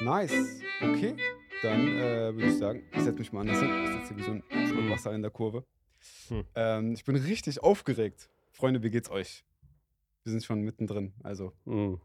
Nice. 0.00 0.60
Okay. 0.82 1.16
Dann 1.62 1.88
äh, 1.96 2.34
würde 2.34 2.46
ich 2.48 2.58
sagen, 2.58 2.82
ich 2.92 3.00
setze 3.02 3.18
mich 3.18 3.32
mal 3.32 3.40
anders 3.40 3.60
hin. 3.60 3.70
Ich 3.84 3.90
sitze 3.90 4.08
hier 4.08 4.16
wie 4.18 4.22
so 4.22 4.30
ein 4.32 4.66
Schluck. 4.68 4.90
Wasser 4.90 5.12
in 5.14 5.22
der 5.22 5.30
Kurve. 5.30 5.64
Hm. 6.28 6.44
Ähm, 6.54 6.92
ich 6.92 7.04
bin 7.04 7.16
richtig 7.16 7.62
aufgeregt. 7.62 8.28
Freunde, 8.52 8.82
wie 8.82 8.90
geht's 8.90 9.10
euch? 9.10 9.44
Wir 10.24 10.32
sind 10.32 10.44
schon 10.44 10.60
mittendrin. 10.60 11.14
Also, 11.22 11.52
Mhm. 11.64 12.00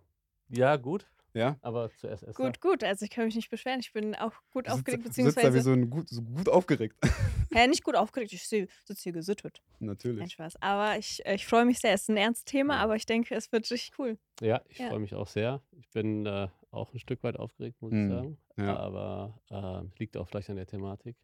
Ja, 0.50 0.76
gut. 0.78 1.06
ja? 1.34 1.58
Aber 1.62 1.90
zuerst 1.96 2.24
Esther. 2.24 2.46
Gut, 2.46 2.62
gut. 2.62 2.84
Also 2.84 3.04
ich 3.06 3.12
kann 3.12 3.26
mich 3.26 3.36
nicht 3.36 3.50
beschweren. 3.50 3.79
Ich 3.81 3.92
bin 3.94 4.15
auch 4.15 4.33
gut 4.51 4.67
Du 4.67 4.71
sitzt- 4.71 4.79
aufgeregt, 4.79 5.05
du 5.05 5.12
sitzt 5.12 5.17
da 5.19 5.23
wie 5.23 5.26
beziehungsweise. 5.58 5.62
so, 5.62 5.71
ein 5.73 5.89
gut, 5.89 6.10
so 6.10 6.21
gut 6.21 6.49
aufgeregt. 6.49 6.96
Ja, 7.53 7.67
nicht 7.67 7.83
gut 7.83 7.97
aufgeregt. 7.97 8.31
Ich 8.31 8.47
sitze 8.47 8.67
hier 8.87 9.12
gesüttet. 9.12 9.62
Kein 9.78 9.87
Natürlich. 9.87 10.31
Spaß. 10.31 10.55
Aber 10.62 10.97
ich, 10.97 11.26
äh, 11.26 11.35
ich 11.35 11.46
freue 11.46 11.65
mich 11.65 11.79
sehr. 11.79 11.92
Es 11.94 12.03
ist 12.03 12.10
ein 12.10 12.15
ernstes 12.15 12.46
Thema, 12.46 12.78
aber 12.79 12.96
ich 12.96 13.05
denke, 13.05 13.35
es 13.35 13.51
wird 13.51 13.69
richtig 13.69 13.92
cool. 13.99 14.17
Ja, 14.39 14.62
ich 14.69 14.78
Ja. 14.79 14.87
freue 14.87 14.99
mich 14.99 15.13
auch 15.13 15.28
sehr. 15.28 15.62
Ich 15.78 15.89
bin 15.89 16.26
äh, 16.26 16.48
auch 16.72 16.94
ein 16.94 16.99
Stück 16.99 17.23
weit 17.23 17.38
aufgeregt, 17.38 17.81
muss 17.81 17.91
Mhm. 17.91 18.04
ich 18.04 18.09
sagen. 18.09 18.38
Ja. 18.58 18.77
Aber 18.77 19.40
äh, 19.49 20.00
liegt 20.00 20.18
auch 20.18 20.27
vielleicht 20.27 20.50
an 20.50 20.55
der 20.55 20.68
Thematik. 20.68 21.16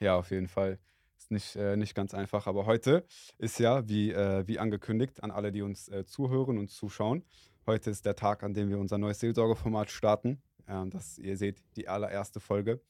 Ja, 0.00 0.16
auf 0.16 0.30
jeden 0.30 0.48
Fall. 0.48 0.78
Ist 1.16 1.30
nicht, 1.30 1.56
äh, 1.56 1.76
nicht 1.76 1.94
ganz 1.94 2.14
einfach. 2.14 2.46
Aber 2.46 2.66
heute 2.66 3.04
ist 3.38 3.58
ja, 3.60 3.88
wie, 3.88 4.10
äh, 4.10 4.46
wie 4.46 4.58
angekündigt, 4.58 5.22
an 5.22 5.30
alle, 5.30 5.52
die 5.52 5.62
uns 5.62 5.88
äh, 5.88 6.04
zuhören 6.04 6.58
und 6.58 6.68
zuschauen, 6.70 7.24
heute 7.66 7.90
ist 7.90 8.04
der 8.04 8.16
Tag, 8.16 8.42
an 8.42 8.54
dem 8.54 8.68
wir 8.70 8.78
unser 8.78 8.98
neues 8.98 9.20
Seelsorgeformat 9.20 9.90
starten. 9.90 10.42
Ähm, 10.66 10.90
das, 10.90 11.18
ihr 11.18 11.36
seht, 11.36 11.62
die 11.76 11.88
allererste 11.88 12.40
Folge. 12.40 12.80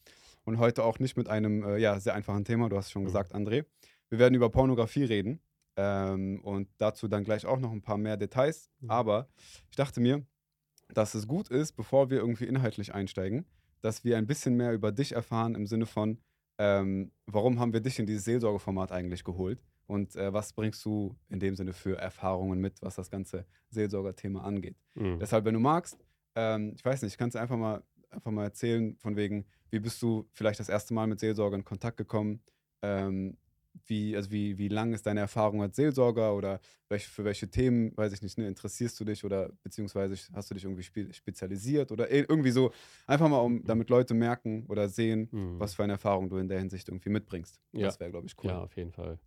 Und 0.44 0.58
heute 0.58 0.82
auch 0.84 0.98
nicht 0.98 1.16
mit 1.16 1.28
einem 1.28 1.62
äh, 1.62 1.76
ja, 1.78 2.00
sehr 2.00 2.14
einfachen 2.14 2.44
Thema, 2.44 2.68
du 2.68 2.76
hast 2.76 2.86
es 2.86 2.90
schon 2.92 3.02
Mhm. 3.02 3.06
gesagt, 3.06 3.34
André. 3.34 3.66
Wir 4.08 4.18
werden 4.18 4.34
über 4.34 4.48
Pornografie 4.50 5.04
reden. 5.04 5.40
Ähm, 5.76 6.40
und 6.42 6.68
dazu 6.78 7.08
dann 7.08 7.24
gleich 7.24 7.46
auch 7.46 7.58
noch 7.58 7.72
ein 7.72 7.80
paar 7.82 7.96
mehr 7.96 8.16
Details. 8.16 8.70
Mhm. 8.80 8.90
Aber 8.90 9.28
ich 9.70 9.76
dachte 9.76 10.00
mir, 10.00 10.24
dass 10.94 11.14
es 11.14 11.26
gut 11.26 11.48
ist, 11.48 11.72
bevor 11.72 12.10
wir 12.10 12.18
irgendwie 12.18 12.44
inhaltlich 12.44 12.94
einsteigen, 12.94 13.44
dass 13.80 14.04
wir 14.04 14.16
ein 14.16 14.26
bisschen 14.26 14.54
mehr 14.54 14.72
über 14.72 14.92
dich 14.92 15.12
erfahren 15.12 15.54
im 15.54 15.66
Sinne 15.66 15.86
von, 15.86 16.18
ähm, 16.58 17.12
warum 17.26 17.58
haben 17.58 17.72
wir 17.72 17.80
dich 17.80 17.98
in 17.98 18.06
dieses 18.06 18.24
Seelsorgeformat 18.24 18.92
eigentlich 18.92 19.24
geholt 19.24 19.62
und 19.86 20.14
äh, 20.16 20.32
was 20.32 20.52
bringst 20.52 20.84
du 20.84 21.16
in 21.28 21.40
dem 21.40 21.56
Sinne 21.56 21.72
für 21.72 21.98
Erfahrungen 21.98 22.60
mit, 22.60 22.80
was 22.82 22.96
das 22.96 23.10
ganze 23.10 23.46
Seelsorgerthema 23.70 24.42
angeht. 24.42 24.76
Mhm. 24.94 25.18
Deshalb, 25.18 25.44
wenn 25.44 25.54
du 25.54 25.60
magst, 25.60 25.98
ähm, 26.34 26.72
ich 26.76 26.84
weiß 26.84 27.02
nicht, 27.02 27.18
kannst 27.18 27.34
du 27.34 27.40
einfach 27.40 27.56
mal, 27.56 27.82
einfach 28.10 28.30
mal 28.30 28.44
erzählen, 28.44 28.96
von 28.98 29.16
wegen, 29.16 29.46
wie 29.70 29.80
bist 29.80 30.00
du 30.02 30.28
vielleicht 30.32 30.60
das 30.60 30.68
erste 30.68 30.94
Mal 30.94 31.06
mit 31.06 31.20
Seelsorger 31.20 31.56
in 31.56 31.64
Kontakt 31.64 31.96
gekommen? 31.96 32.42
Ähm, 32.82 33.36
wie, 33.86 34.14
also 34.16 34.30
wie, 34.30 34.58
wie 34.58 34.68
lang 34.68 34.92
ist 34.92 35.06
deine 35.06 35.20
Erfahrung 35.20 35.62
als 35.62 35.76
Seelsorger 35.76 36.34
oder 36.34 36.60
welche, 36.88 37.08
für 37.08 37.24
welche 37.24 37.48
Themen, 37.50 37.96
weiß 37.96 38.12
ich 38.12 38.22
nicht, 38.22 38.36
ne, 38.38 38.46
interessierst 38.46 38.98
du 39.00 39.04
dich 39.04 39.24
oder 39.24 39.50
beziehungsweise 39.62 40.14
hast 40.34 40.50
du 40.50 40.54
dich 40.54 40.64
irgendwie 40.64 40.82
spe 40.82 41.12
spezialisiert 41.12 41.90
oder 41.90 42.10
irgendwie 42.10 42.50
so, 42.50 42.72
einfach 43.06 43.28
mal, 43.28 43.38
um 43.38 43.64
damit 43.64 43.88
Leute 43.90 44.14
merken 44.14 44.66
oder 44.68 44.88
sehen, 44.88 45.28
Mhm. 45.32 45.58
was 45.58 45.74
für 45.74 45.84
eine 45.84 45.94
Erfahrung 45.94 46.28
du 46.28 46.36
in 46.36 46.48
der 46.48 46.58
Hinsicht 46.58 46.88
irgendwie 46.88 47.10
mitbringst. 47.10 47.60
Ja. 47.72 47.86
Das 47.86 47.98
wäre, 48.00 48.10
glaube 48.10 48.26
ich, 48.26 48.34
cool. 48.42 48.50
Ja, 48.50 48.62
auf 48.62 48.76
jeden 48.76 48.92
Fall. 48.92 49.18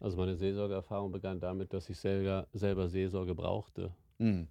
Also 0.00 0.16
meine 0.16 0.36
Seelsorgeerfahrung 0.36 1.12
begann 1.12 1.38
damit, 1.40 1.72
dass 1.72 1.88
ich 1.88 1.98
selber, 1.98 2.48
selber 2.52 2.88
Seelsorge 2.88 3.34
brauchte. 3.34 3.94
Mhm. 4.18 4.48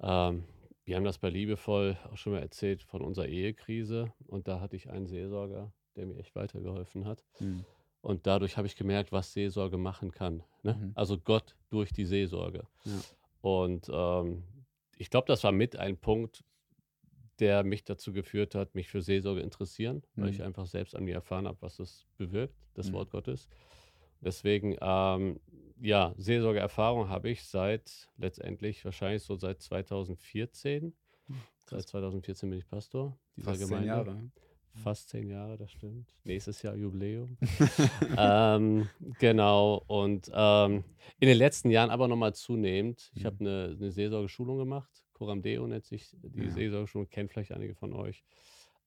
Ähm, 0.00 0.44
wir 0.84 0.96
haben 0.96 1.04
das 1.04 1.18
bei 1.18 1.30
Liebevoll 1.30 1.98
auch 2.12 2.16
schon 2.16 2.32
mal 2.34 2.40
erzählt 2.42 2.82
von 2.82 3.02
unserer 3.02 3.26
Ehekrise 3.26 4.12
und 4.26 4.46
da 4.48 4.60
hatte 4.60 4.76
ich 4.76 4.88
einen 4.88 5.06
Seelsorger, 5.06 5.72
der 5.96 6.06
mir 6.06 6.16
echt 6.18 6.34
weitergeholfen 6.36 7.06
hat. 7.06 7.24
Mhm. 7.40 7.64
Und 8.06 8.24
dadurch 8.28 8.56
habe 8.56 8.68
ich 8.68 8.76
gemerkt, 8.76 9.10
was 9.10 9.32
Seelsorge 9.32 9.78
machen 9.78 10.12
kann. 10.12 10.44
Ne? 10.62 10.74
Mhm. 10.74 10.92
Also 10.94 11.18
Gott 11.18 11.56
durch 11.70 11.92
die 11.92 12.04
Seelsorge. 12.04 12.62
Ja. 12.84 13.00
Und 13.40 13.88
ähm, 13.92 14.44
ich 14.96 15.10
glaube, 15.10 15.26
das 15.26 15.42
war 15.42 15.50
mit 15.50 15.74
ein 15.76 15.96
Punkt, 15.96 16.44
der 17.40 17.64
mich 17.64 17.82
dazu 17.82 18.12
geführt 18.12 18.54
hat, 18.54 18.76
mich 18.76 18.88
für 18.88 19.02
Seelsorge 19.02 19.40
interessieren, 19.40 20.04
weil 20.14 20.26
Mhm. 20.28 20.30
ich 20.34 20.42
einfach 20.44 20.66
selbst 20.66 20.94
an 20.94 21.02
mir 21.04 21.14
erfahren 21.14 21.48
habe, 21.48 21.58
was 21.60 21.78
das 21.78 22.06
bewirkt, 22.16 22.54
das 22.74 22.88
Mhm. 22.90 22.92
Wort 22.94 23.10
Gottes. 23.10 23.48
Deswegen, 24.20 24.76
ähm, 24.80 25.40
ja, 25.80 26.14
Seelsorgeerfahrung 26.16 27.08
habe 27.08 27.28
ich 27.28 27.44
seit 27.44 28.08
letztendlich 28.18 28.84
wahrscheinlich 28.84 29.22
so 29.24 29.34
seit 29.34 29.60
2014. 29.60 30.94
Seit 31.68 31.82
2014 31.88 32.48
bin 32.50 32.60
ich 32.60 32.68
Pastor 32.68 33.18
dieser 33.36 33.50
Fast 33.50 33.58
zehn 33.62 33.68
Gemeinde. 33.68 33.88
Jahre. 33.88 34.30
Ne? 34.76 34.82
Fast 34.82 35.08
zehn 35.08 35.28
Jahre, 35.28 35.56
das 35.56 35.72
stimmt. 35.72 36.08
Nächstes 36.24 36.62
Jahr 36.62 36.74
Jubiläum. 36.76 37.36
ähm, 38.18 38.88
genau. 39.18 39.82
Und 39.86 40.30
ähm, 40.32 40.84
in 41.18 41.28
den 41.28 41.38
letzten 41.38 41.70
Jahren 41.70 41.90
aber 41.90 42.08
nochmal 42.08 42.34
zunehmend. 42.34 43.10
Ich 43.14 43.22
Mhm. 43.22 43.26
habe 43.26 43.36
eine, 43.40 43.76
eine 43.78 43.90
Seelsorgeschulung 43.90 44.58
gemacht. 44.58 44.90
Coram 45.14 45.42
Deo 45.42 45.66
nennt 45.66 45.84
sich 45.84 46.14
die 46.22 46.44
Ja. 46.44 46.50
Seelsorgeschulung, 46.50 47.08
kennt 47.08 47.30
vielleicht 47.32 47.52
einige 47.52 47.74
von 47.74 47.92
euch. 47.92 48.22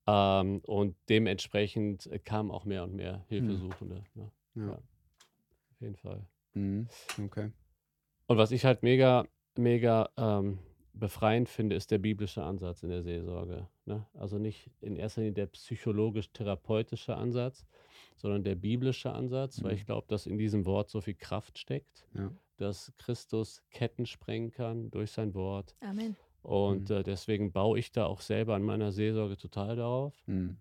Ähm, 0.08 0.60
und 0.66 0.96
dementsprechend 1.10 2.08
äh, 2.08 2.20
kamen 2.20 2.52
auch 2.52 2.66
mehr 2.66 2.84
und 2.84 2.96
mehr 2.96 3.26
Hilfesuchende. 3.30 4.04
Ne? 4.16 4.32
Ja. 4.56 4.64
Ja. 4.66 4.74
Auf 4.74 5.82
jeden 5.82 5.96
Fall. 5.96 6.26
Mhm. 6.54 6.88
Okay. 7.26 7.52
Und 8.28 8.38
was 8.38 8.52
ich 8.52 8.66
halt 8.66 8.84
mega, 8.84 9.26
mega 9.58 10.10
ähm, 10.18 10.60
befreiend 11.00 11.50
finde, 11.50 11.76
ist 11.76 11.92
der 11.92 11.98
biblische 11.98 12.44
Ansatz 12.44 12.84
in 12.84 12.90
der 12.90 13.02
Seelsorge. 13.04 13.68
Ne? 13.86 14.06
Also 14.14 14.38
nicht 14.38 14.70
in 14.82 14.96
erster 14.96 15.22
Linie 15.22 15.34
der 15.34 15.48
psychologisch-therapeutische 15.48 17.16
Ansatz, 17.16 17.66
sondern 18.18 18.44
der 18.44 18.56
biblische 18.56 19.12
Ansatz, 19.14 19.64
weil 19.64 19.72
Mhm. 19.74 19.78
ich 19.78 19.86
glaube, 19.86 20.08
dass 20.08 20.28
in 20.28 20.38
diesem 20.38 20.66
Wort 20.66 20.90
so 20.90 21.02
viel 21.02 21.16
Kraft 21.16 21.58
steckt, 21.58 22.06
Ja. 22.14 22.32
dass 22.58 22.92
Christus 22.98 23.64
Ketten 23.72 24.06
sprengen 24.06 24.52
kann 24.52 24.92
durch 24.92 25.12
sein 25.12 25.34
Wort. 25.34 25.76
Amen. 25.82 26.16
Und 26.42 26.90
Mhm. 26.90 26.96
äh, 26.98 27.04
deswegen 27.04 27.52
baue 27.52 27.80
ich 27.80 27.92
da 27.92 28.06
auch 28.06 28.22
selber 28.22 28.56
an 28.56 28.64
meiner 28.64 28.92
Seelsorge 28.92 29.38
total 29.38 29.76
darauf. 29.76 30.14
Mhm. 30.28 30.58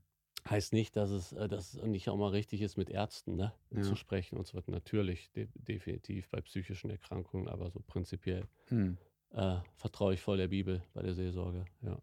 Heißt 0.49 0.73
nicht, 0.73 0.97
dass 0.97 1.11
es, 1.11 1.33
äh, 1.33 1.49
dass 1.49 1.75
es 1.75 1.83
nicht 1.83 2.09
auch 2.09 2.17
mal 2.17 2.31
richtig 2.31 2.63
ist, 2.63 2.77
mit 2.77 2.91
Ärzten 2.91 3.37
ne, 3.37 3.53
Ja. 3.71 3.83
zu 3.83 3.97
sprechen 3.97 4.39
und 4.39 4.47
so 4.47 4.57
weiter. 4.57 4.71
Natürlich, 4.71 5.31
de 5.33 5.49
definitiv 5.55 6.29
bei 6.31 6.41
psychischen 6.41 6.91
Erkrankungen, 6.91 7.49
aber 7.49 7.71
so 7.71 7.81
prinzipiell 7.81 8.45
Mhm. 8.71 8.97
Äh, 9.33 9.57
vertraue 9.77 10.15
ich 10.15 10.21
voll 10.21 10.37
der 10.37 10.49
Bibel 10.49 10.83
bei 10.95 11.03
der 11.03 11.15
Seelsorge. 11.15 11.65
Ja, 11.83 11.99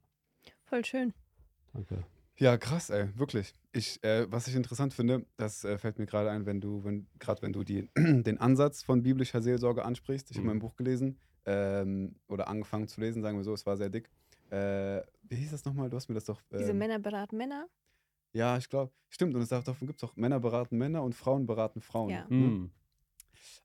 Voll 0.63 0.84
schön. 0.86 1.13
danke. 1.74 2.03
Ja, 2.38 2.58
krass, 2.58 2.90
ey, 2.90 3.08
wirklich. 3.18 3.53
Ich, 3.72 4.03
äh, 4.03 4.30
was 4.30 4.47
ich 4.47 4.56
interessant 4.56 4.94
finde, 4.94 5.25
das 5.38 5.64
äh, 5.64 5.78
fällt 5.78 6.00
mir 6.00 6.06
gerade 6.06 6.30
ein, 6.31 6.46
wenn 6.46 6.59
du, 6.59 6.84
wenn, 6.84 7.08
gerade 7.18 7.41
wenn 7.41 7.53
du 7.53 7.64
die, 7.64 7.90
den 7.97 8.40
Ansatz 8.40 8.84
von 8.84 9.03
biblischer 9.03 9.41
Seelsorge 9.41 9.85
ansprichst. 9.85 10.31
Ich 10.31 10.38
habe 10.38 10.44
Mhm. 10.44 10.50
mein 10.53 10.59
Buch 10.59 10.75
gelesen 10.75 11.18
ähm, 11.46 12.16
oder 12.28 12.47
angefangen 12.50 12.88
zu 12.90 13.00
lesen, 13.00 13.22
sagen 13.22 13.38
wir 13.38 13.44
so, 13.46 13.53
es 13.53 13.66
war 13.66 13.78
sehr 13.78 13.90
dick. 13.90 14.09
Äh, 14.50 15.02
wie 15.24 15.35
hieß 15.38 15.52
das 15.52 15.64
nochmal? 15.64 15.90
Du 15.90 15.96
hast 15.96 16.09
mir 16.09 16.16
das 16.16 16.25
doch. 16.25 16.41
Diese 16.52 16.72
ähm, 16.72 16.78
Männer 16.78 17.00
beraten 17.00 17.38
Männer. 17.38 17.68
Ja, 18.34 18.58
ich 18.58 18.69
glaube, 18.69 18.91
stimmt. 19.08 19.34
Und 19.34 19.41
es, 19.41 19.47
davon 19.50 19.88
gibt 19.88 20.03
es 20.03 20.09
auch 20.09 20.16
Männer 20.18 20.40
beraten 20.41 20.78
Männer 20.78 21.03
und 21.03 21.16
Frauen 21.16 21.46
beraten 21.46 21.80
Frauen. 21.80 22.09
Ja. 22.09 22.25
Ne? 22.30 22.35
Mm. 22.50 22.72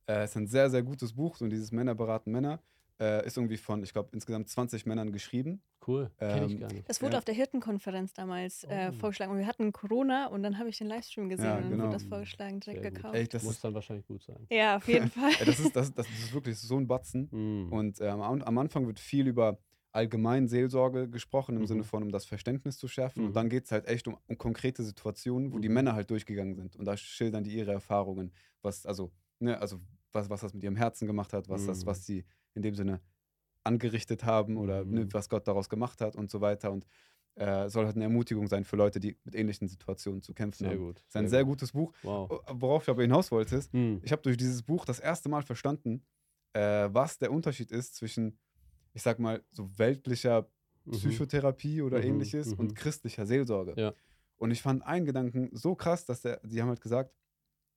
Äh, 0.07 0.23
es 0.23 0.31
ist 0.31 0.37
ein 0.37 0.47
sehr, 0.47 0.71
sehr 0.71 0.85
gutes 0.85 1.15
Buch 1.15 1.41
und 1.41 1.51
dieses 1.51 1.73
Männer 1.73 1.97
beraten 1.97 2.31
Männer 2.31 2.61
äh, 3.01 3.27
ist 3.27 3.37
irgendwie 3.39 3.57
von, 3.57 3.83
ich 3.83 3.93
glaube, 3.93 4.11
insgesamt 4.13 4.49
20 4.49 4.85
Männern 4.87 5.11
geschrieben. 5.13 5.63
Cool, 5.87 6.11
kenne 6.19 6.47
ich 6.47 6.53
Ähm, 6.53 6.61
gar 6.61 6.73
nicht. 6.73 6.89
Das 6.89 7.01
wurde 7.01 7.13
Ja. 7.13 7.19
auf 7.19 7.25
der 7.25 7.35
Hirtenkonferenz 7.35 8.13
damals 8.13 8.65
äh, 8.65 8.91
Oh. 8.91 8.99
vorgeschlagen. 8.99 9.33
Und 9.33 9.39
wir 9.39 9.47
hatten 9.47 9.73
Corona 9.73 10.27
und 10.27 10.43
dann 10.43 10.59
habe 10.59 10.69
ich 10.69 10.77
den 10.79 10.87
Livestream 10.89 11.29
gesehen 11.31 11.47
Ja, 11.47 11.57
und 11.57 11.63
dann 11.63 11.71
genau. 11.71 11.85
wurde 11.85 11.95
das 11.95 12.05
vorgeschlagen, 12.05 12.61
direkt 12.61 12.83
Sehr 12.83 12.91
gekauft. 12.91 13.15
Ey, 13.15 13.27
das 13.27 13.43
Muss 13.43 13.61
dann 13.61 13.73
wahrscheinlich 13.75 14.07
gut 14.07 14.23
sein. 14.23 14.47
ja, 14.51 14.77
auf 14.77 14.87
jeden 14.87 15.09
Fall. 15.11 15.33
das, 15.47 15.59
ist, 15.59 15.75
das, 15.75 15.95
das 15.95 16.07
ist 16.09 16.35
wirklich 16.35 16.59
so 16.59 16.77
ein 16.77 16.87
Batzen. 16.87 17.29
Mm. 17.31 17.73
Und 17.73 18.01
ähm, 18.03 18.21
am, 18.21 18.43
am 18.43 18.59
Anfang 18.59 18.87
wird 18.87 19.01
viel 19.01 19.27
über 19.27 19.59
allgemein 19.93 20.47
Seelsorge 20.47 21.09
gesprochen, 21.09 21.57
im 21.57 21.63
Mhm. 21.63 21.67
Sinne 21.67 21.85
von, 21.85 22.03
um 22.03 22.13
das 22.13 22.25
Verständnis 22.27 22.77
zu 22.79 22.87
schärfen. 22.87 23.23
Mhm. 23.23 23.29
Und 23.29 23.35
dann 23.37 23.49
geht 23.49 23.65
es 23.65 23.73
halt 23.73 23.87
echt 23.89 24.07
um, 24.07 24.17
um 24.29 24.39
konkrete 24.39 24.83
Situationen, 24.85 25.53
wo 25.53 25.59
die 25.59 25.69
Mhm. 25.69 25.75
Männer 25.75 25.95
halt 25.95 26.11
durchgegangen 26.11 26.55
sind. 26.55 26.77
Und 26.77 26.85
da 26.85 26.97
schildern 26.97 27.43
die 27.43 27.57
ihre 27.57 27.73
Erfahrungen, 27.73 28.33
was, 28.63 28.87
also, 28.87 29.11
ne, 29.41 29.59
also 29.59 29.81
was, 30.13 30.29
was 30.31 30.43
das 30.43 30.55
mit 30.55 30.63
ihrem 30.63 30.77
Herzen 30.77 31.07
gemacht 31.07 31.33
hat, 31.33 31.49
was, 31.49 31.67
das, 31.67 31.83
Mhm. 31.83 31.87
was 31.87 32.05
sie 32.07 32.25
in 32.55 32.63
dem 32.63 32.75
Sinne 32.75 33.01
angerichtet 33.65 34.25
haben 34.25 34.57
oder 34.57 34.85
ne, 34.85 35.05
Mhm. 35.05 35.13
was 35.13 35.29
Gott 35.29 35.47
daraus 35.47 35.69
gemacht 35.69 36.01
hat 36.01 36.17
und 36.17 36.31
so 36.31 36.41
weiter. 36.41 36.73
Und 36.73 36.87
äh, 37.37 37.69
soll 37.69 37.85
halt 37.87 37.95
eine 37.97 38.05
Ermutigung 38.05 38.47
sein 38.49 38.65
für 38.65 38.77
Leute, 38.77 38.99
die 39.01 39.17
mit 39.25 39.35
ähnlichen 39.35 39.69
Situationen 39.69 40.21
zu 40.23 40.35
kämpfen 40.35 40.65
sehr 40.65 40.71
haben. 40.73 40.79
gut. 40.79 40.99
Es 41.01 41.07
ist 41.09 41.17
ein 41.17 41.29
sehr 41.29 41.45
gutes 41.45 41.73
Buch. 41.73 41.93
Wow. 42.03 42.43
Worauf 42.51 42.83
ich 42.83 42.89
aber 42.89 43.03
hinaus 43.03 43.31
wollte, 43.31 43.57
ist, 43.57 43.73
Mm. 43.73 43.99
ich 44.03 44.13
habe 44.13 44.23
durch 44.23 44.37
dieses 44.37 44.63
Buch 44.63 44.85
das 44.85 44.99
erste 44.99 45.29
Mal 45.29 45.43
verstanden, 45.43 46.03
äh, 46.55 46.89
was 46.93 47.19
der 47.19 47.31
Unterschied 47.33 47.71
ist 47.71 47.95
zwischen, 47.95 48.39
ich 48.95 49.03
sag 49.03 49.19
mal, 49.21 49.43
so 49.53 49.71
weltlicher 49.79 50.49
Mhm. 50.87 50.93
Psychotherapie 50.93 51.83
oder 51.83 51.99
Mhm, 51.99 52.05
ähnliches 52.05 52.49
mhm. 52.49 52.55
und 52.61 52.75
christlicher 52.75 53.27
Seelsorge. 53.27 53.75
Ja. 53.77 53.93
Und 54.39 54.51
ich 54.51 54.63
fand 54.63 54.83
einen 54.83 55.05
Gedanken 55.07 55.51
so 55.53 55.75
krass, 55.75 56.05
dass 56.07 56.23
der, 56.23 56.41
die 56.43 56.61
haben 56.61 56.69
halt 56.69 56.81
gesagt, 56.81 57.15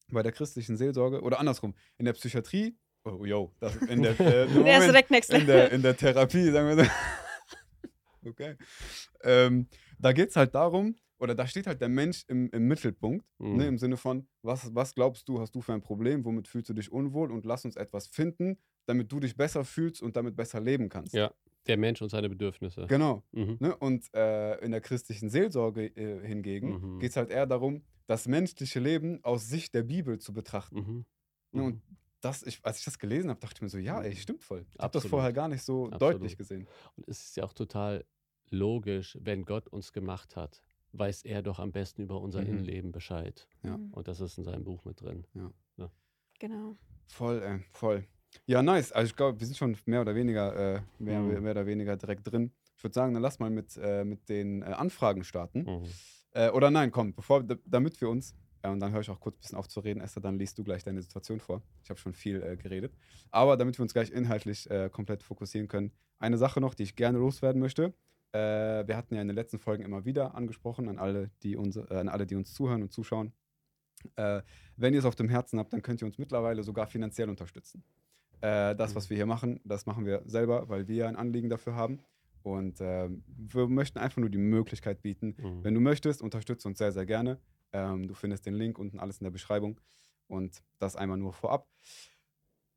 bei 0.10 0.24
der 0.24 0.31
christlichen 0.31 0.78
Seelsorge 0.78 1.22
oder 1.22 1.40
andersrum, 1.40 1.76
in 1.98 2.06
der 2.06 2.14
Psychiatrie, 2.14 2.76
oh 3.06 3.26
yo, 3.26 3.52
das, 3.60 3.76
in 3.78 4.02
der, 4.02 4.12
äh, 4.20 4.48
Der 4.48 4.80
ist 4.80 4.88
direkt 4.88 5.12
next 5.12 5.30
in 5.34 5.46
der, 5.46 5.72
in 5.72 5.82
der 5.82 5.96
Therapie, 5.96 6.50
sagen 6.52 6.78
wir 6.78 6.86
so. 6.86 6.92
okay. 8.30 8.56
Ähm, 9.24 9.68
da 10.00 10.12
geht 10.12 10.30
es 10.30 10.36
halt 10.36 10.54
darum, 10.56 10.96
oder 11.20 11.36
da 11.36 11.48
steht 11.48 11.68
halt 11.68 11.80
der 11.82 11.90
Mensch 11.90 12.26
im, 12.28 12.50
im 12.52 12.68
Mittelpunkt, 12.68 13.26
Mhm. 13.40 13.58
ne, 13.58 13.68
im 13.68 13.78
Sinne 13.78 13.98
von, 13.98 14.28
was, 14.42 14.74
was 14.76 14.94
glaubst 14.94 15.28
du, 15.30 15.40
hast 15.40 15.54
du 15.56 15.62
für 15.62 15.74
ein 15.74 15.82
Problem, 15.82 16.26
womit 16.26 16.48
fühlst 16.48 16.70
du 16.70 16.74
dich 16.74 16.92
unwohl 16.92 17.32
und 17.32 17.46
lass 17.46 17.64
uns 17.66 17.76
etwas 17.76 18.08
finden, 18.08 18.58
damit 18.86 19.12
du 19.12 19.20
dich 19.20 19.36
besser 19.38 19.64
fühlst 19.64 20.02
und 20.02 20.16
damit 20.16 20.36
besser 20.36 20.60
leben 20.60 20.90
kannst. 20.90 21.14
Ja. 21.14 21.32
Der 21.68 21.78
Mensch 21.78 22.02
und 22.02 22.10
seine 22.10 22.28
Bedürfnisse. 22.28 22.88
Genau. 22.90 23.24
Mhm. 23.32 23.56
Ne? 23.62 23.74
Und 23.78 24.14
äh, 24.14 24.56
in 24.66 24.72
der 24.72 24.82
christlichen 24.82 25.30
Seelsorge 25.30 25.86
äh, 25.96 26.28
hingegen 26.28 26.96
Mhm. 26.96 27.00
geht 27.00 27.12
es 27.12 27.16
halt 27.16 27.30
eher 27.30 27.46
darum, 27.46 27.84
das 28.06 28.28
menschliche 28.28 28.82
Leben 28.82 29.24
aus 29.24 29.48
Sicht 29.48 29.74
der 29.74 29.84
Bibel 29.84 30.20
zu 30.20 30.34
betrachten. 30.34 30.76
Mhm. 30.76 31.06
Ne? 31.54 31.62
Mhm. 31.62 31.66
Und 31.68 31.82
das, 32.24 32.44
ich, 32.44 32.60
als 32.64 32.80
ich 32.80 32.86
das 32.86 32.98
gelesen 33.00 33.30
habe, 33.30 33.40
dachte 33.40 33.56
ich 33.58 33.62
mir 33.62 33.70
so, 33.70 33.78
ja, 33.78 34.02
ey, 34.02 34.16
stimmt 34.16 34.44
voll. 34.44 34.66
Ich 34.72 34.80
habe 34.80 34.92
das 34.94 35.06
vorher 35.06 35.34
gar 35.34 35.48
nicht 35.48 35.62
so 35.64 35.86
Absolut. 35.92 36.02
deutlich 36.16 36.38
gesehen. 36.38 36.68
Und 36.96 37.08
es 37.08 37.24
ist 37.25 37.36
ja 37.38 37.44
auch 37.44 37.54
total 37.54 38.06
logisch, 38.50 39.18
wenn 39.22 39.46
Gott 39.46 39.68
uns 39.68 39.92
gemacht 39.94 40.36
hat, 40.36 40.62
weiß 40.94 41.24
er 41.24 41.42
doch 41.42 41.60
am 41.60 41.72
besten 41.72 42.04
über 42.04 42.22
unser 42.22 42.42
Mhm. 42.42 42.48
Innenleben 42.48 42.92
Bescheid. 42.92 43.48
Ja. 43.64 43.78
Mhm. 43.78 43.92
Und 43.94 44.08
das 44.08 44.20
ist 44.22 44.38
in 44.38 44.44
seinem 44.44 44.64
Buch 44.64 44.86
mit 44.86 45.02
drin. 45.02 45.25
Genau. 46.40 46.75
Voll, 47.08 47.42
ey, 47.42 47.60
voll. 47.72 48.06
Ja, 48.48 48.62
nice. 48.64 48.92
Also 48.92 49.06
ich 49.08 49.16
glaube, 49.16 49.40
wir 49.40 49.46
sind 49.48 49.56
schon 49.56 49.78
mehr 49.86 50.02
oder 50.02 50.16
weniger, 50.16 50.76
äh, 50.78 50.81
mehr, 51.00 51.19
Mhm. 51.22 51.42
mehr 51.44 51.52
oder 51.52 51.66
weniger 51.66 51.96
direkt 51.96 52.30
drin. 52.30 52.52
Ich 52.76 52.84
würde 52.84 52.94
sagen, 52.96 53.14
dann 53.14 53.22
lass 53.24 53.40
mal 53.40 53.50
mit, 53.50 53.78
äh, 53.78 54.04
mit 54.04 54.28
den 54.28 54.62
äh, 54.62 54.66
Anfragen 54.66 55.24
starten. 55.24 55.60
Mhm. 55.64 55.86
Äh, 56.31 56.50
oder 56.50 56.72
nein, 56.72 56.92
komm, 56.92 57.14
bevor, 57.14 57.44
da- 57.44 57.56
damit 57.66 58.02
wir 58.02 58.10
uns, 58.10 58.31
äh, 58.31 58.36
und 58.71 58.80
dann 58.80 58.92
höre 58.94 59.01
ich 59.01 59.10
auch 59.10 59.19
kurz 59.19 59.36
ein 59.36 59.39
bisschen 59.39 59.57
auf 59.57 59.68
zu 59.68 59.80
reden, 59.81 60.01
Esther, 60.01 60.21
dann 60.21 60.38
liest 60.39 60.57
du 60.57 60.63
gleich 60.63 60.83
deine 60.83 61.01
Situation 61.01 61.39
vor. 61.39 61.62
Ich 61.83 61.89
habe 61.89 62.00
schon 62.00 62.13
viel 62.13 62.42
äh, 62.42 62.56
geredet. 62.56 62.94
Aber 63.31 63.57
damit 63.57 63.77
wir 63.77 63.83
uns 63.83 63.94
gleich 63.94 64.12
inhaltlich 64.12 64.69
äh, 64.69 64.89
komplett 64.89 65.24
fokussieren 65.24 65.68
können, 65.68 65.92
eine 66.19 66.38
Sache 66.38 66.62
noch, 66.62 66.74
die 66.74 66.83
ich 66.83 66.95
gerne 66.95 67.18
loswerden 67.18 67.62
möchte. 67.62 67.94
Äh, 68.31 68.88
wir 68.88 68.95
hatten 68.95 69.15
ja 69.15 69.21
in 69.21 69.27
den 69.27 69.36
letzten 69.36 69.60
Folgen 69.60 69.83
immer 69.83 70.06
wieder 70.06 70.33
angesprochen, 70.36 70.88
an 70.89 70.98
alle, 70.98 71.30
die, 71.44 71.56
uns, 71.56 71.75
äh, 71.75 71.86
an 71.89 72.07
alle, 72.10 72.25
die 72.25 72.36
uns 72.36 72.54
zuhören 72.54 72.81
und 72.81 72.92
zuschauen. 72.92 73.33
Äh, 74.15 74.42
wenn 74.75 74.94
ihr 74.94 75.00
es 75.00 75.06
auf 75.06 75.16
dem 75.16 75.30
Herzen 75.30 75.59
habt, 75.59 75.71
dann 75.74 75.81
könnt 75.81 76.01
ihr 76.01 76.06
uns 76.06 76.18
mittlerweile 76.18 76.63
sogar 76.63 76.88
finanziell 76.88 77.30
unterstützen. 77.30 77.83
Äh, 78.42 78.75
das, 78.75 78.95
was 78.95 79.09
wir 79.09 79.18
hier 79.18 79.25
machen, 79.25 79.59
das 79.63 79.86
machen 79.86 80.06
wir 80.06 80.21
selber, 80.25 80.68
weil 80.69 80.88
wir 80.88 81.07
ein 81.07 81.16
Anliegen 81.16 81.50
dafür 81.50 81.75
haben. 81.75 82.00
Und 82.42 82.80
ähm, 82.81 83.24
wir 83.27 83.68
möchten 83.68 84.00
einfach 84.00 84.18
nur 84.18 84.30
die 84.30 84.38
Möglichkeit 84.38 85.01
bieten, 85.01 85.36
Mhm. 85.38 85.63
wenn 85.63 85.74
du 85.74 85.80
möchtest, 85.80 86.21
unterstütze 86.21 86.68
uns 86.68 86.77
sehr, 86.77 86.92
sehr 86.92 87.06
gerne. 87.06 87.39
Ähm, 87.74 88.08
du 88.08 88.14
findest 88.14 88.46
den 88.46 88.54
Link 88.54 88.78
unten 88.80 89.00
alles 89.00 89.20
in 89.20 89.24
der 89.25 89.31
Beschreibung. 89.31 89.80
Und 90.28 90.64
das 90.80 90.96
einmal 90.96 91.18
nur 91.18 91.34
vorab. 91.34 91.68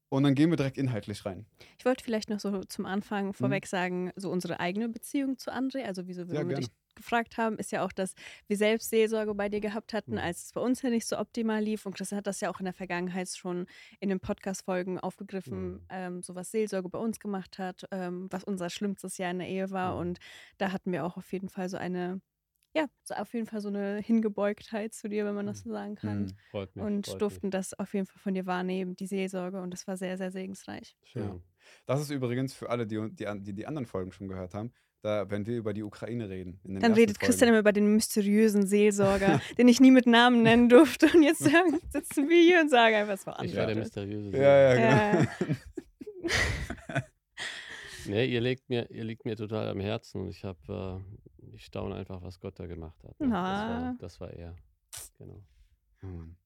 Und 0.08 0.22
dann 0.22 0.34
gehen 0.34 0.50
wir 0.50 0.56
direkt 0.56 0.78
inhaltlich 0.78 1.24
rein. 1.26 1.46
Ich 1.78 1.84
wollte 1.84 2.04
vielleicht 2.04 2.30
noch 2.30 2.38
so 2.38 2.62
zum 2.64 2.84
Mhm. 2.84 2.90
Anfang 2.90 3.32
vorweg 3.32 3.66
sagen, 3.66 4.12
so 4.16 4.30
unsere 4.30 4.60
eigene 4.60 4.88
Beziehung 4.88 5.36
zu 5.38 5.52
André, 5.52 5.84
also 5.84 6.06
wieso 6.06 6.28
wir 6.28 6.44
dich 6.44 6.68
gefragt 6.94 7.36
haben, 7.36 7.58
ist 7.58 7.72
ja 7.72 7.84
auch, 7.84 7.92
dass 7.92 8.14
wir 8.46 8.56
selbst 8.56 8.88
Seelsorge 8.88 9.34
bei 9.34 9.48
dir 9.48 9.60
gehabt 9.60 9.92
hatten, 9.92 10.12
Mhm. 10.12 10.18
als 10.18 10.44
es 10.46 10.52
bei 10.52 10.60
uns 10.60 10.80
ja 10.82 10.90
nicht 10.90 11.06
so 11.06 11.18
optimal 11.18 11.60
lief. 11.62 11.84
Und 11.86 11.94
Chris 11.96 12.12
hat 12.12 12.26
das 12.26 12.40
ja 12.40 12.48
auch 12.50 12.58
in 12.60 12.64
der 12.64 12.72
Vergangenheit 12.72 13.28
schon 13.30 13.66
in 14.00 14.08
den 14.08 14.20
Podcast-Folgen 14.20 14.98
aufgegriffen, 15.00 15.72
Mhm. 15.72 15.80
ähm, 15.90 16.22
so 16.22 16.34
was 16.36 16.50
Seelsorge 16.52 16.88
bei 16.88 16.98
uns 16.98 17.18
gemacht 17.20 17.58
hat, 17.58 17.84
ähm, 17.90 18.28
was 18.30 18.44
unser 18.44 18.70
schlimmstes 18.70 19.18
Jahr 19.18 19.32
in 19.32 19.40
der 19.40 19.48
Ehe 19.48 19.70
war. 19.70 19.94
Mhm. 19.94 20.00
Und 20.00 20.18
da 20.58 20.72
hatten 20.72 20.92
wir 20.92 21.04
auch 21.04 21.16
auf 21.16 21.32
jeden 21.32 21.48
Fall 21.48 21.68
so 21.68 21.76
eine, 21.76 22.20
ja, 22.76 22.86
so 23.04 23.14
auf 23.14 23.32
jeden 23.32 23.46
Fall 23.46 23.60
so 23.60 23.68
eine 23.68 23.98
Hingebeugtheit 24.00 24.92
zu 24.92 25.08
dir, 25.08 25.24
wenn 25.24 25.34
man 25.34 25.46
das 25.46 25.60
so 25.60 25.70
sagen 25.70 25.94
kann. 25.94 26.22
Mhm. 26.24 26.32
Freut 26.50 26.76
mich. 26.76 26.84
Und 26.84 27.06
freut 27.06 27.22
durften 27.22 27.50
das 27.50 27.72
auf 27.78 27.94
jeden 27.94 28.06
Fall 28.06 28.18
von 28.20 28.34
dir 28.34 28.44
wahrnehmen, 28.46 28.94
die 28.96 29.06
Seelsorge. 29.06 29.60
Und 29.60 29.70
das 29.72 29.86
war 29.86 29.96
sehr, 29.96 30.18
sehr 30.18 30.30
segensreich. 30.30 30.94
Mich. 31.00 31.10
Schön. 31.10 31.22
Ja. 31.22 31.40
Das 31.86 32.00
ist 32.00 32.10
übrigens 32.10 32.52
für 32.54 32.68
alle, 32.70 32.86
die 32.86 33.00
die, 33.10 33.26
die 33.40 33.52
die 33.54 33.66
anderen 33.66 33.86
Folgen 33.86 34.12
schon 34.12 34.28
gehört 34.28 34.54
haben, 34.54 34.72
da, 35.02 35.28
wenn 35.30 35.46
wir 35.46 35.56
über 35.56 35.72
die 35.72 35.82
Ukraine 35.82 36.28
reden. 36.28 36.60
In 36.64 36.74
den 36.74 36.82
Dann 36.82 36.92
redet 36.92 37.18
Christian 37.18 37.48
Folgen. 37.48 37.54
immer 37.54 37.58
über 37.60 37.72
den 37.72 37.92
mysteriösen 37.94 38.66
Seelsorger, 38.66 39.40
den 39.58 39.68
ich 39.68 39.80
nie 39.80 39.90
mit 39.90 40.06
Namen 40.06 40.42
nennen 40.42 40.68
durfte. 40.68 41.06
Und 41.14 41.22
jetzt 41.22 41.40
sagen- 41.40 41.80
sitzen 41.90 42.28
wir 42.28 42.40
hier 42.42 42.60
und 42.60 42.68
sagen 42.70 42.94
einfach, 42.96 43.14
es 43.14 43.26
war 43.26 43.42
Ich 43.42 43.56
war 43.56 43.66
der 43.66 43.76
anders. 43.76 43.86
mysteriöse 43.86 44.36
Ja, 44.36 44.74
Seele. 44.74 44.80
ja, 44.80 45.10
genau. 45.12 45.30
Nee, 48.08 48.26
ihr, 48.26 48.40
legt 48.40 48.68
mir, 48.68 48.90
ihr 48.90 49.04
liegt 49.04 49.24
mir 49.24 49.36
total 49.36 49.68
am 49.68 49.80
Herzen 49.80 50.22
und 50.22 50.28
ich 50.28 50.44
habe, 50.44 51.02
äh, 51.42 51.54
ich 51.54 51.64
staune 51.64 51.94
einfach, 51.94 52.22
was 52.22 52.38
Gott 52.40 52.58
da 52.58 52.66
gemacht 52.66 53.02
hat. 53.04 53.18
ne? 53.20 53.26
Das, 53.26 53.28
Na. 53.28 53.68
war, 53.84 53.96
das 53.98 54.20
war 54.20 54.30
er. 54.32 54.56
Genau. 55.18 55.42
Oh 56.02 56.06
Mann. 56.06 56.36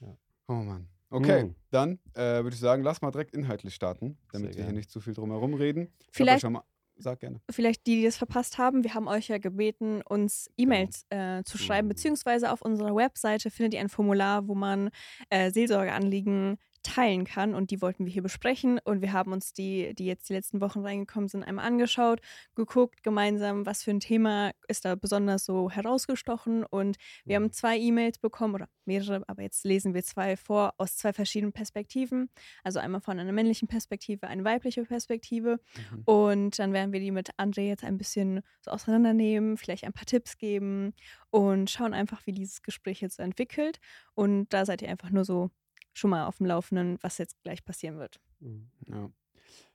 Ja. 0.00 0.16
Oh 0.48 0.52
Mann. 0.54 0.88
Okay, 1.10 1.44
Mhm. 1.44 1.54
dann 1.70 1.98
äh, 2.14 2.42
würde 2.42 2.50
ich 2.54 2.60
sagen, 2.60 2.82
lass 2.82 3.00
mal 3.00 3.10
direkt 3.10 3.32
inhaltlich 3.34 3.74
starten, 3.74 4.18
damit 4.32 4.52
Sehr 4.54 4.58
wir 4.58 4.64
hier 4.66 4.74
nicht 4.74 4.90
zu 4.90 5.00
viel 5.00 5.14
drum 5.14 5.30
herum 5.30 5.54
reden. 5.54 5.90
Vielleicht- 6.12 6.42
Schon 6.42 6.52
mal, 6.52 6.64
sag 6.96 7.20
gerne. 7.20 7.40
Vielleicht 7.50 7.86
die, 7.86 7.96
die 7.96 8.04
das 8.04 8.18
verpasst 8.18 8.58
haben, 8.58 8.84
wir 8.84 8.92
haben 8.92 9.08
euch 9.08 9.28
ja 9.28 9.38
gebeten, 9.38 10.02
uns 10.02 10.50
E-Mails 10.58 11.06
äh, 11.08 11.42
zu 11.44 11.56
schreiben, 11.56 11.86
Mhm. 11.86 11.90
beziehungsweise 11.90 12.52
auf 12.52 12.60
unserer 12.60 12.94
Webseite 12.94 13.50
findet 13.50 13.72
ihr 13.74 13.80
ein 13.80 13.88
Formular, 13.88 14.46
wo 14.48 14.54
man 14.54 14.90
äh, 15.30 15.50
Seelsorgeanliegen 15.50 16.58
teilen 16.88 17.24
kann 17.24 17.54
und 17.54 17.70
die 17.70 17.82
wollten 17.82 18.06
wir 18.06 18.12
hier 18.12 18.22
besprechen. 18.22 18.80
Und 18.82 19.02
wir 19.02 19.12
haben 19.12 19.32
uns 19.32 19.52
die, 19.52 19.94
die 19.94 20.06
jetzt 20.06 20.28
die 20.28 20.32
letzten 20.32 20.60
Wochen 20.60 20.80
reingekommen 20.80 21.28
sind, 21.28 21.44
einmal 21.44 21.66
angeschaut, 21.66 22.20
geguckt 22.54 23.02
gemeinsam, 23.02 23.66
was 23.66 23.82
für 23.82 23.90
ein 23.90 24.00
Thema 24.00 24.52
ist 24.68 24.84
da 24.84 24.94
besonders 24.94 25.44
so 25.44 25.70
herausgestochen. 25.70 26.64
Und 26.64 26.96
wir 27.24 27.36
haben 27.36 27.52
zwei 27.52 27.78
E-Mails 27.78 28.18
bekommen 28.18 28.54
oder 28.54 28.68
mehrere, 28.86 29.22
aber 29.28 29.42
jetzt 29.42 29.64
lesen 29.64 29.94
wir 29.94 30.02
zwei 30.02 30.36
vor 30.36 30.74
aus 30.78 30.96
zwei 30.96 31.12
verschiedenen 31.12 31.52
Perspektiven, 31.52 32.30
also 32.64 32.78
einmal 32.78 33.00
von 33.00 33.18
einer 33.18 33.32
männlichen 33.32 33.68
Perspektive, 33.68 34.26
eine 34.26 34.44
weibliche 34.44 34.84
Perspektive. 34.84 35.60
Mhm. 35.90 36.02
und 36.06 36.58
dann 36.58 36.72
werden 36.72 36.92
wir 36.92 37.00
die 37.00 37.10
mit 37.10 37.30
André 37.38 37.68
jetzt 37.68 37.84
ein 37.84 37.98
bisschen 37.98 38.40
so 38.60 38.70
auseinandernehmen, 38.70 39.56
vielleicht 39.56 39.84
ein 39.84 39.92
paar 39.92 40.06
Tipps 40.06 40.38
geben 40.38 40.94
und 41.30 41.70
schauen 41.70 41.92
einfach, 41.92 42.26
wie 42.26 42.32
dieses 42.32 42.62
Gespräch 42.62 43.00
jetzt 43.00 43.16
so 43.16 43.22
entwickelt. 43.22 43.78
Und 44.14 44.48
da 44.52 44.64
seid 44.64 44.82
ihr 44.82 44.88
einfach 44.88 45.10
nur 45.10 45.24
so 45.24 45.50
schon 45.98 46.10
mal 46.10 46.26
auf 46.26 46.38
dem 46.38 46.46
Laufenden, 46.46 46.98
was 47.02 47.18
jetzt 47.18 47.42
gleich 47.42 47.64
passieren 47.64 47.98
wird. 47.98 48.20
Mhm. 48.40 48.70
Ja. 48.86 49.10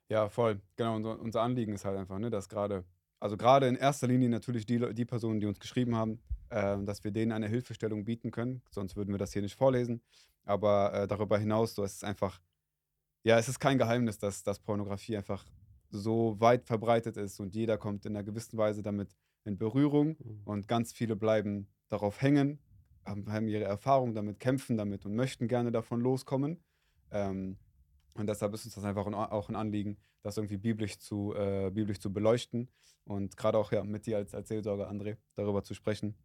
ja, 0.09 0.29
voll. 0.29 0.61
Genau, 0.75 0.95
unser, 0.95 1.19
unser 1.19 1.41
Anliegen 1.41 1.73
ist 1.73 1.85
halt 1.85 1.97
einfach, 1.97 2.19
ne, 2.19 2.29
dass 2.29 2.49
gerade, 2.49 2.85
also 3.19 3.37
gerade 3.37 3.67
in 3.67 3.75
erster 3.75 4.07
Linie 4.07 4.29
natürlich 4.29 4.65
die, 4.65 4.93
die 4.93 5.05
Personen, 5.05 5.39
die 5.39 5.45
uns 5.47 5.59
geschrieben 5.59 5.95
haben, 5.95 6.21
äh, 6.49 6.77
dass 6.83 7.03
wir 7.03 7.11
denen 7.11 7.31
eine 7.31 7.47
Hilfestellung 7.47 8.05
bieten 8.05 8.31
können. 8.31 8.61
Sonst 8.71 8.95
würden 8.95 9.13
wir 9.13 9.17
das 9.17 9.33
hier 9.33 9.41
nicht 9.41 9.55
vorlesen. 9.55 10.01
Aber 10.45 10.93
äh, 10.93 11.07
darüber 11.07 11.37
hinaus, 11.37 11.75
so 11.75 11.83
ist 11.83 11.95
es 11.97 12.03
einfach, 12.03 12.39
ja, 13.23 13.37
es 13.37 13.47
ist 13.47 13.59
kein 13.59 13.77
Geheimnis, 13.77 14.17
dass, 14.17 14.43
dass 14.43 14.59
Pornografie 14.59 15.15
einfach 15.17 15.45
so 15.89 16.35
weit 16.39 16.65
verbreitet 16.65 17.17
ist 17.17 17.39
und 17.39 17.53
jeder 17.53 17.77
kommt 17.77 18.05
in 18.05 18.15
einer 18.15 18.23
gewissen 18.23 18.57
Weise 18.57 18.81
damit 18.81 19.15
in 19.45 19.57
Berührung 19.57 20.17
Mhm. 20.19 20.41
und 20.45 20.67
ganz 20.67 20.91
viele 20.91 21.15
bleiben 21.15 21.67
darauf 21.87 22.21
hängen, 22.21 22.59
haben, 23.05 23.31
haben 23.31 23.47
ihre 23.47 23.63
Erfahrung 23.63 24.13
damit, 24.13 24.39
kämpfen 24.39 24.77
damit 24.77 25.05
und 25.05 25.15
möchten 25.15 25.47
gerne 25.47 25.71
davon 25.71 26.01
loskommen. 26.01 26.63
Ähm, 27.11 27.57
und 28.15 28.27
deshalb 28.27 28.53
ist 28.53 28.65
uns 28.65 28.75
das 28.75 28.83
einfach 28.83 29.05
ein, 29.07 29.13
auch 29.13 29.49
ein 29.49 29.55
Anliegen, 29.55 29.97
das 30.21 30.37
irgendwie 30.37 30.57
biblisch 30.57 30.99
zu, 30.99 31.33
äh, 31.35 31.71
biblisch 31.71 31.99
zu 31.99 32.13
beleuchten 32.13 32.69
und 33.05 33.35
gerade 33.37 33.57
auch 33.57 33.71
ja, 33.71 33.83
mit 33.83 34.05
dir 34.05 34.17
als, 34.17 34.33
als 34.33 34.47
Seelsorger, 34.49 34.89
André, 34.89 35.17
darüber 35.35 35.63
zu 35.63 35.73
sprechen. 35.73 36.15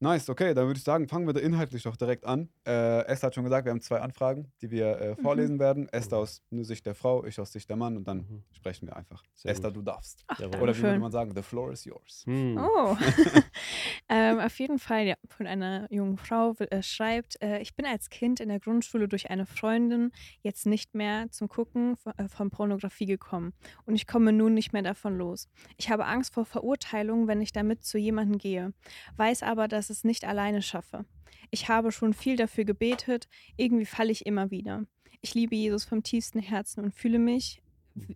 Nice, 0.00 0.28
okay, 0.30 0.52
dann 0.52 0.66
würde 0.66 0.78
ich 0.78 0.82
sagen, 0.82 1.06
fangen 1.06 1.28
wir 1.28 1.32
da 1.32 1.38
inhaltlich 1.38 1.84
doch 1.84 1.94
direkt 1.94 2.24
an. 2.24 2.48
Äh, 2.66 3.04
Esther 3.06 3.28
hat 3.28 3.36
schon 3.36 3.44
gesagt, 3.44 3.66
wir 3.66 3.70
haben 3.70 3.80
zwei 3.80 4.00
Anfragen, 4.00 4.50
die 4.60 4.72
wir 4.72 5.00
äh, 5.00 5.14
vorlesen 5.14 5.60
werden. 5.60 5.88
Esther 5.90 6.18
aus 6.18 6.42
nur 6.50 6.64
Sicht 6.64 6.84
der 6.86 6.96
Frau, 6.96 7.24
ich 7.24 7.38
aus 7.38 7.52
Sicht 7.52 7.68
der 7.70 7.76
Mann 7.76 7.96
und 7.96 8.08
dann 8.08 8.16
Mhm. 8.18 8.42
sprechen 8.50 8.88
wir 8.88 8.96
einfach. 8.96 9.22
Sehr 9.34 9.52
Esther, 9.52 9.68
gut. 9.68 9.76
du 9.76 9.82
darfst. 9.82 10.24
Ach. 10.26 10.40
Oder 10.40 10.52
wie 10.54 10.58
würde 10.60 10.74
schön. 10.74 11.00
man 11.00 11.12
sagen, 11.12 11.32
the 11.36 11.42
floor 11.42 11.70
is 11.70 11.84
yours. 11.84 12.24
Hm. 12.26 12.58
Oh. 12.58 12.96
ähm, 14.14 14.40
auf 14.40 14.58
jeden 14.58 14.78
Fall, 14.78 15.06
ja, 15.06 15.14
von 15.26 15.46
einer 15.46 15.90
jungen 15.90 16.18
Frau 16.18 16.54
äh, 16.58 16.82
schreibt, 16.82 17.40
äh, 17.40 17.62
ich 17.62 17.74
bin 17.74 17.86
als 17.86 18.10
Kind 18.10 18.40
in 18.40 18.50
der 18.50 18.60
Grundschule 18.60 19.08
durch 19.08 19.30
eine 19.30 19.46
Freundin 19.46 20.12
jetzt 20.42 20.66
nicht 20.66 20.94
mehr 20.94 21.30
zum 21.30 21.48
Gucken 21.48 21.96
von, 21.96 22.12
äh, 22.18 22.28
von 22.28 22.50
Pornografie 22.50 23.06
gekommen 23.06 23.54
und 23.86 23.94
ich 23.94 24.06
komme 24.06 24.34
nun 24.34 24.52
nicht 24.52 24.74
mehr 24.74 24.82
davon 24.82 25.16
los. 25.16 25.48
Ich 25.78 25.90
habe 25.90 26.04
Angst 26.04 26.34
vor 26.34 26.44
Verurteilung, 26.44 27.26
wenn 27.26 27.40
ich 27.40 27.52
damit 27.52 27.84
zu 27.84 27.96
jemandem 27.96 28.36
gehe, 28.36 28.74
weiß 29.16 29.42
aber, 29.44 29.66
dass 29.66 29.88
es 29.88 30.04
nicht 30.04 30.26
alleine 30.26 30.60
schaffe. 30.60 31.06
Ich 31.50 31.70
habe 31.70 31.90
schon 31.90 32.12
viel 32.12 32.36
dafür 32.36 32.64
gebetet, 32.64 33.28
irgendwie 33.56 33.86
falle 33.86 34.12
ich 34.12 34.26
immer 34.26 34.50
wieder. 34.50 34.84
Ich 35.22 35.32
liebe 35.32 35.56
Jesus 35.56 35.84
vom 35.84 36.02
tiefsten 36.02 36.40
Herzen 36.40 36.84
und 36.84 36.94
fühle 36.94 37.18
mich 37.18 37.62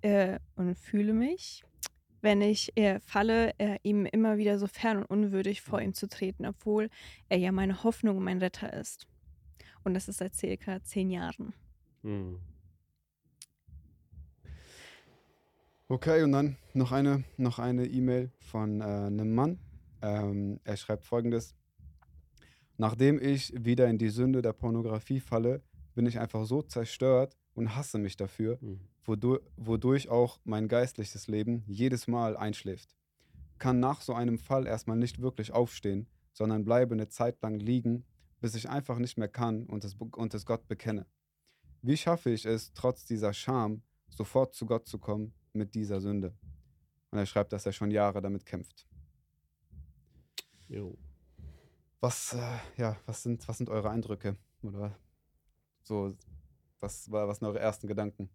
äh, 0.03 0.41
und 0.57 0.77
fühle 0.77 1.15
mich 1.15 1.63
wenn 2.27 2.43
ich 2.43 2.77
äh, 2.77 2.99
falle, 2.99 3.55
äh, 3.59 3.79
ihm 3.85 4.05
immer 4.05 4.37
wieder 4.37 4.59
so 4.59 4.67
fern 4.67 4.97
und 4.97 5.05
unwürdig 5.05 5.63
vor 5.63 5.81
ihm 5.81 5.95
zu 5.95 6.09
treten, 6.09 6.45
obwohl 6.45 6.91
er 7.29 7.39
ja 7.39 7.53
meine 7.53 7.85
Hoffnung 7.85 8.17
und 8.17 8.25
mein 8.25 8.39
Retter 8.39 8.73
ist. 8.73 9.07
Und 9.85 9.95
das 9.95 10.09
ist 10.09 10.19
seit 10.19 10.35
circa 10.35 10.83
zehn 10.83 11.11
Jahren. 11.11 11.55
Hm. 12.03 12.41
Okay, 15.87 16.25
und 16.25 16.33
dann 16.33 16.57
noch 16.75 16.91
eine 16.91 17.23
noch 17.37 17.61
eine 17.61 17.87
E-Mail 17.87 18.33
von 18.41 18.81
äh, 18.81 18.85
einem 18.85 19.33
Mann. 19.33 19.61
Ähm, 20.03 20.59
er 20.65 20.77
schreibt 20.77 21.05
folgendes: 21.05 21.55
Nachdem 22.77 23.23
ich 23.23 23.53
wieder 23.57 23.87
in 23.87 23.99
die 23.99 24.09
Sünde 24.09 24.43
der 24.43 24.53
Pornografie 24.53 25.21
falle, 25.21 25.63
bin 25.95 26.07
ich 26.07 26.19
einfach 26.19 26.45
so 26.45 26.61
zerstört 26.63 27.37
und 27.55 27.77
hasse 27.77 27.99
mich 27.99 28.17
dafür, 28.17 28.59
Hm. 28.61 28.81
Wodurch, 29.07 29.43
wodurch 29.57 30.09
auch 30.09 30.39
mein 30.45 30.69
geistliches 30.69 31.27
Leben 31.27 31.63
jedes 31.67 32.07
Mal 32.07 32.37
einschläft. 32.37 32.97
Kann 33.59 33.81
nach 33.81 34.01
so 34.01 34.13
einem 34.13 34.39
Fall 34.39 34.67
erstmal 34.67 34.97
nicht 34.97 35.21
wirklich 35.21 35.53
aufstehen, 35.53 36.07
sondern 36.33 36.65
bleibe 36.65 36.95
eine 36.95 37.09
Zeit 37.09 37.41
lang 37.43 37.59
liegen, 37.59 38.05
bis 38.41 38.55
ich 38.55 38.69
einfach 38.69 38.99
nicht 38.99 39.17
mehr 39.17 39.29
kann 39.29 39.65
und 39.67 39.85
es, 39.85 39.95
und 39.95 40.35
es 40.35 40.45
Gott 40.45 40.69
bekenne. 40.69 41.07
Wie 41.83 41.97
schaffe 41.97 42.31
ich 42.31 42.45
es, 42.45 42.73
trotz 42.75 43.05
dieser 43.05 43.33
Scham, 43.33 43.83
sofort 44.09 44.55
zu 44.55 44.67
Gott 44.67 44.87
zu 44.87 44.99
kommen 44.99 45.33
mit 45.53 45.75
dieser 45.75 46.01
Sünde? 46.01 46.35
Und 47.11 47.19
er 47.19 47.27
schreibt, 47.27 47.53
dass 47.53 47.65
er 47.65 47.73
schon 47.73 47.91
Jahre 47.91 48.21
damit 48.21 48.45
kämpft. 48.45 48.87
Jo. 50.69 50.99
Was, 52.01 52.35
äh, 52.35 52.59
ja, 52.77 52.97
was 53.07 53.23
sind, 53.23 53.47
was 53.49 53.57
sind 53.57 53.71
eure 53.71 53.91
Eindrücke? 53.91 54.37
Oder 54.63 54.99
so, 55.83 56.15
was, 56.81 57.11
war, 57.11 57.29
was 57.29 57.39
sind 57.39 57.49
eure 57.49 57.61
ersten 57.61 57.87
Gedanken? 57.87 58.29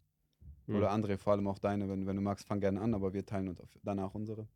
Hm. 0.72 0.78
Oder 0.78 0.92
André, 0.92 1.18
vor 1.18 1.34
allem 1.34 1.48
auch 1.48 1.60
deine, 1.60 1.90
wenn, 1.90 2.08
wenn 2.08 2.16
du 2.16 2.22
magst, 2.22 2.48
fang 2.48 2.62
gerne 2.62 2.80
an, 2.80 2.94
aber 2.94 3.14
wir 3.14 3.26
teilen 3.26 3.50
uns 3.50 3.60
danach 3.84 4.14
unsere. 4.16 4.48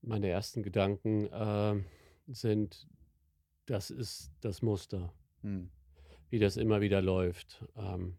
Meine 0.00 0.28
ersten 0.28 0.62
Gedanken 0.62 1.26
äh, 1.26 1.82
sind, 2.26 2.88
das 3.66 3.90
ist 3.90 4.32
das 4.40 4.62
Muster, 4.62 5.12
Hm. 5.42 5.70
wie 6.30 6.38
das 6.38 6.56
immer 6.56 6.80
wieder 6.80 7.02
läuft. 7.02 7.64
Ähm, 7.76 8.16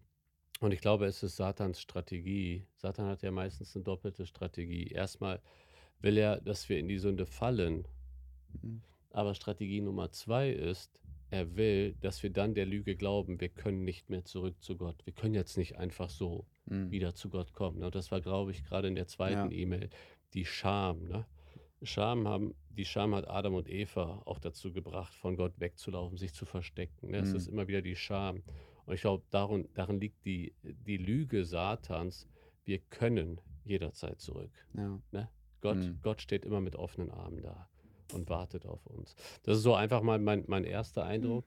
und 0.60 0.72
ich 0.72 0.82
glaube, 0.82 1.06
es 1.06 1.24
ist 1.24 1.36
Satans 1.36 1.82
Strategie. 1.82 2.66
Satan 2.76 3.08
hat 3.08 3.24
ja 3.24 3.32
meistens 3.32 3.76
eine 3.76 3.84
doppelte 3.84 4.26
Strategie. 4.26 4.88
Erstmal 4.88 5.42
will 6.00 6.18
er, 6.18 6.40
dass 6.42 6.70
wir 6.70 6.78
in 6.78 6.88
die 6.88 7.00
Sünde 7.00 7.26
fallen. 7.26 7.88
Mhm. 8.62 8.82
Aber 9.10 9.34
Strategie 9.34 9.82
Nummer 9.82 10.12
zwei 10.12 10.52
ist, 10.52 11.02
er 11.36 11.56
will, 11.56 11.96
dass 12.02 12.24
wir 12.24 12.30
dann 12.32 12.54
der 12.56 12.66
Lüge 12.66 12.96
glauben, 12.96 13.40
wir 13.40 13.50
können 13.50 13.84
nicht 13.84 14.10
mehr 14.10 14.24
zurück 14.26 14.56
zu 14.62 14.76
Gott. 14.78 14.96
Wir 15.06 15.14
können 15.14 15.34
jetzt 15.36 15.58
nicht 15.58 15.78
einfach 15.78 16.10
so 16.10 16.46
Hm. 16.68 16.90
wieder 16.90 17.14
zu 17.14 17.30
Gott 17.30 17.54
kommen. 17.54 17.84
Und 17.84 17.94
das 17.94 18.12
war, 18.12 18.22
glaube 18.22 18.52
ich, 18.52 18.64
gerade 18.64 18.88
in 18.88 18.96
der 18.96 19.08
zweiten 19.08 19.52
Ja. 19.52 19.58
E-Mail, 19.58 19.90
die 20.34 20.46
Scham. 20.46 21.08
Ne? 21.08 21.26
Scham 21.84 22.28
haben, 22.28 22.56
die 22.70 22.86
Scham 22.86 23.14
hat 23.14 23.28
Adam 23.30 23.54
und 23.54 23.70
Eva 23.70 24.22
auch 24.26 24.40
dazu 24.40 24.72
gebracht, 24.74 25.14
von 25.14 25.36
Gott 25.36 25.54
wegzulaufen, 25.60 26.18
sich 26.18 26.34
zu 26.34 26.46
verstecken. 26.46 27.12
Ne? 27.12 27.18
Es 27.20 27.30
Mhm. 27.32 27.36
ist 27.36 27.48
immer 27.48 27.68
wieder 27.68 27.82
die 27.84 27.96
Scham. 27.96 28.42
Und 28.86 28.94
ich 28.96 29.02
glaube, 29.02 29.24
darin, 29.30 29.68
darin 29.74 30.00
liegt 30.00 30.26
die, 30.26 30.54
die 30.64 30.98
Lüge 30.98 31.46
Satans. 31.46 32.28
Wir 32.64 32.80
können 32.80 33.40
jederzeit 33.64 34.20
zurück. 34.20 34.52
Ja. 34.76 35.00
Gott, 35.62 35.78
Mhm. 35.78 36.00
Gott 36.02 36.22
steht 36.22 36.46
immer 36.46 36.62
mit 36.62 36.76
offenen 36.76 37.12
Armen 37.12 37.42
da 37.42 37.68
und 38.14 38.30
wartet 38.30 38.66
auf 38.66 38.86
uns. 38.86 39.16
Das 39.44 39.58
ist 39.58 39.64
so 39.64 39.74
einfach 39.76 40.02
mal 40.02 40.20
mein, 40.20 40.44
mein 40.48 40.64
erster 40.64 41.06
Eindruck. 41.06 41.46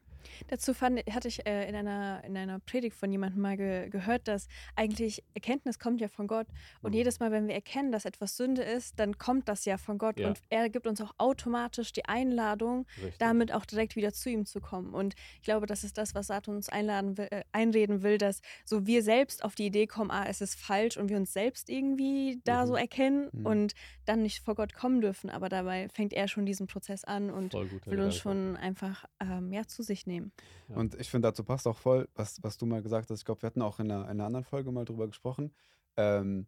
Dazu 0.49 0.75
fand, 0.75 1.01
hatte 1.13 1.29
ich 1.29 1.47
äh, 1.47 1.69
in, 1.69 1.75
einer, 1.75 2.23
in 2.25 2.37
einer 2.37 2.59
Predigt 2.61 2.97
von 2.97 3.11
jemandem 3.13 3.41
mal 3.43 3.57
ge, 3.57 3.89
gehört, 3.89 4.29
dass 4.29 4.49
eigentlich 4.77 5.23
Erkenntnis 5.35 5.79
kommt 5.79 6.01
ja 6.01 6.09
von 6.09 6.27
Gott. 6.27 6.47
Und 6.83 6.91
Mhm. 6.93 6.97
jedes 6.99 7.21
Mal, 7.21 7.31
wenn 7.31 7.47
wir 7.49 7.55
erkennen, 7.55 7.93
dass 7.93 8.05
etwas 8.05 8.37
Sünde 8.37 8.63
ist, 8.63 8.99
dann 8.99 9.19
kommt 9.19 9.49
das 9.49 9.65
ja 9.65 9.79
von 9.79 9.99
Gott. 9.99 10.19
Ja. 10.19 10.29
Und 10.29 10.41
er 10.51 10.69
gibt 10.71 10.87
uns 10.87 11.01
auch 11.01 11.15
automatisch 11.19 11.93
die 11.93 12.05
Einladung, 12.05 12.87
Richtig. 12.97 13.19
damit 13.19 13.53
auch 13.53 13.65
direkt 13.65 13.97
wieder 13.97 14.13
zu 14.13 14.31
ihm 14.31 14.45
zu 14.47 14.61
kommen. 14.61 14.95
Und 14.95 15.15
ich 15.37 15.43
glaube, 15.43 15.67
das 15.67 15.85
ist 15.85 15.99
das, 15.99 16.15
was 16.15 16.29
Satan 16.29 16.57
uns 16.57 16.69
einladen 16.69 17.17
will, 17.19 17.29
äh, 17.31 17.43
einreden 17.53 18.03
will, 18.03 18.19
dass 18.19 18.41
so 18.65 18.87
wir 18.87 19.03
selbst 19.03 19.45
auf 19.45 19.55
die 19.55 19.67
Idee 19.67 19.87
kommen, 19.87 20.11
ah, 20.11 20.25
es 20.29 20.41
ist 20.41 20.55
falsch 20.59 20.97
und 20.97 21.09
wir 21.09 21.17
uns 21.17 21.33
selbst 21.33 21.69
irgendwie 21.71 22.41
da 22.45 22.63
Mhm. 22.63 22.69
so 22.69 22.77
erkennen 22.77 23.29
Mhm. 23.33 23.47
und 23.47 23.75
dann 24.05 24.23
nicht 24.23 24.45
vor 24.45 24.55
Gott 24.55 24.73
kommen 24.75 25.01
dürfen. 25.01 25.31
Aber 25.31 25.49
dabei 25.49 25.89
fängt 25.89 26.13
er 26.13 26.29
schon 26.29 26.47
diesen 26.47 26.67
Prozess 26.67 27.05
an 27.05 27.31
und 27.31 27.53
will 27.55 28.01
uns 28.01 28.17
schon 28.17 28.57
einfach 28.57 29.05
ähm, 29.21 29.53
ja, 29.53 29.67
zu 29.67 29.83
sich 29.83 30.07
nehmen. 30.09 30.33
Ja. 30.69 30.77
Und 30.77 30.95
ich 30.97 31.09
finde, 31.09 31.29
dazu 31.29 31.45
passt 31.45 31.67
auch 31.67 31.77
voll, 31.77 32.09
was, 32.15 32.43
was 32.43 32.59
du 32.59 32.67
mal 32.67 32.83
gesagt 32.83 33.11
hast. 33.11 33.21
Ich 33.21 33.25
glaube, 33.25 33.43
wir 33.43 33.47
hatten 33.47 33.63
auch 33.63 33.79
in 33.79 33.91
einer, 33.91 34.05
in 34.05 34.11
einer 34.11 34.27
anderen 34.27 34.45
Folge 34.45 34.73
mal 34.73 34.85
drüber 34.85 35.07
gesprochen. 35.07 35.53
Ähm, 35.97 36.47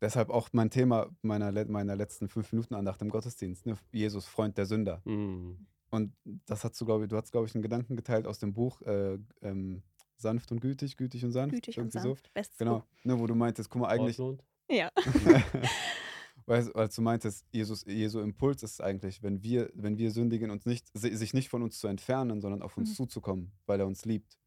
deshalb 0.00 0.30
auch 0.30 0.48
mein 0.52 0.70
Thema 0.70 1.08
meiner, 1.22 1.52
meiner 1.66 1.96
letzten 1.96 2.28
fünf 2.28 2.52
Minuten 2.52 2.74
Andacht 2.74 3.00
im 3.02 3.08
Gottesdienst. 3.08 3.66
Ne? 3.66 3.76
Jesus, 3.92 4.26
Freund 4.26 4.58
der 4.58 4.66
Sünder. 4.66 5.00
Mhm. 5.04 5.66
Und 5.90 6.12
das 6.46 6.64
hast 6.64 6.80
du, 6.80 6.84
glaube 6.84 7.04
ich, 7.04 7.10
du 7.10 7.16
hast, 7.16 7.30
glaube 7.30 7.46
ich, 7.46 7.54
einen 7.54 7.62
Gedanken 7.62 7.94
geteilt 7.96 8.26
aus 8.26 8.38
dem 8.38 8.52
Buch 8.52 8.82
äh, 8.82 9.18
ähm, 9.42 9.82
Sanft 10.18 10.50
und 10.50 10.60
gütig, 10.60 10.96
gütig 10.96 11.24
und 11.24 11.32
sanft. 11.32 11.54
Gütig 11.54 11.78
und 11.78 11.92
sanft. 11.92 12.32
Bestes 12.32 12.58
So. 12.58 12.64
Genau, 12.64 12.78
Buch. 12.80 13.04
ne, 13.04 13.18
wo 13.18 13.26
du 13.26 13.34
meintest, 13.34 13.68
guck 13.70 13.82
mal, 13.82 13.88
eigentlich, 13.88 14.18
Ortlund? 14.18 14.42
Ja. 14.70 14.90
Weißt, 16.46 16.74
als 16.76 16.94
du 16.94 17.02
meintest, 17.02 17.44
Jesus, 17.50 17.84
Jesu 17.86 18.20
Impuls 18.20 18.62
ist 18.62 18.80
eigentlich, 18.80 19.22
wenn 19.22 19.42
wir, 19.42 19.70
wenn 19.74 19.98
wir 19.98 20.12
sündigen, 20.12 20.50
uns 20.50 20.64
nicht, 20.64 20.86
si- 20.94 21.14
sich 21.16 21.34
nicht 21.34 21.48
von 21.48 21.62
uns 21.62 21.78
zu 21.80 21.88
entfernen, 21.88 22.40
sondern 22.40 22.62
auf 22.62 22.76
uns 22.76 22.90
Mhm. 22.90 22.94
zuzukommen, 22.94 23.52
weil 23.66 23.80
er 23.80 23.86
uns 23.86 24.04
liebt. 24.04 24.38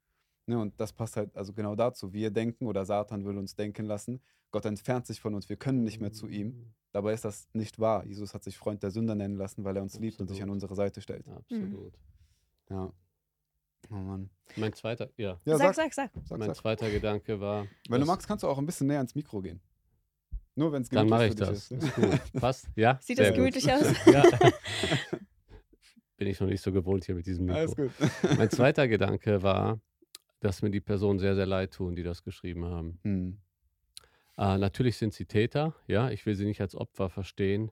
Ne, 0.45 0.57
und 0.57 0.79
das 0.79 0.93
passt 0.93 1.17
halt 1.17 1.35
also 1.35 1.51
genau 1.53 1.75
dazu. 1.75 2.13
Wir 2.13 2.31
denken 2.31 2.67
oder 2.67 2.85
Satan 2.85 3.25
will 3.25 3.37
uns 3.37 3.55
denken 3.55 3.85
lassen, 3.85 4.21
Gott 4.51 4.65
entfernt 4.65 5.05
sich 5.07 5.19
von 5.21 5.35
uns, 5.35 5.47
wir 5.49 5.57
können 5.57 5.83
nicht 5.83 5.99
mehr 5.99 6.11
zu 6.13 6.27
ihm. 6.27 6.47
Mhm. 6.47 6.73
Dabei 6.91 7.13
ist 7.13 7.23
das 7.25 7.47
nicht 7.53 7.77
wahr. 7.79 8.03
Jesus 8.05 8.33
hat 8.33 8.43
sich 8.43 8.57
Freund 8.57 8.81
der 8.81 8.89
Sünder 8.91 9.13
nennen 9.13 9.35
lassen, 9.35 9.63
weil 9.63 9.75
er 9.75 9.83
uns 9.83 9.99
liebt 9.99 10.19
und 10.21 10.27
sich 10.27 10.37
an 10.37 10.43
Absolut. 10.49 10.53
unsere 10.55 10.75
Seite 10.75 11.01
stellt. 11.01 11.27
Absolut. 11.27 11.93
Ja. 12.69 12.91
Oh 13.91 13.95
Mann. 13.95 14.29
Mein 14.55 14.73
zweiter, 14.73 15.09
ja, 15.17 15.39
Ja, 15.45 15.57
sag, 15.57 15.75
sag, 15.75 15.93
sag, 15.93 16.11
sag. 16.13 16.25
sag, 16.27 16.39
mein 16.39 16.53
zweiter 16.55 16.89
Gedanke 16.89 17.39
war. 17.39 17.67
Wenn 17.89 18.01
du 18.01 18.07
magst, 18.07 18.27
kannst 18.27 18.43
du 18.43 18.47
auch 18.47 18.57
ein 18.57 18.65
bisschen 18.65 18.87
näher 18.87 18.97
ans 18.97 19.13
Mikro 19.15 19.41
gehen. 19.41 19.59
Nur 20.55 20.71
wenn 20.71 20.81
es 20.81 20.89
Dann 20.89 21.07
mache 21.07 21.27
ich 21.27 21.31
für 21.33 21.37
dich 21.37 21.47
das. 21.47 21.71
ist. 21.71 21.71
ne? 21.71 21.77
Ist 21.87 21.95
gut. 21.95 22.33
Passt? 22.41 22.67
Ja? 22.75 22.97
Sieht 23.01 23.17
Sehr 23.17 23.27
das 23.27 23.35
gut. 23.35 23.37
gemütlich 23.37 23.71
aus? 23.71 23.93
Ja. 24.13 24.23
Bin 26.17 26.27
ich 26.27 26.39
noch 26.39 26.47
nicht 26.47 26.61
so 26.61 26.71
gewohnt 26.73 27.05
hier 27.05 27.15
mit 27.15 27.25
diesem 27.25 27.45
Mikro. 27.45 27.59
Alles 27.59 27.75
gut. 27.75 27.91
Mein 28.37 28.49
zweiter 28.49 28.87
Gedanke 28.89 29.41
war, 29.41 29.79
dass 30.41 30.61
mir 30.61 30.69
die 30.69 30.81
Personen 30.81 31.17
sehr, 31.19 31.33
sehr 31.35 31.45
leid 31.45 31.73
tun, 31.73 31.95
die 31.95 32.03
das 32.03 32.23
geschrieben 32.23 32.65
haben. 32.65 32.99
Hm. 33.03 33.37
Äh, 34.37 34.57
natürlich 34.57 34.97
sind 34.97 35.13
sie 35.13 35.25
Täter, 35.25 35.75
ja, 35.87 36.09
ich 36.09 36.25
will 36.25 36.35
sie 36.35 36.45
nicht 36.45 36.59
als 36.61 36.75
Opfer 36.75 37.09
verstehen, 37.09 37.71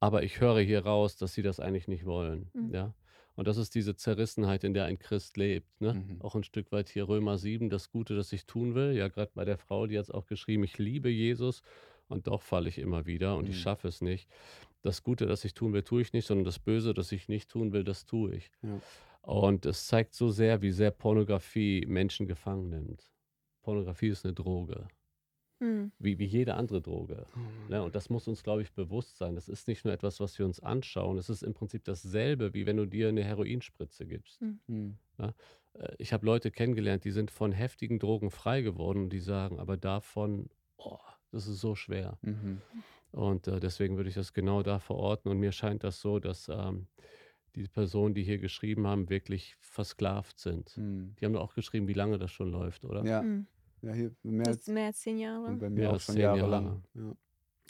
aber 0.00 0.22
ich 0.24 0.40
höre 0.40 0.60
hier 0.60 0.84
raus, 0.84 1.16
dass 1.16 1.34
sie 1.34 1.42
das 1.42 1.60
eigentlich 1.60 1.86
nicht 1.88 2.04
wollen, 2.04 2.50
Mhm. 2.54 2.74
ja. 2.74 2.94
Und 3.34 3.46
das 3.46 3.56
ist 3.56 3.76
diese 3.76 3.94
Zerrissenheit, 3.94 4.64
in 4.64 4.74
der 4.74 4.86
ein 4.86 4.98
Christ 4.98 5.36
lebt. 5.36 5.80
Ne? 5.80 5.94
Mhm. 5.94 6.20
Auch 6.22 6.34
ein 6.34 6.42
Stück 6.42 6.72
weit 6.72 6.88
hier 6.88 7.06
Römer 7.08 7.38
7, 7.38 7.70
das 7.70 7.88
Gute, 7.88 8.16
das 8.16 8.32
ich 8.32 8.46
tun 8.46 8.74
will. 8.74 8.96
Ja, 8.96 9.06
gerade 9.06 9.30
bei 9.32 9.44
der 9.44 9.58
Frau, 9.58 9.86
die 9.86 9.96
hat 9.96 10.06
es 10.06 10.10
auch 10.10 10.26
geschrieben, 10.26 10.64
ich 10.64 10.76
liebe 10.78 11.08
Jesus 11.08 11.62
und 12.08 12.26
doch 12.26 12.42
falle 12.42 12.68
ich 12.68 12.78
immer 12.78 13.06
wieder 13.06 13.36
und 13.36 13.48
ich 13.48 13.56
Mhm. 13.56 13.60
schaffe 13.60 13.88
es 13.88 14.00
nicht. 14.00 14.28
Das 14.82 15.02
Gute, 15.02 15.26
das 15.26 15.44
ich 15.44 15.54
tun 15.54 15.72
will, 15.72 15.82
tue 15.82 16.02
ich 16.02 16.12
nicht, 16.12 16.26
sondern 16.26 16.44
das 16.44 16.58
Böse, 16.58 16.94
das 16.94 17.12
ich 17.12 17.28
nicht 17.28 17.50
tun 17.50 17.72
will, 17.72 17.84
das 17.84 18.06
tue 18.06 18.34
ich. 18.34 18.50
Ja. 18.62 18.80
Und 19.22 19.66
es 19.66 19.86
zeigt 19.86 20.14
so 20.14 20.28
sehr, 20.28 20.62
wie 20.62 20.70
sehr 20.70 20.90
Pornografie 20.90 21.84
Menschen 21.86 22.26
gefangen 22.26 22.68
nimmt. 22.70 23.10
Pornografie 23.62 24.08
ist 24.08 24.24
eine 24.24 24.32
Droge, 24.34 24.88
Hm. 25.60 25.90
wie, 25.98 26.18
wie 26.20 26.24
jede 26.24 26.54
andere 26.54 26.80
Droge. 26.80 27.26
Ne? 27.68 27.82
Und 27.82 27.96
das 27.96 28.08
muss 28.08 28.28
uns, 28.28 28.44
glaube 28.44 28.62
ich, 28.62 28.72
bewusst 28.72 29.18
sein. 29.18 29.34
Das 29.34 29.48
ist 29.48 29.66
nicht 29.66 29.84
nur 29.84 29.92
etwas, 29.92 30.20
was 30.20 30.38
wir 30.38 30.46
uns 30.46 30.60
anschauen. 30.60 31.18
Es 31.18 31.28
ist 31.28 31.42
im 31.42 31.52
Prinzip 31.52 31.82
dasselbe, 31.84 32.54
wie 32.54 32.64
wenn 32.64 32.76
du 32.76 32.86
dir 32.86 33.08
eine 33.08 33.24
Heroinspritze 33.24 34.06
gibst. 34.06 34.40
Hm. 34.68 34.96
Äh, 35.18 35.32
Ich 35.98 36.12
habe 36.12 36.24
Leute 36.24 36.50
kennengelernt, 36.52 37.04
die 37.04 37.10
sind 37.10 37.30
von 37.32 37.50
heftigen 37.52 37.98
Drogen 37.98 38.30
frei 38.30 38.62
geworden 38.62 39.04
und 39.04 39.10
die 39.12 39.20
sagen, 39.20 39.58
aber 39.58 39.76
davon, 39.76 40.48
oh, 40.76 40.98
das 41.30 41.46
ist 41.46 41.60
so 41.60 41.74
schwer. 41.74 42.18
Mhm. 42.22 42.60
Und 43.12 43.48
äh, 43.48 43.60
deswegen 43.60 43.96
würde 43.96 44.08
ich 44.08 44.14
das 44.14 44.32
genau 44.32 44.62
da 44.62 44.78
verorten. 44.78 45.30
Und 45.30 45.38
mir 45.38 45.52
scheint 45.52 45.84
das 45.84 46.00
so, 46.00 46.18
dass 46.18 46.48
ähm, 46.48 46.86
die 47.54 47.66
Personen, 47.66 48.14
die 48.14 48.22
hier 48.22 48.38
geschrieben 48.38 48.86
haben, 48.86 49.08
wirklich 49.08 49.56
versklavt 49.60 50.38
sind. 50.38 50.70
Hm. 50.70 51.14
Die 51.18 51.24
haben 51.24 51.32
doch 51.32 51.42
auch 51.42 51.54
geschrieben, 51.54 51.88
wie 51.88 51.94
lange 51.94 52.18
das 52.18 52.30
schon 52.30 52.50
läuft, 52.50 52.84
oder? 52.84 53.04
Ja. 53.04 53.20
Hm. 53.20 53.46
ja, 53.82 53.92
hier 53.92 54.14
mehr 54.22 54.46
als 54.46 54.66
mehr 54.68 54.86
als 54.86 55.00
zehn 55.00 55.18
Jahre. 55.18 55.46
und 55.46 55.58
bei 55.58 55.70
Mehr 55.70 55.84
mir 55.84 55.88
auch 55.88 55.94
als 55.94 56.04
schon. 56.04 56.16
Jahre. 56.16 56.82
Ja. 56.94 57.16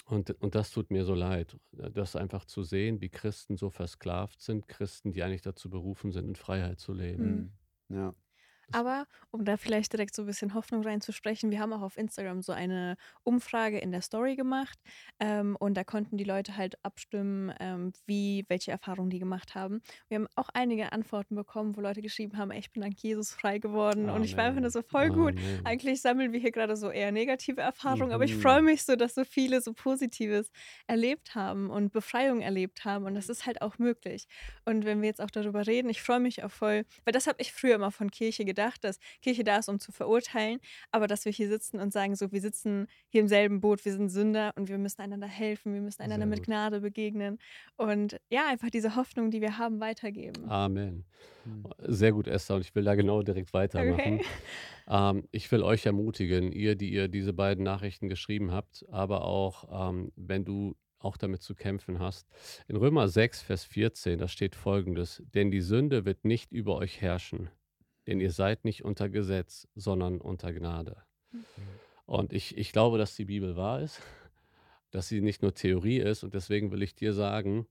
Und, 0.07 0.31
und 0.41 0.55
das 0.55 0.71
tut 0.71 0.91
mir 0.91 1.05
so 1.05 1.15
leid, 1.15 1.57
das 1.73 2.17
einfach 2.17 2.47
zu 2.47 2.63
sehen, 2.63 3.01
wie 3.01 3.11
Christen 3.11 3.57
so 3.57 3.69
versklavt 3.69 4.41
sind, 4.41 4.67
Christen, 4.67 5.13
die 5.13 5.23
eigentlich 5.23 5.43
dazu 5.43 5.69
berufen 5.69 6.13
sind, 6.13 6.27
in 6.27 6.35
Freiheit 6.35 6.81
zu 6.81 6.93
leben. 6.93 7.53
Hm. 7.89 7.97
ja. 7.97 8.15
Aber 8.73 9.07
um 9.31 9.45
da 9.45 9.57
vielleicht 9.57 9.93
direkt 9.93 10.15
so 10.15 10.23
ein 10.23 10.27
bisschen 10.27 10.55
Hoffnung 10.55 10.83
reinzusprechen, 10.83 11.51
wir 11.51 11.59
haben 11.61 11.73
auch 11.73 11.83
auf 11.83 11.97
Instagram 11.97 12.43
so 12.43 12.53
eine 12.53 12.97
Umfrage 13.25 13.79
in 13.79 13.93
der 13.93 14.03
Story 14.03 14.37
gemacht 14.37 14.79
ähm, 15.21 15.57
und 15.59 15.75
da 15.75 15.85
konnten 15.85 16.17
die 16.19 16.25
Leute 16.25 16.57
halt 16.57 16.75
abstimmen, 16.85 17.53
ähm, 17.61 17.93
wie, 18.07 18.45
welche 18.49 18.71
Erfahrungen 18.71 19.11
die 19.11 19.19
gemacht 19.19 19.55
haben. 19.55 19.81
Wir 20.09 20.17
haben 20.17 20.27
auch 20.37 20.51
einige 20.53 20.93
Antworten 20.93 21.35
bekommen, 21.35 21.77
wo 21.77 21.81
Leute 21.81 22.03
geschrieben 22.03 22.37
haben, 22.37 22.51
ey, 22.51 22.59
ich 22.61 22.71
bin 22.73 22.83
dank 22.83 22.99
Jesus 23.03 23.33
frei 23.33 23.59
geworden 23.59 24.11
und 24.11 24.23
ich 24.25 24.37
war 24.37 24.45
einfach 24.47 24.61
nur 24.61 24.71
so 24.71 24.83
voll 24.83 25.11
gut. 25.11 25.35
Amen. 25.39 25.65
Eigentlich 25.65 26.03
sammeln 26.03 26.33
wir 26.33 26.41
hier 26.41 26.53
gerade 26.53 26.77
so 26.77 26.91
eher 26.91 27.11
negative 27.13 27.61
Erfahrungen, 27.63 28.13
aber 28.13 28.25
ich 28.25 28.35
Mhm. 28.35 28.37
freue 28.37 28.63
mich 28.63 28.85
so, 28.85 28.97
dass 28.97 29.15
so 29.15 29.25
viele 29.25 29.61
so 29.63 29.73
Positives 29.73 30.51
erlebt 30.87 31.35
haben 31.35 31.71
und 31.71 31.93
Befreiung 31.93 32.41
erlebt 32.43 32.85
haben 32.85 33.05
und 33.07 33.15
das 33.15 33.29
ist 33.29 33.47
halt 33.47 33.63
auch 33.63 33.79
möglich. 33.79 34.27
Und 34.65 34.85
wenn 34.85 35.01
wir 35.01 35.09
jetzt 35.09 35.21
auch 35.21 35.31
darüber 35.31 35.67
reden, 35.67 35.89
ich 35.89 36.03
freue 36.03 36.21
mich 36.21 36.43
auch 36.45 36.51
voll, 36.51 36.85
weil 37.05 37.13
das 37.13 37.27
habe 37.27 37.41
ich 37.41 37.53
früher 37.53 37.75
immer 37.77 37.91
von 37.91 38.11
Kirche 38.11 38.45
gedacht, 38.45 38.58
dass 38.85 38.99
Kirche 39.23 39.45
da 39.45 39.59
ist, 39.59 39.69
um 39.69 39.81
zu 39.81 39.93
verurteilen, 39.93 40.61
aber 40.91 41.07
dass 41.07 41.25
wir 41.25 41.33
hier 41.33 41.49
sitzen 41.49 41.81
und 41.81 41.93
sagen, 41.93 42.17
so, 42.17 42.33
wir 42.33 42.41
sitzen 42.41 42.87
hier 43.09 43.21
im 43.21 43.29
selben 43.29 43.61
Boot, 43.61 43.85
wir 43.85 43.93
sind 43.93 44.09
Sünder 44.09 44.53
und 44.57 44.69
wir 44.69 44.79
müssen 44.79 45.01
einander 45.01 45.27
helfen, 45.27 45.75
wir 45.75 45.81
müssen 45.81 46.03
einander 46.03 46.27
Sehr 46.27 46.31
mit 46.31 46.39
gut. 46.41 46.47
Gnade 46.47 46.81
begegnen 46.81 47.39
und 47.77 48.19
ja, 48.31 48.49
einfach 48.49 48.71
diese 48.71 48.97
Hoffnung, 48.97 49.31
die 49.31 49.41
wir 49.41 49.59
haben, 49.59 49.81
weitergeben. 49.81 50.49
Amen. 50.49 51.05
Hm. 51.45 51.65
Sehr 51.81 52.13
gut, 52.13 52.27
Esther, 52.27 52.57
und 52.57 52.63
ich 52.63 52.75
will 52.75 52.85
da 52.85 52.95
genau 52.95 53.23
direkt 53.23 53.53
weitermachen. 53.53 54.21
Okay. 54.21 54.25
Ähm, 54.91 55.29
ich 55.33 55.53
will 55.53 55.63
euch 55.63 55.85
ermutigen, 55.85 56.51
ihr, 56.51 56.75
die 56.75 56.91
ihr 56.91 57.09
diese 57.09 57.35
beiden 57.35 57.63
Nachrichten 57.63 58.09
geschrieben 58.09 58.53
habt, 58.53 58.87
aber 58.91 59.25
auch, 59.25 59.91
ähm, 59.91 60.13
wenn 60.17 60.47
du 60.47 60.77
auch 60.99 61.17
damit 61.17 61.43
zu 61.43 61.55
kämpfen 61.55 61.99
hast. 61.99 62.27
In 62.67 62.77
Römer 62.77 63.09
6, 63.09 63.43
Vers 63.43 63.65
14, 63.65 64.19
da 64.19 64.29
steht 64.29 64.57
folgendes: 64.57 65.23
Denn 65.35 65.51
die 65.51 65.61
Sünde 65.61 66.05
wird 66.05 66.25
nicht 66.25 66.53
über 66.53 66.77
euch 66.77 67.01
herrschen, 67.01 67.51
denn 68.09 68.21
ihr 68.21 68.33
seid 68.33 68.65
nicht 68.65 68.85
unter 68.85 69.11
Gesetz, 69.11 69.69
sondern 69.75 70.21
unter 70.21 70.53
Gnade. 70.53 70.97
Und 72.07 72.33
ich, 72.33 72.57
ich 72.57 72.73
glaube, 72.73 72.97
dass 72.97 73.15
die 73.15 73.27
Bibel 73.27 73.55
wahr 73.55 73.83
ist. 73.83 74.01
dass 74.91 75.09
sie 75.09 75.21
nicht 75.21 75.43
nur 75.43 75.53
Theorie 75.53 75.99
ist. 75.99 76.25
Und 76.25 76.33
deswegen 76.33 76.71
will 76.71 76.83
ich 76.83 76.95
dir 76.95 77.13
sagen, 77.13 77.67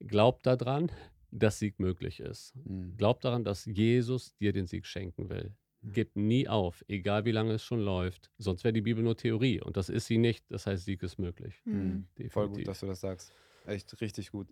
glaub 0.00 0.42
daran, 0.42 0.90
dass 1.30 1.58
Sieg 1.58 1.78
möglich 1.78 2.20
ist. 2.20 2.54
Mhm. 2.64 2.96
Glaub 2.96 3.20
daran, 3.20 3.44
dass 3.44 3.66
Jesus 3.66 4.34
dir 4.36 4.54
den 4.54 4.66
Sieg 4.66 4.86
schenken 4.86 5.28
will. 5.28 5.54
Gib 5.82 6.16
nie 6.16 6.48
auf, 6.48 6.82
egal 6.88 7.26
wie 7.26 7.32
lange 7.32 7.52
es 7.52 7.62
schon 7.62 7.80
läuft. 7.80 8.30
Sonst 8.38 8.64
wäre 8.64 8.72
die 8.72 8.80
Bibel 8.80 9.04
nur 9.04 9.18
Theorie. 9.18 9.60
Und 9.60 9.76
das 9.76 9.90
ist 9.90 10.06
sie 10.06 10.16
nicht. 10.16 10.50
Das 10.50 10.66
heißt, 10.66 10.86
Sieg 10.86 11.02
ist 11.02 11.18
möglich. 11.18 11.60
Mhm. 11.66 12.08
Mhm. 12.16 12.30
Voll 12.30 12.48
gut, 12.48 12.66
dass 12.66 12.80
du 12.80 12.86
das 12.86 13.00
sagst. 13.00 13.32
Echt 13.66 14.00
richtig 14.00 14.30
gut. 14.30 14.48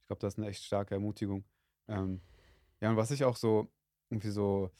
Ich 0.00 0.08
glaube, 0.08 0.20
das 0.20 0.34
ist 0.34 0.38
eine 0.38 0.48
echt 0.48 0.64
starke 0.64 0.94
Ermutigung. 0.94 1.44
Ähm, 1.86 2.20
ja, 2.80 2.90
und 2.90 2.96
was 2.96 3.12
ich 3.12 3.24
auch 3.24 3.36
so, 3.36 3.70
irgendwie 4.10 4.30
so, 4.30 4.70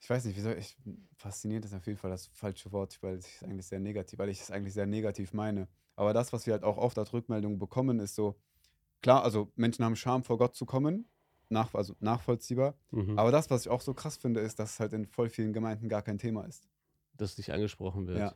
ich 0.00 0.08
weiß 0.08 0.24
nicht, 0.24 0.36
wie 0.36 0.40
soll 0.40 0.56
ich, 0.58 0.76
fasziniert 1.16 1.64
ist 1.64 1.74
auf 1.74 1.86
jeden 1.86 1.98
Fall 1.98 2.10
das 2.10 2.26
falsche 2.28 2.70
Wort, 2.72 2.98
weil 3.02 3.18
ich 3.18 3.26
es 3.26 3.42
eigentlich 3.42 3.66
sehr 3.66 3.80
negativ, 3.80 4.18
weil 4.18 4.28
ich 4.28 4.40
es 4.40 4.50
eigentlich 4.50 4.74
sehr 4.74 4.86
negativ 4.86 5.32
meine. 5.32 5.68
Aber 5.96 6.12
das, 6.12 6.32
was 6.32 6.46
wir 6.46 6.52
halt 6.52 6.62
auch 6.62 6.78
oft 6.78 6.96
als 6.98 7.12
Rückmeldung 7.12 7.58
bekommen, 7.58 7.98
ist 7.98 8.14
so, 8.14 8.40
klar, 9.02 9.24
also 9.24 9.52
Menschen 9.56 9.84
haben 9.84 9.96
Scham, 9.96 10.22
vor 10.22 10.38
Gott 10.38 10.54
zu 10.54 10.66
kommen, 10.66 11.08
nach, 11.48 11.74
also 11.74 11.94
nachvollziehbar. 12.00 12.78
Mhm. 12.90 13.18
Aber 13.18 13.32
das, 13.32 13.50
was 13.50 13.62
ich 13.62 13.68
auch 13.68 13.80
so 13.80 13.94
krass 13.94 14.16
finde, 14.16 14.40
ist, 14.40 14.58
dass 14.58 14.74
es 14.74 14.80
halt 14.80 14.92
in 14.92 15.06
voll 15.06 15.28
vielen 15.30 15.52
Gemeinden 15.52 15.88
gar 15.88 16.02
kein 16.02 16.18
Thema 16.18 16.44
ist. 16.44 16.68
dass 17.14 17.36
nicht 17.36 17.52
angesprochen 17.52 18.06
wird. 18.06 18.18
Ja. 18.18 18.34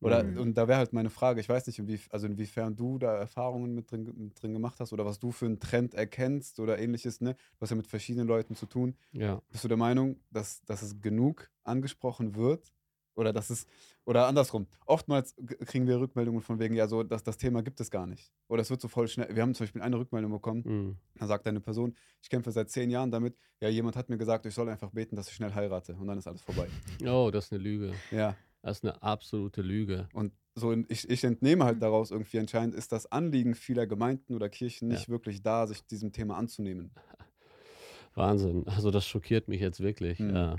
Oder, 0.00 0.22
Mhm. 0.24 0.38
und 0.38 0.54
da 0.54 0.68
wäre 0.68 0.78
halt 0.78 0.92
meine 0.92 1.08
Frage, 1.10 1.40
ich 1.40 1.48
weiß 1.48 1.66
nicht, 1.66 1.78
inwie, 1.78 1.98
also 2.10 2.26
inwiefern 2.26 2.76
du 2.76 2.98
da 2.98 3.14
Erfahrungen 3.16 3.74
mit 3.74 3.90
drin, 3.90 4.12
mit 4.16 4.40
drin 4.42 4.52
gemacht 4.52 4.78
hast 4.78 4.92
oder 4.92 5.06
was 5.06 5.18
du 5.18 5.32
für 5.32 5.46
einen 5.46 5.58
Trend 5.58 5.94
erkennst 5.94 6.60
oder 6.60 6.78
ähnliches, 6.78 7.20
ne? 7.22 7.34
Du 7.34 7.60
hast 7.62 7.70
ja 7.70 7.76
mit 7.76 7.86
verschiedenen 7.86 8.28
Leuten 8.28 8.54
zu 8.54 8.66
tun. 8.66 8.94
Ja. 9.12 9.40
Bist 9.50 9.64
du 9.64 9.68
der 9.68 9.78
Meinung, 9.78 10.20
dass, 10.30 10.62
dass 10.66 10.82
es 10.82 11.00
genug 11.00 11.50
angesprochen 11.64 12.34
wird? 12.36 12.72
Oder 13.18 13.32
dass 13.32 13.48
es, 13.48 13.64
oder 14.04 14.26
andersrum, 14.26 14.66
oftmals 14.84 15.34
kriegen 15.64 15.86
wir 15.86 15.98
Rückmeldungen 15.98 16.42
von 16.42 16.58
wegen, 16.58 16.74
ja, 16.74 16.86
so, 16.86 17.02
dass 17.02 17.22
das 17.22 17.38
Thema 17.38 17.62
gibt 17.62 17.80
es 17.80 17.90
gar 17.90 18.06
nicht. 18.06 18.30
Oder 18.48 18.60
es 18.60 18.68
wird 18.68 18.82
so 18.82 18.88
voll 18.88 19.08
schnell. 19.08 19.34
Wir 19.34 19.40
haben 19.42 19.54
zum 19.54 19.64
Beispiel 19.64 19.80
eine 19.80 19.96
Rückmeldung 19.98 20.30
bekommen, 20.32 20.62
Mhm. 20.66 20.96
da 21.14 21.26
sagt 21.26 21.46
eine 21.46 21.60
Person, 21.60 21.96
ich 22.20 22.28
kämpfe 22.28 22.52
seit 22.52 22.68
zehn 22.68 22.90
Jahren 22.90 23.10
damit, 23.10 23.34
ja, 23.58 23.70
jemand 23.70 23.96
hat 23.96 24.10
mir 24.10 24.18
gesagt, 24.18 24.44
ich 24.44 24.52
soll 24.52 24.68
einfach 24.68 24.90
beten, 24.90 25.16
dass 25.16 25.28
ich 25.28 25.34
schnell 25.34 25.54
heirate 25.54 25.94
und 25.94 26.06
dann 26.06 26.18
ist 26.18 26.26
alles 26.28 26.42
vorbei. 26.42 26.68
Oh, 27.06 27.30
das 27.32 27.46
ist 27.46 27.52
eine 27.54 27.62
Lüge. 27.62 27.94
Ja. 28.10 28.36
Das 28.66 28.78
ist 28.78 28.84
eine 28.84 29.00
absolute 29.00 29.62
Lüge. 29.62 30.08
Und 30.12 30.32
so, 30.56 30.72
in- 30.72 30.86
ich, 30.88 31.08
ich 31.08 31.22
entnehme 31.22 31.64
halt 31.64 31.80
daraus 31.80 32.10
irgendwie 32.10 32.40
anscheinend, 32.40 32.74
ist 32.74 32.90
das 32.90 33.10
Anliegen 33.12 33.54
vieler 33.54 33.86
Gemeinden 33.86 34.34
oder 34.34 34.48
Kirchen 34.48 34.88
nicht 34.88 35.08
wirklich 35.08 35.40
da, 35.42 35.68
sich 35.68 35.86
diesem 35.86 36.10
Thema 36.12 36.36
anzunehmen. 36.36 36.90
Wahnsinn. 38.14 38.66
Also 38.66 38.90
das 38.90 39.06
schockiert 39.06 39.46
mich 39.46 39.60
jetzt 39.60 39.78
wirklich. 39.80 40.18
Mhm. 40.18 40.34
Ja. 40.34 40.56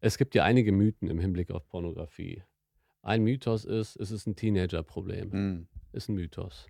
Es 0.00 0.18
gibt 0.18 0.36
ja 0.36 0.44
einige 0.44 0.70
Mythen 0.70 1.08
im 1.10 1.18
Hinblick 1.18 1.50
auf 1.50 1.66
Pornografie. 1.68 2.42
Ein 3.02 3.24
Mythos 3.24 3.64
ist, 3.64 3.96
es 3.96 4.12
ist 4.12 4.26
ein 4.28 4.36
Teenager-Problem. 4.36 5.30
Mhm. 5.30 5.68
Ist 5.92 6.08
ein 6.08 6.14
Mythos. 6.14 6.66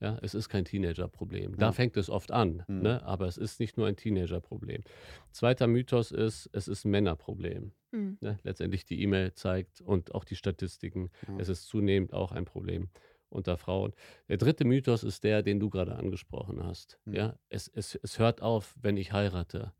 Ja, 0.00 0.18
es 0.22 0.34
ist 0.34 0.48
kein 0.48 0.64
Teenager-Problem. 0.64 1.56
Da 1.58 1.66
Ja. 1.66 1.72
fängt 1.72 1.96
es 1.98 2.08
oft 2.08 2.30
an, 2.32 2.64
Mhm. 2.68 2.82
ne? 2.82 3.02
aber 3.04 3.26
es 3.26 3.36
ist 3.36 3.60
nicht 3.60 3.76
nur 3.76 3.86
ein 3.86 3.96
Teenager-Problem. 3.96 4.82
Zweiter 5.30 5.66
Mythos 5.66 6.10
ist, 6.10 6.48
es 6.52 6.68
ist 6.68 6.84
ein 6.86 6.90
Männerproblem. 6.90 7.72
Mhm. 7.92 8.16
Ne? 8.20 8.38
Letztendlich 8.42 8.86
die 8.86 9.02
E-Mail 9.02 9.34
zeigt 9.34 9.80
und 9.82 10.14
auch 10.14 10.24
die 10.24 10.36
Statistiken, 10.36 11.10
Ja. 11.28 11.36
es 11.38 11.48
ist 11.50 11.66
zunehmend 11.66 12.14
auch 12.14 12.32
ein 12.32 12.46
Problem 12.46 12.88
unter 13.28 13.56
Frauen. 13.58 13.92
Der 14.28 14.38
dritte 14.38 14.64
Mythos 14.64 15.04
ist 15.04 15.22
der, 15.22 15.42
den 15.42 15.60
du 15.60 15.68
gerade 15.70 15.94
angesprochen 15.96 16.64
hast. 16.64 16.98
Mhm. 17.04 17.14
Ja, 17.14 17.38
es, 17.50 17.68
es, 17.68 17.94
es 18.02 18.18
hört 18.18 18.40
auf, 18.42 18.74
wenn 18.80 18.96
ich 18.96 19.12
heirate. 19.12 19.72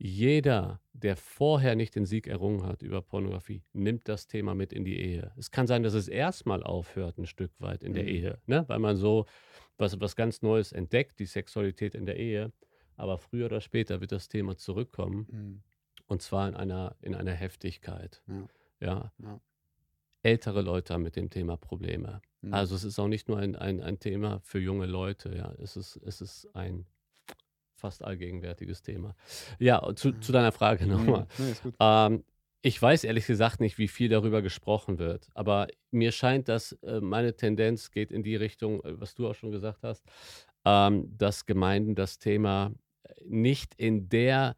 Jeder, 0.00 0.80
der 0.92 1.16
vorher 1.16 1.74
nicht 1.74 1.94
den 1.96 2.06
Sieg 2.06 2.28
errungen 2.28 2.64
hat 2.64 2.82
über 2.82 3.02
Pornografie, 3.02 3.62
nimmt 3.72 4.08
das 4.08 4.28
Thema 4.28 4.54
mit 4.54 4.72
in 4.72 4.84
die 4.84 4.96
Ehe. 4.98 5.32
Es 5.36 5.50
kann 5.50 5.66
sein, 5.66 5.82
dass 5.82 5.94
es 5.94 6.06
erstmal 6.06 6.62
aufhört, 6.62 7.18
ein 7.18 7.26
Stück 7.26 7.50
weit 7.58 7.82
in 7.82 7.94
der 7.94 8.04
Mhm. 8.04 8.08
Ehe, 8.08 8.38
ne? 8.46 8.64
weil 8.68 8.78
man 8.78 8.96
so 8.96 9.26
was, 9.76 10.00
was 10.00 10.14
ganz 10.16 10.40
Neues 10.42 10.70
entdeckt, 10.72 11.18
die 11.18 11.26
Sexualität 11.26 11.94
in 11.96 12.06
der 12.06 12.16
Ehe. 12.16 12.52
Aber 12.96 13.18
früher 13.18 13.46
oder 13.46 13.60
später 13.60 14.00
wird 14.00 14.12
das 14.12 14.28
Thema 14.28 14.56
zurückkommen 14.56 15.26
Mhm. 15.30 15.62
und 16.06 16.22
zwar 16.22 16.48
in 16.48 16.54
einer, 16.54 16.96
in 17.00 17.14
einer 17.16 17.32
Heftigkeit. 17.32 18.22
Ja. 18.28 18.48
Ja. 18.80 19.12
Ja. 19.20 19.40
Ältere 20.22 20.62
Leute 20.62 20.94
haben 20.94 21.02
mit 21.02 21.16
dem 21.16 21.30
Thema 21.30 21.56
Probleme. 21.56 22.20
Mhm. 22.42 22.54
Also 22.54 22.74
es 22.76 22.84
ist 22.84 22.98
auch 23.00 23.08
nicht 23.08 23.28
nur 23.28 23.38
ein, 23.38 23.56
ein, 23.56 23.80
ein 23.80 23.98
Thema 23.98 24.40
für 24.44 24.58
junge 24.60 24.86
Leute, 24.86 25.34
ja. 25.36 25.52
Es 25.60 25.76
ist, 25.76 25.96
es 26.04 26.20
ist 26.20 26.54
ein 26.54 26.86
fast 27.78 28.04
allgegenwärtiges 28.04 28.82
Thema. 28.82 29.14
Ja, 29.58 29.82
zu, 29.94 30.12
zu 30.12 30.32
deiner 30.32 30.52
Frage 30.52 30.84
Mhm. 30.84 30.90
nochmal. 30.90 31.26
Nee. 31.38 31.54
Ähm, 31.80 32.24
ich 32.60 32.80
weiß 32.82 33.04
ehrlich 33.04 33.26
gesagt 33.26 33.60
nicht, 33.60 33.78
wie 33.78 33.88
viel 33.88 34.08
darüber 34.08 34.42
gesprochen 34.42 34.98
wird, 34.98 35.28
aber 35.34 35.68
mir 35.92 36.10
scheint, 36.12 36.48
dass 36.48 36.72
äh, 36.82 37.00
meine 37.00 37.34
Tendenz 37.36 37.90
geht 37.92 38.10
in 38.10 38.22
die 38.22 38.36
Richtung, 38.36 38.82
äh, 38.84 39.00
was 39.00 39.14
du 39.14 39.28
auch 39.28 39.34
schon 39.34 39.52
gesagt 39.52 39.84
hast, 39.84 40.04
ähm, 40.64 41.16
dass 41.16 41.46
Gemeinden 41.46 41.94
das 41.94 42.18
Thema 42.18 42.72
äh, 43.04 43.12
nicht 43.26 43.74
in 43.76 44.08
der 44.08 44.56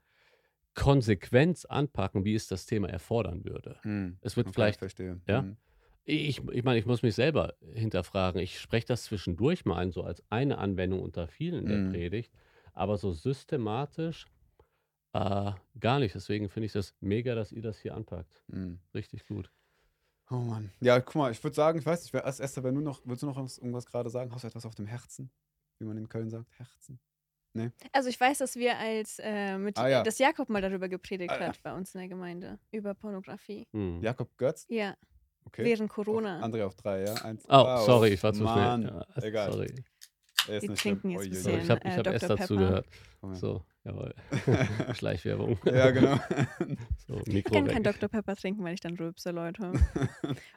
Konsequenz 0.74 1.64
anpacken, 1.64 2.24
wie 2.24 2.34
es 2.34 2.46
das 2.48 2.64
Thema 2.64 2.88
erfordern 2.88 3.44
würde. 3.44 3.76
Mhm. 3.84 4.16
Es 4.22 4.36
wird 4.36 4.46
Okay, 4.48 4.54
vielleicht- 4.54 4.78
verstehe. 4.78 5.20
ja? 5.28 5.42
Mhm. 5.42 5.56
Ich, 6.04 6.40
ich 6.52 6.64
meine, 6.64 6.78
ich 6.78 6.86
muss 6.86 7.02
mich 7.02 7.14
selber 7.14 7.54
hinterfragen. 7.74 8.40
Ich 8.40 8.58
spreche 8.58 8.86
das 8.86 9.04
zwischendurch 9.04 9.64
mal 9.64 9.76
ein, 9.76 9.92
so 9.92 10.02
als 10.02 10.22
eine 10.30 10.58
Anwendung 10.58 11.00
unter 11.02 11.28
vielen 11.28 11.66
der 11.66 11.76
Mhm. 11.78 11.90
Predigt, 11.92 12.32
aber 12.72 12.96
so 12.98 13.12
systematisch 13.12 14.26
äh, 15.12 15.52
gar 15.80 15.98
nicht. 15.98 16.14
Deswegen 16.14 16.48
finde 16.48 16.66
ich 16.66 16.72
das 16.72 16.94
mega, 17.00 17.34
dass 17.34 17.52
ihr 17.52 17.62
das 17.62 17.78
hier 17.78 17.94
anpackt. 17.94 18.42
Mhm. 18.48 18.78
Richtig 18.94 19.26
gut. 19.26 19.50
Oh 20.30 20.36
Mann. 20.36 20.70
Ja, 20.80 21.00
guck 21.00 21.16
mal, 21.16 21.32
ich 21.32 21.42
würde 21.42 21.56
sagen, 21.56 21.78
ich 21.78 21.86
weiß 21.86 22.02
nicht, 22.02 22.12
wer 22.12 22.24
als 22.24 22.38
Esther, 22.38 22.62
wenn 22.62 22.76
du 22.76 22.80
noch, 22.80 23.00
willst 23.04 23.22
du 23.22 23.26
noch 23.26 23.36
was, 23.36 23.58
irgendwas 23.58 23.86
gerade 23.86 24.10
sagen? 24.10 24.32
Hast 24.32 24.44
du 24.44 24.48
etwas 24.48 24.64
auf 24.66 24.74
dem 24.76 24.86
Herzen? 24.86 25.30
Wie 25.78 25.84
man 25.86 25.96
in 25.96 26.08
Köln 26.08 26.30
sagt, 26.30 26.46
Herzen. 26.58 27.00
Also 27.90 28.08
ich 28.08 28.20
weiß, 28.20 28.38
dass 28.38 28.54
wir 28.54 28.78
als 28.78 29.18
äh, 29.18 29.58
mit, 29.58 29.76
Ah, 29.76 29.88
ja. 29.88 30.02
dass 30.04 30.18
Jakob 30.20 30.48
mal 30.50 30.62
darüber 30.62 30.88
gepredigt 30.88 31.32
Ah, 31.32 31.40
ja. 31.40 31.48
hat 31.48 31.60
bei 31.64 31.74
uns 31.74 31.92
in 31.96 31.98
der 32.00 32.08
Gemeinde 32.08 32.60
über 32.70 32.94
Pornografie. 32.94 33.66
Hm. 33.72 34.00
Jakob 34.02 34.36
Götz? 34.36 34.66
Ja, 34.68 34.94
Okay. 35.46 35.64
während 35.64 35.90
Auf, 35.90 35.96
Corona. 35.96 36.40
André 36.44 36.64
auf 36.64 36.76
drei, 36.76 37.02
ja? 37.02 37.14
Eins. 37.24 37.44
Oh, 37.48 37.52
Ah, 37.52 37.78
sorry, 37.84 38.10
ich 38.10 38.22
war 38.22 38.32
zu 38.32 38.44
Mann. 38.44 38.82
schnell. 38.82 39.04
Ja, 39.16 39.22
Egal. 39.24 39.52
Sorry. 39.52 39.74
Er 40.50 40.60
nicht 40.60 40.82
trinken 40.82 41.10
schlimm. 41.10 41.32
jetzt 41.32 41.46
ein 41.46 41.52
bisschen. 41.54 41.60
ich 41.62 41.70
habe 41.70 41.80
ich 41.84 41.90
äh, 41.92 41.96
hab 41.96 42.04
Dr. 42.04 42.12
erst 42.12 42.30
dazu 42.30 42.36
Pepper. 42.56 42.56
gehört. 42.56 42.86
Komm 43.20 43.30
her. 43.30 43.38
So, 43.38 43.64
jawohl. 43.84 44.14
Schleichwerbung. 44.94 45.58
ja, 45.64 45.90
genau. 45.90 46.20
So, 47.06 47.20
Ich 47.26 47.44
kann 47.44 47.66
kein. 47.66 47.82
Dr. 47.82 48.08
Pepper 48.08 48.36
trinken, 48.36 48.62
weil 48.64 48.74
ich 48.74 48.80
dann 48.80 48.96
rülpse, 48.96 49.30
Leute. 49.30 49.72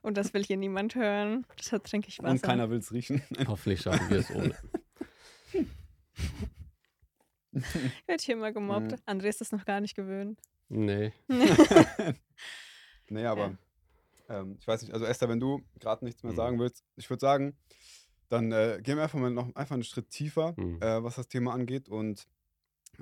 Und 0.02 0.18
das 0.18 0.34
will 0.34 0.44
hier 0.44 0.58
niemand 0.58 0.96
hören. 0.96 1.46
Deshalb 1.60 1.84
trinke 1.86 2.10
ich 2.10 2.20
Wasser. 2.20 2.32
Und 2.32 2.42
keiner 2.44 2.70
will 2.70 2.78
es 2.80 2.92
riechen. 2.94 3.22
Hoffentlich 3.48 3.82
schaffen 3.82 4.10
wir 4.10 4.18
es 4.20 4.32
ohne. 4.32 4.56
Ich 7.52 8.08
werde 8.08 8.24
hier 8.24 8.36
immer 8.36 8.52
gemobbt. 8.52 8.92
Mhm. 8.92 8.98
André 9.06 9.26
ist 9.28 9.42
das 9.42 9.52
noch 9.52 9.66
gar 9.66 9.80
nicht 9.80 9.96
gewöhnt. 9.96 10.40
Nee. 10.70 11.14
Nee, 13.10 13.26
aber 13.26 13.58
ähm, 14.30 14.58
ich 14.60 14.68
weiß 14.68 14.82
nicht, 14.82 14.94
also 14.94 15.06
Esther, 15.06 15.30
wenn 15.30 15.40
du 15.40 15.62
gerade 15.80 16.04
nichts 16.04 16.24
mehr 16.24 16.32
Mhm. 16.32 16.38
sagen 16.38 16.60
willst, 16.60 16.84
ich 16.96 17.10
würde 17.10 17.20
sagen, 17.20 17.56
dann 18.30 18.52
äh, 18.52 18.80
gehen 18.82 18.98
wir 18.98 19.04
einfach 19.04 19.20
mal 19.20 19.32
noch 19.32 19.54
einfach 19.56 19.74
einen 19.74 19.84
Schritt 19.84 20.10
tiefer, 20.10 20.54
Mhm. 20.58 20.82
äh, 20.82 21.04
was 21.04 21.16
das 21.16 21.28
Thema 21.28 21.54
angeht 21.54 21.90
und 21.90 22.28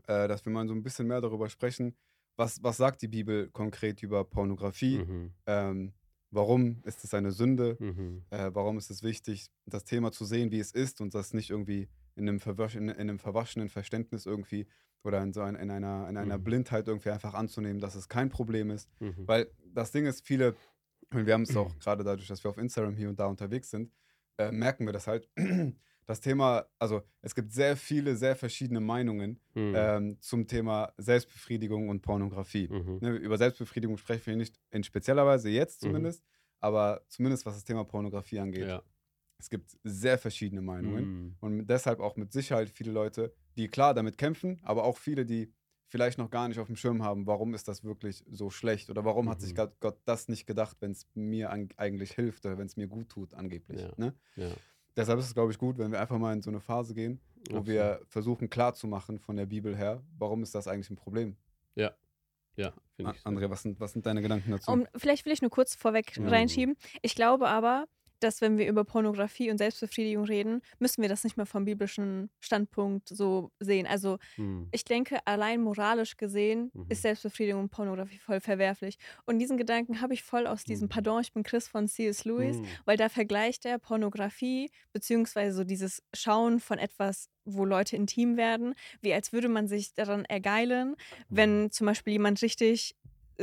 äh, 0.08 0.28
dass 0.28 0.46
wir 0.46 0.52
mal 0.54 0.68
so 0.68 0.74
ein 0.74 0.84
bisschen 0.84 1.08
mehr 1.08 1.22
darüber 1.22 1.50
sprechen, 1.50 1.96
was, 2.38 2.64
was 2.64 2.78
sagt 2.78 3.02
die 3.02 3.08
Bibel 3.08 3.50
konkret 3.50 4.02
über 4.04 4.24
Pornografie, 4.24 5.00
Mhm. 5.00 5.34
ähm, 5.46 5.94
warum 6.32 6.82
ist 6.86 7.04
es 7.04 7.14
eine 7.14 7.32
Sünde, 7.32 7.78
Mhm. 7.80 8.24
äh, 8.30 8.50
warum 8.54 8.78
ist 8.78 8.90
es 8.90 9.04
wichtig, 9.04 9.48
das 9.66 9.84
Thema 9.84 10.12
zu 10.12 10.24
sehen, 10.26 10.50
wie 10.52 10.60
es 10.60 10.72
ist 10.72 11.02
und 11.02 11.14
das 11.14 11.34
nicht 11.34 11.50
irgendwie 11.50 11.90
in 12.16 12.28
einem, 12.28 12.40
verwasch 12.40 12.76
in, 12.76 12.88
in 12.90 12.98
einem 12.98 13.20
verwaschenen 13.20 13.70
Verständnis 13.70 14.26
irgendwie 14.26 14.66
oder 15.04 15.22
in, 15.24 15.34
so 15.34 15.42
ein, 15.42 15.56
in, 15.56 15.72
einer, 15.72 16.08
in 16.08 16.16
einer 16.18 16.38
Mhm. 16.38 16.44
Blindheit 16.44 16.88
irgendwie 16.88 17.10
einfach 17.10 17.34
anzunehmen, 17.34 17.80
dass 17.82 17.96
es 17.96 18.08
kein 18.08 18.30
Problem 18.30 18.70
ist. 18.70 18.90
Mhm. 19.00 19.28
Weil 19.28 19.52
das 19.74 19.92
Ding 19.92 20.06
ist, 20.06 20.26
viele, 20.26 20.56
und 21.14 21.26
wir 21.26 21.34
haben 21.34 21.42
es 21.44 21.56
auch 21.58 21.76
gerade 21.80 22.04
dadurch, 22.04 22.28
dass 22.28 22.44
wir 22.44 22.50
auf 22.50 22.58
Instagram 22.58 22.96
hier 22.96 23.10
und 23.10 23.20
da 23.20 23.26
unterwegs 23.26 23.70
sind, 23.72 23.92
äh, 24.50 24.52
merken 24.52 24.86
wir 24.86 24.94
das 24.94 25.08
halt. 25.08 25.30
Das 26.08 26.20
Thema, 26.20 26.66
also 26.80 27.04
es 27.22 27.36
gibt 27.36 27.54
sehr 27.54 27.78
viele, 27.78 28.16
sehr 28.18 28.36
verschiedene 28.36 28.82
Meinungen 28.82 29.40
Mhm. 29.56 29.74
ähm, 29.76 30.18
zum 30.20 30.48
Thema 30.48 30.92
Selbstbefriedigung 30.98 31.88
und 31.90 32.02
Pornografie. 32.02 32.68
Mhm. 32.70 32.98
Ne, 33.02 33.12
über 33.16 33.38
Selbstbefriedigung 33.38 33.98
sprechen 33.98 34.26
wir 34.26 34.36
nicht 34.36 34.60
in 34.72 34.84
spezieller 34.84 35.26
Weise 35.26 35.50
jetzt 35.50 35.82
Mhm. 35.82 35.84
zumindest, 35.84 36.24
aber 36.60 37.06
zumindest 37.08 37.46
was 37.46 37.54
das 37.54 37.64
Thema 37.64 37.86
Pornografie 37.86 38.40
angeht. 38.40 38.68
Ja. 38.68 38.82
Es 39.40 39.50
gibt 39.50 39.78
sehr 39.84 40.18
verschiedene 40.18 40.62
Meinungen 40.62 41.04
Mhm. 41.06 41.36
und 41.40 41.68
deshalb 41.68 42.00
auch 42.00 42.16
mit 42.18 42.32
Sicherheit 42.34 42.70
viele 42.70 42.92
Leute, 42.92 43.34
die 43.58 43.70
klar 43.70 43.94
damit 43.94 44.18
kämpfen, 44.18 44.60
aber 44.64 44.84
auch 44.84 44.98
viele, 44.98 45.26
die 45.26 45.54
vielleicht 45.92 46.18
noch 46.18 46.30
gar 46.32 46.48
nicht 46.48 46.58
auf 46.60 46.68
dem 46.68 46.76
Schirm 46.78 47.04
haben, 47.04 47.28
warum 47.28 47.54
ist 47.54 47.68
das 47.68 47.84
wirklich 47.84 48.24
so 48.30 48.50
schlecht 48.50 48.90
oder 48.90 49.04
warum 49.06 49.30
hat 49.30 49.42
sich 49.42 49.52
Mhm. 49.52 49.58
Gott, 49.58 49.80
Gott 49.82 49.98
das 50.06 50.28
nicht 50.30 50.48
gedacht, 50.48 50.78
wenn 50.80 50.92
es 50.92 51.06
mir 51.14 51.52
an, 51.52 51.68
eigentlich 51.78 52.14
hilft 52.14 52.46
oder 52.46 52.58
wenn 52.58 52.66
es 52.66 52.78
mir 52.78 52.88
gut 52.88 53.10
tut, 53.10 53.34
angeblich. 53.34 53.82
Ja. 53.82 53.92
Ne? 53.98 54.14
Ja. 54.38 54.50
Deshalb 54.96 55.20
ist 55.20 55.26
es, 55.26 55.34
glaube 55.34 55.52
ich, 55.52 55.58
gut, 55.58 55.78
wenn 55.78 55.92
wir 55.92 56.00
einfach 56.02 56.18
mal 56.18 56.34
in 56.34 56.42
so 56.42 56.50
eine 56.50 56.62
Phase 56.62 56.94
gehen, 56.96 57.20
wo 57.50 57.58
Absolut. 57.58 57.68
wir 57.68 58.02
versuchen 58.08 58.50
klarzumachen 58.50 59.20
von 59.20 59.36
der 59.36 59.46
Bibel 59.46 59.76
her, 59.76 60.02
warum 60.18 60.44
ist 60.44 60.56
das 60.56 60.68
eigentlich 60.68 60.90
ein 60.90 60.96
Problem. 60.98 61.36
Ja, 62.58 62.74
finde 62.98 63.12
A- 63.12 63.14
ich. 63.16 63.22
André, 63.26 63.50
was 63.50 63.62
sind, 63.62 63.80
was 63.80 63.94
sind 63.94 64.06
deine 64.06 64.22
Gedanken 64.22 64.52
dazu? 64.52 64.70
Um, 64.70 64.86
vielleicht 64.98 65.26
will 65.26 65.32
ich 65.32 65.42
nur 65.42 65.50
kurz 65.50 65.74
vorweg 65.76 66.18
Ja. 66.18 66.28
reinschieben. 66.28 66.76
Ich 67.02 67.16
glaube 67.16 67.48
aber, 67.48 67.86
dass 68.24 68.42
wenn 68.42 68.58
wir 68.58 68.68
über 68.68 68.84
Pornografie 68.86 69.52
und 69.52 69.58
Selbstbefriedigung 69.58 70.26
reden, 70.26 70.62
müssen 70.80 71.02
wir 71.02 71.10
das 71.10 71.24
nicht 71.24 71.38
mehr 71.38 71.46
vom 71.46 71.66
biblischen 71.66 72.30
Standpunkt 72.40 73.10
so 73.10 73.52
sehen. 73.60 73.88
Also 73.88 74.18
Hm. 74.38 74.72
ich 74.72 74.86
denke, 74.86 75.20
allein 75.26 75.62
moralisch 75.62 76.18
gesehen 76.18 76.72
Mhm. 76.74 76.84
ist 76.90 77.02
Selbstbefriedigung 77.04 77.62
und 77.64 77.70
Pornografie 77.72 78.20
voll 78.20 78.40
verwerflich. 78.42 78.98
Und 79.26 79.40
diesen 79.40 79.58
Gedanken 79.58 80.02
habe 80.02 80.14
ich 80.14 80.24
voll 80.24 80.48
aus 80.48 80.66
diesem 80.66 80.88
Mhm. 80.88 80.90
Pardon, 80.90 81.22
ich 81.22 81.34
bin 81.34 81.44
Chris 81.44 81.68
von 81.68 81.88
C.S. 81.88 82.26
Lewis, 82.26 82.60
Hm. 82.60 82.78
weil 82.86 82.98
da 82.98 83.10
vergleicht 83.10 83.66
er 83.66 83.80
Pornografie 83.80 84.70
beziehungsweise 84.94 85.56
so 85.56 85.64
dieses 85.66 86.02
Schauen 86.14 86.60
von 86.62 86.80
etwas, 86.80 87.30
wo 87.46 87.66
Leute 87.66 87.96
intim 87.96 88.38
werden, 88.38 88.76
wie 89.02 89.14
als 89.14 89.34
würde 89.34 89.50
man 89.50 89.68
sich 89.68 89.94
daran 89.94 90.26
ergeilen, 90.26 90.96
wenn 91.30 91.72
zum 91.72 91.88
Beispiel 91.88 92.14
jemand 92.14 92.42
richtig 92.42 92.94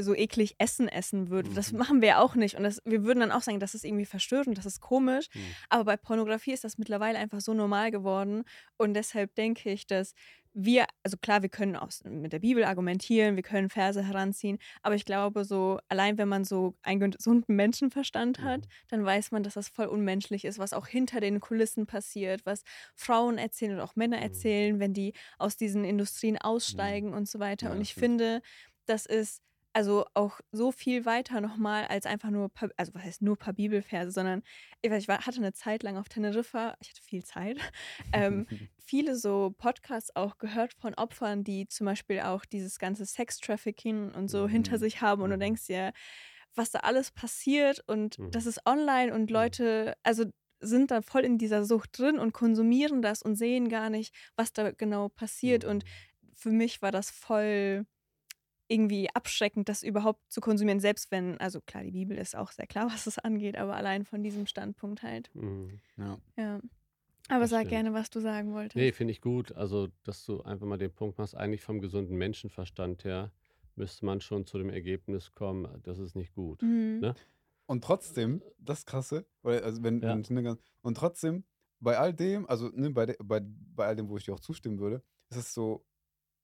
so 0.03 0.15
eklig 0.15 0.55
Essen 0.59 0.89
essen 0.89 1.31
würde. 1.31 1.51
Das 1.55 1.73
Mhm. 1.73 1.79
machen 1.79 2.03
wir 2.03 2.21
auch 2.21 2.35
nicht. 2.35 2.57
Und 2.57 2.63
das, 2.65 2.81
wir 2.85 3.05
würden 3.05 3.21
dann 3.21 3.33
auch 3.33 3.43
sagen, 3.43 3.61
das 3.61 3.75
ist 3.75 3.85
irgendwie 3.85 4.07
verstörend, 4.07 4.57
das 4.59 4.67
ist 4.67 4.81
komisch. 4.81 5.27
Hm. 5.33 5.43
Aber 5.69 5.85
bei 5.85 5.97
Pornografie 5.97 6.53
ist 6.53 6.65
das 6.65 6.79
mittlerweile 6.79 7.19
einfach 7.19 7.41
so 7.41 7.55
normal 7.55 7.91
geworden. 7.91 8.45
Und 8.77 8.95
deshalb 8.95 9.35
denke 9.35 9.71
ich, 9.71 9.87
dass 9.87 10.15
wir, 10.61 10.87
also 11.05 11.17
klar, 11.19 11.43
wir 11.43 11.51
können 11.51 11.77
aus, 11.77 12.03
mit 12.05 12.33
der 12.33 12.41
Bibel 12.41 12.65
argumentieren, 12.65 13.37
wir 13.37 13.45
können 13.45 13.69
Verse 13.71 14.03
heranziehen, 14.03 14.59
aber 14.83 14.97
ich 14.97 15.05
glaube, 15.05 15.45
so 15.45 15.79
allein 15.89 16.19
wenn 16.19 16.27
man 16.27 16.45
so 16.45 16.75
einen 16.83 17.13
gesunden 17.13 17.55
Menschenverstand 17.55 18.41
hat, 18.41 18.63
Mhm. 18.63 18.71
dann 18.89 19.05
weiß 19.05 19.31
man, 19.31 19.45
dass 19.45 19.55
das 19.55 19.69
voll 19.69 19.87
unmenschlich 19.87 20.45
ist, 20.45 20.59
was 20.59 20.73
auch 20.73 20.89
hinter 20.89 21.21
den 21.21 21.39
Kulissen 21.39 21.87
passiert, 21.87 22.45
was 22.45 22.63
Frauen 22.97 23.39
erzählen 23.39 23.75
oder 23.75 23.85
auch 23.85 23.95
Männer 23.95 24.17
Mhm. 24.17 24.23
erzählen, 24.25 24.81
wenn 24.81 24.95
die 24.95 25.13
aus 25.39 25.57
diesen 25.57 25.85
Industrien 25.85 26.39
aussteigen 26.39 27.15
und 27.15 27.29
so 27.29 27.39
weiter. 27.39 27.67
Ja, 27.67 27.73
und 27.73 27.81
ich 27.81 27.95
finde, 27.95 28.41
das 28.87 29.07
ist 29.07 29.43
also 29.73 30.07
auch 30.15 30.41
so 30.53 30.73
viel 30.73 31.05
weiter 31.07 31.41
nochmal 31.41 31.85
als 31.87 32.07
einfach 32.07 32.31
nur, 32.31 32.49
paar, 32.49 32.71
also 32.77 32.95
was 32.95 33.03
heißt 33.05 33.23
nur 33.23 33.35
ein 33.35 33.39
paar 33.39 33.53
Bibelverse, 33.55 34.11
sondern 34.11 34.43
ich, 34.83 34.91
weiß, 34.91 35.03
ich 35.03 35.09
war, 35.09 35.27
hatte 35.27 35.39
eine 35.39 35.53
Zeit 35.53 35.83
lang 35.83 35.97
auf 35.97 36.09
Teneriffa, 36.09 36.75
ich 36.81 36.91
hatte 36.91 37.03
viel 37.03 37.25
Zeit, 37.25 37.59
ähm, 38.13 38.47
viele 38.79 39.17
so 39.17 39.55
Podcasts 39.57 40.15
auch 40.17 40.39
gehört 40.39 40.75
von 40.75 40.95
Opfern, 40.95 41.45
die 41.45 41.69
zum 41.69 41.85
Beispiel 41.87 42.21
auch 42.21 42.45
dieses 42.45 42.79
ganze 42.79 43.07
Sex-Trafficking 43.07 44.13
und 44.13 44.29
so 44.29 44.49
hinter 44.49 44.79
Mhm. 44.79 44.79
sich 44.79 45.01
haben 45.03 45.23
und 45.23 45.31
du 45.31 45.39
Mhm. 45.39 45.39
denkst 45.39 45.67
dir, 45.67 45.93
was 46.55 46.71
da 46.71 46.81
alles 46.81 47.11
passiert 47.11 47.83
und 47.87 48.19
Mhm. 48.19 48.31
das 48.31 48.47
ist 48.47 48.61
online 48.67 49.13
und 49.15 49.31
Leute, 49.31 49.95
also 50.03 50.25
sind 50.61 50.91
da 50.91 51.03
voll 51.03 51.25
in 51.25 51.39
dieser 51.39 51.65
Sucht 51.65 51.99
drin 51.99 52.19
und 52.19 52.33
konsumieren 52.33 53.01
das 53.03 53.23
und 53.23 53.37
sehen 53.37 53.69
gar 53.69 53.91
nicht, 53.91 54.15
was 54.37 54.53
da 54.53 54.73
genau 54.73 55.09
passiert 55.09 55.65
und 55.65 55.85
Hm. 55.85 56.35
für 56.35 56.51
mich 56.51 56.83
war 56.83 56.91
das 56.93 57.11
voll 57.11 57.87
irgendwie 58.69 59.09
abschreckend, 59.15 59.69
das 59.69 59.83
überhaupt 59.83 60.31
zu 60.31 60.41
konsumieren, 60.41 60.81
selbst 60.81 61.11
wenn, 61.11 61.39
also 61.39 61.61
klar, 61.61 61.83
die 61.85 61.91
Bibel 61.91 62.17
ist 62.19 62.37
auch 62.37 62.53
sehr 62.53 62.67
klar, 62.67 62.87
was 62.93 63.07
es 63.07 63.19
angeht, 63.19 63.57
aber 63.57 63.75
allein 63.77 64.05
von 64.05 64.23
diesem 64.23 64.47
Standpunkt 64.47 65.03
halt. 65.03 65.31
Hm. 65.35 65.81
Ja. 65.97 66.19
Ja. 66.37 66.61
Aber 67.31 67.41
Das 67.41 67.51
sag 67.51 67.59
stimmt. 67.61 67.71
gerne, 67.71 67.93
was 67.93 68.09
du 68.11 68.21
sagen 68.21 68.55
wolltest. 68.55 68.77
Nee, 68.77 68.93
finde 68.93 69.13
ich 69.13 69.21
gut. 69.21 69.53
Also, 69.53 69.89
dass 70.05 70.25
du 70.25 70.43
einfach 70.43 70.67
mal 70.67 70.79
den 70.79 70.93
Punkt 70.93 71.19
machst, 71.19 71.35
eigentlich 71.37 71.63
vom 71.63 71.81
gesunden 71.81 72.17
Menschenverstand 72.17 73.05
her 73.05 73.33
müsste 73.77 74.07
man 74.07 74.21
schon 74.21 74.47
zu 74.47 74.59
dem 74.59 74.71
Ergebnis 74.71 75.35
kommen, 75.35 75.69
das 75.83 75.99
ist 75.99 76.17
nicht 76.17 76.35
gut. 76.35 76.63
Mhm. 76.63 77.01
Ne? 77.01 77.15
Und 77.67 77.85
trotzdem, 77.85 78.43
das 78.59 78.87
Krasse, 78.87 79.27
weil, 79.43 79.63
also 79.63 79.83
wenn, 79.83 80.01
Ja. 80.01 80.19
wenn 80.29 80.57
und 80.83 80.97
trotzdem, 80.97 81.45
bei 81.81 81.99
all 81.99 82.13
dem, 82.15 82.49
also 82.49 82.71
ne, 82.75 82.91
bei, 82.91 83.07
de, 83.07 83.17
bei, 83.23 83.41
bei 83.45 83.87
all 83.87 83.95
dem, 83.97 84.09
wo 84.09 84.17
ich 84.17 84.25
dir 84.25 84.33
auch 84.35 84.41
zustimmen 84.41 84.79
würde, 84.81 85.03
ist 85.31 85.37
es 85.37 85.55
so 85.55 85.85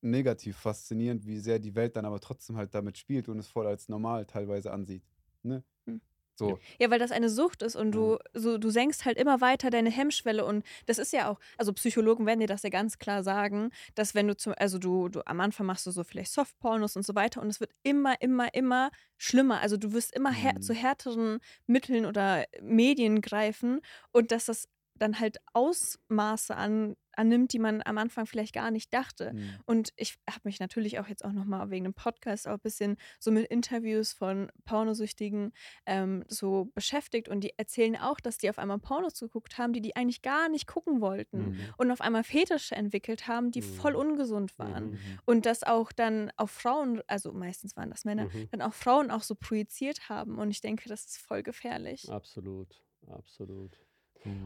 negativ 0.05 0.57
faszinierend, 0.57 1.27
wie 1.27 1.38
sehr 1.38 1.59
die 1.59 1.75
Welt 1.75 1.97
dann 1.97 2.05
aber 2.05 2.21
trotzdem 2.21 2.57
halt 2.57 2.75
damit 2.75 2.99
spielt 2.99 3.29
und 3.29 3.38
es 3.38 3.49
voll 3.49 3.67
als 3.67 3.88
normal 3.88 4.27
teilweise 4.27 4.73
ansieht. 4.73 5.05
Ne? 5.43 5.64
Hm. 5.87 6.01
So. 6.37 6.59
Ja, 6.81 6.90
weil 6.90 6.99
das 6.99 7.12
eine 7.12 7.29
Sucht 7.31 7.62
ist 7.62 7.77
und 7.77 7.93
du, 7.93 8.19
so, 8.33 8.59
du 8.59 8.69
senkst 8.71 9.05
halt 9.05 9.17
immer 9.19 9.40
weiter 9.40 9.71
deine 9.71 9.90
Hemmschwelle 9.90 10.45
und 10.45 10.64
das 10.87 10.99
ist 10.99 11.12
ja 11.12 11.31
auch, 11.31 11.38
also 11.59 11.73
Psychologen 11.73 12.27
werden 12.27 12.40
dir 12.40 12.49
das 12.49 12.64
ja 12.64 12.71
ganz 12.71 12.99
klar 12.99 13.23
sagen, 13.23 13.71
dass 13.95 14.17
wenn 14.17 14.27
du 14.27 14.37
zum, 14.37 14.53
also 14.59 14.79
du, 14.79 15.09
du 15.09 15.25
am 15.27 15.40
Anfang 15.40 15.67
machst 15.67 15.87
du 15.87 15.93
so 15.93 16.03
vielleicht 16.03 16.33
Softpornos 16.33 16.97
und 16.97 17.07
so 17.07 17.14
weiter 17.14 17.40
und 17.40 17.49
es 17.49 17.61
wird 17.61 17.71
immer, 17.85 18.21
immer, 18.21 18.53
immer 18.53 18.90
schlimmer. 19.17 19.61
Also 19.61 19.77
du 19.77 19.93
wirst 19.93 20.12
immer 20.14 20.33
Mhm. 20.33 20.61
zu 20.61 20.75
härteren 20.75 21.38
Mitteln 21.69 22.05
oder 22.05 22.45
Medien 22.61 23.21
greifen 23.21 23.81
und 24.11 24.33
dass 24.33 24.47
das 24.47 24.67
dann 24.97 25.21
halt 25.21 25.38
Ausmaße 25.53 26.57
an, 26.57 26.97
annimmt, 27.18 27.53
die 27.53 27.59
man 27.59 27.83
am 27.85 27.98
Anfang 27.98 28.27
vielleicht 28.27 28.53
gar 28.55 28.70
nicht 28.70 28.92
dachte. 28.92 29.31
Hm. 29.31 29.59
Und 29.66 29.92
ich 29.96 30.16
habe 30.29 30.40
mich 30.44 30.61
natürlich 30.61 30.98
auch 30.98 31.09
jetzt 31.09 31.24
auch 31.24 31.33
nochmal 31.33 31.70
wegen 31.70 31.85
dem 31.85 31.94
Podcast 31.94 32.46
auch 32.48 32.55
ein 32.55 32.61
bisschen 32.61 32.96
so 33.20 33.31
mit 33.31 33.46
Interviews 33.48 34.12
von 34.12 34.50
Pornosüchtigen 34.64 35.53
ähm, 35.87 36.24
so 36.29 36.70
beschäftigt 36.74 37.29
und 37.29 37.40
die 37.42 37.55
erzählen 37.59 37.96
auch, 37.96 38.20
dass 38.20 38.38
die 38.38 38.50
auf 38.50 38.59
einmal 38.59 38.79
Pornos 38.79 39.18
geguckt 39.20 39.59
haben, 39.59 39.72
die 39.72 39.81
die 39.81 39.96
eigentlich 39.96 40.22
gar 40.22 40.48
nicht 40.48 40.66
gucken 40.66 41.00
wollten 41.00 41.50
Mhm. 41.50 41.59
und 41.77 41.90
auf 41.90 42.00
einmal 42.00 42.24
Fetische 42.24 42.74
entwickelt 42.74 43.29
haben, 43.29 43.50
die 43.50 43.61
Mhm. 43.61 43.64
voll 43.74 43.94
ungesund 43.94 44.59
waren. 44.59 44.90
Mhm. 44.92 44.98
Und 45.24 45.46
das 45.46 45.62
auch 45.62 45.92
dann 45.92 46.31
auf 46.37 46.50
Frauen, 46.50 47.03
also 47.07 47.33
meistens 47.33 47.77
waren 47.77 47.90
das 47.90 48.05
Männer, 48.05 48.24
Mhm. 48.27 48.48
dann 48.50 48.62
auch 48.62 48.74
Frauen 48.74 49.11
auch 49.11 49.22
so 49.22 49.35
projiziert 49.35 50.09
haben. 50.09 50.38
Und 50.38 50.50
ich 50.50 50.61
denke, 50.61 50.88
das 50.88 51.05
ist 51.07 51.18
voll 51.18 51.42
gefährlich. 51.42 52.11
Absolut, 52.11 52.83
absolut. 53.07 53.79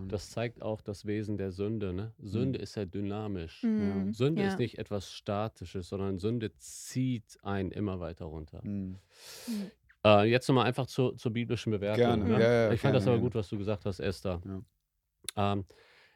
Das 0.08 0.30
zeigt 0.30 0.62
auch 0.62 0.80
das 0.80 1.06
Wesen 1.06 1.36
der 1.36 1.52
Sünde. 1.52 1.92
Ne? 1.92 2.12
Sünde 2.18 2.58
ist 2.58 2.74
ja 2.74 2.84
dynamisch. 2.84 3.62
Mhm. 3.62 4.12
Sünde 4.12 4.42
ja. 4.42 4.48
ist 4.48 4.58
nicht 4.58 4.78
etwas 4.78 5.12
Statisches, 5.12 5.88
sondern 5.88 6.18
Sünde 6.18 6.54
zieht 6.56 7.38
einen 7.42 7.70
immer 7.70 8.00
weiter 8.00 8.24
runter. 8.26 8.62
Hm. 8.62 8.98
Äh, 10.04 10.24
jetzt 10.30 10.48
nochmal 10.48 10.66
einfach 10.66 10.86
zur, 10.86 11.16
zur 11.16 11.32
biblischen 11.32 11.70
Bewertung. 11.70 11.98
Gerne, 11.98 12.24
Ne? 12.24 12.32
ja, 12.40 12.52
ja, 12.66 12.72
ich 12.72 12.80
fand 12.80 12.94
das 12.94 13.04
gerne, 13.04 13.16
aber 13.16 13.18
gerne. 13.18 13.30
gut, 13.30 13.34
was 13.34 13.48
du 13.48 13.58
gesagt 13.58 13.84
hast, 13.84 14.00
Esther. 14.00 14.40
Ja. 15.36 15.52
Ähm, 15.52 15.64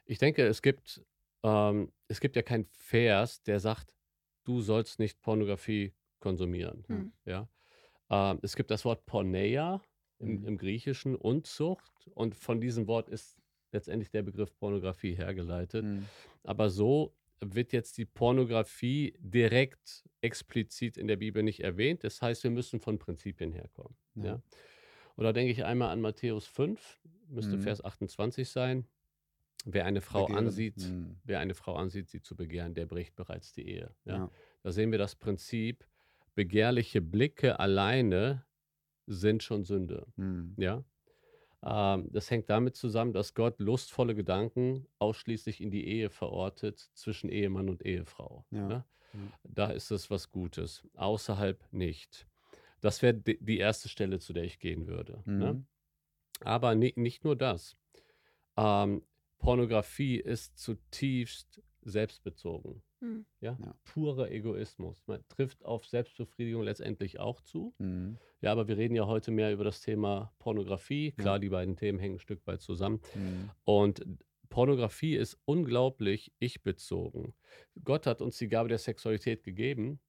ich 0.05 0.17
denke, 0.17 0.45
es 0.45 0.61
gibt, 0.61 1.01
ähm, 1.43 1.91
es 2.07 2.19
gibt 2.19 2.35
ja 2.35 2.41
keinen 2.41 2.65
Vers, 2.71 3.43
der 3.43 3.59
sagt, 3.59 3.93
du 4.43 4.61
sollst 4.61 4.99
nicht 4.99 5.21
Pornografie 5.21 5.93
konsumieren. 6.19 6.83
Hm. 6.87 7.11
Ja? 7.25 7.47
Ähm, 8.09 8.39
es 8.41 8.55
gibt 8.55 8.71
das 8.71 8.83
Wort 8.85 9.05
Porneia 9.05 9.81
im, 10.19 10.39
Mhm. 10.41 10.47
im 10.47 10.57
Griechischen, 10.57 11.15
Unzucht. 11.15 12.07
Und 12.13 12.35
von 12.35 12.59
diesem 12.61 12.87
Wort 12.87 13.09
ist 13.09 13.37
letztendlich 13.73 14.09
der 14.11 14.23
Begriff 14.23 14.55
Pornografie 14.57 15.13
hergeleitet. 15.15 15.83
Hm. 15.83 16.05
Aber 16.43 16.69
so 16.69 17.13
wird 17.41 17.73
jetzt 17.73 17.97
die 17.97 18.05
Pornografie 18.05 19.15
direkt 19.19 20.05
explizit 20.21 20.97
in 20.97 21.07
der 21.07 21.17
Bibel 21.17 21.43
nicht 21.43 21.59
erwähnt. 21.61 22.03
Das 22.03 22.21
heißt, 22.21 22.43
wir 22.43 22.51
müssen 22.51 22.79
von 22.79 22.99
Prinzipien 22.99 23.51
herkommen. 23.51 23.95
Ja. 24.15 24.23
Ja. 24.25 24.41
Und 25.15 25.25
da 25.25 25.33
denke 25.33 25.51
ich 25.51 25.63
einmal 25.65 25.89
an 25.89 26.01
Matthäus 26.01 26.47
5, 26.47 27.01
müsste 27.27 27.57
Mhm. 27.57 27.61
Vers 27.61 27.83
28 27.83 28.49
sein. 28.49 28.85
Wer 29.65 29.85
eine 29.85 30.01
Frau 30.01 30.25
Begehren. 30.25 30.45
ansieht, 30.47 30.81
Hm. 30.81 31.17
wer 31.23 31.39
eine 31.39 31.53
Frau 31.53 31.75
ansieht, 31.75 32.09
sie 32.09 32.21
zu 32.21 32.35
begehren, 32.35 32.73
der 32.73 32.85
bricht 32.85 33.15
bereits 33.15 33.53
die 33.53 33.67
Ehe. 33.67 33.93
Ja. 34.05 34.15
Ja. 34.17 34.31
Da 34.61 34.71
sehen 34.71 34.91
wir 34.91 34.97
das 34.99 35.15
Prinzip, 35.15 35.85
begehrliche 36.35 37.01
Blicke 37.01 37.59
alleine 37.59 38.45
sind 39.05 39.43
schon 39.43 39.63
Sünde. 39.65 40.07
Hm. 40.15 40.55
Ja. 40.57 40.83
Ähm, 41.65 42.09
das 42.11 42.29
hängt 42.29 42.49
damit 42.49 42.75
zusammen, 42.75 43.13
dass 43.13 43.33
Gott 43.33 43.59
lustvolle 43.59 44.15
Gedanken 44.15 44.85
ausschließlich 44.99 45.61
in 45.61 45.71
die 45.71 45.87
Ehe 45.87 46.09
verortet 46.09 46.89
zwischen 46.93 47.29
Ehemann 47.29 47.69
und 47.69 47.85
Ehefrau. 47.85 48.45
Ja. 48.51 48.67
Ne? 48.67 48.85
Ja. 49.13 49.19
Da 49.43 49.67
ist 49.71 49.91
es 49.91 50.09
was 50.09 50.31
Gutes. 50.31 50.83
Außerhalb 50.95 51.63
nicht. 51.71 52.27
Das 52.81 53.01
wäre 53.01 53.13
di- 53.13 53.37
die 53.39 53.59
erste 53.59 53.87
Stelle, 53.87 54.19
zu 54.19 54.33
der 54.33 54.43
ich 54.43 54.59
gehen 54.59 54.87
würde. 54.87 55.21
Ne? 55.25 55.53
Mhm. 55.53 55.65
Aber 56.41 56.75
ni 56.75 56.91
nicht 56.97 57.23
nur 57.23 57.35
das. 57.37 57.77
Ähm, 58.57 59.03
Pornografie 59.37 60.17
ist 60.17 60.57
zutiefst 60.57 61.61
selbstbezogen. 61.81 62.81
Hm. 63.03 63.25
Ja? 63.41 63.57
Ja. 63.61 63.75
Purer 63.83 64.31
Egoismus. 64.31 65.03
Man 65.07 65.23
trifft 65.27 65.65
auf 65.65 65.85
Selbstbefriedigung 65.85 66.63
letztendlich 66.63 67.19
auch 67.19 67.41
zu. 67.41 67.73
Hm. 67.79 68.17
Ja, 68.41 68.51
aber 68.53 68.67
wir 68.69 68.77
reden 68.77 68.95
ja 68.95 69.05
heute 69.07 69.31
mehr 69.31 69.51
über 69.51 69.65
das 69.65 69.81
Thema 69.81 70.33
Pornografie. 70.39 71.11
Klar, 71.11 71.39
die 71.39 71.49
beiden 71.49 71.75
Themen 71.75 71.99
hängen 71.99 72.15
ein 72.15 72.19
Stück 72.19 72.45
weit 72.47 72.61
zusammen. 72.61 73.01
Hm. 73.13 73.49
Und 73.65 74.05
Pornografie 74.49 75.15
ist 75.15 75.37
unglaublich 75.45 76.31
ich-bezogen. 76.39 77.33
Gott 77.83 78.05
hat 78.07 78.21
uns 78.21 78.37
die 78.37 78.47
Gabe 78.47 78.69
der 78.69 78.77
Sexualität 78.77 79.43
gegeben, 79.43 79.99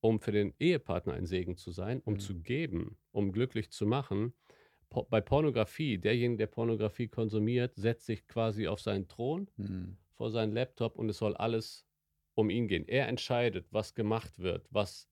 um 0.00 0.20
für 0.20 0.30
den 0.32 0.54
Ehepartner 0.60 1.14
ein 1.14 1.26
Segen 1.26 1.56
zu 1.56 1.72
sein, 1.72 2.02
um 2.04 2.14
Mhm. 2.14 2.18
zu 2.20 2.40
geben, 2.40 2.98
um 3.10 3.32
glücklich 3.32 3.70
zu 3.70 3.86
machen. 3.86 4.34
Po 4.90 5.04
bei 5.04 5.20
Pornografie, 5.20 5.98
derjenige, 5.98 6.36
der 6.38 6.46
Pornografie 6.48 7.08
konsumiert, 7.08 7.74
setzt 7.74 8.06
sich 8.06 8.26
quasi 8.28 8.68
auf 8.68 8.80
seinen 8.80 9.08
Thron 9.08 9.50
Hm. 9.56 9.96
vor 10.12 10.30
seinen 10.30 10.52
Laptop 10.52 10.96
und 10.96 11.08
es 11.08 11.16
soll 11.18 11.34
alles 11.34 11.86
um 12.34 12.50
ihn 12.50 12.68
gehen. 12.68 12.86
Er 12.86 13.08
entscheidet, 13.08 13.66
was 13.70 13.94
gemacht 13.94 14.38
wird, 14.38 14.66
was 14.70 15.08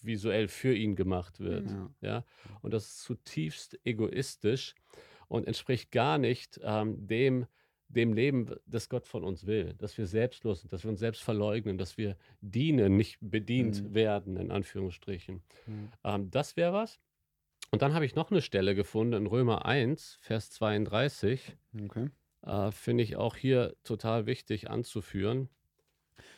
visuell 0.00 0.48
für 0.48 0.74
ihn 0.74 0.96
gemacht 0.96 1.40
wird. 1.40 1.70
Mhm. 1.70 1.94
Ja. 2.00 2.08
Ja? 2.08 2.24
Und 2.62 2.74
das 2.74 2.84
ist 2.86 3.02
zutiefst 3.02 3.78
egoistisch 3.84 4.74
und 5.28 5.46
entspricht 5.46 5.90
gar 5.90 6.18
nicht 6.18 6.60
ähm, 6.62 7.06
dem, 7.06 7.46
dem 7.88 8.12
Leben, 8.12 8.50
das 8.66 8.88
Gott 8.88 9.06
von 9.06 9.24
uns 9.24 9.46
will. 9.46 9.74
Dass 9.78 9.96
wir 9.96 10.06
selbstlos 10.06 10.60
sind, 10.60 10.72
dass 10.72 10.84
wir 10.84 10.90
uns 10.90 11.00
selbst 11.00 11.22
verleugnen, 11.22 11.78
dass 11.78 11.96
wir 11.96 12.16
dienen, 12.40 12.96
nicht 12.96 13.18
bedient 13.20 13.82
Mhm. 13.82 13.94
werden, 13.94 14.36
in 14.36 14.50
Anführungsstrichen. 14.50 15.42
Hm. 15.66 15.88
Ähm, 16.02 16.30
das 16.30 16.56
wäre 16.56 16.72
was. 16.72 16.98
Und 17.70 17.82
dann 17.82 17.94
habe 17.94 18.04
ich 18.04 18.14
noch 18.14 18.30
eine 18.30 18.42
Stelle 18.42 18.74
gefunden 18.74 19.14
in 19.14 19.26
Römer 19.26 19.64
1, 19.64 20.18
Vers 20.20 20.50
32. 20.50 21.56
Okay. 21.84 22.10
Äh, 22.42 22.70
Finde 22.72 23.02
ich 23.02 23.16
auch 23.16 23.36
hier 23.36 23.74
total 23.84 24.26
wichtig 24.26 24.70
anzuführen. 24.70 25.48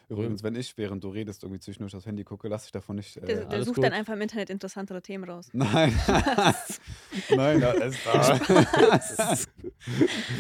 Übrigens, 0.09 0.42
wenn 0.45 0.55
ich, 0.55 0.77
während 0.79 1.03
du 1.03 1.09
redest, 1.09 1.42
irgendwie 1.42 1.59
zwischendurch 1.61 1.95
aufs 1.97 2.07
Handy 2.07 2.23
gucke, 2.23 2.47
lasse 2.49 2.66
ich 2.66 2.73
davon 2.73 2.97
nicht. 2.97 3.16
Der, 3.16 3.23
Äh, 3.25 3.27
der 3.27 3.49
alles 3.51 3.66
sucht 3.66 3.75
gut. 3.77 3.85
dann 3.85 3.92
einfach 3.92 4.12
im 4.12 4.21
Internet 4.21 4.51
interessantere 4.51 5.03
Themen 5.03 5.25
raus. 5.29 5.49
nein. 5.53 5.92
nein, 7.37 7.61
da 7.61 7.73
ist 7.73 7.99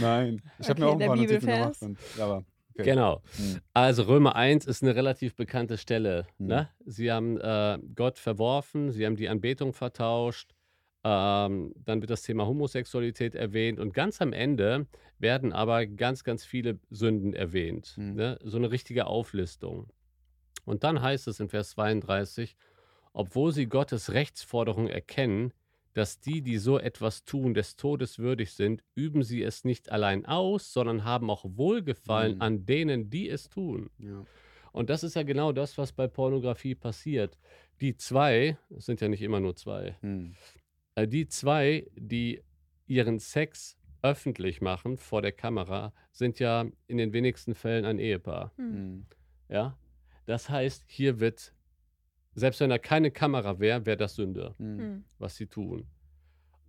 Nein. 0.00 0.42
Ich 0.58 0.68
habe 0.68 0.80
mir 0.80 0.86
Okay, 0.86 0.88
auch 0.88 0.92
ein 0.92 0.98
der 0.98 1.06
paar 1.06 1.16
Notizen 1.16 1.46
gemacht. 1.46 1.76
Und, 1.82 1.98
aber, 2.18 2.44
okay. 2.74 2.82
Genau. 2.84 3.22
Hm. 3.36 3.60
Also 3.74 4.02
Römer 4.04 4.36
1 4.36 4.66
ist 4.66 4.82
eine 4.82 4.94
relativ 4.94 5.34
bekannte 5.34 5.78
Stelle. 5.78 6.26
Mhm. 6.38 6.46
Ne? 6.46 6.68
Sie 6.84 7.10
haben 7.10 7.38
äh, 7.40 7.78
Gott 7.94 8.18
verworfen, 8.18 8.92
sie 8.92 9.04
haben 9.06 9.16
die 9.16 9.28
Anbetung 9.28 9.72
vertauscht. 9.72 10.54
Ähm, 11.08 11.72
dann 11.84 12.00
wird 12.00 12.10
das 12.10 12.22
Thema 12.22 12.46
Homosexualität 12.46 13.36
erwähnt 13.36 13.78
und 13.78 13.94
ganz 13.94 14.20
am 14.20 14.32
Ende 14.32 14.86
werden 15.20 15.52
aber 15.52 15.86
ganz, 15.86 16.24
ganz 16.24 16.44
viele 16.44 16.80
Sünden 16.90 17.32
erwähnt. 17.32 17.94
Mhm. 17.96 18.14
Ne? 18.14 18.38
So 18.42 18.56
eine 18.56 18.72
richtige 18.72 19.06
Auflistung. 19.06 19.88
Und 20.64 20.82
dann 20.82 21.00
heißt 21.00 21.28
es 21.28 21.38
in 21.38 21.48
Vers 21.48 21.70
32, 21.70 22.56
obwohl 23.12 23.52
sie 23.52 23.66
Gottes 23.66 24.12
Rechtsforderung 24.14 24.88
erkennen, 24.88 25.52
dass 25.94 26.18
die, 26.18 26.42
die 26.42 26.58
so 26.58 26.76
etwas 26.78 27.24
tun, 27.24 27.54
des 27.54 27.76
Todes 27.76 28.18
würdig 28.18 28.52
sind, 28.52 28.82
üben 28.96 29.22
sie 29.22 29.42
es 29.44 29.64
nicht 29.64 29.92
allein 29.92 30.26
aus, 30.26 30.72
sondern 30.72 31.04
haben 31.04 31.30
auch 31.30 31.44
Wohlgefallen 31.46 32.34
Mhm. 32.34 32.42
an 32.42 32.66
denen, 32.66 33.10
die 33.10 33.28
es 33.30 33.48
tun. 33.48 33.90
Ja. 33.98 34.24
Und 34.72 34.90
das 34.90 35.04
ist 35.04 35.14
ja 35.14 35.22
genau 35.22 35.52
das, 35.52 35.78
was 35.78 35.92
bei 35.92 36.08
Pornografie 36.08 36.74
passiert. 36.74 37.38
Die 37.80 37.96
zwei, 37.96 38.58
es 38.76 38.86
sind 38.86 39.00
ja 39.00 39.08
nicht 39.08 39.22
immer 39.22 39.38
nur 39.40 39.54
zwei, 39.54 39.96
Hm. 40.00 40.34
Äh, 40.96 41.06
die 41.06 41.28
zwei, 41.28 41.86
die 41.94 42.42
ihren 42.88 43.18
Sex 43.20 43.76
öffentlich 44.02 44.60
machen 44.60 44.96
vor 44.98 45.22
der 45.22 45.32
Kamera, 45.32 45.92
sind 46.12 46.38
ja 46.38 46.66
in 46.86 46.96
den 46.98 47.12
wenigsten 47.12 47.54
Fällen 47.54 47.84
ein 47.84 47.98
Ehepaar. 47.98 48.52
Hm. 48.56 48.72
Hm. 48.74 49.06
Ja? 49.48 49.78
Das 50.26 50.48
heißt, 50.50 50.84
hier 50.88 51.20
wird, 51.20 51.52
selbst 52.34 52.60
wenn 52.60 52.70
da 52.70 52.78
keine 52.78 53.10
Kamera 53.10 53.58
wäre, 53.60 53.86
wäre 53.86 53.96
das 53.96 54.14
Sünde, 54.16 54.54
Hm. 54.58 54.78
Hm. 54.78 55.04
was 55.18 55.36
sie 55.36 55.46
tun. 55.46 55.86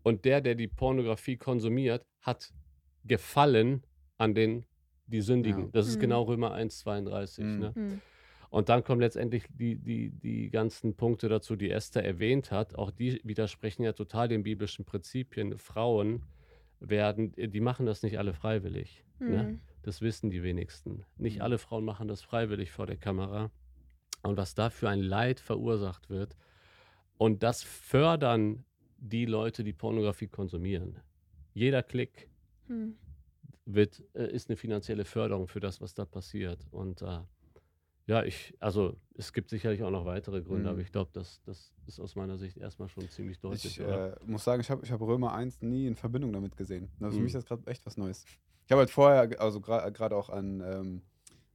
Und 0.03 0.23
der, 0.25 0.41
der 0.41 0.55
die 0.55 0.67
Pornografie 0.67 1.37
konsumiert, 1.37 2.05
hat 2.21 2.53
Gefallen 3.03 3.83
an 4.17 4.33
den, 4.35 4.65
die 5.05 5.21
Sündigen. 5.21 5.65
Ja. 5.65 5.69
Das 5.73 5.87
ist 5.87 5.97
Mhm. 5.97 6.01
genau 6.01 6.23
Römer 6.23 6.53
1, 6.53 6.79
32. 6.79 7.43
Mhm. 7.45 7.59
Ne? 7.59 8.01
Hm. 8.49 8.57
Und 8.57 8.69
dann 8.69 8.83
kommen 8.83 9.01
letztendlich 9.01 9.45
die, 9.49 9.75
die, 9.75 10.10
die 10.12 10.49
ganzen 10.49 10.95
Punkte 10.95 11.29
dazu, 11.29 11.55
die 11.55 11.69
Esther 11.71 12.03
erwähnt 12.03 12.51
hat. 12.51 12.75
Auch 12.75 12.91
die 12.91 13.21
widersprechen 13.23 13.83
ja 13.83 13.93
total 13.93 14.27
den 14.27 14.43
biblischen 14.43 14.86
Prinzipien. 14.86 15.57
Frauen 15.57 16.23
werden, 16.79 17.33
die 17.36 17.60
machen 17.62 17.86
das 17.86 18.03
nicht 18.03 18.17
alle 18.19 18.33
freiwillig. 18.33 19.03
Ne? 19.19 19.39
Hm. 19.47 19.60
Das 19.83 20.01
wissen 20.01 20.29
die 20.29 20.43
wenigsten. 20.43 21.05
Nicht 21.17 21.38
Mhm. 21.38 21.41
alle 21.43 21.57
Frauen 21.57 21.86
machen 21.86 22.07
das 22.07 22.21
freiwillig 22.21 22.71
vor 22.71 22.86
der 22.86 22.97
Kamera. 22.97 23.51
Und 24.23 24.38
was 24.38 24.53
da 24.55 24.69
für 24.69 24.89
ein 24.89 25.01
Leid 25.01 25.39
verursacht 25.39 26.10
wird. 26.10 26.36
Und 27.17 27.41
das 27.43 27.63
fördern 27.63 28.65
die 28.97 29.25
Leute, 29.25 29.63
die 29.63 29.73
Pornografie 29.73 30.27
konsumieren. 30.27 30.99
Jeder 31.53 31.83
Klick 31.83 32.29
Hm. 32.67 32.95
wird, 33.65 34.03
äh, 34.13 34.29
ist 34.31 34.49
eine 34.49 34.57
finanzielle 34.57 35.05
Förderung 35.05 35.47
für 35.47 35.60
das, 35.60 35.79
was 35.81 35.93
da 35.93 36.05
passiert. 36.05 36.65
Und 36.71 37.01
äh, 37.01 37.19
ja, 38.07 38.23
ich, 38.23 38.55
also 38.59 38.95
es 39.15 39.33
gibt 39.33 39.49
sicherlich 39.49 39.83
auch 39.83 39.91
noch 39.91 40.05
weitere 40.05 40.41
Gründe, 40.41 40.63
Mhm. 40.63 40.67
aber 40.73 40.79
ich 40.79 40.91
glaube, 40.91 41.11
das, 41.13 41.41
das 41.43 41.73
ist 41.85 41.99
aus 41.99 42.15
meiner 42.15 42.37
Sicht 42.37 42.57
erstmal 42.57 42.87
schon 42.89 43.07
ziemlich 43.09 43.39
deutlich. 43.39 43.65
Ich 43.65 43.79
äh, 43.79 44.15
muss 44.25 44.43
sagen, 44.43 44.61
ich 44.61 44.69
habe 44.71 44.83
ich 44.85 44.91
hab 44.91 45.01
Römer 45.01 45.33
1 45.33 45.61
nie 45.61 45.87
in 45.87 45.95
Verbindung 45.95 46.31
damit 46.33 46.55
gesehen. 46.57 46.89
Also 46.99 47.11
für 47.11 47.17
Mhm. 47.17 47.23
mich 47.25 47.33
ist 47.35 47.43
das 47.43 47.45
gerade 47.45 47.67
echt 47.69 47.85
was 47.85 47.97
Neues. 47.97 48.23
Ich 48.65 48.71
habe 48.71 48.79
halt 48.79 48.89
vorher, 48.89 49.39
also 49.41 49.59
gra- 49.59 49.91
gerade 49.91 50.15
auch 50.15 50.29
an, 50.29 50.61
ähm, 50.61 51.01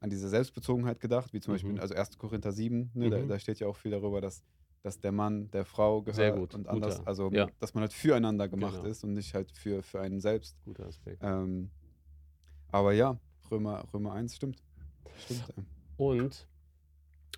an 0.00 0.10
diese 0.10 0.28
Selbstbezogenheit 0.28 1.00
gedacht, 1.00 1.32
wie 1.32 1.40
zum 1.40 1.54
Beispiel, 1.54 1.72
Mhm. 1.72 1.80
also 1.80 1.94
1. 1.94 2.18
Korinther 2.18 2.52
7, 2.52 2.90
ne, 2.94 3.08
da, 3.10 3.18
Mhm. 3.18 3.28
da 3.28 3.38
steht 3.38 3.60
ja 3.60 3.66
auch 3.66 3.76
viel 3.76 3.90
darüber, 3.92 4.20
dass, 4.20 4.42
dass 4.82 4.98
der 5.00 5.12
Mann 5.12 5.50
der 5.52 5.64
Frau 5.64 6.02
gehört 6.02 6.36
und 6.54 6.64
guter. 6.64 6.70
anders, 6.70 7.06
also 7.06 7.30
Ja. 7.32 7.48
dass 7.60 7.72
man 7.74 7.82
halt 7.82 7.92
füreinander 7.92 8.48
gemacht 8.48 8.76
Genau. 8.78 8.88
ist 8.88 9.04
und 9.04 9.14
nicht 9.14 9.32
halt 9.34 9.52
für, 9.52 9.82
für 9.82 10.00
einen 10.00 10.20
selbst. 10.20 10.56
Guter 10.64 10.86
Aspekt. 10.86 11.22
Ähm, 11.22 11.70
aber 12.72 12.92
ja, 12.92 13.18
Römer, 13.50 13.84
Römer 13.94 14.12
1 14.14 14.34
stimmt. 14.36 14.62
Stimmt. 15.24 15.44
Ja. 16.14 16.22
Und 16.22 16.48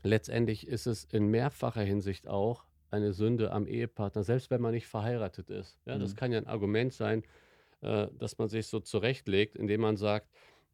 letztendlich 0.03 0.67
ist 0.67 0.87
es 0.87 1.05
in 1.05 1.29
mehrfacher 1.29 1.83
Hinsicht 1.83 2.29
auch 2.29 2.65
eine 2.91 3.13
Sünde 3.13 3.51
am 3.53 3.67
Ehepartner, 3.67 4.23
selbst 4.23 4.51
wenn 4.51 4.61
man 4.61 4.73
nicht 4.73 4.87
verheiratet 4.87 5.51
ist. 5.51 5.81
Ja, 5.87 5.99
Das 5.99 6.13
Mhm. 6.13 6.17
kann 6.17 6.33
ja 6.33 6.39
ein 6.39 6.47
Argument 6.47 6.93
sein, 6.93 7.23
äh, 7.81 8.09
dass 8.19 8.39
man 8.39 8.49
sich 8.49 8.67
so 8.67 8.81
zurechtlegt, 8.81 9.57
indem 9.57 9.81
man 9.81 9.97
sagt, 9.97 10.29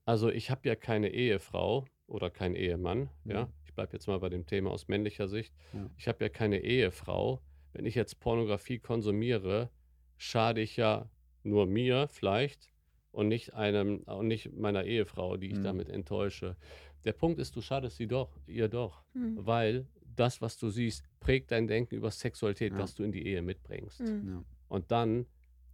also 0.05 0.29
ich 0.31 0.51
habe 0.51 0.69
ja 0.69 0.75
keine 0.77 1.09
Ehefrau 1.11 1.87
oder 2.07 2.31
keinen 2.31 2.57
Ehemann, 2.57 3.09
ja, 3.25 3.45
Mhm. 3.45 3.53
ich 3.65 3.73
bleibe 3.75 3.93
jetzt 3.95 4.07
mal 4.07 4.19
bei 4.19 4.29
dem 4.29 4.45
Thema 4.47 4.71
aus 4.71 4.89
männlicher 4.89 5.29
Sicht, 5.29 5.55
Ja. 5.73 5.89
ich 5.97 6.09
habe 6.09 6.25
ja 6.25 6.29
keine 6.29 6.59
Ehefrau, 6.61 7.41
wenn 7.73 7.87
ich 7.87 7.95
jetzt 7.95 8.21
Pornografie 8.21 8.79
konsumiere, 8.81 9.71
schade 10.19 10.61
ich 10.61 10.77
ja 10.77 11.09
nur 11.43 11.67
mir 11.67 12.09
vielleicht 12.09 12.69
und 13.13 13.29
nicht 13.29 13.55
einem 13.55 14.01
und 14.01 14.27
nicht 14.29 14.53
meiner 14.53 14.85
Ehefrau, 14.85 15.37
die 15.37 15.49
ich 15.53 15.59
Mhm. 15.59 15.65
damit 15.65 15.89
enttäusche. 15.89 16.57
Der 17.05 17.13
Punkt 17.13 17.39
ist, 17.39 17.55
du 17.57 17.61
schadest 17.61 17.97
sie 17.97 18.07
doch, 18.07 18.39
ihr 18.47 18.69
doch, 18.69 19.03
Hm. 19.15 19.39
weil 19.47 19.87
das, 20.17 20.41
was 20.43 20.59
du 20.59 20.69
siehst, 20.69 21.05
prägt 21.21 21.51
dein 21.51 21.67
Denken 21.67 21.95
über 21.95 22.11
Sexualität, 22.11 22.73
Ja. 22.73 22.79
das 22.79 22.95
du 22.95 23.03
in 23.05 23.13
die 23.13 23.27
Ehe 23.27 23.43
mitbringst. 23.43 24.01
Hm. 24.01 24.29
Ja. 24.29 24.45
Und 24.69 24.91
dann 24.91 25.27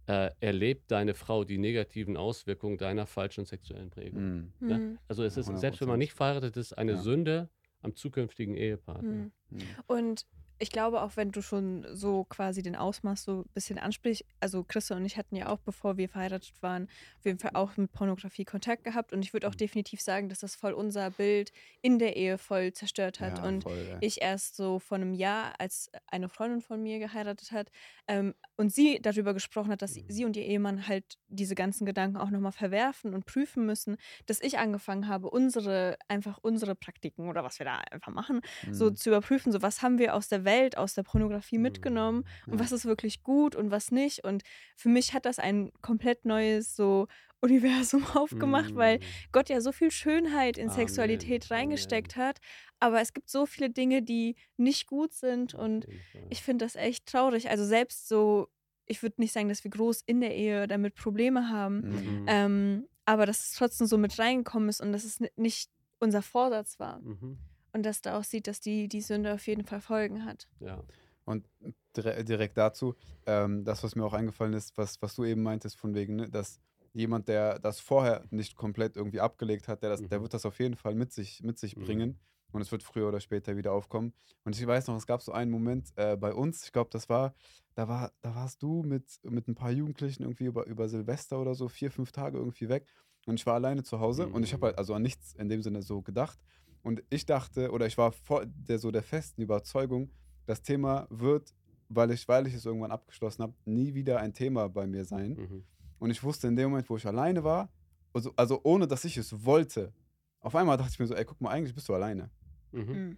äh, 0.09 0.31
erlebt 0.39 0.89
deine 0.89 1.13
Frau 1.13 1.43
die 1.43 1.57
negativen 1.57 2.15
Auswirkungen 2.15 2.77
deiner 2.77 3.05
falschen 3.07 3.43
sexuellen 3.43 3.89
Prägung. 3.89 4.21
Mhm. 4.21 4.67
Ne? 4.67 4.75
Hm. 4.75 4.99
Also 5.09 5.23
es 5.23 5.35
ist, 5.35 5.49
100%. 5.49 5.57
selbst 5.57 5.81
wenn 5.81 5.89
man 5.89 5.99
nicht 5.99 6.13
verheiratet 6.13 6.55
ist, 6.55 6.77
eine 6.77 6.93
Ja. 6.93 6.97
Sünde 6.97 7.49
am 7.81 7.93
zukünftigen 7.93 8.55
Ehepartner. 8.55 9.09
Hm. 9.11 9.31
Mhm. 9.49 9.61
Und 9.87 10.25
ich 10.59 10.71
glaube, 10.71 11.01
auch 11.01 11.15
wenn 11.17 11.31
du 11.31 11.41
schon 11.41 11.85
so 11.93 12.25
quasi 12.25 12.61
den 12.61 12.75
Ausmaß 12.75 13.23
so 13.23 13.41
ein 13.41 13.49
bisschen 13.53 13.77
ansprichst, 13.77 14.23
also 14.39 14.63
Christa 14.63 14.95
und 14.95 15.05
ich 15.05 15.17
hatten 15.17 15.35
ja 15.35 15.49
auch, 15.49 15.59
bevor 15.59 15.97
wir 15.97 16.09
verheiratet 16.09 16.53
waren, 16.61 16.83
auf 17.19 17.25
jeden 17.25 17.39
Fall 17.39 17.51
auch 17.53 17.77
mit 17.77 17.91
Pornografie 17.91 18.45
Kontakt 18.45 18.83
gehabt. 18.83 19.13
Und 19.13 19.23
ich 19.23 19.33
würde 19.33 19.47
auch 19.47 19.53
Mhm. 19.53 19.55
definitiv 19.55 20.01
sagen, 20.01 20.29
dass 20.29 20.39
das 20.39 20.55
voll 20.55 20.73
unser 20.73 21.11
Bild 21.11 21.51
in 21.81 21.99
der 21.99 22.15
Ehe 22.15 22.37
voll 22.37 22.73
zerstört 22.73 23.19
hat. 23.19 23.39
Ja, 23.39 23.39
und 23.39 23.63
voll, 23.63 23.85
ja. 23.87 24.01
ich 24.01 24.21
erst 24.21 24.55
so 24.55 24.79
vor 24.79 24.95
einem 24.97 25.13
Jahr, 25.13 25.53
als 25.59 25.89
eine 26.07 26.29
Freundin 26.29 26.61
von 26.61 26.81
mir 26.81 26.99
geheiratet 26.99 27.51
hat 27.51 27.69
ähm, 28.07 28.33
und 28.55 28.71
sie 28.73 28.99
darüber 29.01 29.33
gesprochen 29.33 29.71
hat, 29.71 29.81
dass 29.81 29.93
sie, 29.93 30.03
Mhm. 30.03 30.07
sie 30.07 30.25
und 30.25 30.35
ihr 30.37 30.45
Ehemann 30.45 30.87
halt 30.87 31.17
diese 31.27 31.55
ganzen 31.55 31.85
Gedanken 31.85 32.17
auch 32.17 32.29
nochmal 32.29 32.51
verwerfen 32.51 33.13
und 33.13 33.25
prüfen 33.25 33.65
müssen, 33.65 33.97
dass 34.25 34.41
ich 34.41 34.57
angefangen 34.57 35.07
habe, 35.07 35.29
unsere, 35.29 35.97
einfach 36.07 36.37
unsere 36.41 36.75
Praktiken 36.75 37.29
oder 37.29 37.43
was 37.43 37.59
wir 37.59 37.65
da 37.65 37.77
einfach 37.91 38.11
machen, 38.13 38.41
so 38.71 38.89
Mhm. 38.89 38.91
zu 38.91 39.09
überprüfen, 39.09 39.51
so 39.51 39.61
was 39.61 39.81
haben 39.81 39.97
wir 39.97 40.13
aus 40.15 40.27
der 40.27 40.45
Welt, 40.51 40.77
aus 40.77 40.95
der 40.95 41.03
Pornografie 41.03 41.59
mitgenommen 41.59 42.23
und 42.47 42.53
Ja. 42.53 42.59
was 42.59 42.71
ist 42.71 42.85
wirklich 42.85 43.21
gut 43.21 43.55
und 43.55 43.69
was 43.69 43.91
nicht. 43.91 44.23
Und 44.23 44.41
für 44.75 44.89
mich 44.89 45.13
hat 45.13 45.25
das 45.25 45.37
ein 45.37 45.71
komplett 45.81 46.25
neues 46.25 46.75
so 46.75 47.07
Universum 47.41 48.03
aufgemacht, 48.15 48.73
weil 48.75 48.97
Mm. 48.97 49.01
Gott 49.31 49.49
ja 49.49 49.61
so 49.61 49.71
viel 49.71 49.91
Schönheit 49.91 50.57
in 50.57 50.69
Amen, 50.69 50.75
Sexualität 50.75 51.43
Amen. 51.51 51.59
reingesteckt 51.59 52.15
hat. 52.15 52.39
Aber 52.79 52.99
es 52.99 53.13
gibt 53.13 53.29
so 53.29 53.45
viele 53.45 53.69
Dinge, 53.69 54.01
die 54.01 54.35
nicht 54.57 54.87
gut 54.87 55.13
sind. 55.13 55.53
Und 55.53 55.85
ich 56.31 56.41
finde 56.41 56.65
das 56.65 56.75
echt 56.75 57.05
traurig. 57.05 57.49
Also 57.51 57.63
selbst 57.63 58.07
so, 58.07 58.47
ich 58.87 59.03
würde 59.03 59.21
nicht 59.21 59.33
sagen, 59.33 59.49
dass 59.49 59.63
wir 59.63 59.69
groß 59.71 60.01
in 60.07 60.19
der 60.21 60.35
Ehe 60.35 60.65
damit 60.67 60.95
Probleme 60.95 61.49
haben. 61.49 61.81
Mhm. 61.81 61.91
Mhm. 62.21 62.25
Ähm, 62.27 62.87
aber 63.05 63.25
dass 63.27 63.39
es 63.43 63.51
trotzdem 63.53 63.85
so 63.87 63.97
mit 63.99 64.17
reingekommen 64.17 64.67
ist 64.69 64.81
und 64.81 64.91
dass 64.91 65.03
es 65.03 65.19
ni- 65.19 65.29
nicht 65.35 65.69
unser 65.99 66.21
Vorsatz 66.23 66.79
war. 66.79 66.99
Mhm. 67.01 67.37
Und 67.77 67.83
dass 67.83 68.01
da 68.01 68.17
auch 68.17 68.23
sieht, 68.23 68.47
dass 68.47 68.59
die, 68.59 68.87
die 68.87 69.01
Sünde 69.01 69.35
auf 69.35 69.45
jeden 69.45 69.63
Fall 69.63 69.81
Folgen 69.81 70.25
hat. 70.25 70.47
Ja. 70.59 70.83
Und 71.25 71.47
dire 71.95 72.23
direkt 72.23 72.57
dazu, 72.57 72.95
ähm, 73.27 73.63
das, 73.63 73.83
was 73.83 73.95
mir 73.95 74.03
auch 74.03 74.13
eingefallen 74.13 74.53
ist, 74.53 74.75
was, 74.79 74.99
was 75.03 75.13
du 75.13 75.25
eben 75.25 75.43
meintest, 75.43 75.77
von 75.77 75.93
wegen, 75.93 76.15
ne, 76.15 76.27
dass 76.27 76.59
jemand, 76.93 77.27
der 77.27 77.59
das 77.59 77.79
vorher 77.79 78.23
nicht 78.31 78.55
komplett 78.55 78.95
irgendwie 78.97 79.19
abgelegt 79.21 79.67
hat, 79.67 79.83
der, 79.83 79.91
das, 79.91 80.01
der 80.07 80.17
Mhm. 80.17 80.23
wird 80.23 80.33
das 80.33 80.47
auf 80.47 80.57
jeden 80.57 80.75
Fall 80.75 80.95
mit 80.95 81.13
sich, 81.13 81.43
mit 81.43 81.59
sich 81.59 81.75
Mhm. 81.77 81.83
bringen. 81.83 82.19
Und 82.51 82.61
es 82.61 82.71
wird 82.71 82.81
früher 82.81 83.07
oder 83.09 83.19
später 83.19 83.57
wieder 83.57 83.73
aufkommen. 83.73 84.13
Und 84.43 84.57
ich 84.57 84.65
weiß 84.65 84.87
noch, 84.87 84.95
es 84.97 85.05
gab 85.05 85.21
so 85.21 85.33
einen 85.33 85.51
Moment 85.51 85.91
äh, 85.97 86.15
bei 86.17 86.33
uns, 86.33 86.63
ich 86.63 86.71
glaube, 86.71 86.89
das 86.91 87.09
war, 87.09 87.35
da 87.75 87.87
war, 87.87 88.11
da 88.21 88.33
warst 88.33 88.63
du 88.63 88.81
mit, 88.81 89.19
mit 89.21 89.47
ein 89.47 89.53
paar 89.53 89.69
Jugendlichen 89.71 90.23
irgendwie 90.23 90.45
über, 90.45 90.65
über 90.65 90.89
Silvester 90.89 91.39
oder 91.39 91.53
so, 91.53 91.67
vier, 91.67 91.91
fünf 91.91 92.11
Tage 92.11 92.39
irgendwie 92.39 92.69
weg. 92.69 92.87
Und 93.27 93.35
ich 93.35 93.45
war 93.45 93.53
alleine 93.53 93.83
zu 93.83 93.99
Hause 93.99 94.29
und 94.29 94.41
ich 94.43 94.53
habe 94.53 94.61
Mhm. 94.61 94.65
halt 94.67 94.77
also 94.79 94.95
an 94.95 95.03
nichts 95.03 95.35
in 95.35 95.49
dem 95.49 95.61
Sinne 95.61 95.83
so 95.83 96.01
gedacht. 96.01 96.39
Und 96.83 97.03
ich 97.09 97.25
dachte, 97.25 97.71
oder 97.71 97.85
ich 97.85 97.97
war 97.97 98.11
vor 98.11 98.45
der, 98.45 98.79
so 98.79 98.91
der 98.91 99.03
festen 99.03 99.41
Überzeugung, 99.41 100.11
das 100.45 100.61
Thema 100.61 101.07
wird, 101.09 101.53
weil 101.89 102.11
ich, 102.11 102.27
weil 102.27 102.47
ich 102.47 102.53
es 102.53 102.65
irgendwann 102.65 102.91
abgeschlossen 102.91 103.43
habe, 103.43 103.53
nie 103.65 103.93
wieder 103.93 104.19
ein 104.19 104.33
Thema 104.33 104.69
bei 104.69 104.87
mir 104.87 105.05
sein. 105.05 105.33
Mhm. 105.33 105.63
Und 105.99 106.11
ich 106.11 106.23
wusste 106.23 106.47
in 106.47 106.55
dem 106.55 106.69
Moment, 106.69 106.89
wo 106.89 106.97
ich 106.97 107.05
alleine 107.05 107.43
war, 107.43 107.69
also, 108.13 108.31
also 108.35 108.61
ohne 108.63 108.87
dass 108.87 109.03
ich 109.05 109.17
es 109.17 109.45
wollte, 109.45 109.93
auf 110.39 110.55
einmal 110.55 110.77
dachte 110.77 110.91
ich 110.93 110.99
mir 110.99 111.07
so, 111.07 111.15
ey, 111.15 111.25
guck 111.25 111.41
mal, 111.41 111.49
eigentlich 111.49 111.75
bist 111.75 111.89
du 111.89 111.93
alleine. 111.93 112.29
Mhm. 112.71 112.81
Mhm. 112.81 113.17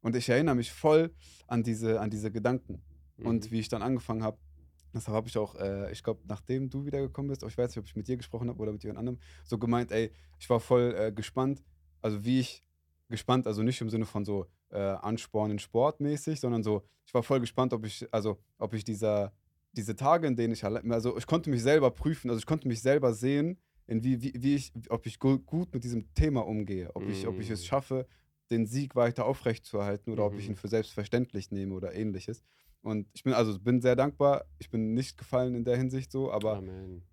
Und 0.00 0.14
ich 0.14 0.28
erinnere 0.28 0.54
mich 0.54 0.72
voll 0.72 1.12
an 1.46 1.62
diese, 1.62 2.00
an 2.00 2.10
diese 2.10 2.30
Gedanken. 2.30 2.82
Und 3.16 3.46
Mhm. 3.46 3.50
wie 3.50 3.58
ich 3.60 3.68
dann 3.68 3.82
angefangen 3.82 4.22
habe, 4.22 4.38
Deshalb 4.94 5.14
habe 5.16 5.28
ich 5.28 5.36
auch, 5.36 5.54
äh, 5.56 5.92
ich 5.92 6.02
glaube, 6.02 6.22
nachdem 6.26 6.70
du 6.70 6.86
wiedergekommen 6.86 7.28
bist, 7.28 7.42
aber 7.42 7.50
ich 7.50 7.58
weiß 7.58 7.70
nicht, 7.70 7.78
ob 7.78 7.84
ich 7.84 7.96
mit 7.96 8.08
dir 8.08 8.16
gesprochen 8.16 8.48
habe 8.48 8.58
oder 8.58 8.72
mit 8.72 8.82
jemand 8.82 8.98
anderem, 9.00 9.18
so 9.44 9.58
gemeint, 9.58 9.92
ey, 9.92 10.10
ich 10.38 10.48
war 10.48 10.60
voll 10.60 10.94
äh, 10.98 11.12
gespannt, 11.12 11.62
also 12.00 12.24
wie 12.24 12.40
ich 12.40 12.64
gespannt, 13.08 13.46
also 13.46 13.62
nicht 13.62 13.80
im 13.80 13.90
Sinne 13.90 14.06
von 14.06 14.24
so 14.24 14.46
äh, 14.70 14.78
anspornen 14.78 15.58
sportmäßig, 15.58 16.40
sondern 16.40 16.62
so, 16.62 16.82
ich 17.06 17.14
war 17.14 17.22
voll 17.22 17.40
gespannt, 17.40 17.72
ob 17.72 17.84
ich, 17.86 18.06
also 18.12 18.38
ob 18.58 18.74
ich 18.74 18.84
dieser, 18.84 19.32
diese 19.72 19.96
Tage, 19.96 20.26
in 20.26 20.36
denen 20.36 20.52
ich 20.52 20.64
also 20.64 21.16
ich 21.16 21.26
konnte 21.26 21.50
mich 21.50 21.62
selber 21.62 21.90
prüfen, 21.90 22.28
also 22.30 22.38
ich 22.38 22.46
konnte 22.46 22.68
mich 22.68 22.82
selber 22.82 23.12
sehen, 23.14 23.58
in 23.86 24.04
wie, 24.04 24.20
wie, 24.22 24.34
wie 24.36 24.54
ich, 24.56 24.72
ob 24.90 25.06
ich 25.06 25.18
gu- 25.18 25.38
gut 25.38 25.72
mit 25.72 25.84
diesem 25.84 26.12
Thema 26.14 26.46
umgehe, 26.46 26.94
ob 26.94 27.08
ich, 27.08 27.26
ob 27.26 27.38
ich 27.40 27.48
es 27.48 27.62
Mm. 27.62 27.64
schaffe, 27.64 28.06
den 28.50 28.66
Sieg 28.66 28.94
weiter 28.94 29.24
aufrechtzuerhalten 29.24 30.12
oder 30.12 30.26
ob 30.26 30.38
ich 30.38 30.44
Mhm. 30.46 30.52
ihn 30.52 30.56
für 30.56 30.68
selbstverständlich 30.68 31.50
nehme 31.50 31.74
oder 31.74 31.94
ähnliches. 31.94 32.42
Und 32.82 33.08
ich 33.14 33.22
bin 33.22 33.32
also 33.32 33.58
bin 33.58 33.80
sehr 33.80 33.96
dankbar. 33.96 34.44
Ich 34.58 34.70
bin 34.70 34.92
nicht 34.94 35.16
gefallen 35.18 35.54
in 35.54 35.64
der 35.64 35.76
Hinsicht 35.76 36.12
so, 36.12 36.30
aber 36.30 36.62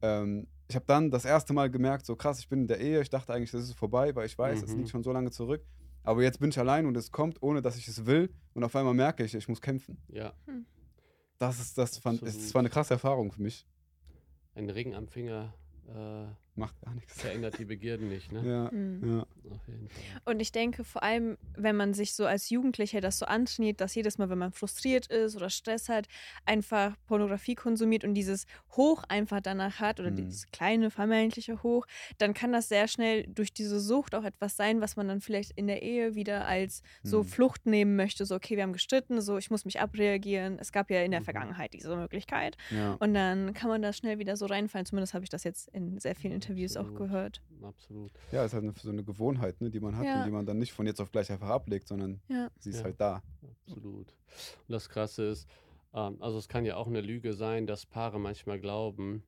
ähm, 0.01 0.47
ich 0.67 0.75
habe 0.75 0.85
dann 0.85 1.11
das 1.11 1.25
erste 1.25 1.53
Mal 1.53 1.69
gemerkt, 1.69 2.05
so 2.05 2.15
krass, 2.15 2.39
ich 2.39 2.49
bin 2.49 2.61
in 2.61 2.67
der 2.67 2.79
Ehe. 2.79 3.01
Ich 3.01 3.09
dachte 3.09 3.33
eigentlich, 3.33 3.51
das 3.51 3.63
ist 3.63 3.73
vorbei, 3.75 4.13
weil 4.15 4.25
ich 4.25 4.37
weiß, 4.37 4.61
es 4.63 4.71
Mhm. 4.71 4.77
liegt 4.79 4.89
schon 4.89 5.03
so 5.03 5.11
lange 5.11 5.31
zurück. 5.31 5.65
Aber 6.05 6.21
jetzt 6.23 6.39
bin 6.39 6.49
ich 6.49 6.59
allein 6.59 6.85
und 6.85 6.95
es 6.95 7.11
kommt, 7.11 7.41
ohne 7.41 7.61
dass 7.61 7.77
ich 7.77 7.87
es 7.87 8.05
will. 8.05 8.29
Und 8.53 8.63
auf 8.63 8.75
einmal 8.75 8.93
merke 8.93 9.23
ich, 9.23 9.33
ich 9.35 9.47
muss 9.49 9.61
kämpfen. 9.61 9.97
Ja, 10.07 10.33
Das 11.37 11.59
ist, 11.59 11.77
das 11.77 11.97
fand, 11.97 12.21
es 12.23 12.35
Absolut. 12.35 12.53
war 12.53 12.59
eine 12.59 12.69
krasse 12.69 12.93
Erfahrung 12.93 13.31
für 13.31 13.41
mich. 13.41 13.65
ein 14.53 14.69
Ring 14.69 14.93
am 14.95 15.07
Finger 15.07 15.53
äh, 15.87 16.27
Macht 16.57 16.79
gar 16.81 16.93
nichts. 16.95 17.19
verändert 17.21 17.59
die 17.59 17.65
Begierden 17.65 18.07
nicht, 18.07 18.31
ne? 18.31 18.41
Ja, 18.47 18.69
Mhm. 18.71 19.17
ja. 19.17 19.25
Auf 19.51 19.67
jeden 19.67 19.89
Fall. 19.89 20.03
Und 20.33 20.39
ich 20.39 20.51
denke, 20.51 20.83
vor 20.83 21.03
allem, 21.03 21.37
wenn 21.55 21.75
man 21.75 21.93
sich 21.93 22.13
so 22.13 22.25
als 22.25 22.49
Jugendlicher 22.49 22.99
das 23.01 23.19
so 23.19 23.25
antrainiert, 23.25 23.79
dass 23.81 23.93
jedes 23.93 24.17
Mal, 24.17 24.29
wenn 24.29 24.37
man 24.39 24.51
frustriert 24.51 25.07
ist 25.07 25.35
oder 25.35 25.49
Stress 25.49 25.87
hat, 25.89 26.07
einfach 26.45 26.95
Pornografie 27.07 27.55
konsumiert 27.55 28.03
und 28.05 28.13
dieses 28.15 28.45
Hoch 28.71 29.03
einfach 29.09 29.41
danach 29.41 29.79
hat 29.79 29.99
oder 29.99 30.09
Mhm. 30.11 30.15
dieses 30.15 30.49
kleine 30.51 30.89
vermeintliche 30.91 31.61
Hoch, 31.61 31.85
dann 32.17 32.33
kann 32.33 32.53
das 32.53 32.69
sehr 32.69 32.87
schnell 32.87 33.25
durch 33.27 33.53
diese 33.53 33.79
Sucht 33.79 34.15
auch 34.15 34.23
etwas 34.23 34.55
sein, 34.55 34.81
was 34.81 34.95
man 34.95 35.07
dann 35.09 35.21
vielleicht 35.21 35.51
in 35.51 35.67
der 35.67 35.83
Ehe 35.83 36.15
wieder 36.15 36.47
als 36.47 36.81
so 37.03 37.19
Mhm. 37.21 37.27
Flucht 37.27 37.65
nehmen 37.65 37.95
möchte. 37.95 38.25
So, 38.25 38.35
okay, 38.35 38.55
wir 38.55 38.63
haben 38.63 38.73
gestritten, 38.73 39.21
so, 39.21 39.37
ich 39.37 39.51
muss 39.51 39.65
mich 39.65 39.79
abreagieren. 39.79 40.57
Es 40.59 40.71
gab 40.71 40.89
ja 40.89 41.01
in 41.03 41.11
der 41.11 41.19
Mhm. 41.19 41.25
Vergangenheit 41.25 41.73
diese 41.73 41.95
Möglichkeit. 41.95 42.57
ja. 42.71 42.93
Und 42.93 43.13
dann 43.13 43.53
kann 43.53 43.69
man 43.69 43.81
da 43.81 43.93
schnell 43.93 44.17
wieder 44.19 44.37
so 44.37 44.45
reinfallen. 44.47 44.85
Zumindest 44.85 45.13
habe 45.13 45.23
ich 45.23 45.29
das 45.29 45.43
jetzt 45.43 45.67
in 45.69 45.99
sehr 45.99 46.15
vielen 46.15 46.33
Interviews 46.45 46.77
auch 46.77 46.81
Absolut. 46.81 46.97
gehört. 46.99 47.41
Absolut. 47.61 48.11
Ja, 48.31 48.41
es 48.41 48.47
ist 48.47 48.53
halt 48.53 48.63
eine, 48.63 48.73
so 48.77 48.89
eine 48.89 49.03
Gewohnheit, 49.03 49.61
ne, 49.61 49.69
die 49.69 49.79
man 49.79 49.97
hat 49.97 50.05
Ja. 50.05 50.19
und 50.19 50.25
die 50.27 50.31
man 50.31 50.45
dann 50.45 50.59
nicht 50.59 50.73
von 50.73 50.85
jetzt 50.85 51.01
auf 51.01 51.11
gleich 51.11 51.31
einfach 51.31 51.49
ablegt, 51.49 51.87
sondern 51.87 52.21
Ja. 52.27 52.49
sie 52.59 52.69
ist 52.69 52.77
Ja. 52.79 52.83
halt 52.85 52.99
da. 53.01 53.23
Absolut. 53.67 54.07
Und 54.67 54.71
das 54.73 54.89
Krasse 54.89 55.25
ist, 55.27 55.47
ähm, 55.93 56.21
also 56.21 56.37
es 56.37 56.47
kann 56.47 56.65
ja 56.65 56.75
auch 56.75 56.87
eine 56.87 57.01
Lüge 57.01 57.33
sein, 57.33 57.65
dass 57.67 57.85
Paare 57.85 58.19
manchmal 58.19 58.59
glauben, 58.59 59.23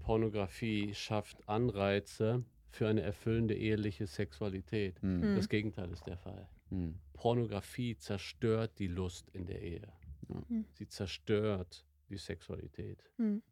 Pornografie 0.00 0.94
schafft 0.94 1.48
Anreize 1.48 2.44
für 2.70 2.88
eine 2.88 3.02
erfüllende 3.02 3.54
eheliche 3.54 4.06
Sexualität. 4.06 5.02
Mhm. 5.02 5.32
Mhm. 5.32 5.36
Das 5.36 5.48
Gegenteil 5.48 5.90
ist 5.90 6.06
der 6.06 6.16
Fall. 6.16 6.48
Mhm. 6.70 6.94
Pornografie 7.14 7.96
zerstört 7.96 8.78
die 8.78 8.86
Lust 8.86 9.28
in 9.30 9.46
der 9.46 9.60
Ehe. 9.60 9.88
Ja. 10.28 10.42
Mhm. 10.48 10.64
Sie 10.72 10.86
zerstört 10.88 11.84
die 12.08 12.16
Sexualität. 12.16 13.02
Mhm. 13.18 13.42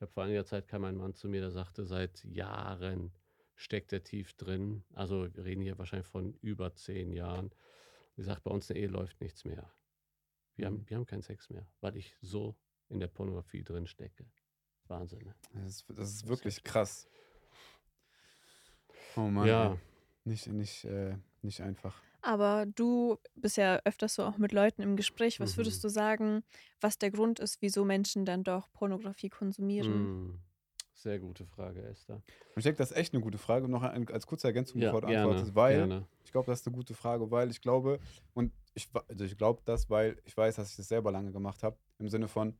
Ich 0.00 0.02
habe 0.02 0.12
vor 0.12 0.24
einiger 0.24 0.46
Zeit 0.46 0.66
kam 0.66 0.84
ein 0.84 0.96
Mann 0.96 1.12
zu 1.12 1.28
mir, 1.28 1.42
der 1.42 1.50
sagte, 1.50 1.84
seit 1.84 2.24
Jahren 2.24 3.12
steckt 3.54 3.92
er 3.92 4.02
tief 4.02 4.32
drin. 4.32 4.82
Also 4.94 5.28
wir 5.36 5.44
reden 5.44 5.60
hier 5.60 5.76
wahrscheinlich 5.78 6.08
von 6.08 6.32
über 6.40 6.74
zehn 6.74 7.12
Jahren. 7.12 7.50
Er 8.16 8.24
sagt, 8.24 8.42
bei 8.44 8.50
uns 8.50 8.70
in 8.70 8.76
der 8.76 8.82
Ehe 8.84 8.88
läuft 8.88 9.20
nichts 9.20 9.44
mehr. 9.44 9.70
Wir, 10.56 10.64
haben, 10.68 10.76
Mhm. 10.78 10.88
wir 10.88 10.96
haben 10.96 11.04
keinen 11.04 11.20
Sex 11.20 11.50
mehr, 11.50 11.66
weil 11.82 11.98
ich 11.98 12.16
so 12.22 12.56
in 12.88 12.98
der 12.98 13.08
Pornografie 13.08 13.62
drin 13.62 13.86
stecke. 13.86 14.24
Wahnsinn. 14.84 15.22
Ne? 15.22 15.34
Das 15.52 15.66
ist, 15.66 15.84
das 15.90 16.08
ist 16.08 16.26
wirklich 16.28 16.64
krass. 16.64 17.06
Oh 19.16 19.28
Mann. 19.28 19.46
ja. 19.46 19.78
Nicht, 20.24 20.46
nicht, 20.46 20.86
äh, 20.86 21.14
nicht 21.42 21.60
einfach. 21.60 22.02
Aber 22.22 22.66
du 22.66 23.18
bist 23.34 23.56
ja 23.56 23.80
öfters 23.84 24.14
so 24.14 24.24
auch 24.24 24.36
mit 24.38 24.52
Leuten 24.52 24.82
im 24.82 24.96
Gespräch. 24.96 25.40
Was 25.40 25.52
Mhm. 25.54 25.60
würdest 25.60 25.82
du 25.84 25.88
sagen, 25.88 26.42
was 26.80 26.98
der 26.98 27.10
Grund 27.10 27.40
ist, 27.40 27.62
wieso 27.62 27.84
Menschen 27.84 28.24
dann 28.24 28.44
doch 28.44 28.70
Pornografie 28.72 29.28
konsumieren? 29.30 30.32
mm, 30.34 30.40
sehr 30.94 31.18
gute 31.18 31.46
Frage, 31.46 31.82
Esther. 31.82 32.16
Und 32.16 32.22
ich 32.56 32.64
denke, 32.64 32.76
das 32.78 32.90
ist 32.90 32.96
echt 32.96 33.14
eine 33.14 33.22
gute 33.22 33.38
Frage. 33.38 33.64
Und 33.64 33.70
noch 33.70 33.82
ein, 33.82 34.06
als 34.08 34.26
kurze 34.26 34.48
Ergänzung, 34.48 34.80
Ja, 34.80 34.88
bevor 34.88 35.00
du 35.00 35.06
gerne, 35.06 35.22
antwortest, 35.30 35.54
weil 35.54 35.76
gerne. 35.78 36.06
ich 36.24 36.32
glaube, 36.32 36.46
das 36.46 36.60
ist 36.60 36.66
eine 36.66 36.76
gute 36.76 36.94
Frage, 36.94 37.30
weil 37.30 37.50
ich 37.50 37.60
glaube, 37.62 37.98
und 38.34 38.52
ich, 38.74 38.88
also 39.08 39.24
ich 39.24 39.36
glaube 39.38 39.62
das, 39.64 39.88
weil 39.88 40.20
ich 40.24 40.36
weiß, 40.36 40.56
dass 40.56 40.70
ich 40.70 40.76
das 40.76 40.88
selber 40.88 41.10
lange 41.10 41.32
gemacht 41.32 41.62
habe, 41.62 41.76
im 41.98 42.08
Sinne 42.08 42.28
von, 42.28 42.56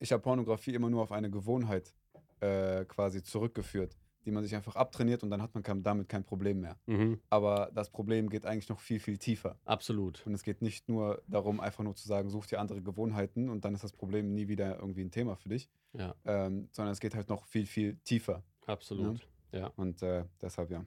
ich 0.00 0.10
habe 0.12 0.22
Pornografie 0.22 0.74
immer 0.74 0.90
nur 0.90 1.02
auf 1.02 1.12
eine 1.12 1.30
Gewohnheit 1.30 1.94
äh, 2.40 2.84
quasi 2.84 3.22
zurückgeführt, 3.22 3.96
die 4.26 4.32
man 4.32 4.42
sich 4.44 4.54
einfach 4.54 4.76
abtrainiert 4.76 5.22
und 5.22 5.30
dann 5.30 5.40
hat 5.40 5.54
man 5.54 5.62
kein, 5.62 5.82
damit 5.82 6.08
kein 6.08 6.24
Problem 6.24 6.60
mehr. 6.60 6.76
Mhm, 6.86 7.20
Aber 7.30 7.70
das 7.74 7.88
Problem 7.90 8.28
geht 8.28 8.44
eigentlich 8.44 8.68
noch 8.68 8.80
viel, 8.80 9.00
viel 9.00 9.16
tiefer. 9.18 9.56
absolut. 9.64 10.26
Und 10.26 10.34
es 10.34 10.42
geht 10.42 10.60
nicht 10.62 10.88
nur 10.88 11.22
darum, 11.28 11.60
einfach 11.60 11.84
nur 11.84 11.94
zu 11.94 12.06
sagen, 12.06 12.28
such 12.28 12.46
dir 12.46 12.60
andere 12.60 12.82
Gewohnheiten 12.82 13.48
und 13.48 13.64
dann 13.64 13.74
ist 13.74 13.84
das 13.84 13.92
Problem 13.92 14.34
nie 14.34 14.48
wieder 14.48 14.78
irgendwie 14.78 15.02
ein 15.02 15.10
Thema 15.10 15.36
für 15.36 15.48
dich, 15.48 15.70
Ja, 15.94 16.14
ähm, 16.24 16.68
sondern 16.72 16.92
es 16.92 17.00
geht 17.00 17.14
halt 17.14 17.28
noch 17.28 17.46
viel, 17.46 17.66
viel 17.66 17.96
tiefer. 18.04 18.42
absolut. 18.66 19.26
Ja. 19.52 19.68
Und 19.76 20.02
äh, 20.02 20.24
deshalb 20.42 20.70
ja. 20.70 20.84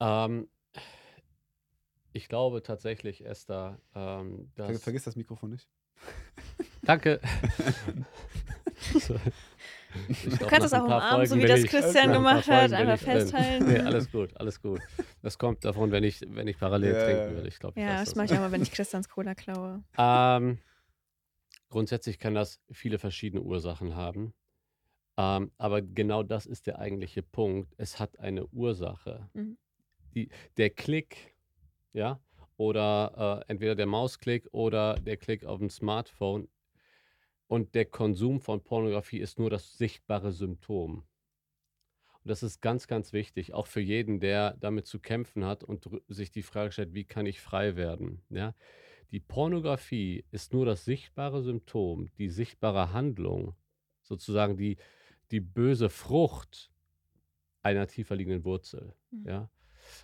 Ähm, 0.00 0.48
ich 2.12 2.28
glaube 2.28 2.62
tatsächlich, 2.62 3.24
Esther, 3.24 3.78
ähm, 3.94 4.50
dass. 4.56 4.82
vergiss 4.82 5.04
das 5.04 5.14
Mikrofon 5.16 5.50
nicht. 5.50 5.68
Danke. 6.82 7.20
So. 9.94 10.00
Ich 10.08 10.22
Du 10.24 10.36
glaub, 10.38 10.50
kannst 10.50 10.66
es 10.66 10.72
auch 10.72 10.84
umarmen, 10.84 11.26
so 11.26 11.34
Folgen 11.34 11.34
wie 11.36 11.46
bin 11.46 11.48
das 11.56 11.64
ich- 11.64 11.70
Christian 11.70 12.12
gemacht 12.12 12.48
hat. 12.48 12.70
Folgen 12.70 12.74
Einfach 12.74 12.94
ich 12.94 13.00
festhalten. 13.02 13.66
Nee, 13.68 13.78
alles 13.80 14.10
gut, 14.10 14.36
alles 14.40 14.60
gut. 14.60 14.80
Das 15.22 15.38
kommt 15.38 15.64
davon, 15.64 15.90
wenn 15.92 16.04
ich, 16.04 16.20
wenn 16.26 16.48
ich 16.48 16.58
parallel 16.58 16.94
Ja, 16.94 17.04
trinken 17.04 17.34
würde. 17.36 17.48
Ich 17.48 17.58
glaube, 17.58 17.80
Ja, 17.80 18.00
das 18.00 18.14
mache 18.14 18.26
ich 18.26 18.32
auch 18.32 18.38
mal, 18.40 18.52
wenn 18.52 18.62
ich 18.62 18.72
Christians 18.72 19.08
Cola 19.08 19.34
klaue. 19.34 19.82
Ähm, 19.96 20.58
grundsätzlich 21.68 22.18
kann 22.18 22.34
das 22.34 22.60
viele 22.70 22.98
verschiedene 22.98 23.42
Ursachen 23.42 23.94
haben. 23.96 24.34
Ähm, 25.16 25.52
aber 25.58 25.80
genau 25.82 26.22
das 26.22 26.46
ist 26.46 26.66
der 26.66 26.78
eigentliche 26.78 27.22
Punkt. 27.22 27.72
Es 27.76 28.00
hat 28.00 28.18
eine 28.18 28.46
Ursache. 28.48 29.28
Mhm. 29.34 29.56
Die, 30.14 30.28
der 30.56 30.70
Klick, 30.70 31.36
ja, 31.92 32.20
oder 32.56 33.42
äh, 33.46 33.50
entweder 33.52 33.74
der 33.74 33.86
Mausklick 33.86 34.48
oder 34.52 34.94
der 34.94 35.16
Klick 35.16 35.44
auf 35.44 35.58
dem 35.58 35.70
Smartphone 35.70 36.48
und 37.54 37.76
der 37.76 37.84
Konsum 37.84 38.40
von 38.40 38.64
Pornografie 38.64 39.20
ist 39.20 39.38
nur 39.38 39.48
das 39.48 39.78
sichtbare 39.78 40.32
Symptom. 40.32 41.04
Und 42.24 42.28
das 42.28 42.42
ist 42.42 42.60
ganz, 42.60 42.88
ganz 42.88 43.12
wichtig, 43.12 43.54
auch 43.54 43.68
für 43.68 43.80
jeden, 43.80 44.18
der 44.18 44.56
damit 44.58 44.88
zu 44.88 44.98
kämpfen 44.98 45.44
hat 45.44 45.62
und 45.62 45.88
sich 46.08 46.32
die 46.32 46.42
Frage 46.42 46.72
stellt, 46.72 46.94
wie 46.94 47.04
kann 47.04 47.26
ich 47.26 47.40
frei 47.40 47.76
werden? 47.76 48.22
Ja? 48.28 48.56
Die 49.12 49.20
Pornografie 49.20 50.24
ist 50.32 50.52
nur 50.52 50.66
das 50.66 50.84
sichtbare 50.84 51.44
Symptom, 51.44 52.08
die 52.18 52.28
sichtbare 52.28 52.92
Handlung, 52.92 53.54
sozusagen 54.02 54.56
die, 54.56 54.76
die 55.30 55.38
böse 55.38 55.90
Frucht 55.90 56.72
einer 57.62 57.86
tiefer 57.86 58.16
liegenden 58.16 58.44
Wurzel. 58.44 58.96
Mhm. 59.12 59.28
Ja? 59.28 59.50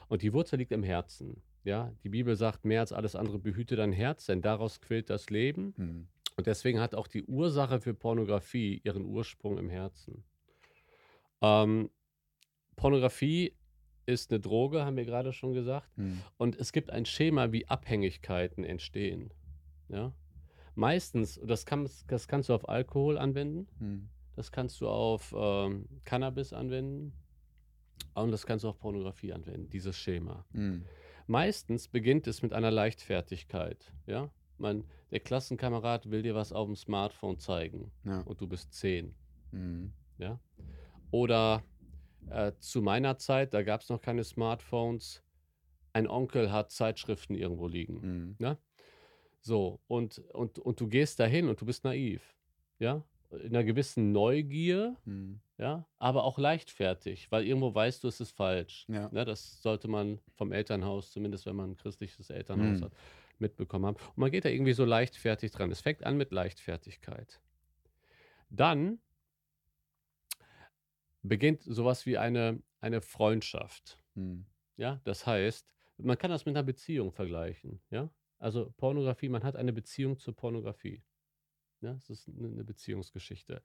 Und 0.06 0.22
die 0.22 0.32
Wurzel 0.32 0.60
liegt 0.60 0.70
im 0.70 0.84
Herzen. 0.84 1.42
Ja? 1.64 1.92
Die 2.04 2.10
Bibel 2.10 2.36
sagt, 2.36 2.64
mehr 2.64 2.78
als 2.78 2.92
alles 2.92 3.16
andere 3.16 3.40
behüte 3.40 3.74
dein 3.74 3.92
Herz, 3.92 4.26
denn 4.26 4.40
daraus 4.40 4.80
quillt 4.80 5.10
das 5.10 5.30
Leben. 5.30 5.74
Hm. 5.76 6.08
Und 6.36 6.46
deswegen 6.46 6.80
hat 6.80 6.94
auch 6.94 7.06
die 7.06 7.24
Ursache 7.24 7.80
für 7.80 7.94
Pornografie 7.94 8.80
ihren 8.84 9.04
Ursprung 9.04 9.58
im 9.58 9.68
Herzen. 9.68 10.24
Ähm, 11.42 11.90
Pornografie 12.76 13.56
ist 14.06 14.30
eine 14.30 14.40
Droge, 14.40 14.84
haben 14.84 14.96
wir 14.96 15.04
gerade 15.04 15.32
schon 15.32 15.52
gesagt. 15.52 15.88
Hm. 15.96 16.20
Und 16.38 16.56
es 16.56 16.72
gibt 16.72 16.90
ein 16.90 17.04
Schema, 17.04 17.52
wie 17.52 17.66
Abhängigkeiten 17.68 18.64
entstehen. 18.64 19.32
Ja? 19.88 20.12
Meistens, 20.74 21.40
das, 21.44 21.66
kann, 21.66 21.88
das 22.08 22.28
kannst 22.28 22.48
du 22.48 22.54
auf 22.54 22.68
Alkohol 22.68 23.18
anwenden, 23.18 23.68
Hm. 23.78 24.08
das 24.34 24.50
kannst 24.50 24.80
du 24.80 24.88
auf 24.88 25.34
ähm, 25.36 25.86
Cannabis 26.04 26.52
anwenden 26.52 27.12
und 28.14 28.30
das 28.30 28.46
kannst 28.46 28.64
du 28.64 28.68
auf 28.68 28.78
Pornografie 28.78 29.32
anwenden, 29.32 29.68
dieses 29.68 29.96
Schema. 29.96 30.46
Hm. 30.52 30.84
Meistens 31.26 31.88
beginnt 31.88 32.26
es 32.26 32.42
mit 32.42 32.52
einer 32.52 32.70
Leichtfertigkeit. 32.70 33.92
Ja? 34.06 34.30
Man, 34.60 34.84
der 35.10 35.20
Klassenkamerad 35.20 36.10
will 36.10 36.22
dir 36.22 36.34
was 36.34 36.52
auf 36.52 36.66
dem 36.66 36.76
Smartphone 36.76 37.38
zeigen 37.38 37.90
Ja. 38.04 38.20
und 38.20 38.40
du 38.40 38.46
bist 38.46 38.72
zehn. 38.74 39.14
Hm. 39.52 39.92
Ja? 40.18 40.38
Oder 41.10 41.62
äh, 42.28 42.52
zu 42.60 42.82
meiner 42.82 43.16
Zeit, 43.18 43.54
da 43.54 43.62
gab 43.62 43.80
es 43.80 43.88
noch 43.88 44.00
keine 44.00 44.22
Smartphones, 44.24 45.22
ein 45.92 46.06
Onkel 46.06 46.52
hat 46.52 46.70
Zeitschriften 46.70 47.34
irgendwo 47.34 47.66
liegen. 47.66 48.36
Hm. 48.38 48.56
So, 49.40 49.80
und, 49.88 50.18
und, 50.34 50.58
und 50.58 50.80
du 50.80 50.86
gehst 50.86 51.18
dahin 51.18 51.48
und 51.48 51.60
du 51.60 51.64
bist 51.66 51.82
naiv. 51.84 52.36
Ja? 52.78 53.02
In 53.30 53.48
einer 53.48 53.64
gewissen 53.64 54.12
Neugier, 54.12 54.96
Hm. 55.04 55.40
ja, 55.56 55.86
aber 55.98 56.24
auch 56.24 56.36
leichtfertig, 56.38 57.30
weil 57.32 57.46
irgendwo 57.46 57.74
weißt 57.74 58.04
du, 58.04 58.08
es 58.08 58.20
ist 58.20 58.32
falsch. 58.32 58.84
Ja. 58.88 59.08
Ne, 59.12 59.24
das 59.24 59.62
sollte 59.62 59.88
man 59.88 60.18
vom 60.34 60.52
Elternhaus, 60.52 61.10
zumindest 61.12 61.46
wenn 61.46 61.56
man 61.56 61.70
ein 61.70 61.76
christliches 61.76 62.28
Elternhaus 62.30 62.80
Mhm. 62.80 62.84
hat, 62.84 62.92
mitbekommen 63.40 63.86
haben. 63.86 63.96
Und 63.96 64.18
man 64.18 64.30
geht 64.30 64.44
da 64.44 64.48
irgendwie 64.48 64.72
so 64.72 64.84
leichtfertig 64.84 65.50
dran. 65.50 65.70
Es 65.70 65.80
fängt 65.80 66.04
an 66.04 66.16
mit 66.16 66.32
Leichtfertigkeit. 66.32 67.40
Dann 68.50 69.00
beginnt 71.22 71.62
sowas 71.62 72.06
wie 72.06 72.18
eine, 72.18 72.62
eine 72.80 73.00
Freundschaft. 73.00 73.98
Hm. 74.14 74.46
Ja, 74.76 75.00
das 75.04 75.26
heißt, 75.26 75.72
man 75.98 76.16
kann 76.18 76.30
das 76.30 76.46
mit 76.46 76.56
einer 76.56 76.64
Beziehung 76.64 77.12
vergleichen. 77.12 77.80
Ja, 77.90 78.10
also 78.38 78.72
Pornografie, 78.76 79.28
man 79.28 79.44
hat 79.44 79.56
eine 79.56 79.72
Beziehung 79.72 80.18
zur 80.18 80.34
Pornografie. 80.34 81.02
Ja, 81.82 81.94
es 81.94 82.10
ist 82.10 82.28
eine 82.28 82.64
Beziehungsgeschichte. 82.64 83.62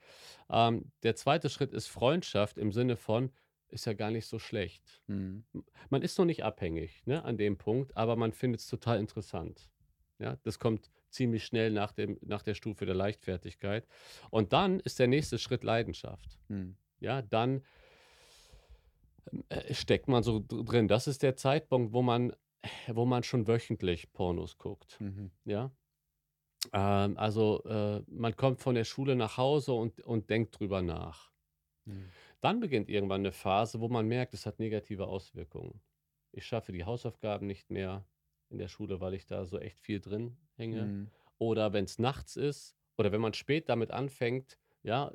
Ähm, 0.50 0.92
der 1.04 1.16
zweite 1.16 1.50
Schritt 1.50 1.74
ist 1.74 1.88
Freundschaft 1.88 2.58
im 2.58 2.72
Sinne 2.72 2.96
von, 2.96 3.32
ist 3.70 3.86
ja 3.86 3.94
gar 3.94 4.12
nicht 4.12 4.28
so 4.28 4.40
schlecht. 4.40 5.02
Hm. 5.08 5.44
Man 5.90 6.02
ist 6.02 6.18
noch 6.18 6.26
nicht 6.26 6.44
abhängig 6.44 7.06
ne, 7.06 7.24
an 7.24 7.38
dem 7.38 7.58
Punkt, 7.58 7.96
aber 7.98 8.16
man 8.16 8.32
findet 8.32 8.62
es 8.62 8.68
total 8.68 9.00
interessant. 9.00 9.70
Ja, 10.20 10.38
das 10.44 10.60
kommt 10.60 10.92
ziemlich 11.10 11.46
schnell 11.46 11.72
nach, 11.72 11.92
dem, 11.92 12.18
nach 12.22 12.42
der 12.42 12.56
Stufe 12.56 12.86
der 12.86 12.96
Leichtfertigkeit. 12.96 13.88
Und 14.30 14.54
dann 14.54 14.80
ist 14.82 15.00
der 15.00 15.08
nächste 15.08 15.38
Schritt 15.38 15.64
Leidenschaft. 15.64 16.40
Hm. 16.48 16.76
Ja, 17.00 17.22
dann 17.22 17.64
äh, 19.50 19.74
steckt 19.74 20.08
man 20.08 20.24
so 20.24 20.44
drin. 20.48 20.88
Das 20.88 21.08
ist 21.08 21.24
der 21.24 21.36
Zeitpunkt, 21.36 21.94
wo 21.94 22.02
man, 22.02 22.34
wo 22.88 23.06
man 23.06 23.24
schon 23.24 23.48
wöchentlich 23.48 24.12
Pornos 24.14 24.58
guckt. 24.58 25.00
Mhm. 25.00 25.32
Ja. 25.46 25.72
Ähm, 26.74 27.18
also 27.18 27.64
äh, 27.66 28.04
man 28.08 28.36
kommt 28.36 28.62
von 28.62 28.76
der 28.76 28.86
Schule 28.86 29.16
nach 29.16 29.38
Hause 29.38 29.74
und, 29.74 30.02
und 30.02 30.30
denkt 30.30 30.60
drüber 30.60 30.82
nach. 30.82 31.32
Hm. 31.86 32.10
Dann 32.42 32.60
beginnt 32.60 32.90
irgendwann 32.90 33.22
eine 33.22 33.32
Phase, 33.32 33.80
wo 33.82 33.88
man 33.90 34.08
merkt, 34.08 34.34
es 34.34 34.46
hat 34.46 34.60
negative 34.60 35.08
Auswirkungen. 35.08 35.82
Ich 36.32 36.46
schaffe 36.46 36.72
die 36.72 36.84
Hausaufgaben 36.86 37.48
nicht 37.48 37.70
mehr 37.72 38.08
in 38.50 38.58
der 38.58 38.68
Schule, 38.68 39.00
weil 39.02 39.14
ich 39.14 39.26
da 39.26 39.46
so 39.46 39.58
echt 39.60 39.80
viel 39.80 40.00
drin 40.00 40.38
hänge. 40.56 40.84
Hm. 40.84 41.12
Oder 41.38 41.74
wenn 41.74 41.86
es 41.86 42.00
nachts 42.00 42.36
ist 42.36 42.76
oder 42.98 43.12
wenn 43.12 43.22
man 43.22 43.34
spät 43.34 43.70
damit 43.70 43.92
anfängt, 43.92 44.60
ja, 44.84 45.10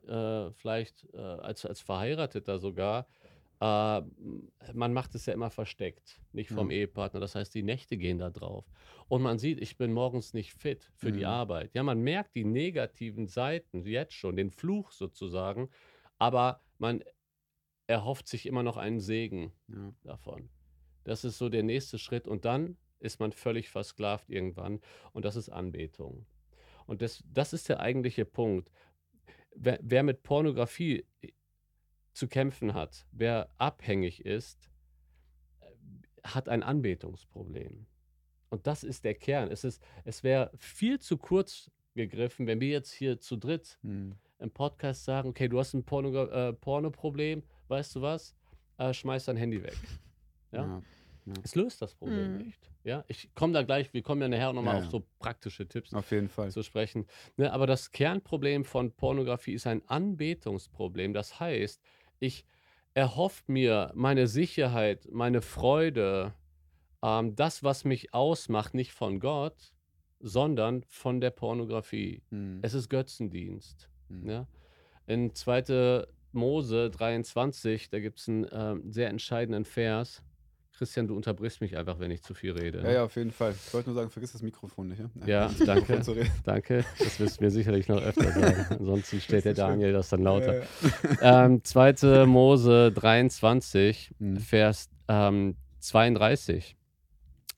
äh, 0.49 0.53
vielleicht 0.53 1.07
äh, 1.15 1.19
als, 1.19 1.65
als 1.65 1.81
Verheirateter 1.81 2.59
sogar, 2.59 3.07
äh, 3.61 4.03
man 4.75 4.93
macht 4.93 5.15
es 5.15 5.27
ja 5.27 5.35
immer 5.35 5.51
versteckt, 5.51 6.21
nicht 6.33 6.51
vom 6.51 6.71
Ja. 6.71 6.77
Ehepartner. 6.79 7.21
Das 7.21 7.35
heißt, 7.35 7.55
die 7.55 7.63
Nächte 7.63 7.97
gehen 7.97 8.19
da 8.19 8.31
drauf. 8.31 8.67
Und 9.09 9.23
man 9.23 9.39
sieht, 9.39 9.61
ich 9.61 9.77
bin 9.77 9.93
morgens 9.93 10.35
nicht 10.35 10.53
fit 10.55 10.91
für 10.97 11.13
die 11.13 11.21
Mhm. 11.21 11.27
Arbeit. 11.27 11.75
Ja, 11.75 11.83
man 11.83 12.01
merkt 12.01 12.35
die 12.35 12.45
negativen 12.45 13.27
Seiten 13.27 13.85
jetzt 13.87 14.15
schon, 14.15 14.37
den 14.37 14.51
Fluch 14.51 14.91
sozusagen, 14.93 15.71
aber 16.19 16.63
man 16.81 17.05
erhofft 17.87 18.27
sich 18.29 18.47
immer 18.47 18.63
noch 18.63 18.77
einen 18.77 19.01
Segen 19.01 19.53
Ja. 19.69 19.93
davon. 20.03 20.51
Das 21.05 21.25
ist 21.25 21.39
so 21.39 21.49
der 21.49 21.63
nächste 21.63 21.99
Schritt 21.99 22.27
und 22.29 22.45
dann 22.45 22.77
ist 22.99 23.21
man 23.21 23.33
völlig 23.33 23.69
versklavt 23.71 24.29
irgendwann 24.29 24.81
und 25.13 25.25
das 25.25 25.37
ist 25.37 25.49
Anbetung. 25.49 26.27
Und 26.87 27.03
das, 27.03 27.23
das 27.33 27.53
ist 27.53 27.69
der 27.69 27.81
eigentliche 27.81 28.25
Punkt. 28.25 28.71
Wer, 29.55 29.79
wer 29.83 30.03
mit 30.03 30.23
Pornografie 30.23 31.07
zu 32.13 32.29
kämpfen 32.29 32.75
hat, 32.75 33.07
wer 33.13 33.49
abhängig 33.59 34.25
ist, 34.25 34.71
äh, 35.61 35.67
hat 36.25 36.49
ein 36.49 36.63
Anbetungsproblem. 36.63 37.87
Und 38.51 38.67
das 38.67 38.83
ist 38.85 39.05
der 39.05 39.15
Kern. 39.15 39.51
Es, 39.51 39.65
ist, 39.65 39.83
es 40.05 40.23
wäre 40.23 40.51
viel 40.57 40.99
zu 41.01 41.17
kurz 41.19 41.71
gegriffen, 41.95 42.47
wenn 42.47 42.61
wir 42.61 42.69
jetzt 42.69 42.93
hier 42.93 43.19
zu 43.21 43.37
dritt 43.37 43.79
Hm. 43.83 44.17
Im 44.41 44.51
Podcast 44.51 45.05
sagen, 45.05 45.29
okay, 45.29 45.49
du 45.49 45.59
hast 45.59 45.75
ein 45.75 45.85
Porno, 45.85 46.25
äh, 46.25 46.53
Porno-Problem, 46.53 47.43
weißt 47.69 47.97
du 47.97 48.03
was? 48.03 48.35
Äh, 48.79 48.93
schmeiß 48.95 49.27
dein 49.27 49.37
Handy 49.37 49.63
weg. 49.63 49.77
Ja? 50.53 50.65
Ja. 51.27 51.35
Es 51.45 51.55
löst 51.55 51.81
das 51.81 51.95
Problem 51.95 52.33
Mhm. 52.33 52.39
nicht. 52.47 52.71
Ja, 52.83 53.05
ich 53.07 53.33
komme 53.37 53.53
da 53.53 53.63
gleich, 53.63 53.93
wir 53.95 54.03
kommen 54.03 54.21
ja 54.23 54.27
nachher 54.29 54.53
nochmal 54.53 54.75
Ja, 54.75 54.79
auf 54.79 54.85
ja. 54.87 54.91
so 54.91 55.07
praktische 55.21 55.69
Tipps 55.69 55.95
Auf 55.95 56.11
jeden 56.11 56.29
Fall. 56.29 56.51
zu 56.51 56.65
sprechen. 56.65 57.07
Ne, 57.37 57.53
aber 57.53 57.69
das 57.69 57.93
Kernproblem 57.93 58.65
von 58.65 58.91
Pornografie 58.91 59.53
ist 59.53 59.69
ein 59.69 59.83
Anbetungsproblem. 59.87 61.13
Das 61.13 61.39
heißt, 61.39 61.81
ich 62.19 62.45
erhoffe 62.95 63.45
mir 63.47 63.93
meine 63.95 64.27
Sicherheit, 64.27 65.07
meine 65.13 65.41
Freude, 65.43 66.35
ähm, 67.03 67.37
das, 67.37 67.63
was 67.63 67.85
mich 67.85 68.13
ausmacht, 68.13 68.75
nicht 68.75 68.91
von 68.93 69.21
Gott, 69.21 69.73
sondern 70.19 70.83
von 70.89 71.21
der 71.21 71.31
Pornografie. 71.31 72.23
Hm. 72.31 72.59
Es 72.63 72.75
ist 72.75 72.89
Götzendienst. 72.89 73.89
Hm. 74.11 74.29
Ja? 74.29 74.47
In 75.07 75.35
2. 75.35 76.05
Mose 76.33 76.91
23, 76.91 77.91
da 77.91 77.99
gibt 77.99 78.21
es 78.21 78.29
einen 78.29 78.47
ähm, 78.53 78.83
sehr 78.93 79.09
entscheidenden 79.09 79.65
Vers. 79.65 80.23
Christian, 80.73 81.09
du 81.09 81.17
unterbrichst 81.17 81.61
mich 81.61 81.77
einfach, 81.77 81.99
wenn 81.99 82.11
ich 82.11 82.23
zu 82.23 82.33
viel 82.33 82.53
rede. 82.53 82.81
Ja, 82.83 82.91
ja, 82.93 83.05
auf 83.05 83.17
jeden 83.17 83.33
Fall. 83.33 83.53
Ich 83.67 83.75
wollte 83.75 83.91
nur 83.91 83.97
sagen, 83.97 84.09
vergiss 84.09 84.33
das 84.33 84.41
Mikrofon 84.41 84.89
nicht. 84.89 85.03
Ja, 85.27 85.51
Ja, 85.51 85.51
danke. 85.67 86.01
zu 86.01 86.13
reden. 86.13 86.31
Danke, 86.45 86.85
das 86.99 87.19
wirst 87.21 87.41
du 87.41 87.45
mir 87.45 87.51
sicherlich 87.51 87.89
noch 87.89 88.01
öfter 88.01 88.31
sagen. 88.33 88.67
Ansonsten 88.79 89.21
stellt 89.21 89.45
der 89.45 89.53
ist 89.53 89.59
schön. 89.59 89.67
Daniel 89.69 89.93
das 89.93 90.09
dann 90.09 90.23
lauter. 90.23 90.59
Ja, 90.61 90.65
ja. 91.21 91.45
Ähm, 91.47 91.63
2. 91.65 92.25
Mose 92.27 92.93
23, 92.93 94.15
Hm. 94.19 94.37
Vers 94.39 94.89
ähm, 95.09 95.57
32. 95.81 96.77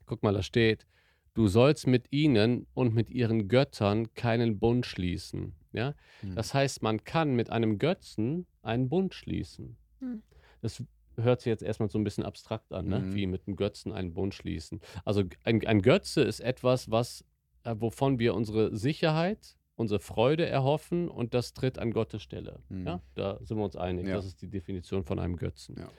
Guck 0.06 0.22
mal, 0.22 0.32
da 0.32 0.42
steht, 0.42 0.86
du 1.34 1.46
sollst 1.46 1.86
mit 1.86 2.10
ihnen 2.10 2.66
und 2.74 2.94
mit 2.94 3.10
ihren 3.10 3.46
Göttern 3.46 4.12
keinen 4.14 4.58
Bund 4.58 4.84
schließen. 4.86 5.54
Ja? 5.72 5.94
Hm. 6.20 6.34
Das 6.34 6.54
heißt, 6.54 6.82
man 6.82 7.04
kann 7.04 7.34
mit 7.34 7.50
einem 7.50 7.78
Götzen 7.78 8.46
einen 8.62 8.88
Bund 8.88 9.14
schließen. 9.14 9.76
Hm. 10.00 10.22
Das 10.60 10.82
hört 11.16 11.40
sich 11.40 11.50
jetzt 11.50 11.62
erstmal 11.62 11.88
so 11.88 11.98
ein 11.98 12.04
bisschen 12.04 12.24
abstrakt 12.24 12.72
an, 12.72 12.86
ne? 12.86 13.00
Mhm. 13.00 13.14
wie 13.14 13.26
mit 13.26 13.46
einem 13.46 13.56
Götzen 13.56 13.92
einen 13.92 14.14
Bund 14.14 14.34
schließen. 14.34 14.80
Also 15.04 15.24
ein, 15.44 15.66
ein 15.66 15.82
Götze 15.82 16.22
ist 16.22 16.40
etwas, 16.40 16.90
was, 16.90 17.24
äh, 17.64 17.74
wovon 17.78 18.18
wir 18.18 18.34
unsere 18.34 18.74
Sicherheit, 18.74 19.56
unsere 19.76 20.00
Freude 20.00 20.46
erhoffen 20.46 21.08
und 21.08 21.34
das 21.34 21.54
tritt 21.54 21.78
an 21.78 21.92
Gottes 21.92 22.22
Stelle. 22.22 22.60
Mhm. 22.68 22.86
Ja? 22.86 23.02
Da 23.14 23.38
sind 23.42 23.58
wir 23.58 23.64
uns 23.64 23.76
einig. 23.76 24.06
Ja. 24.06 24.14
Das 24.14 24.26
ist 24.26 24.40
die 24.42 24.48
Definition 24.48 25.04
von 25.04 25.18
einem 25.18 25.36
Götzen. 25.36 25.76
Ja. 25.78 25.90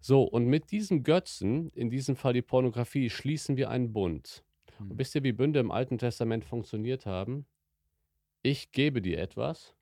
So, 0.00 0.22
und 0.22 0.46
mit 0.46 0.70
diesem 0.70 1.02
Götzen, 1.02 1.68
in 1.70 1.90
diesem 1.90 2.16
Fall 2.16 2.32
die 2.32 2.42
Pornografie, 2.42 3.10
schließen 3.10 3.56
wir 3.56 3.68
einen 3.68 3.92
Bund. 3.92 4.42
Hm. 4.78 4.92
Und 4.92 4.98
wisst 4.98 5.14
ihr, 5.14 5.22
wie 5.22 5.32
Bünde 5.32 5.60
im 5.60 5.70
Alten 5.70 5.98
Testament 5.98 6.44
funktioniert 6.44 7.04
haben? 7.04 7.44
Ich 8.42 8.72
gebe 8.72 9.02
dir 9.02 9.18
etwas, 9.18 9.74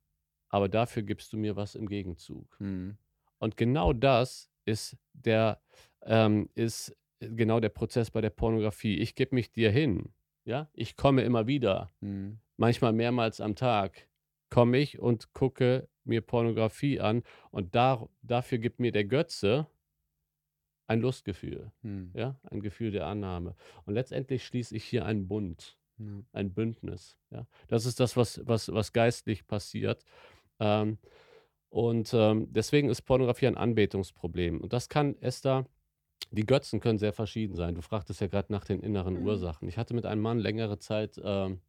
aber 0.49 0.69
dafür 0.69 1.03
gibst 1.03 1.33
du 1.33 1.37
mir 1.37 1.57
was 1.57 1.75
im 1.75 1.89
Gegenzug. 1.89 2.57
Hm. 2.59 2.97
Und 3.39 3.57
genau 3.57 3.93
das 3.93 4.51
ist 4.65 4.97
der, 5.13 5.63
ähm, 6.03 6.49
ist 6.55 6.97
genau 7.21 7.61
der 7.61 7.69
Prozess 7.69 8.11
bei 8.11 8.21
der 8.21 8.31
Pornografie. 8.31 8.99
Ich 8.99 9.15
gebe 9.15 9.35
mich 9.35 9.51
dir 9.53 9.71
hin. 9.71 10.13
Ja, 10.45 10.69
ich 10.73 10.97
komme 10.97 11.23
immer 11.23 11.47
wieder, 11.47 11.91
Hm. 12.01 12.41
manchmal 12.57 12.93
mehrmals 12.93 13.41
am 13.41 13.55
Tag, 13.55 14.09
komme 14.51 14.79
ich 14.79 14.99
und 14.99 15.33
gucke 15.35 15.89
mir 16.05 16.23
Pornografie 16.23 17.01
an 17.01 17.23
und 17.51 17.75
da, 17.75 18.09
dafür 18.23 18.57
gibt 18.59 18.81
mir 18.81 18.91
der 18.93 19.05
Götze 19.05 19.67
ein 20.87 21.01
Lustgefühl, 21.01 21.71
Hm. 21.83 22.13
ja, 22.15 22.41
ein 22.51 22.61
Gefühl 22.61 22.91
der 22.91 23.07
Annahme. 23.07 23.55
Und 23.85 23.93
letztendlich 23.95 24.45
schließe 24.45 24.75
ich 24.75 24.85
hier 24.85 25.05
einen 25.05 25.29
Bund 25.29 25.78
Ja. 25.99 26.07
ein 26.33 26.53
Bündnis. 26.55 27.17
Ja? 27.31 27.47
Das 27.69 27.87
ist 27.87 28.01
das, 28.01 28.17
was, 28.17 28.41
was, 28.47 28.73
was 28.73 28.93
geistlich 28.93 29.47
passiert. 29.47 30.05
Ähm, 30.61 30.99
und 31.71 32.13
ähm, 32.15 32.47
deswegen 32.53 32.89
ist 32.89 33.03
Pornografie 33.03 33.47
ein 33.47 33.57
Anbetungsproblem. 33.57 34.61
Und 34.61 34.73
das 34.73 34.89
kann, 34.89 35.17
Esther, 35.21 35.67
die 36.31 36.47
Götzen 36.47 36.81
können 36.81 36.99
sehr 36.99 37.13
verschieden 37.13 37.55
sein. 37.55 37.75
Du 37.75 37.83
fragtest 37.83 38.21
ja 38.21 38.27
gerade 38.27 38.53
nach 38.53 38.65
den 38.65 38.81
inneren 38.81 39.21
Mhm. 39.21 39.27
Ursachen. 39.27 39.69
Ich 39.69 39.77
hatte 39.79 39.95
mit 39.95 40.07
einem 40.07 40.23
Mann 40.23 40.39
längere 40.39 40.79
Zeit 40.79 41.21
ähm, 41.23 41.61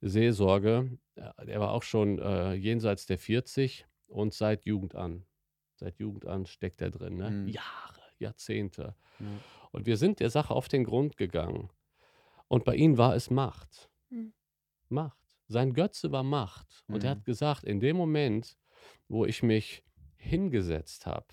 Seelsorge. 0.00 0.98
Ja, 1.16 1.32
Der 1.44 1.60
war 1.60 1.72
auch 1.72 1.82
schon 1.82 2.18
äh, 2.18 2.54
jenseits 2.54 3.06
der 3.06 3.18
40 3.18 3.86
und 4.06 4.32
seit 4.34 4.64
Jugend 4.66 4.94
an. 4.94 5.24
Seit 5.76 5.98
Jugend 5.98 6.26
an 6.26 6.46
steckt 6.46 6.80
er 6.80 6.90
drin. 6.90 7.16
Ne? 7.16 7.30
Mhm. 7.30 7.48
Jahre, 7.48 8.00
Jahrzehnte. 8.18 8.94
Ja. 9.20 9.26
Und 9.72 9.86
wir 9.86 9.96
sind 9.96 10.20
der 10.20 10.30
Sache 10.30 10.54
auf 10.54 10.68
den 10.68 10.84
Grund 10.84 11.16
gegangen. 11.16 11.68
Und 12.48 12.64
bei 12.64 12.74
ihm 12.76 12.98
war 12.98 13.14
es 13.14 13.30
Macht. 13.30 13.90
Mhm. 14.10 14.32
Macht. 14.88 15.36
Sein 15.48 15.72
Götze 15.74 16.12
war 16.12 16.22
Macht. 16.22 16.82
Und 16.88 17.04
er 17.04 17.14
Mhm. 17.14 17.18
hat 17.18 17.24
gesagt, 17.24 17.64
in 17.64 17.80
dem 17.80 17.96
Moment, 17.96 18.56
wo 19.08 19.24
ich 19.24 19.42
mich 19.42 19.82
hingesetzt 20.16 21.06
habe 21.06 21.26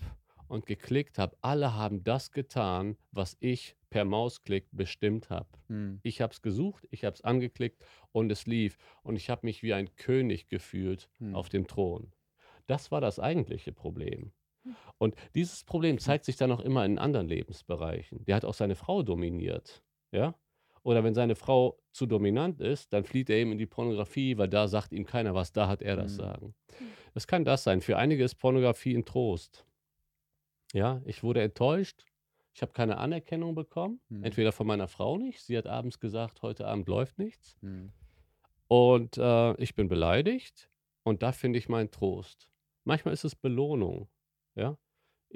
und 0.48 0.66
geklickt 0.66 1.18
habe, 1.18 1.36
alle 1.40 1.74
haben 1.74 2.04
das 2.04 2.30
getan, 2.30 2.96
was 3.12 3.36
ich 3.40 3.76
per 3.90 4.04
Mausklick 4.04 4.68
bestimmt 4.72 5.30
habe. 5.30 5.48
Hm. 5.68 6.00
Ich 6.02 6.20
habe 6.20 6.32
es 6.32 6.42
gesucht, 6.42 6.86
ich 6.90 7.04
habe 7.04 7.14
es 7.14 7.22
angeklickt 7.22 7.82
und 8.12 8.30
es 8.30 8.46
lief. 8.46 8.76
Und 9.02 9.16
ich 9.16 9.30
habe 9.30 9.46
mich 9.46 9.62
wie 9.62 9.72
ein 9.74 9.94
König 9.96 10.48
gefühlt 10.48 11.08
Hm. 11.18 11.34
auf 11.34 11.48
dem 11.48 11.66
Thron. 11.66 12.12
Das 12.66 12.90
war 12.90 13.00
das 13.00 13.18
eigentliche 13.18 13.72
Problem. 13.72 14.32
Hm. 14.64 14.76
Und 14.98 15.14
dieses 15.34 15.64
Problem 15.64 15.98
zeigt 15.98 16.24
sich 16.24 16.36
dann 16.36 16.52
auch 16.52 16.60
immer 16.60 16.84
in 16.84 16.98
anderen 16.98 17.28
Lebensbereichen. 17.28 18.24
Der 18.24 18.36
hat 18.36 18.44
auch 18.44 18.54
seine 18.54 18.76
Frau 18.76 19.02
dominiert. 19.02 19.82
Ja? 20.12 20.34
Oder 20.86 21.02
wenn 21.02 21.14
seine 21.14 21.34
Frau 21.34 21.80
zu 21.90 22.06
dominant 22.06 22.60
ist, 22.60 22.92
dann 22.92 23.02
flieht 23.04 23.28
er 23.28 23.38
eben 23.38 23.50
in 23.50 23.58
die 23.58 23.66
Pornografie, 23.66 24.38
weil 24.38 24.48
da 24.48 24.68
sagt 24.68 24.92
ihm 24.92 25.04
keiner 25.04 25.34
was, 25.34 25.52
da 25.52 25.66
hat 25.66 25.82
er 25.82 25.96
das 25.96 26.12
Mhm. 26.12 26.16
Sagen. 26.16 26.54
Das 27.12 27.26
kann 27.26 27.44
das 27.44 27.64
sein. 27.64 27.80
Für 27.80 27.96
einige 27.96 28.22
ist 28.22 28.36
Pornografie 28.36 28.94
ein 28.96 29.04
Trost. 29.04 29.66
Ja, 30.72 31.02
ich 31.04 31.22
wurde 31.24 31.42
enttäuscht, 31.42 32.04
Ich 32.54 32.62
habe 32.62 32.72
keine 32.72 32.96
Anerkennung 32.96 33.54
bekommen, 33.54 34.00
Mhm. 34.08 34.24
entweder 34.24 34.50
von 34.50 34.66
meiner 34.66 34.88
Frau 34.88 35.18
nicht. 35.18 35.42
Sie 35.42 35.58
hat 35.58 35.66
abends 35.66 35.98
gesagt, 35.98 36.40
heute 36.40 36.66
Abend 36.66 36.88
läuft 36.88 37.18
nichts. 37.18 37.56
Mhm. 37.60 37.92
Und 38.68 39.18
äh, 39.18 39.54
ich 39.60 39.74
bin 39.74 39.88
beleidigt 39.88 40.70
und 41.02 41.22
da 41.22 41.32
finde 41.32 41.58
ich 41.58 41.68
meinen 41.68 41.90
Trost. 41.90 42.48
Manchmal 42.84 43.12
ist 43.12 43.24
es 43.24 43.34
Belohnung. 43.36 44.08
Ja? 44.54 44.78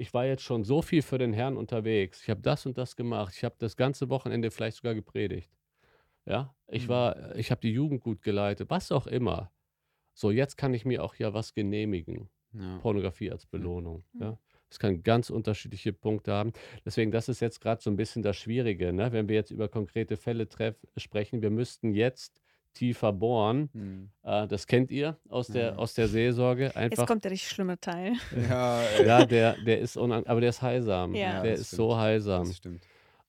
Ich 0.01 0.15
war 0.15 0.25
jetzt 0.25 0.41
schon 0.41 0.63
so 0.63 0.81
viel 0.81 1.03
für 1.03 1.19
den 1.19 1.31
Herrn 1.31 1.57
unterwegs. 1.57 2.23
Ich 2.23 2.29
habe 2.31 2.41
das 2.41 2.65
und 2.65 2.75
das 2.75 2.95
gemacht. 2.95 3.35
Ich 3.37 3.43
habe 3.43 3.53
das 3.59 3.77
ganze 3.77 4.09
Wochenende 4.09 4.49
vielleicht 4.49 4.77
sogar 4.77 4.95
gepredigt. 4.95 5.51
Ja, 6.25 6.55
ich 6.67 6.85
Mhm. 6.85 6.89
war, 6.89 7.35
ich 7.35 7.51
habe 7.51 7.61
die 7.61 7.71
Jugend 7.71 8.01
gut 8.01 8.23
geleitet, 8.23 8.71
was 8.71 8.91
auch 8.91 9.05
immer. 9.05 9.51
So, 10.15 10.31
jetzt 10.31 10.57
kann 10.57 10.73
ich 10.73 10.85
mir 10.85 11.03
auch 11.03 11.13
ja 11.15 11.35
was 11.35 11.53
genehmigen. 11.53 12.31
Ja. 12.53 12.79
Pornografie 12.79 13.29
als 13.31 13.45
Belohnung. 13.45 14.03
Mhm. 14.13 14.21
Ja. 14.21 14.37
Es 14.71 14.79
kann 14.79 15.03
ganz 15.03 15.29
unterschiedliche 15.29 15.93
Punkte 15.93 16.31
haben. 16.33 16.51
Deswegen, 16.83 17.11
das 17.11 17.29
ist 17.29 17.39
jetzt 17.39 17.59
gerade 17.61 17.81
so 17.83 17.91
ein 17.91 17.95
bisschen 17.95 18.23
das 18.23 18.37
Schwierige, 18.37 18.93
ne? 18.93 19.11
wenn 19.11 19.29
wir 19.29 19.35
jetzt 19.35 19.51
über 19.51 19.69
konkrete 19.69 20.17
Fälle 20.17 20.49
treff 20.49 20.75
sprechen. 20.97 21.43
Wir 21.43 21.51
müssten 21.51 21.93
jetzt 21.93 22.40
tiefer 22.73 23.11
bohren. 23.13 23.69
Mhm. 23.73 24.09
Äh, 24.23 24.47
das 24.47 24.67
kennt 24.67 24.91
ihr 24.91 25.17
aus 25.29 25.47
der, 25.47 25.71
Ja. 25.71 25.75
aus 25.75 25.93
der 25.93 26.07
Seelsorge. 26.07 26.65
Jetzt 26.65 26.77
Einfach, 26.77 27.05
kommt 27.07 27.23
der 27.23 27.31
richtig 27.31 27.49
schlimme 27.49 27.79
Teil. 27.79 28.13
Ja, 28.49 28.81
ja, 29.05 29.25
der, 29.25 29.55
der 29.65 29.79
ist 29.79 29.97
unan 29.97 30.25
aber 30.25 30.41
der 30.41 30.49
ist 30.49 30.61
heilsam. 30.61 31.13
Ja. 31.15 31.41
der 31.41 31.53
ist 31.53 31.67
stimmt. 31.67 31.77
so 31.77 31.97
heilsam. 31.97 32.45
das 32.47 32.57
stimmt. 32.57 32.83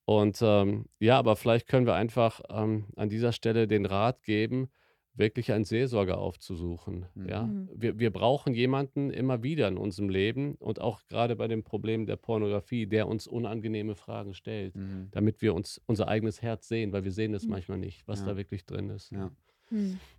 Und 0.04 0.38
ähm, 0.42 0.86
ja, 0.98 1.18
aber 1.18 1.36
vielleicht 1.36 1.68
können 1.68 1.86
wir 1.86 1.94
einfach 1.94 2.40
ähm, 2.50 2.86
an 2.96 3.08
dieser 3.08 3.32
Stelle 3.32 3.68
den 3.68 3.86
Rat 3.86 4.22
geben, 4.24 4.68
wirklich 5.14 5.52
einen 5.52 5.64
Seelsorger 5.64 6.18
aufzusuchen. 6.18 7.06
Mhm. 7.14 7.28
Ja? 7.28 7.42
Mhm. 7.44 7.68
Wir, 7.74 7.98
wir 7.98 8.10
brauchen 8.10 8.54
jemanden 8.54 9.10
immer 9.10 9.42
wieder 9.42 9.68
in 9.68 9.76
unserem 9.76 10.08
Leben 10.08 10.54
und 10.54 10.80
auch 10.80 11.06
gerade 11.08 11.36
bei 11.36 11.48
dem 11.48 11.62
Problem 11.62 12.06
der 12.06 12.16
Pornografie, 12.16 12.86
der 12.86 13.06
uns 13.08 13.26
unangenehme 13.26 13.94
Fragen 13.94 14.32
stellt, 14.34 14.74
Mhm. 14.74 15.08
damit 15.10 15.42
wir 15.42 15.54
uns 15.54 15.80
unser 15.86 16.08
eigenes 16.08 16.40
Herz 16.40 16.66
sehen, 16.68 16.92
weil 16.92 17.04
wir 17.04 17.12
sehen 17.12 17.34
es 17.34 17.44
Mhm. 17.44 17.50
manchmal 17.50 17.78
nicht, 17.78 18.06
was 18.08 18.20
Ja. 18.20 18.26
da 18.26 18.36
wirklich 18.36 18.64
drin 18.64 18.88
ist. 18.90 19.10
Ja. 19.10 19.30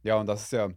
Ja, 0.03 0.19
und 0.19 0.25
das 0.27 0.43
ist 0.43 0.51
ja, 0.51 0.69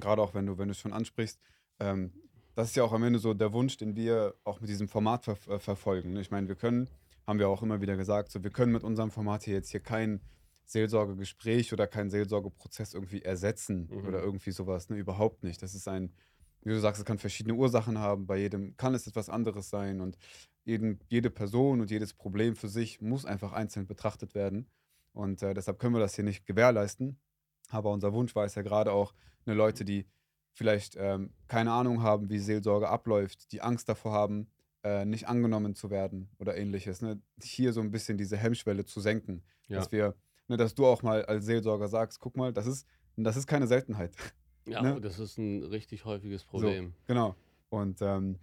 gerade 0.00 0.22
auch 0.22 0.34
wenn 0.34 0.46
du, 0.46 0.58
wenn 0.58 0.68
du 0.68 0.72
es 0.72 0.78
schon 0.78 0.92
ansprichst, 0.92 1.40
ähm, 1.80 2.12
das 2.54 2.68
ist 2.70 2.76
ja 2.76 2.84
auch 2.84 2.92
am 2.92 3.02
Ende 3.02 3.18
so 3.18 3.32
der 3.32 3.52
Wunsch, 3.52 3.76
den 3.76 3.96
wir 3.96 4.34
auch 4.44 4.60
mit 4.60 4.68
diesem 4.68 4.88
Format 4.88 5.24
ver 5.24 5.36
äh, 5.48 5.58
verfolgen. 5.58 6.12
ne? 6.12 6.20
Ich 6.20 6.30
meine, 6.30 6.48
wir 6.48 6.54
können, 6.56 6.88
haben 7.26 7.38
wir 7.38 7.48
auch 7.48 7.62
immer 7.62 7.80
wieder 7.80 7.96
gesagt, 7.96 8.30
so 8.30 8.42
wir 8.42 8.50
können 8.50 8.72
mit 8.72 8.82
unserem 8.84 9.10
Format 9.10 9.44
hier 9.44 9.54
jetzt 9.54 9.70
hier 9.70 9.80
kein 9.80 10.20
Seelsorgegespräch 10.72 11.72
oder 11.72 11.86
keinen 11.86 12.10
Seelsorgeprozess 12.10 12.94
irgendwie 12.94 13.22
ersetzen 13.22 13.88
Mhm. 13.90 14.06
oder 14.08 14.22
irgendwie 14.22 14.50
sowas, 14.50 14.88
ne? 14.88 14.96
Überhaupt 14.96 15.44
nicht. 15.44 15.62
Das 15.62 15.74
ist 15.74 15.88
ein, 15.88 16.12
wie 16.62 16.70
du 16.70 16.80
sagst, 16.80 17.00
es 17.00 17.04
kann 17.04 17.18
verschiedene 17.18 17.54
Ursachen 17.54 17.98
haben, 17.98 18.26
bei 18.26 18.38
jedem 18.38 18.76
kann 18.76 18.94
es 18.94 19.06
etwas 19.06 19.28
anderes 19.28 19.70
sein 19.70 20.00
und 20.00 20.16
jeden, 20.64 21.00
jede 21.08 21.30
Person 21.30 21.80
und 21.80 21.90
jedes 21.90 22.14
Problem 22.14 22.54
für 22.56 22.68
sich 22.68 23.00
muss 23.00 23.24
einfach 23.24 23.52
einzeln 23.52 23.86
betrachtet 23.86 24.34
werden. 24.34 24.68
Und 25.12 25.42
äh, 25.42 25.54
deshalb 25.54 25.78
können 25.78 25.94
wir 25.94 26.00
das 26.00 26.14
hier 26.14 26.24
nicht 26.24 26.46
gewährleisten. 26.46 27.18
Aber 27.70 27.90
unser 27.90 28.12
Wunsch 28.12 28.34
war 28.34 28.44
es 28.44 28.54
ja 28.54 28.62
gerade 28.62 28.92
auch, 28.92 29.12
eine 29.44 29.56
Leute, 29.56 29.84
die 29.84 30.06
vielleicht 30.52 30.96
ähm, 30.96 31.32
keine 31.48 31.72
Ahnung 31.72 32.02
haben, 32.02 32.30
wie 32.30 32.38
Seelsorge 32.38 32.88
abläuft, 32.88 33.50
die 33.52 33.60
Angst 33.60 33.88
davor 33.88 34.12
haben, 34.12 34.46
äh, 34.84 35.04
nicht 35.04 35.26
angenommen 35.28 35.74
zu 35.74 35.90
werden 35.90 36.28
oder 36.38 36.56
ähnliches, 36.56 37.02
ne? 37.02 37.20
hier 37.42 37.72
so 37.72 37.80
ein 37.80 37.90
bisschen 37.90 38.18
diese 38.18 38.36
Hemmschwelle 38.36 38.84
zu 38.84 39.00
senken. 39.00 39.42
Ja. 39.68 39.78
Dass 39.78 39.90
wir, 39.90 40.14
ne, 40.48 40.56
dass 40.56 40.74
du 40.74 40.86
auch 40.86 41.02
mal 41.02 41.24
als 41.24 41.44
Seelsorger 41.46 41.88
sagst, 41.88 42.20
guck 42.20 42.36
mal, 42.36 42.52
das 42.52 42.66
ist, 42.66 42.86
das 43.16 43.36
ist 43.36 43.46
keine 43.46 43.66
Seltenheit. 43.66 44.14
Ja, 44.64 44.80
Ne? 44.80 45.00
das 45.00 45.18
ist 45.18 45.38
ein 45.38 45.64
richtig 45.64 46.04
häufiges 46.04 46.44
Problem. 46.44 46.94
Genau. 47.08 47.34
Und, 47.68 48.00
ähm, 48.00 48.38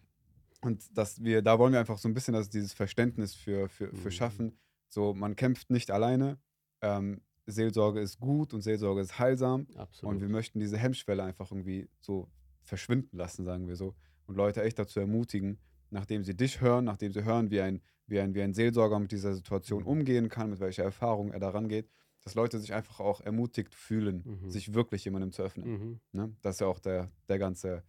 und 0.59 0.97
dass 0.97 1.23
wir, 1.23 1.41
da 1.41 1.57
wollen 1.57 1.71
wir 1.71 1.79
einfach 1.79 1.97
so 1.97 2.09
ein 2.09 2.13
bisschen 2.13 2.33
dass 2.33 2.49
dieses 2.49 2.73
Verständnis 2.73 3.35
für, 3.35 3.69
für, 3.69 3.87
für 3.95 4.07
Mhm. 4.09 4.11
schaffen. 4.11 4.57
So, 4.89 5.13
man 5.13 5.37
kämpft 5.37 5.69
nicht 5.69 5.91
alleine. 5.91 6.37
Ähm, 6.81 7.21
Seelsorge 7.45 8.01
ist 8.01 8.19
gut 8.19 8.53
und 8.53 8.63
Seelsorge 8.63 8.99
ist 8.99 9.17
heilsam. 9.17 9.65
Absolut. 9.77 10.15
Und 10.15 10.21
wir 10.21 10.27
möchten 10.27 10.59
diese 10.59 10.77
Hemmschwelle 10.77 11.23
einfach 11.23 11.51
irgendwie 11.51 11.87
so 12.01 12.27
verschwinden 12.63 13.15
lassen, 13.15 13.45
sagen 13.45 13.69
wir 13.69 13.77
so. 13.77 13.95
Und 14.25 14.35
Leute 14.35 14.61
echt 14.61 14.77
dazu 14.77 14.99
ermutigen, 14.99 15.57
nachdem 15.89 16.25
sie 16.25 16.35
dich 16.35 16.59
hören, 16.59 16.83
nachdem 16.83 17.13
sie 17.13 17.23
hören, 17.23 17.49
wie 17.49 17.61
ein, 17.61 17.81
wie 18.09 18.19
ein, 18.19 18.33
wie 18.35 18.41
ein 18.41 18.53
Seelsorger 18.53 18.99
mit 18.99 19.11
dieser 19.11 19.33
Situation 19.33 19.83
Mhm. 19.83 19.85
umgehen 19.85 20.29
kann, 20.29 20.49
mit 20.49 20.59
welcher 20.59 20.83
Erfahrung 20.83 21.31
er 21.31 21.39
daran 21.39 21.67
geht, 21.69 21.89
dass 22.23 22.35
Leute 22.35 22.59
sich 22.59 22.73
einfach 22.73 22.99
auch 22.99 23.21
ermutigt 23.21 23.75
fühlen, 23.75 24.25
Mhm. 24.25 24.49
sich 24.49 24.73
wirklich 24.73 25.05
jemandem 25.05 25.31
zu 25.31 25.41
öffnen. 25.43 25.75
Mhm. 25.75 25.99
Ne? 26.11 26.35
Das 26.41 26.55
ist 26.55 26.61
ja 26.61 26.67
auch 26.67 26.79
der, 26.79 27.11
der 27.29 27.39
ganze, 27.39 27.83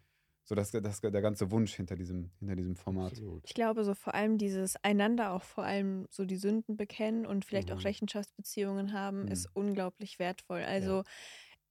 so 0.45 0.55
das, 0.55 0.71
das, 0.73 1.01
der 1.01 1.23
ganze 1.23 1.51
Wunsch 1.51 1.75
hinter 1.75 1.97
diesem, 1.97 2.31
hinter 2.39 2.57
diesem 2.57 2.77
Format. 2.77 3.13
Absolut. 3.13 3.45
Ich 3.45 3.55
glaube, 3.55 3.83
so 3.85 3.95
vor 3.95 4.15
allem 4.15 4.37
dieses 4.37 4.77
einander 4.85 5.33
auch 5.33 5.43
vor 5.43 5.65
allem 5.65 6.07
so 6.11 6.25
die 6.27 6.37
Sünden 6.37 6.77
bekennen 6.77 7.25
und 7.27 7.45
vielleicht 7.45 7.71
Mhm. 7.71 7.75
auch 7.79 7.85
Rechenschaftsbeziehungen 7.85 8.93
haben, 8.93 9.23
Mhm. 9.23 9.29
ist 9.29 9.49
unglaublich 9.55 10.19
wertvoll. 10.19 10.63
Also 10.63 11.03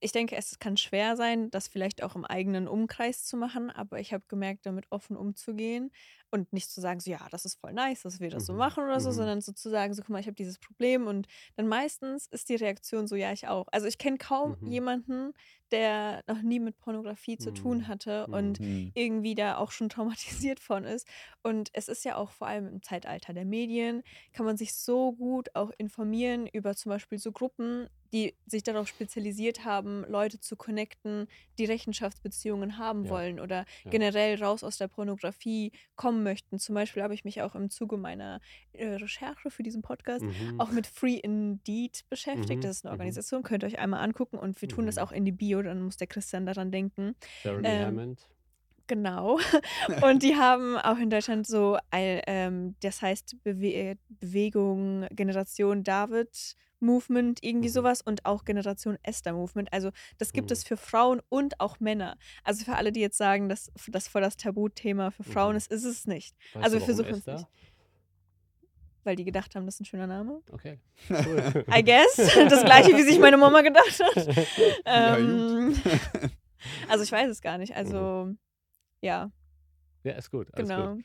ich 0.00 0.12
denke, 0.12 0.36
es 0.36 0.58
kann 0.58 0.76
schwer 0.76 1.16
sein, 1.16 1.50
das 1.50 1.68
vielleicht 1.68 2.02
auch 2.02 2.16
im 2.16 2.24
eigenen 2.24 2.68
Umkreis 2.68 3.24
zu 3.24 3.36
machen, 3.36 3.70
aber 3.70 4.00
ich 4.00 4.12
habe 4.12 4.24
gemerkt, 4.28 4.66
damit 4.66 4.86
offen 4.90 5.16
umzugehen 5.16 5.90
und 6.30 6.52
nicht 6.52 6.70
zu 6.70 6.80
sagen, 6.80 7.00
so 7.00 7.10
ja, 7.10 7.26
das 7.30 7.44
ist 7.44 7.60
voll 7.60 7.72
nice, 7.72 8.02
dass 8.02 8.20
wir 8.20 8.30
das 8.30 8.46
so 8.46 8.52
Mhm. 8.52 8.54
machen 8.54 8.84
oder 8.84 9.00
so, 9.00 9.10
Mhm. 9.10 9.12
sondern 9.12 9.40
so 9.40 9.52
zu 9.52 9.68
sagen, 9.70 9.94
so 9.94 10.02
guck 10.02 10.10
mal, 10.10 10.20
ich 10.20 10.26
habe 10.26 10.34
dieses 10.36 10.58
Problem 10.58 11.06
und 11.06 11.26
dann 11.56 11.68
meistens 11.68 12.26
ist 12.26 12.48
die 12.48 12.54
Reaktion 12.56 13.06
so, 13.06 13.16
ja, 13.16 13.32
ich 13.32 13.48
auch. 13.48 13.66
Also 13.72 13.86
ich 13.86 13.98
kenne 13.98 14.18
kaum 14.18 14.56
Mhm. 14.60 14.64
jemanden, 14.64 15.32
der 15.72 16.22
noch 16.28 16.42
nie 16.42 16.60
mit 16.60 16.78
Pornografie 16.78 17.38
zu 17.38 17.52
tun 17.52 17.88
hatte 17.88 18.26
und 18.28 18.58
Mhm. 18.58 18.92
irgendwie 18.94 19.34
da 19.34 19.56
auch 19.56 19.70
schon 19.72 19.88
traumatisiert 20.48 20.60
von 20.60 20.84
ist. 20.84 21.06
Und 21.42 21.70
es 21.72 21.88
ist 21.88 22.04
ja 22.04 22.16
auch 22.16 22.30
vor 22.30 22.46
allem 22.48 22.66
im 22.68 22.82
Zeitalter 22.82 23.32
der 23.32 23.44
Medien, 23.44 24.02
kann 24.32 24.46
man 24.46 24.56
sich 24.56 24.74
so 24.74 25.12
gut 25.12 25.48
auch 25.54 25.70
informieren 25.78 26.46
über 26.46 26.74
zum 26.74 26.90
Beispiel 26.90 27.18
so 27.18 27.32
Gruppen, 27.32 27.88
die 28.12 28.36
sich 28.44 28.64
darauf 28.64 28.88
spezialisiert 28.88 29.64
haben, 29.64 30.04
Leute 30.08 30.40
zu 30.40 30.56
connecten, 30.56 31.26
die 31.58 31.64
Rechenschaftsbeziehungen 31.64 32.76
haben 32.76 33.08
Ja. 33.08 33.08
wollen 33.08 33.38
oder 33.38 33.64
Ja. 33.84 34.00
generell 34.00 34.42
raus 34.42 34.64
aus 34.64 34.78
der 34.78 34.88
Pornografie 34.88 35.70
kommen 35.94 36.24
möchten. 36.24 36.58
Zum 36.58 36.74
Beispiel 36.74 37.02
habe 37.04 37.14
ich 37.14 37.24
mich 37.24 37.40
auch 37.42 37.54
im 37.54 37.70
Zuge 37.70 37.96
meiner 37.96 38.40
äh, 38.72 38.94
Recherche 38.94 39.50
für 39.50 39.62
diesen 39.62 39.82
Podcast 39.82 40.24
Mhm. 40.24 40.50
auch 40.56 40.70
mit 40.70 40.86
Free 40.86 41.16
Indeed 41.16 42.00
beschäftigt. 42.08 42.64
Mhm, 42.64 42.64
Das 42.64 42.78
ist 42.78 42.84
eine 42.84 42.90
mhm. 42.90 42.92
Organisation, 42.92 43.42
könnt 43.42 43.62
ihr 43.62 43.66
euch 43.68 43.78
einmal 43.78 44.02
angucken 44.02 44.38
und 44.38 44.60
wir 44.60 44.68
tun 44.68 44.86
das 44.86 44.98
Mhm. 44.98 44.98
auch 44.98 45.12
in 45.12 45.24
die 45.24 45.32
Bio, 45.32 45.59
dann 45.62 45.82
muss 45.82 45.96
der 45.96 46.06
Christian 46.06 46.46
daran 46.46 46.70
denken. 46.70 47.14
Jeremy 47.44 47.68
ähm, 47.68 47.86
Hammond. 47.86 48.28
Genau. 48.86 49.38
Und 50.02 50.22
die 50.24 50.34
haben 50.34 50.76
auch 50.76 50.98
in 50.98 51.10
Deutschland 51.10 51.46
so, 51.46 51.78
ein, 51.90 52.20
ähm, 52.26 52.74
das 52.80 53.00
heißt 53.02 53.36
Bewe 53.44 53.96
Bewegung 54.08 55.06
Generation 55.10 55.84
David 55.84 56.56
Movement, 56.80 57.38
irgendwie 57.42 57.68
Mhm. 57.68 57.72
sowas 57.74 58.00
und 58.00 58.24
auch 58.24 58.44
Generation 58.44 58.96
Esther 59.02 59.34
Movement. 59.34 59.70
Also 59.72 59.90
das 60.18 60.32
gibt 60.32 60.48
Mhm. 60.48 60.54
es 60.54 60.64
für 60.64 60.76
Frauen 60.78 61.20
und 61.28 61.60
auch 61.60 61.78
Männer. 61.78 62.16
Also 62.42 62.64
für 62.64 62.74
alle, 62.74 62.90
die 62.90 63.00
jetzt 63.00 63.18
sagen, 63.18 63.48
dass 63.50 63.70
das 63.88 64.08
voll 64.08 64.22
das 64.22 64.36
Tabuthema 64.38 65.10
für 65.10 65.22
Frauen 65.24 65.52
Mhm. 65.52 65.56
ist, 65.58 65.70
ist 65.70 65.84
es 65.84 66.06
nicht. 66.06 66.34
Weißt 66.54 66.64
also 66.64 66.78
wir 66.78 66.84
versuchen 66.84 67.14
es 67.14 67.26
nicht. 67.26 67.46
Weil 69.04 69.16
die 69.16 69.24
gedacht 69.24 69.54
haben, 69.54 69.64
das 69.64 69.76
ist 69.76 69.80
ein 69.80 69.84
schöner 69.86 70.06
Name. 70.06 70.42
Okay. 70.52 70.78
I 71.08 71.82
guess. 71.82 72.16
Das 72.16 72.64
gleiche, 72.64 72.94
wie 72.96 73.02
sich 73.02 73.18
meine 73.18 73.36
Mama 73.38 73.62
gedacht 73.62 73.98
hat. 74.02 74.26
Ja, 74.86 75.16
Ähm, 75.16 75.74
also 76.88 77.04
ich 77.04 77.10
weiß 77.12 77.30
es 77.30 77.40
gar 77.40 77.56
nicht. 77.58 77.74
Also 77.74 78.34
ja, 79.00 79.30
Ja, 80.04 80.12
ist 80.12 80.30
gut. 80.30 80.48
Alles 80.52 80.68
genau. 80.68 80.94
Gut. 80.96 81.04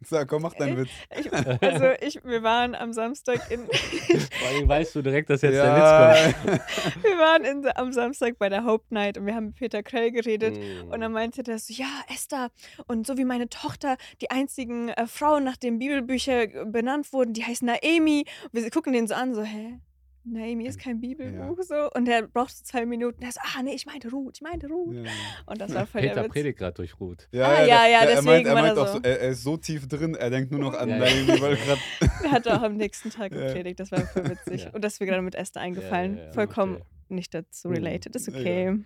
So, 0.00 0.24
komm, 0.26 0.42
mach 0.42 0.54
deinen 0.54 0.74
Äh, 0.74 0.82
Witz. 0.82 0.90
Ich, 1.18 1.32
also 1.32 1.86
ich, 2.00 2.24
wir 2.24 2.42
waren 2.44 2.74
am 2.76 2.92
Samstag 2.92 3.50
in, 3.50 3.66
Vor 4.38 4.48
allem 4.48 4.68
weißt 4.68 4.94
du 4.94 5.02
direkt, 5.02 5.28
dass 5.28 5.42
jetzt 5.42 5.54
der 5.54 5.64
ja, 5.64 6.14
Witz 6.14 6.34
wir 7.02 7.18
waren 7.18 7.44
in, 7.44 7.68
am 7.74 7.92
Samstag 7.92 8.38
bei 8.38 8.48
der 8.48 8.64
Hope 8.64 8.86
Night 8.90 9.18
und 9.18 9.26
wir 9.26 9.34
haben 9.34 9.46
mit 9.46 9.56
Peter 9.56 9.82
Krell 9.82 10.12
geredet. 10.12 10.54
kommt. 10.54 10.94
Und 10.94 11.00
dann 11.00 11.12
meinte 11.12 11.42
der 11.42 11.58
so, 11.58 11.72
ja, 11.74 11.88
Esther, 12.12 12.50
und 12.86 13.06
so 13.06 13.18
wie 13.18 13.24
meine 13.24 13.48
Tochter, 13.48 13.96
die 14.20 14.30
einzigen 14.30 14.90
äh, 14.90 15.06
Frauen, 15.08 15.42
nach 15.42 15.56
denen 15.56 15.80
Bibelbücher 15.80 16.42
äh, 16.42 16.64
benannt 16.64 17.12
wurden, 17.12 17.32
die 17.32 17.44
heißen 17.44 17.66
Naemi. 17.66 18.24
Und 18.52 18.62
wir 18.62 18.70
gucken 18.70 18.92
den 18.92 19.08
so 19.08 19.14
an, 19.14 19.34
so, 19.34 19.42
hä? 19.42 19.80
Naemi 20.24 20.66
ist 20.66 20.78
kein 20.78 21.00
Bibelbuch, 21.00 21.62
so. 21.62 21.90
Und 21.94 22.04
der 22.04 22.22
braucht 22.26 22.54
so 22.56 22.62
zwei 22.62 22.84
Minuten. 22.84 23.20
Der 23.20 23.32
so, 23.32 23.40
ah, 23.42 23.62
nee, 23.62 23.72
ich 23.74 23.86
meinte 23.86 24.10
Ruth, 24.10 24.36
ich 24.36 24.42
meinte 24.42 24.68
Ruth. 24.68 24.94
ja. 24.94 25.10
Und 25.46 25.58
das 25.60 25.72
war 25.72 25.86
voll 25.86 26.02
Peter 26.02 26.28
predigt 26.28 26.58
gerade 26.58 26.74
durch 26.74 27.00
Ruth. 27.00 27.28
Ah, 27.32 27.36
ja, 27.36 27.64
ja, 27.64 28.00
er 28.02 28.22
meint, 28.22 28.26
deswegen 28.26 28.46
er 28.48 28.54
war 28.54 28.62
meint 28.62 28.76
er 28.76 28.82
auch 28.82 28.86
so. 28.88 28.92
so, 28.94 29.00
er, 29.02 29.20
er 29.20 29.28
ist 29.30 29.42
so 29.42 29.56
tief 29.56 29.88
drin, 29.88 30.14
er 30.14 30.28
denkt 30.30 30.50
nur 30.50 30.60
noch 30.60 30.74
an 30.74 30.88
Ja, 30.90 30.96
ja. 30.96 31.24
Naomi, 31.24 31.40
weil 31.40 31.56
grad, 31.56 31.78
Der 32.22 32.30
hat 32.32 32.48
auch 32.48 32.62
am 32.62 32.76
nächsten 32.76 33.08
Tag 33.10 33.32
Ja. 33.32 33.46
gepredigt, 33.46 33.80
das 33.80 33.90
war 33.90 34.00
voll 34.00 34.28
witzig. 34.28 34.64
Ja. 34.64 34.70
Und 34.72 34.84
das 34.84 34.94
ist 34.94 35.00
mir 35.00 35.06
gerade 35.06 35.22
mit 35.22 35.34
Esther 35.34 35.60
eingefallen. 35.62 36.16
Ja, 36.16 36.20
ja, 36.22 36.26
ja, 36.26 36.32
Vollkommen 36.34 36.74
okay. 36.76 36.84
nicht 37.08 37.32
dazu 37.32 37.68
Mhm. 37.68 37.74
related, 37.74 38.14
ist 38.16 38.26
Ja, 38.28 38.34
okay. 38.38 38.78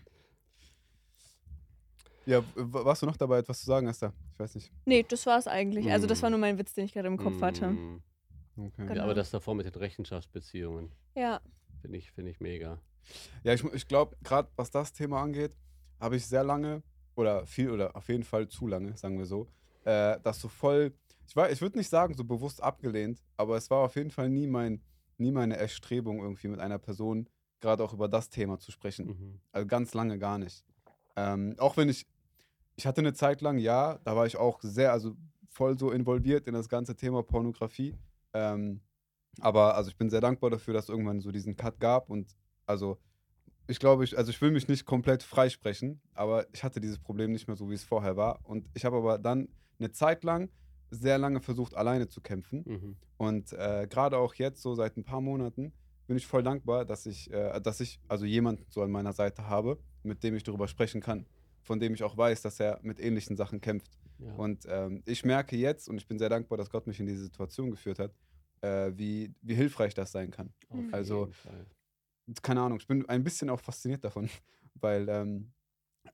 ja, 2.26 2.42
warst 2.54 3.02
du 3.02 3.06
noch 3.06 3.16
dabei, 3.16 3.38
etwas 3.38 3.58
zu 3.60 3.66
sagen, 3.66 3.88
Esther? 3.88 4.12
Ich 4.34 4.38
weiß 4.38 4.54
nicht. 4.54 4.70
Nee, 4.84 5.04
das 5.08 5.26
war 5.26 5.38
es 5.38 5.48
eigentlich. 5.48 5.90
Also 5.90 6.06
das 6.06 6.22
war 6.22 6.30
Mhm. 6.30 6.32
nur 6.34 6.40
mein 6.40 6.58
Witz, 6.58 6.72
den 6.74 6.84
ich 6.84 6.92
gerade 6.92 7.08
im 7.08 7.16
Kopf 7.16 7.40
hatte. 7.42 7.68
Mm. 7.70 8.00
Okay. 8.56 8.70
Genau. 8.76 8.94
Ja, 8.94 9.02
aber 9.04 9.14
das 9.14 9.30
davor 9.30 9.54
mit 9.54 9.66
den 9.66 9.74
Rechenschaftsbeziehungen 9.74 10.92
Ja. 11.14 11.40
finde 11.80 11.98
ich, 11.98 12.10
find 12.12 12.28
ich 12.28 12.40
mega. 12.40 12.78
Ja, 13.44 13.52
ich, 13.52 13.64
ich 13.64 13.88
glaube, 13.88 14.16
gerade 14.22 14.48
was 14.56 14.70
das 14.70 14.92
Thema 14.92 15.22
angeht, 15.22 15.56
habe 16.00 16.16
ich 16.16 16.26
sehr 16.26 16.44
lange 16.44 16.82
oder 17.14 17.46
viel 17.46 17.70
oder 17.70 17.96
auf 17.96 18.08
jeden 18.08 18.24
Fall 18.24 18.48
zu 18.48 18.66
lange, 18.66 18.96
sagen 18.96 19.18
wir 19.18 19.26
so, 19.26 19.48
äh, 19.84 20.18
das 20.22 20.40
so 20.40 20.48
voll, 20.48 20.92
ich, 21.26 21.34
war- 21.36 21.50
ich 21.50 21.60
würde 21.60 21.78
nicht 21.78 21.88
sagen 21.88 22.14
so 22.14 22.24
bewusst 22.24 22.62
abgelehnt, 22.62 23.22
aber 23.36 23.56
es 23.56 23.70
war 23.70 23.78
auf 23.78 23.96
jeden 23.96 24.10
Fall 24.10 24.28
nie, 24.28 24.46
mein, 24.46 24.82
nie 25.18 25.32
meine 25.32 25.56
Erstrebung, 25.56 26.20
irgendwie 26.20 26.48
mit 26.48 26.60
einer 26.60 26.78
Person 26.78 27.28
gerade 27.60 27.82
auch 27.84 27.92
über 27.92 28.08
das 28.08 28.28
Thema 28.28 28.58
zu 28.58 28.70
sprechen. 28.72 29.06
Mhm. 29.06 29.40
Also 29.52 29.66
ganz 29.66 29.94
lange 29.94 30.18
gar 30.18 30.38
nicht. 30.38 30.64
Ähm, 31.16 31.54
auch 31.58 31.76
wenn 31.76 31.88
ich, 31.88 32.06
ich 32.76 32.86
hatte 32.86 33.00
eine 33.00 33.12
Zeit 33.14 33.40
lang, 33.40 33.58
ja, 33.58 33.98
da 34.04 34.16
war 34.16 34.26
ich 34.26 34.36
auch 34.36 34.60
sehr, 34.62 34.92
also 34.92 35.16
voll 35.48 35.78
so 35.78 35.90
involviert 35.90 36.46
in 36.46 36.54
das 36.54 36.68
ganze 36.68 36.96
Thema 36.96 37.22
Pornografie. 37.22 37.94
Ähm, 38.34 38.80
aber 39.40 39.76
also 39.76 39.90
ich 39.90 39.96
bin 39.96 40.10
sehr 40.10 40.20
dankbar 40.20 40.50
dafür, 40.50 40.74
dass 40.74 40.84
es 40.84 40.90
irgendwann 40.90 41.20
so 41.20 41.32
diesen 41.32 41.56
Cut 41.56 41.80
gab 41.80 42.10
und 42.10 42.36
also 42.66 42.98
ich 43.68 43.78
glaube, 43.78 44.04
ich, 44.04 44.16
also 44.18 44.30
ich 44.30 44.40
will 44.40 44.50
mich 44.50 44.68
nicht 44.68 44.84
komplett 44.84 45.22
freisprechen, 45.22 46.00
aber 46.14 46.46
ich 46.52 46.64
hatte 46.64 46.80
dieses 46.80 46.98
Problem 46.98 47.32
nicht 47.32 47.46
mehr 47.46 47.56
so, 47.56 47.70
wie 47.70 47.74
es 47.74 47.84
vorher 47.84 48.16
war. 48.16 48.40
Und 48.44 48.68
ich 48.74 48.84
habe 48.84 48.96
aber 48.96 49.18
dann 49.18 49.48
eine 49.78 49.92
Zeit 49.92 50.24
lang 50.24 50.50
sehr 50.90 51.16
lange 51.16 51.40
versucht, 51.40 51.74
alleine 51.74 52.08
zu 52.08 52.20
kämpfen. 52.20 52.64
Mhm. 52.66 52.96
Und 53.16 53.52
äh, 53.52 53.86
gerade 53.88 54.18
auch 54.18 54.34
jetzt, 54.34 54.62
so 54.62 54.74
seit 54.74 54.96
ein 54.96 55.04
paar 55.04 55.20
Monaten, 55.20 55.72
bin 56.06 56.16
ich 56.16 56.26
voll 56.26 56.42
dankbar, 56.42 56.84
dass 56.84 57.06
ich, 57.06 57.32
äh, 57.32 57.60
dass 57.60 57.80
ich 57.80 58.00
also 58.08 58.24
jemanden 58.26 58.64
so 58.68 58.82
an 58.82 58.90
meiner 58.90 59.12
Seite 59.12 59.48
habe, 59.48 59.78
mit 60.02 60.22
dem 60.22 60.34
ich 60.34 60.42
darüber 60.42 60.68
sprechen 60.68 61.00
kann, 61.00 61.26
von 61.62 61.78
dem 61.78 61.94
ich 61.94 62.02
auch 62.02 62.16
weiß, 62.16 62.42
dass 62.42 62.58
er 62.60 62.80
mit 62.82 62.98
ähnlichen 63.00 63.36
Sachen 63.36 63.60
kämpft. 63.60 63.92
Ja. 64.24 64.34
Und 64.36 64.64
ähm, 64.68 65.02
ich 65.06 65.24
merke 65.24 65.56
jetzt, 65.56 65.88
und 65.88 65.96
ich 65.96 66.06
bin 66.06 66.18
sehr 66.18 66.28
dankbar, 66.28 66.58
dass 66.58 66.70
Gott 66.70 66.86
mich 66.86 67.00
in 67.00 67.06
diese 67.06 67.22
Situation 67.22 67.70
geführt 67.70 67.98
hat, 67.98 68.12
äh, 68.60 68.92
wie, 68.94 69.34
wie 69.42 69.54
hilfreich 69.54 69.94
das 69.94 70.12
sein 70.12 70.30
kann. 70.30 70.52
Auf 70.68 70.78
also- 70.92 71.20
jeden 71.20 71.32
Fall. 71.32 71.66
Keine 72.40 72.60
Ahnung, 72.62 72.78
ich 72.80 72.86
bin 72.86 73.04
ein 73.08 73.24
bisschen 73.24 73.50
auch 73.50 73.60
fasziniert 73.60 74.04
davon, 74.04 74.28
weil 74.74 75.08
ähm, 75.08 75.52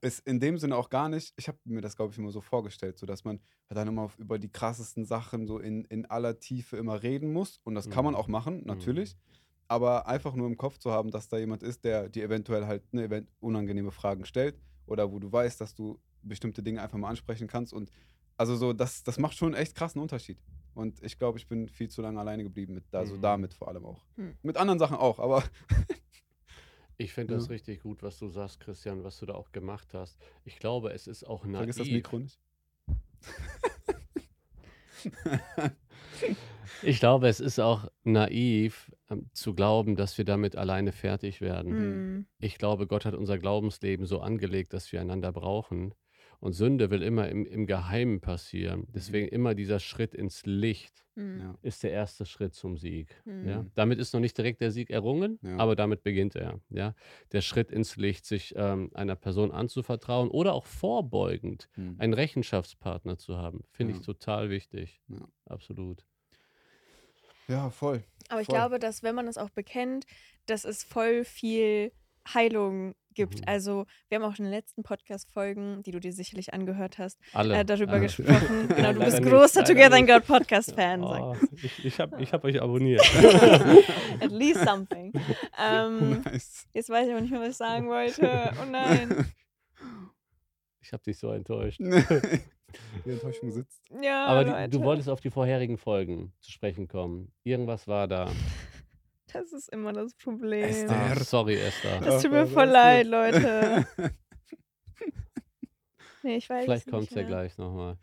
es 0.01 0.19
in 0.19 0.39
dem 0.39 0.57
Sinne 0.57 0.75
auch 0.75 0.89
gar 0.89 1.07
nicht, 1.07 1.33
ich 1.37 1.47
habe 1.47 1.59
mir 1.65 1.81
das, 1.81 1.95
glaube 1.95 2.11
ich, 2.13 2.17
immer 2.17 2.31
so 2.31 2.41
vorgestellt, 2.41 2.97
so 2.97 3.05
dass 3.05 3.23
man 3.23 3.39
dann 3.69 3.87
immer 3.87 4.03
auf- 4.03 4.17
über 4.17 4.39
die 4.39 4.49
krassesten 4.49 5.05
Sachen 5.05 5.45
so 5.45 5.59
in, 5.59 5.85
in 5.85 6.05
aller 6.07 6.39
Tiefe 6.39 6.77
immer 6.77 7.03
reden 7.03 7.31
muss. 7.31 7.59
Und 7.63 7.75
das 7.75 7.89
kann 7.91 8.03
man 8.05 8.13
Mhm. 8.15 8.19
auch 8.19 8.27
machen, 8.27 8.63
natürlich. 8.65 9.15
Aber 9.67 10.07
einfach 10.07 10.33
nur 10.33 10.47
im 10.47 10.57
Kopf 10.57 10.79
zu 10.79 10.89
haben, 10.91 11.11
dass 11.11 11.29
da 11.29 11.37
jemand 11.37 11.61
ist, 11.61 11.83
der 11.85 12.09
dir 12.09 12.23
eventuell 12.23 12.65
halt 12.65 12.91
ne, 12.91 13.27
unangenehme 13.39 13.91
Fragen 13.91 14.25
stellt 14.25 14.59
oder 14.87 15.11
wo 15.11 15.19
du 15.19 15.31
weißt, 15.31 15.61
dass 15.61 15.75
du 15.75 15.99
bestimmte 16.23 16.61
Dinge 16.63 16.81
einfach 16.81 16.97
mal 16.97 17.09
ansprechen 17.09 17.47
kannst. 17.47 17.73
Und 17.73 17.91
also 18.37 18.55
so, 18.55 18.73
das, 18.73 19.03
das 19.03 19.17
macht 19.19 19.35
schon 19.35 19.53
einen 19.53 19.61
echt 19.61 19.75
krassen 19.75 20.01
Unterschied. 20.01 20.37
Und 20.75 21.03
ich 21.03 21.17
glaube, 21.17 21.37
ich 21.39 21.47
bin 21.47 21.67
viel 21.67 21.89
zu 21.89 22.01
lange 22.01 22.19
alleine 22.19 22.43
geblieben, 22.43 22.73
mit, 22.73 22.83
also 22.93 23.15
Mhm. 23.15 23.21
damit 23.21 23.53
vor 23.53 23.67
allem 23.67 23.85
auch. 23.85 24.05
Hm. 24.15 24.35
Mit 24.43 24.55
anderen 24.57 24.79
Sachen 24.79 24.97
auch, 24.97 25.19
aber 25.19 25.43
Ich 27.01 27.13
finde 27.13 27.35
das 27.35 27.45
Ja. 27.45 27.51
richtig 27.51 27.81
gut, 27.81 28.03
was 28.03 28.19
du 28.19 28.27
sagst, 28.27 28.59
Christian, 28.59 29.03
was 29.05 29.17
du 29.19 29.25
da 29.25 29.33
auch 29.33 29.51
gemacht 29.53 29.93
hast. 29.93 30.17
Ich 30.43 30.59
glaube, 30.59 30.91
es 30.91 31.07
ist 31.07 31.25
auch 31.25 31.45
naiv. 31.45 31.57
vergiss 31.59 31.77
das 31.77 31.87
Mikro 31.89 32.19
nicht. 32.19 32.39
Ich 36.83 36.99
glaube, 36.99 37.27
es 37.27 37.39
ist 37.41 37.59
auch 37.59 37.89
naiv 38.03 38.91
ähm, 39.09 39.29
zu 39.33 39.53
glauben, 39.53 39.95
dass 39.97 40.17
wir 40.17 40.23
damit 40.25 40.55
alleine 40.55 40.91
fertig 40.93 41.41
werden. 41.41 41.71
Mhm. 42.17 42.25
Ich 42.39 42.57
glaube, 42.57 42.87
Gott 42.87 43.03
hat 43.05 43.15
unser 43.15 43.37
Glaubensleben 43.37 44.05
so 44.05 44.21
angelegt, 44.21 44.71
dass 44.73 44.91
wir 44.91 45.01
einander 45.01 45.31
brauchen. 45.33 45.93
Und 46.39 46.53
Sünde 46.53 46.89
will 46.89 47.01
immer 47.03 47.27
im, 47.27 47.45
im 47.45 47.65
Geheimen 47.67 48.21
passieren. 48.21 48.87
Deswegen 48.93 49.27
immer 49.27 49.55
dieser 49.55 49.79
Schritt 49.79 50.13
ins 50.15 50.45
Licht 50.45 51.05
Mhm. 51.15 51.39
Ja. 51.41 51.55
ist 51.63 51.83
der 51.83 51.91
erste 51.91 52.25
Schritt 52.25 52.53
zum 52.53 52.77
Sieg. 52.77 53.21
Ja? 53.25 53.63
Mhm. 53.63 53.71
Damit 53.75 53.99
ist 53.99 54.13
noch 54.13 54.21
nicht 54.21 54.37
direkt 54.37 54.61
der 54.61 54.71
Sieg 54.71 54.89
errungen, 54.89 55.37
Ja. 55.41 55.57
aber 55.57 55.75
damit 55.75 56.01
beginnt 56.01 56.35
er. 56.37 56.61
Ja? 56.69 56.95
Der 57.33 57.41
Schritt 57.41 57.71
ins 57.71 57.97
Licht, 57.97 58.25
sich 58.25 58.53
ähm, 58.55 58.89
einer 58.93 59.17
Person 59.17 59.51
anzuvertrauen 59.51 60.29
oder 60.29 60.53
auch 60.53 60.65
vorbeugend 60.65 61.67
Hm. 61.73 61.95
einen 61.97 62.13
Rechenschaftspartner 62.13 63.17
zu 63.17 63.35
haben, 63.37 63.65
finde 63.71 63.93
Ja. 63.93 63.99
ich 63.99 64.05
total 64.05 64.49
wichtig. 64.49 65.01
Ja. 65.09 65.27
Absolut. 65.45 66.05
Ja, 67.49 67.69
voll. 67.69 68.03
Aber 68.29 68.41
ich 68.41 68.45
Voll. 68.45 68.55
glaube, 68.55 68.79
dass 68.79 69.03
wenn 69.03 69.15
man 69.15 69.27
es 69.27 69.37
auch 69.37 69.49
bekennt, 69.49 70.05
dass 70.45 70.63
es 70.63 70.83
voll 70.83 71.25
viel 71.25 71.91
Heilung 72.33 72.95
gibt. 73.13 73.35
Mhm. 73.39 73.43
Also 73.47 73.85
wir 74.07 74.17
haben 74.17 74.23
auch 74.23 74.37
in 74.37 74.45
den 74.45 74.51
letzten 74.53 74.83
Podcast-Folgen, 74.83 75.83
die 75.83 75.91
du 75.91 75.99
dir 75.99 76.13
sicherlich 76.13 76.53
angehört 76.53 76.97
hast, 76.97 77.19
Alle. 77.33 77.57
äh, 77.59 77.65
darüber 77.65 77.93
alle. 77.93 78.01
gesprochen. 78.01 78.67
Genau, 78.75 78.93
du 78.93 78.99
bist 78.99 79.19
nicht, 79.19 79.29
großer 79.29 79.61
leider 79.61 79.73
Together 79.73 79.97
in 79.97 80.05
nicht. 80.05 80.13
God 80.13 80.25
Podcast-Fan. 80.27 81.03
Oh, 81.03 81.35
ich 81.61 81.85
ich 81.85 81.99
habe 81.99 82.21
ich 82.21 82.33
hab 82.33 82.43
euch 82.43 82.61
abonniert. 82.61 83.01
At 84.21 84.31
least 84.31 84.63
something. 84.65 85.11
ähm, 85.59 86.21
Nice. 86.21 86.67
jetzt 86.73 86.89
weiß 86.89 87.07
ich 87.07 87.11
aber 87.11 87.21
nicht 87.21 87.31
mehr, 87.31 87.41
was 87.41 87.49
ich 87.49 87.57
sagen 87.57 87.87
wollte. 87.89 88.51
Oh 88.61 88.65
nein. 88.69 89.25
ich 90.81 90.93
habe 90.93 91.03
dich 91.03 91.17
so 91.17 91.31
enttäuscht. 91.31 91.79
Die 93.05 93.09
Enttäuschung 93.09 93.51
sitzt. 93.51 93.81
Ja, 94.01 94.27
Aber 94.27 94.67
die, 94.67 94.69
du 94.77 94.83
wolltest 94.83 95.09
auf 95.09 95.21
die 95.21 95.31
vorherigen 95.31 95.77
Folgen 95.77 96.33
zu 96.39 96.51
sprechen 96.51 96.87
kommen. 96.87 97.31
Irgendwas 97.43 97.87
war 97.87 98.07
da. 98.07 98.29
Das 99.33 99.51
ist 99.53 99.69
immer 99.69 99.93
das 99.93 100.13
Problem. 100.15 100.63
Esther. 100.65 100.91
Ah, 100.91 101.15
sorry, 101.23 101.55
Esther. 101.55 101.99
Das 102.01 102.21
tut 102.21 102.31
mir 102.31 102.43
Ach, 102.43 102.47
voll 102.47 102.65
leid. 102.67 103.07
Leute. 103.07 103.87
Nee, 106.21 106.35
ich 106.35 106.49
weiß 106.49 106.65
Vielleicht 106.65 106.89
kommt 106.89 107.09
es 107.09 107.15
ja 107.15 107.23
gleich 107.23 107.57
nochmal. 107.57 107.97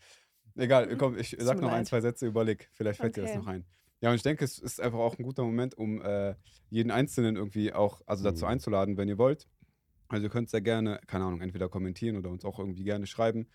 Egal, 0.54 0.96
komm, 0.96 1.18
ich 1.18 1.36
sag 1.38 1.56
mir 1.56 1.66
noch 1.66 1.72
ein, 1.72 1.84
zwei 1.84 2.00
Sätze, 2.00 2.26
überleg. 2.26 2.70
Vielleicht 2.72 2.98
fällt 2.98 3.16
dir 3.16 3.20
das 3.22 3.30
Okay. 3.32 3.38
noch 3.40 3.46
ein. 3.46 3.66
Ja, 4.00 4.08
und 4.08 4.16
ich 4.16 4.22
denke, 4.22 4.42
es 4.44 4.58
ist 4.58 4.80
einfach 4.80 4.98
auch 4.98 5.18
ein 5.18 5.22
guter 5.22 5.42
Moment, 5.44 5.76
um 5.76 6.00
äh, 6.00 6.34
jeden 6.70 6.90
Einzelnen 6.90 7.36
irgendwie 7.36 7.74
auch, 7.74 8.00
also 8.06 8.24
dazu 8.24 8.46
Mhm. 8.46 8.52
einzuladen, 8.52 8.96
wenn 8.96 9.08
ihr 9.08 9.18
wollt. 9.18 9.46
Also 10.08 10.24
ihr 10.24 10.30
könnt 10.30 10.48
sehr 10.48 10.62
gerne, 10.62 10.98
keine 11.06 11.24
Ahnung, 11.24 11.42
entweder 11.42 11.68
kommentieren 11.68 12.16
oder 12.16 12.30
uns 12.30 12.44
auch 12.44 12.58
irgendwie 12.58 12.84
gerne 12.84 13.06
schreiben. 13.06 13.48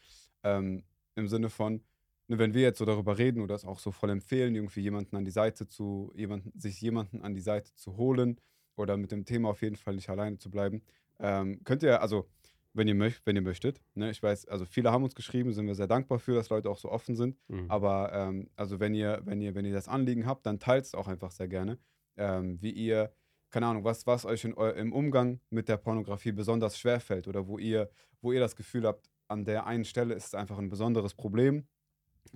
Ähm, 0.44 0.84
Im 1.16 1.28
Sinne 1.28 1.50
von, 1.50 1.84
ne, 2.32 2.40
wenn 2.40 2.54
wir 2.54 2.62
jetzt 2.62 2.80
so 2.80 2.86
darüber 2.86 3.18
reden 3.18 3.42
oder 3.42 3.54
es 3.54 3.66
auch 3.66 3.80
so 3.80 3.92
voll 3.92 4.10
empfehlen, 4.10 4.56
irgendwie 4.56 4.82
jemanden 4.82 5.16
an 5.16 5.26
die 5.26 5.32
Seite 5.32 5.68
zu, 5.68 6.12
jemanden, 6.16 6.58
sich 6.60 6.82
jemanden 6.82 7.22
an 7.22 7.36
die 7.36 7.42
Seite 7.42 7.74
zu 7.76 7.98
holen 7.98 8.40
oder 8.76 8.98
mit 8.98 9.12
dem 9.12 9.26
Thema 9.26 9.50
auf 9.50 9.62
jeden 9.62 9.76
Fall 9.76 9.96
nicht 9.96 10.10
alleine 10.10 10.38
zu 10.38 10.50
bleiben, 10.50 10.82
ähm, 11.20 11.62
könnt 11.64 11.84
ihr, 11.84 12.02
also 12.02 12.28
wenn 12.74 12.88
ihr, 12.88 12.96
möcht, 12.96 13.26
wenn 13.26 13.36
ihr 13.36 13.42
möchtet, 13.42 13.82
ne, 13.96 14.10
ich 14.12 14.24
weiß, 14.24 14.48
also 14.48 14.66
viele 14.66 14.92
haben 14.92 15.04
uns 15.04 15.14
geschrieben, 15.14 15.52
sind 15.52 15.68
wir 15.68 15.76
sehr 15.76 15.88
dankbar 15.88 16.20
für, 16.20 16.34
dass 16.34 16.50
Leute 16.50 16.70
auch 16.70 16.78
so 16.78 16.90
offen 16.90 17.18
sind. 17.18 17.38
Mhm. 17.50 17.70
Aber 17.70 18.14
ähm, 18.14 18.50
also 18.56 18.80
wenn 18.80 18.94
ihr, 18.94 19.22
wenn 19.26 19.42
ihr, 19.42 19.54
wenn 19.54 19.66
ihr 19.66 19.74
das 19.74 19.90
Anliegen 19.90 20.26
habt, 20.26 20.46
dann 20.46 20.58
teilt 20.58 20.86
es 20.86 20.96
auch 20.96 21.10
einfach 21.10 21.32
sehr 21.32 21.50
gerne. 21.50 21.78
Ähm, 22.16 22.62
wie 22.62 22.72
ihr, 22.72 23.14
keine 23.50 23.68
Ahnung, 23.68 23.84
was, 23.84 24.08
was 24.08 24.26
euch 24.26 24.46
in, 24.46 24.54
im 24.54 24.94
Umgang 24.94 25.42
mit 25.50 25.68
der 25.68 25.76
Pornografie 25.76 26.32
besonders 26.32 26.80
schwer 26.80 27.02
fällt 27.02 27.28
oder 27.28 27.46
wo 27.46 27.58
ihr, 27.58 27.90
wo 28.22 28.32
ihr 28.32 28.40
das 28.40 28.56
Gefühl 28.56 28.88
habt, 28.88 29.10
an 29.28 29.44
der 29.44 29.66
einen 29.66 29.84
Stelle 29.84 30.14
ist 30.14 30.28
es 30.28 30.34
einfach 30.34 30.58
ein 30.58 30.70
besonderes 30.70 31.14
Problem. 31.14 31.68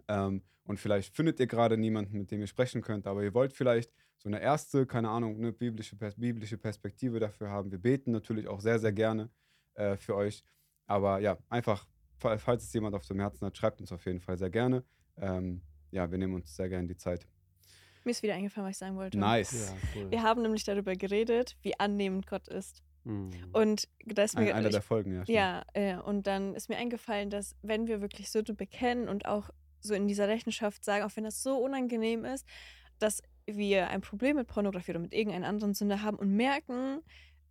Ähm, 0.07 0.41
und 0.65 0.79
vielleicht 0.79 1.15
findet 1.15 1.39
ihr 1.39 1.47
gerade 1.47 1.77
niemanden, 1.77 2.17
mit 2.17 2.31
dem 2.31 2.41
ihr 2.41 2.47
sprechen 2.47 2.81
könnt, 2.81 3.05
aber 3.07 3.23
ihr 3.23 3.33
wollt 3.33 3.53
vielleicht 3.53 3.91
so 4.17 4.29
eine 4.29 4.39
erste, 4.41 4.85
keine 4.87 5.09
Ahnung, 5.09 5.35
eine 5.37 5.51
biblische, 5.51 5.95
Pers 5.95 6.15
biblische 6.15 6.57
Perspektive 6.57 7.19
dafür 7.19 7.49
haben. 7.49 7.71
Wir 7.71 7.77
beten 7.77 8.11
natürlich 8.11 8.47
auch 8.47 8.59
sehr, 8.59 8.79
sehr 8.79 8.93
gerne 8.93 9.29
äh, 9.75 9.95
für 9.97 10.15
euch. 10.15 10.43
Aber 10.87 11.19
ja, 11.19 11.37
einfach, 11.49 11.87
fa- 12.17 12.37
falls 12.37 12.63
es 12.63 12.73
jemand 12.73 12.95
auf 12.95 13.05
dem 13.05 13.19
Herzen 13.19 13.45
hat, 13.45 13.57
schreibt 13.57 13.81
uns 13.81 13.91
auf 13.91 14.05
jeden 14.05 14.19
Fall 14.19 14.37
sehr 14.37 14.49
gerne. 14.49 14.83
Ähm, 15.17 15.61
ja, 15.91 16.09
wir 16.09 16.17
nehmen 16.17 16.33
uns 16.33 16.55
sehr 16.55 16.69
gerne 16.69 16.87
die 16.87 16.97
Zeit. 16.97 17.27
Mir 18.03 18.11
ist 18.11 18.23
wieder 18.23 18.35
eingefallen, 18.35 18.67
was 18.67 18.75
ich 18.75 18.79
sagen 18.79 18.95
wollte. 18.95 19.17
Nice. 19.17 19.69
Ja, 19.69 20.01
cool. 20.01 20.11
Wir 20.11 20.23
haben 20.23 20.41
nämlich 20.41 20.63
darüber 20.63 20.93
geredet, 20.95 21.57
wie 21.61 21.79
annehmend 21.79 22.27
Gott 22.27 22.47
ist. 22.47 22.83
Mhm. 23.03 23.31
Und 23.53 23.87
da 24.05 24.23
ist 24.23 24.35
Ein, 24.35 24.45
mir 24.45 24.55
einer 24.55 24.67
ich, 24.67 24.73
der 24.73 24.81
Folgen, 24.81 25.13
ja. 25.13 25.23
stimmt. 25.23 25.35
Ja, 25.35 25.63
äh, 25.73 25.97
und 25.97 26.25
dann 26.25 26.55
ist 26.55 26.69
mir 26.69 26.77
eingefallen, 26.77 27.29
dass 27.29 27.55
wenn 27.61 27.87
wir 27.87 28.01
wirklich 28.01 28.31
Sünde 28.31 28.53
bekennen 28.53 29.09
und 29.09 29.25
auch 29.25 29.49
so 29.85 29.93
in 29.93 30.07
dieser 30.07 30.27
Rechenschaft 30.27 30.83
sagen, 30.83 31.03
auch 31.03 31.15
wenn 31.15 31.23
das 31.23 31.41
so 31.43 31.57
unangenehm 31.57 32.25
ist, 32.25 32.45
dass 32.99 33.21
wir 33.45 33.89
ein 33.89 34.01
Problem 34.01 34.37
mit 34.37 34.47
Pornografie 34.47 34.91
oder 34.91 34.99
mit 34.99 35.13
irgendeiner 35.13 35.47
anderen 35.47 35.73
Sünde 35.73 36.01
haben 36.01 36.17
und 36.17 36.35
merken, 36.35 37.01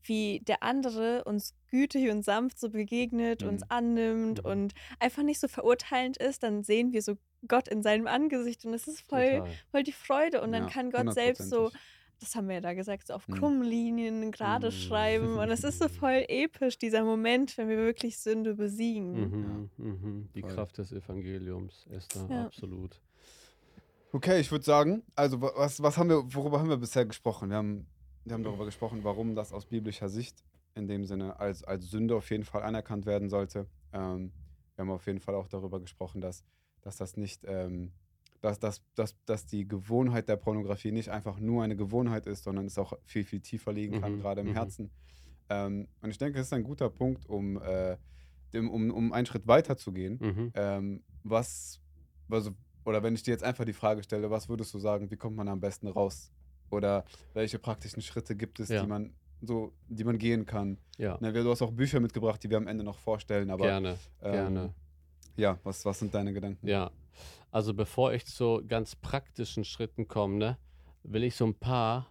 wie 0.03 0.41
der 0.41 0.63
andere 0.63 1.25
uns 1.25 1.55
gütig 1.71 2.11
und 2.11 2.25
sanft 2.25 2.59
so 2.59 2.69
begegnet, 2.69 3.43
Mhm. 3.43 3.49
uns 3.49 3.63
annimmt 3.71 4.45
Mhm. 4.45 4.51
und 4.51 4.75
einfach 5.01 5.23
nicht 5.23 5.41
so 5.41 5.49
verurteilend 5.49 6.17
ist, 6.19 6.43
dann 6.43 6.63
sehen 6.63 6.93
wir 6.93 7.01
so 7.01 7.17
Gott 7.49 7.69
in 7.69 7.83
seinem 7.83 8.07
Angesicht 8.07 8.65
und 8.65 8.75
es 8.75 8.87
ist 8.87 9.01
voll, 9.01 9.39
Total. 9.39 9.55
voll 9.71 9.83
die 9.83 9.93
Freude 9.93 10.43
und 10.43 10.53
dann 10.53 10.65
Ja, 10.65 10.71
kann 10.71 10.91
Gott 10.91 11.13
selbst 11.15 11.49
so. 11.49 11.71
Das 12.21 12.35
haben 12.35 12.49
wir 12.49 12.55
ja 12.57 12.61
da 12.61 12.75
gesagt, 12.75 13.07
so 13.09 13.15
auf 13.15 13.29
Mhm. 13.29 13.35
krummen 13.35 13.63
Linien 13.63 14.31
gerade 14.33 14.69
Mhm. 14.69 14.73
schreiben. 14.73 15.39
Und 15.39 15.51
es 15.51 15.65
ist 15.65 15.79
so 15.79 15.89
voll 16.07 16.25
episch, 16.29 16.79
dieser 16.79 17.05
Moment, 17.05 17.57
wenn 17.59 17.69
wir 17.69 17.77
wirklich 17.79 18.19
Sünde 18.19 18.55
besiegen. 18.55 19.71
Mhm, 19.77 19.85
mhm. 19.85 20.29
Die 20.35 20.41
Voll. 20.41 20.51
Kraft 20.55 20.79
des 20.79 20.93
Evangeliums, 20.93 21.87
Esther, 21.91 22.27
Ja. 22.31 22.47
absolut. 22.47 23.01
Okay, 24.13 24.39
ich 24.41 24.51
würde 24.53 24.65
sagen, 24.65 25.03
also 25.17 25.41
wa- 25.41 25.53
was, 25.57 25.83
was 25.83 25.99
haben 25.99 26.09
wir, 26.09 26.23
worüber 26.35 26.61
haben 26.61 26.69
wir 26.69 26.77
bisher 26.77 27.05
gesprochen? 27.05 27.51
Wir 27.51 27.57
haben, 27.57 27.87
wir 28.25 28.35
haben 28.35 28.45
darüber 28.45 28.65
gesprochen, 28.65 29.01
warum 29.03 29.35
das 29.35 29.53
aus 29.53 29.67
biblischer 29.67 30.09
Sicht 30.09 30.45
in 30.77 30.87
dem 30.87 31.05
Sinne 31.05 31.39
als, 31.41 31.65
als 31.65 31.91
Sünde 31.91 32.15
auf 32.17 32.31
jeden 32.31 32.45
Fall 32.45 32.63
anerkannt 32.63 33.07
werden 33.07 33.29
sollte. 33.29 33.67
Ähm, 33.93 34.33
wir 34.77 34.83
haben 34.83 34.91
auf 34.91 35.07
jeden 35.07 35.21
Fall 35.21 35.35
auch 35.35 35.49
darüber 35.49 35.81
gesprochen, 35.81 36.21
dass, 36.21 36.45
dass 36.81 36.97
das 36.97 37.17
nicht, 37.17 37.43
ähm, 37.47 37.93
dass, 38.45 38.59
dass, 38.61 38.83
dass, 38.95 39.17
dass 39.25 39.47
die 39.47 39.67
Gewohnheit 39.67 40.29
der 40.29 40.37
Pornografie 40.37 40.93
nicht 40.93 41.09
einfach 41.09 41.41
nur 41.41 41.63
eine 41.65 41.77
Gewohnheit 41.77 42.27
ist, 42.27 42.45
sondern 42.45 42.67
es 42.67 42.77
auch 42.79 42.93
viel, 43.05 43.25
viel 43.25 43.41
tiefer 43.41 43.73
liegen 43.73 44.01
kann, 44.01 44.17
Mhm, 44.17 44.21
gerade 44.21 44.41
im 44.43 44.49
mhm. 44.49 44.53
Herzen. 44.53 44.91
Ähm, 45.49 45.89
und 46.03 46.11
ich 46.11 46.19
denke, 46.19 46.39
es 46.41 46.47
ist 46.49 46.53
ein 46.53 46.63
guter 46.65 46.91
Punkt, 46.91 47.27
um, 47.27 47.61
äh, 47.63 47.97
dem, 48.53 48.71
um, 48.71 48.91
um 48.91 49.13
einen 49.13 49.27
Schritt 49.27 49.47
weiter 49.47 49.77
zu 49.77 49.93
gehen 49.93 50.19
Mhm. 50.21 50.51
ähm, 50.55 51.03
was, 51.23 51.81
also, 52.31 52.51
oder 52.85 53.03
wenn 53.03 53.15
ich 53.15 53.23
dir 53.23 53.31
jetzt 53.31 53.45
einfach 53.45 53.65
die 53.65 53.73
Frage 53.73 54.03
stelle, 54.03 54.31
was 54.31 54.49
würdest 54.51 54.75
du 54.75 54.79
sagen, 54.79 55.11
wie 55.11 55.17
kommt 55.17 55.37
man 55.37 55.49
am 55.49 55.61
besten 55.61 55.89
raus? 55.89 56.31
Oder 56.71 57.05
welche 57.33 57.59
praktischen 57.59 58.03
Schritte 58.03 58.37
gibt 58.37 58.61
es, 58.61 58.69
Ja. 58.69 58.83
die 58.83 58.89
man 58.89 59.15
so, 59.41 59.73
die 59.89 60.05
man 60.05 60.19
gehen 60.19 60.45
kann? 60.45 60.79
Ja, 60.99 61.17
Ne, 61.21 61.33
du 61.33 61.51
hast 61.51 61.63
auch 61.63 61.73
Bücher 61.73 62.01
mitgebracht, 62.01 62.43
die 62.43 62.51
wir 62.51 62.59
am 62.59 62.67
Ende 62.67 62.85
noch 62.85 62.99
vorstellen, 62.99 63.51
aber 63.51 63.65
gerne, 63.67 63.99
ähm, 64.23 64.33
gerne. 64.33 64.75
Ja, 65.37 65.59
was, 65.65 65.85
was 65.85 65.99
sind 65.99 66.15
deine 66.15 66.33
Gedanken? 66.33 66.67
Ja, 66.67 66.91
also 67.51 67.75
bevor 67.75 68.13
ich 68.13 68.27
zu 68.27 68.63
ganz 68.67 68.97
praktischen 68.97 69.65
Schritten 69.65 70.09
komme, 70.09 70.37
ne, 70.39 70.59
will 71.03 71.23
ich 71.25 71.37
so 71.37 71.47
ein 71.47 71.55
paar 71.55 72.09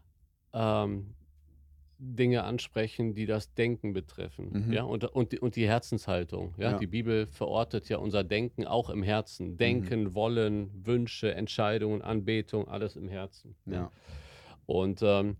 ähm, 0.53 1.15
Dinge 1.97 2.43
ansprechen, 2.43 3.13
die 3.15 3.26
das 3.26 3.53
Denken 3.53 3.93
betreffen. 3.93 4.65
Mhm. 4.67 4.74
Ja, 4.74 4.84
und, 4.84 5.03
und, 5.05 5.32
die- 5.32 5.39
und 5.39 5.55
die 5.55 5.67
Herzenshaltung. 5.67 6.53
Ja? 6.57 6.71
Ja. 6.71 6.78
Die 6.78 6.88
Bibel 6.88 7.28
verortet 7.28 7.88
ja 7.89 7.97
unser 7.97 8.24
Denken 8.24 8.65
auch 8.65 8.89
im 8.89 9.03
Herzen. 9.03 9.57
Denken, 9.57 10.13
Wollen, 10.13 10.69
Wünsche, 10.86 11.34
Entscheidungen, 11.34 12.01
Anbetung, 12.01 12.67
alles 12.67 12.95
im 12.95 13.07
Herzen. 13.07 13.55
Ja. 13.65 13.91
Und, 14.65 15.01
ähm, 15.01 15.38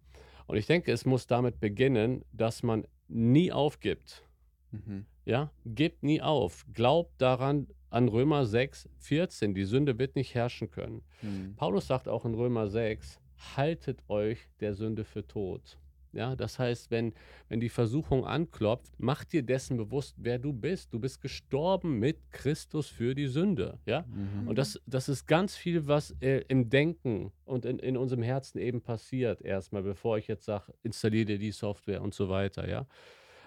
und 0.48 0.58
ich 0.58 0.66
denke, 0.66 0.92
es 0.92 1.06
muss 1.06 1.28
damit 1.28 1.60
beginnen, 1.60 2.24
dass 2.32 2.64
man 2.64 2.86
nie 3.08 3.52
aufgibt. 3.52 4.24
Mhm. 4.72 5.06
Ja, 5.26 5.52
gebt 5.66 6.04
nie 6.04 6.22
auf. 6.22 6.66
Glaubt 6.74 7.14
daran 7.22 7.68
an 7.90 8.08
Römer 8.10 8.46
6, 8.46 8.90
14. 9.00 9.54
Die 9.54 9.64
Sünde 9.66 9.98
wird 10.00 10.16
nicht 10.16 10.34
herrschen 10.36 10.70
können. 10.70 11.02
Mhm. 11.22 11.56
Paulus 11.56 11.88
sagt 11.88 12.08
auch 12.08 12.26
in 12.26 12.34
Römer 12.34 12.68
6, 12.68 13.20
haltet 13.56 14.00
euch 14.10 14.40
der 14.60 14.74
Sünde 14.74 15.04
für 15.06 15.26
tot. 15.26 15.78
Ja, 16.12 16.36
das 16.36 16.60
heißt, 16.60 16.92
wenn, 16.92 17.14
wenn 17.50 17.60
die 17.60 17.70
Versuchung 17.70 18.24
anklopft, 18.24 18.94
mach 19.00 19.24
dir 19.24 19.42
dessen 19.42 19.78
bewusst, 19.78 20.16
wer 20.20 20.38
du 20.38 20.54
bist. 20.54 20.94
Du 20.94 21.00
bist 21.00 21.22
gestorben 21.22 21.98
mit 21.98 22.32
Christus 22.32 22.88
für 22.88 23.16
die 23.16 23.26
Sünde. 23.26 23.80
Ja, 23.88 24.06
Mhm. 24.08 24.48
und 24.48 24.58
das, 24.60 24.80
das 24.86 25.10
ist 25.10 25.26
ganz 25.26 25.56
viel, 25.56 25.88
was 25.88 26.12
äh, 26.22 26.44
im 26.50 26.70
Denken 26.70 27.32
und 27.46 27.66
in, 27.66 27.80
in 27.80 27.98
unserem 27.98 28.22
Herzen 28.22 28.60
eben 28.60 28.82
passiert, 28.82 29.42
erstmal, 29.42 29.82
bevor 29.82 30.20
ich 30.20 30.28
jetzt 30.28 30.46
sage, 30.46 30.72
installiere 30.84 31.26
dir 31.26 31.40
die 31.40 31.52
Software 31.52 32.02
und 32.04 32.14
so 32.14 32.30
weiter. 32.30 32.70
Ja, 32.70 32.86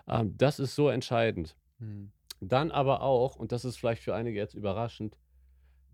ähm, 0.09 0.35
das 0.37 0.59
ist 0.59 0.75
so 0.75 0.89
entscheidend. 0.89 1.55
Mhm. 1.79 2.13
Dann 2.41 2.71
aber 2.71 3.03
auch, 3.03 3.37
und 3.37 3.53
das 3.53 3.65
ist 3.65 3.77
vielleicht 3.77 4.03
für 4.03 4.15
einige 4.15 4.39
jetzt 4.39 4.55
überraschend, 4.55 5.17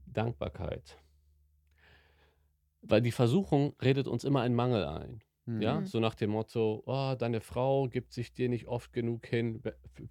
Dankbarkeit. 0.07 0.99
Weil 2.83 3.01
die 3.01 3.13
Versuchung 3.13 3.75
redet 3.81 4.09
uns 4.09 4.25
immer 4.25 4.41
einen 4.43 4.55
Mangel 4.55 4.85
ein. 4.85 5.23
Ja, 5.47 5.81
Mhm. 5.81 5.87
so 5.87 5.99
nach 6.01 6.15
dem 6.15 6.31
Motto, 6.31 6.83
oh, 6.87 7.15
deine 7.19 7.41
Frau 7.41 7.89
gibt 7.89 8.13
sich 8.13 8.33
dir 8.33 8.49
nicht 8.49 8.69
oft 8.69 8.93
genug 8.93 9.27
hin, 9.27 9.61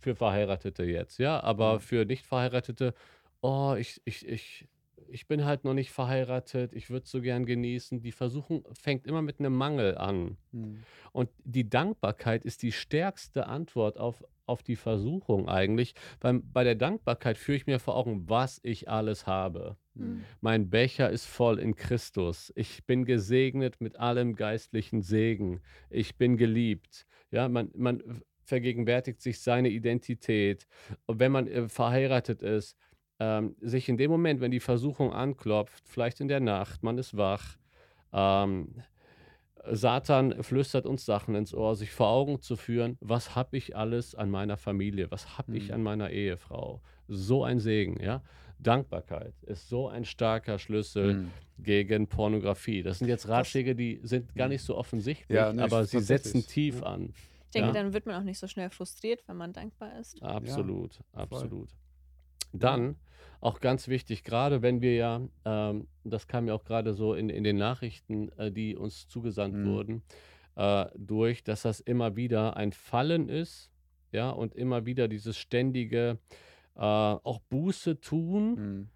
für 0.01 0.13
Verheiratete 0.15 0.83
jetzt, 0.83 1.19
ja, 1.19 1.41
aber 1.41 1.75
Mhm. 1.75 1.79
für 1.79 2.05
nicht 2.05 2.25
Verheiratete, 2.25 2.93
oh, 3.41 3.75
ich, 3.77 4.01
ich, 4.05 4.27
ich, 4.27 4.67
ich 5.11 5.27
bin 5.27 5.45
halt 5.45 5.63
noch 5.63 5.73
nicht 5.73 5.91
verheiratet, 5.91 6.73
ich 6.73 6.89
würde 6.89 7.07
so 7.07 7.21
gern 7.21 7.45
genießen. 7.45 8.01
Die 8.01 8.11
Versuchung 8.11 8.65
fängt 8.73 9.05
immer 9.05 9.21
mit 9.21 9.39
einem 9.39 9.55
Mangel 9.55 9.97
an. 9.97 10.37
Mhm. 10.51 10.83
Und 11.11 11.29
die 11.43 11.69
Dankbarkeit 11.69 12.45
ist 12.45 12.63
die 12.63 12.71
stärkste 12.71 13.47
Antwort 13.47 13.97
auf, 13.97 14.23
auf 14.45 14.63
die 14.63 14.75
Versuchung 14.75 15.49
eigentlich. 15.49 15.93
Beim, 16.19 16.43
bei 16.51 16.63
der 16.63 16.75
Dankbarkeit 16.75 17.37
führe 17.37 17.57
ich 17.57 17.67
mir 17.67 17.79
vor 17.79 17.95
Augen, 17.95 18.29
was 18.29 18.59
ich 18.63 18.89
alles 18.89 19.27
habe. 19.27 19.77
Mhm. 19.93 20.23
Mein 20.39 20.69
Becher 20.69 21.09
ist 21.09 21.25
voll 21.25 21.59
in 21.59 21.75
Christus. 21.75 22.51
Ich 22.55 22.85
bin 22.85 23.05
gesegnet 23.05 23.81
mit 23.81 23.97
allem 23.99 24.35
geistlichen 24.35 25.01
Segen. 25.01 25.61
Ich 25.89 26.17
bin 26.17 26.37
geliebt. 26.37 27.05
Ja, 27.31 27.47
man, 27.49 27.69
man 27.75 28.23
vergegenwärtigt 28.43 29.21
sich 29.21 29.39
seine 29.39 29.69
Identität. 29.69 30.67
Und 31.05 31.19
wenn 31.19 31.31
man 31.31 31.47
äh, 31.47 31.69
verheiratet 31.69 32.41
ist, 32.41 32.77
ähm, 33.23 33.55
sich 33.61 33.87
in 33.87 33.97
dem 33.97 34.09
Moment, 34.09 34.41
wenn 34.41 34.49
die 34.49 34.59
Versuchung 34.59 35.13
anklopft, 35.13 35.83
vielleicht 35.87 36.21
in 36.21 36.27
der 36.27 36.39
Nacht, 36.39 36.81
man 36.81 36.97
ist 36.97 37.15
wach, 37.15 37.57
ähm, 38.11 38.81
Satan 39.69 40.41
flüstert 40.43 40.87
uns 40.87 41.05
Sachen 41.05 41.35
ins 41.35 41.53
Ohr, 41.53 41.75
sich 41.75 41.91
vor 41.91 42.07
Augen 42.09 42.41
zu 42.41 42.55
führen, 42.55 42.97
was 42.99 43.35
habe 43.35 43.57
ich 43.57 43.75
alles 43.75 44.15
an 44.15 44.31
meiner 44.31 44.57
Familie, 44.57 45.11
was 45.11 45.37
habe 45.37 45.55
ich 45.55 45.67
Mhm. 45.67 45.73
an 45.75 45.83
meiner 45.83 46.09
Ehefrau. 46.09 46.81
So 47.07 47.43
ein 47.43 47.59
Segen, 47.59 48.01
ja. 48.01 48.23
Dankbarkeit 48.57 49.35
ist 49.43 49.69
so 49.69 49.87
ein 49.87 50.03
starker 50.03 50.57
Schlüssel 50.57 51.13
Mhm. 51.13 51.31
gegen 51.59 52.07
Pornografie. 52.07 52.81
Das 52.81 52.97
sind 52.99 53.07
jetzt 53.07 53.27
Ratschläge, 53.27 53.75
die 53.75 53.99
sind 54.01 54.33
gar 54.35 54.47
nicht 54.47 54.63
so 54.63 54.75
offensichtlich, 54.75 55.35
Ja, 55.37 55.53
ne, 55.53 55.63
aber 55.63 55.85
sie 55.85 55.99
setzen 55.99 56.43
tief 56.47 56.81
ja. 56.81 56.87
an. 56.87 57.13
Ich 57.45 57.51
denke, 57.51 57.67
Ja. 57.67 57.73
dann 57.73 57.93
wird 57.93 58.07
man 58.07 58.15
auch 58.15 58.23
nicht 58.23 58.39
so 58.39 58.47
schnell 58.47 58.71
frustriert, 58.71 59.21
wenn 59.27 59.37
man 59.37 59.53
dankbar 59.53 59.99
ist. 59.99 60.19
Absolut, 60.23 60.99
absolut. 61.13 61.69
Dann 62.53 62.95
auch 63.41 63.59
ganz 63.59 63.87
wichtig, 63.87 64.23
gerade 64.23 64.61
wenn 64.61 64.81
wir 64.81 64.95
ja, 64.95 65.21
ähm, 65.45 65.87
das 66.03 66.27
kam 66.27 66.47
ja 66.47 66.53
auch 66.55 66.63
gerade 66.63 66.93
so 66.93 67.13
in, 67.15 67.29
in 67.29 67.43
den 67.43 67.57
Nachrichten, 67.57 68.29
äh, 68.37 68.51
die 68.51 68.75
uns 68.77 69.07
zugesandt 69.07 69.57
Mhm. 69.57 69.65
wurden, 69.65 70.03
äh, 70.55 70.85
durch, 70.97 71.43
dass 71.43 71.63
das 71.63 71.79
immer 71.79 72.15
wieder 72.15 72.57
ein 72.57 72.71
Fallen 72.73 73.29
ist, 73.29 73.71
ja, 74.11 74.29
und 74.29 74.55
immer 74.55 74.85
wieder 74.85 75.07
dieses 75.07 75.37
ständige 75.37 76.19
äh, 76.75 76.79
auch 76.81 77.39
Buße 77.49 77.99
tun 78.01 78.55
Mhm. 78.57 78.89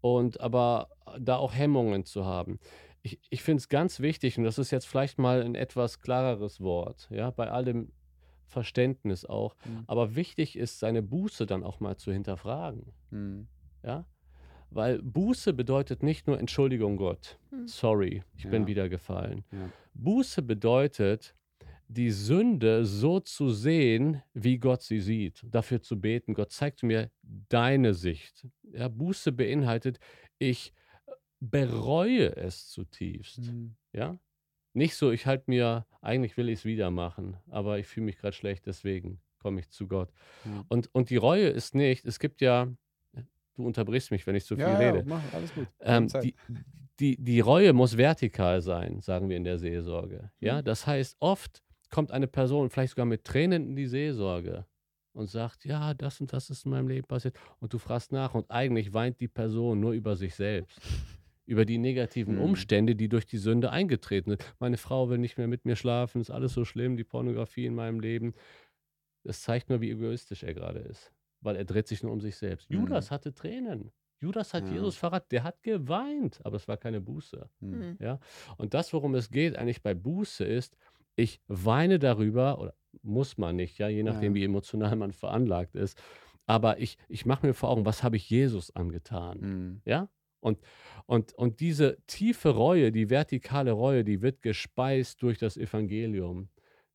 und 0.00 0.40
aber 0.40 0.88
da 1.20 1.36
auch 1.36 1.54
Hemmungen 1.54 2.04
zu 2.04 2.24
haben. 2.26 2.58
Ich, 3.02 3.20
ich 3.30 3.42
finde 3.42 3.58
es 3.60 3.68
ganz 3.68 4.00
wichtig, 4.00 4.38
und 4.38 4.44
das 4.44 4.58
ist 4.58 4.70
jetzt 4.70 4.86
vielleicht 4.86 5.18
mal 5.18 5.42
ein 5.42 5.54
etwas 5.54 6.00
klareres 6.00 6.60
Wort, 6.60 7.08
ja, 7.10 7.30
bei 7.30 7.50
allem 7.50 7.92
Verständnis 8.46 9.24
auch, 9.24 9.56
Mhm. 9.64 9.84
aber 9.86 10.14
wichtig 10.16 10.56
ist, 10.56 10.78
seine 10.80 11.02
Buße 11.02 11.46
dann 11.46 11.64
auch 11.64 11.80
mal 11.80 11.96
zu 11.96 12.12
hinterfragen, 12.12 12.92
Mhm. 13.10 13.48
Ja, 13.82 14.06
weil 14.70 15.02
Buße 15.02 15.52
bedeutet 15.52 16.02
nicht 16.02 16.26
nur 16.26 16.38
Entschuldigung 16.38 16.96
Gott, 16.96 17.38
Hm. 17.50 17.66
sorry, 17.68 18.22
ich 18.36 18.44
bin 18.48 18.62
Ja. 18.62 18.68
wieder 18.68 18.88
gefallen. 18.88 19.44
Ja. 19.52 19.70
Buße 19.94 20.42
bedeutet, 20.42 21.34
die 21.88 22.10
Sünde 22.10 22.86
so 22.86 23.20
zu 23.20 23.50
sehen, 23.50 24.22
wie 24.32 24.58
Gott 24.58 24.80
sie 24.82 25.00
sieht. 25.00 25.44
Dafür 25.50 25.82
zu 25.82 26.00
beten, 26.00 26.32
Gott 26.32 26.50
zeigt 26.50 26.82
mir 26.82 27.10
deine 27.50 27.92
Sicht. 27.92 28.46
Ja, 28.72 28.88
Buße 28.88 29.30
beinhaltet, 29.32 29.98
ich 30.38 30.72
bereue 31.40 32.34
es 32.36 32.68
zutiefst. 32.70 33.52
Mhm. 33.52 33.74
Ja? 33.92 34.18
Nicht 34.74 34.94
so, 34.94 35.10
ich 35.10 35.26
halte 35.26 35.44
mir, 35.48 35.86
eigentlich 36.00 36.36
will 36.36 36.48
ich 36.48 36.60
es 36.60 36.64
wieder 36.64 36.90
machen, 36.90 37.36
aber 37.50 37.78
ich 37.78 37.86
fühle 37.86 38.06
mich 38.06 38.16
gerade 38.16 38.34
schlecht, 38.34 38.64
deswegen 38.66 39.20
komme 39.38 39.60
ich 39.60 39.68
zu 39.70 39.86
Gott. 39.86 40.10
Ja. 40.44 40.64
Und, 40.68 40.88
und 40.94 41.10
die 41.10 41.16
Reue 41.16 41.48
ist 41.48 41.74
nicht, 41.74 42.06
es 42.06 42.18
gibt 42.18 42.40
ja, 42.40 42.68
du 43.56 43.66
unterbrichst 43.66 44.10
mich, 44.10 44.26
wenn 44.26 44.34
ich 44.36 44.44
zu 44.44 44.56
viel 44.56 44.64
ja, 44.64 44.76
rede. 44.78 44.98
Ja, 44.98 45.04
mach, 45.06 45.32
alles 45.34 45.54
gut. 45.54 45.66
Ähm, 45.80 46.08
die, 46.22 46.34
die, 47.00 47.16
die 47.22 47.40
Reue 47.40 47.72
muss 47.72 47.96
vertikal 47.96 48.60
sein, 48.62 49.00
sagen 49.00 49.28
wir 49.28 49.36
in 49.36 49.44
der 49.44 49.58
Seelsorge. 49.58 50.30
Ja, 50.40 50.58
Mhm. 50.60 50.64
das 50.64 50.86
heißt, 50.86 51.16
oft 51.20 51.62
kommt 51.90 52.10
eine 52.10 52.26
Person 52.26 52.70
vielleicht 52.70 52.90
sogar 52.90 53.06
mit 53.06 53.24
Tränen 53.24 53.68
in 53.70 53.76
die 53.76 53.86
Seelsorge 53.86 54.66
und 55.12 55.28
sagt, 55.28 55.64
ja, 55.64 55.92
das 55.94 56.20
und 56.20 56.32
das 56.32 56.48
ist 56.48 56.64
in 56.64 56.70
meinem 56.70 56.88
Leben 56.88 57.06
passiert. 57.06 57.36
Und 57.60 57.72
du 57.74 57.78
fragst 57.78 58.12
nach 58.12 58.34
und 58.34 58.50
eigentlich 58.50 58.94
weint 58.94 59.20
die 59.20 59.28
Person 59.28 59.80
nur 59.80 59.92
über 59.92 60.16
sich 60.16 60.34
selbst. 60.34 60.80
Über 61.44 61.64
die 61.66 61.76
negativen 61.78 62.36
Mhm. 62.36 62.40
Umstände, 62.42 62.94
die 62.94 63.08
durch 63.08 63.26
die 63.26 63.36
Sünde 63.36 63.70
eingetreten 63.72 64.30
sind. 64.30 64.54
Meine 64.60 64.76
Frau 64.78 65.10
will 65.10 65.18
nicht 65.18 65.36
mehr 65.38 65.48
mit 65.48 65.64
mir 65.66 65.76
schlafen, 65.76 66.20
ist 66.20 66.30
alles 66.30 66.54
so 66.54 66.64
schlimm, 66.64 66.96
die 66.96 67.04
Pornografie 67.04 67.66
in 67.66 67.74
meinem 67.74 68.00
Leben. 68.00 68.32
Das 69.24 69.42
zeigt 69.42 69.68
nur, 69.68 69.80
wie 69.80 69.90
egoistisch 69.90 70.44
er 70.44 70.54
gerade 70.54 70.78
ist, 70.78 71.12
weil 71.42 71.56
er 71.56 71.64
dreht 71.64 71.86
sich 71.88 72.02
nur 72.02 72.12
um 72.12 72.20
sich 72.20 72.36
selbst. 72.36 72.70
Mhm. 72.70 72.76
Judas 72.80 73.10
hatte 73.10 73.34
Tränen. 73.34 73.92
Judas 74.20 74.54
hat 74.54 74.66
Ja. 74.66 74.72
Jesus 74.74 74.96
verraten, 74.96 75.26
der 75.32 75.42
hat 75.42 75.62
geweint, 75.62 76.40
aber 76.44 76.56
es 76.56 76.68
war 76.68 76.76
keine 76.76 77.00
Buße. 77.00 77.48
Mhm. 77.60 77.98
Hm. 77.98 78.18
Und 78.56 78.72
das, 78.72 78.92
worum 78.92 79.14
es 79.16 79.30
geht 79.30 79.56
eigentlich 79.56 79.82
bei 79.82 79.94
Buße 79.94 80.44
ist, 80.44 80.76
ich 81.16 81.40
weine 81.48 81.98
darüber, 81.98 82.60
oder 82.60 82.74
muss 83.02 83.36
man 83.36 83.56
nicht, 83.56 83.78
ja, 83.78 83.88
je 83.88 84.02
nachdem, 84.04 84.34
Ja. 84.36 84.40
wie 84.40 84.44
emotional 84.44 84.94
man 84.96 85.12
veranlagt 85.12 85.74
ist, 85.74 86.00
aber 86.46 86.78
ich, 86.78 86.98
ich 87.08 87.26
mache 87.26 87.46
mir 87.46 87.54
vor 87.54 87.70
Augen, 87.70 87.84
was 87.84 88.02
habe 88.02 88.16
ich 88.16 88.30
Jesus 88.30 88.70
angetan? 88.74 89.38
Mhm. 89.40 89.82
Ja? 89.84 90.08
Und, 90.40 90.58
und, 91.06 91.32
und 91.34 91.60
diese 91.60 91.98
tiefe 92.06 92.50
Reue, 92.50 92.90
die 92.92 93.10
vertikale 93.10 93.72
Reue, 93.72 94.04
die 94.04 94.22
wird 94.22 94.42
gespeist 94.42 95.22
durch 95.22 95.38
das 95.38 95.56
Evangelium. 95.56 96.48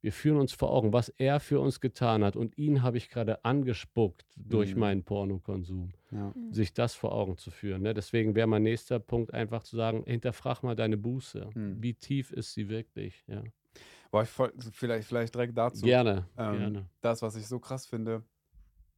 Wir 0.08 0.14
führen 0.14 0.38
uns 0.38 0.54
vor 0.54 0.72
Augen, 0.72 0.94
was 0.94 1.10
er 1.10 1.42
für 1.42 1.60
uns 1.60 1.82
getan 1.82 2.24
hat. 2.24 2.38
Und 2.38 2.58
ihn 2.58 2.82
habe 2.82 2.96
ich 2.96 3.10
gerade 3.10 3.44
angespuckt 3.44 4.26
durch 4.38 4.74
Mhm. 4.74 4.80
meinen 4.80 5.04
Pornokonsum. 5.04 5.90
Ja. 6.12 6.34
Sich 6.50 6.72
das 6.74 6.96
vor 6.96 7.12
Augen 7.12 7.36
zu 7.38 7.52
führen. 7.52 7.82
Ne? 7.82 7.94
Deswegen 7.94 8.34
wäre 8.34 8.48
mein 8.48 8.64
nächster 8.64 9.00
Punkt 9.00 9.34
einfach 9.34 9.64
zu 9.64 9.76
sagen, 9.76 10.06
hinterfrag 10.06 10.64
mal 10.64 10.78
deine 10.78 10.96
Buße. 10.96 11.50
Mhm. 11.54 11.84
Wie 11.84 11.94
tief 11.94 12.32
ist 12.32 12.54
sie 12.54 12.70
wirklich? 12.70 13.26
Ja. 13.28 13.44
Boah, 14.10 14.24
ich 14.24 14.30
voll, 14.30 14.54
vielleicht, 14.72 15.10
vielleicht 15.10 15.36
direkt 15.36 15.58
dazu. 15.58 15.86
Gerne, 15.86 16.26
Ähm, 16.38 16.58
gerne. 16.58 16.90
Das, 17.02 17.22
was 17.22 17.36
ich 17.36 17.46
so 17.46 17.60
krass 17.60 17.86
finde, 17.86 18.24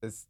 ist, 0.01 0.29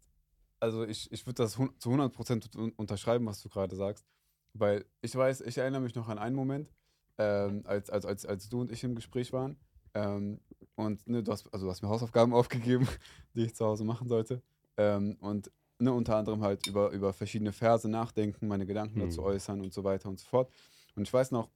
also 0.61 0.85
ich, 0.85 1.11
ich 1.11 1.25
würde 1.27 1.43
das 1.43 1.59
zu 1.79 1.89
100% 1.89 2.55
un- 2.57 2.71
unterschreiben, 2.77 3.25
was 3.25 3.41
du 3.41 3.49
gerade 3.49 3.75
sagst. 3.75 4.07
Weil 4.53 4.85
ich 5.01 5.13
weiß, 5.13 5.41
ich 5.41 5.57
erinnere 5.57 5.81
mich 5.81 5.93
noch 5.95 6.07
an 6.07 6.17
einen 6.17 6.37
Moment, 6.37 6.71
ähm, 7.17 7.63
als, 7.65 7.89
als, 7.89 8.05
als, 8.05 8.25
als 8.25 8.47
du 8.47 8.61
und 8.61 8.71
ich 8.71 8.81
im 8.85 8.95
Gespräch 8.95 9.33
waren. 9.33 9.57
Ähm, 9.93 10.39
und 10.75 11.05
ne, 11.07 11.23
du, 11.23 11.31
hast, 11.31 11.51
also 11.53 11.65
du 11.65 11.71
hast 11.71 11.81
mir 11.81 11.89
Hausaufgaben 11.89 12.33
aufgegeben, 12.39 12.87
die 13.33 13.45
ich 13.45 13.55
zu 13.55 13.65
Hause 13.65 13.83
machen 13.83 14.07
sollte. 14.07 14.41
Ähm, 14.77 15.17
und 15.21 15.51
ne, 15.79 15.93
unter 15.93 16.15
anderem 16.17 16.41
halt 16.43 16.65
über, 16.67 16.89
über 16.91 17.13
verschiedene 17.13 17.51
Verse 17.51 17.87
nachdenken, 17.89 18.47
meine 18.47 18.65
Gedanken 18.65 18.99
dazu 18.99 19.21
Mhm. 19.21 19.27
äußern 19.27 19.61
und 19.61 19.73
so 19.73 19.83
weiter 19.83 20.09
und 20.09 20.19
so 20.19 20.25
fort. 20.27 20.51
Und 20.95 21.03
ich 21.03 21.13
weiß 21.13 21.31
noch, 21.31 21.49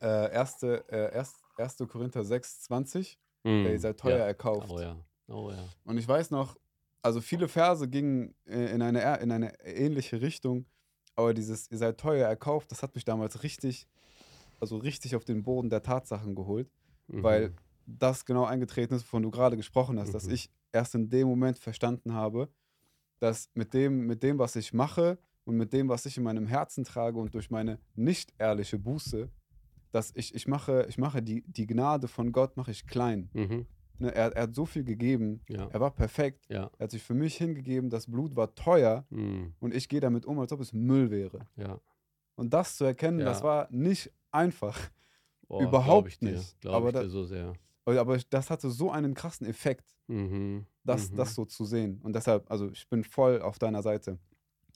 äh, 0.00 0.06
1. 0.30 0.62
Äh, 0.62 1.12
erst, 1.14 1.36
1. 1.56 1.86
Korinther 1.88 2.24
6, 2.24 2.62
20, 2.62 3.18
Mm, 3.44 3.64
ihr 3.64 3.78
seid 3.78 3.98
teuer 4.00 4.18
ja. 4.18 4.26
erkauft. 4.26 4.68
Oh 4.70 4.80
ja. 4.80 4.96
Oh 5.28 5.50
ja. 5.50 5.64
Und 5.84 5.98
ich 5.98 6.06
weiß 6.08 6.30
noch, 6.32 6.56
also 7.02 7.20
viele 7.20 7.46
Verse 7.48 7.88
gingen 7.88 8.34
äh, 8.46 8.72
in 8.74 8.82
eine, 8.82 9.20
in 9.20 9.30
eine 9.30 9.58
ähnliche 9.64 10.20
Richtung, 10.20 10.66
aber 11.14 11.32
dieses, 11.32 11.70
ihr 11.70 11.78
seid 11.78 11.98
teuer 11.98 12.26
erkauft, 12.28 12.72
das 12.72 12.82
hat 12.82 12.94
mich 12.96 13.04
damals 13.04 13.44
richtig, 13.44 13.86
also 14.60 14.76
richtig 14.78 15.14
auf 15.14 15.24
den 15.24 15.44
Boden 15.44 15.70
der 15.70 15.82
Tatsachen 15.84 16.34
geholt, 16.34 16.68
weil 17.08 17.48
Mhm. 17.50 17.54
das 17.86 18.24
genau 18.24 18.44
eingetreten 18.44 18.94
ist, 18.94 19.02
wovon 19.04 19.22
du 19.22 19.30
gerade 19.30 19.56
gesprochen 19.56 19.98
hast, 19.98 20.12
dass 20.14 20.26
Mhm. 20.26 20.34
ich 20.34 20.50
erst 20.72 20.94
in 20.94 21.08
dem 21.08 21.28
Moment 21.28 21.58
verstanden 21.58 22.12
habe, 22.14 22.48
dass 23.18 23.48
mit 23.54 23.72
dem, 23.74 24.06
mit 24.06 24.22
dem, 24.22 24.38
was 24.38 24.56
ich 24.56 24.72
mache 24.74 25.18
und 25.44 25.56
mit 25.56 25.72
dem, 25.72 25.88
was 25.88 26.04
ich 26.06 26.16
in 26.18 26.24
meinem 26.24 26.46
Herzen 26.46 26.84
trage 26.84 27.18
und 27.18 27.32
durch 27.34 27.50
meine 27.50 27.78
nicht 27.94 28.32
ehrliche 28.38 28.78
Buße, 28.78 29.30
dass 29.92 30.12
ich, 30.14 30.34
ich 30.34 30.46
mache, 30.46 30.84
ich 30.88 30.98
mache 30.98 31.22
die, 31.22 31.42
die 31.46 31.66
Gnade 31.66 32.08
von 32.08 32.32
Gott 32.32 32.56
mache 32.56 32.70
ich 32.72 32.86
klein. 32.86 33.30
Mhm. 33.32 33.66
Ne, 33.98 34.14
er, 34.14 34.32
er 34.36 34.42
hat 34.42 34.54
so 34.54 34.66
viel 34.66 34.84
gegeben, 34.84 35.40
Ja. 35.48 35.68
er 35.68 35.80
war 35.80 35.90
perfekt, 35.94 36.44
Ja. 36.50 36.70
er 36.76 36.84
hat 36.84 36.90
sich 36.90 37.02
für 37.02 37.14
mich 37.14 37.36
hingegeben, 37.36 37.88
das 37.88 38.06
Blut 38.10 38.36
war 38.36 38.54
teuer 38.54 39.06
Mm, 39.08 39.54
und 39.58 39.74
ich 39.74 39.88
gehe 39.88 40.00
damit 40.00 40.26
um, 40.26 40.38
als 40.38 40.52
ob 40.52 40.60
es 40.60 40.74
Müll 40.74 41.10
wäre. 41.10 41.46
ja. 41.56 41.80
Und 42.34 42.52
das 42.52 42.76
zu 42.76 42.84
erkennen, 42.84 43.20
das 43.20 43.42
war 43.42 43.66
nicht 43.70 44.12
einfach. 44.30 44.78
Boah, 45.48 45.62
Überhaupt 45.62 46.08
ich 46.08 46.18
dir, 46.18 46.32
nicht. 46.32 46.66
Aber 46.66 46.88
ich 46.88 46.94
da- 46.94 47.08
so 47.08 47.24
sehr. 47.24 47.52
Aber 47.84 48.18
das 48.30 48.50
hatte 48.50 48.68
so 48.70 48.90
einen 48.90 49.14
krassen 49.14 49.46
Effekt, 49.46 49.94
Mhm. 50.08 50.66
das, 50.82 51.10
mhm. 51.12 51.16
das 51.16 51.34
so 51.34 51.44
zu 51.44 51.64
sehen. 51.64 52.00
Und 52.02 52.14
deshalb, 52.16 52.50
also 52.50 52.68
ich 52.70 52.88
bin 52.88 53.04
voll 53.04 53.40
auf 53.40 53.58
deiner 53.60 53.82
Seite. 53.82 54.18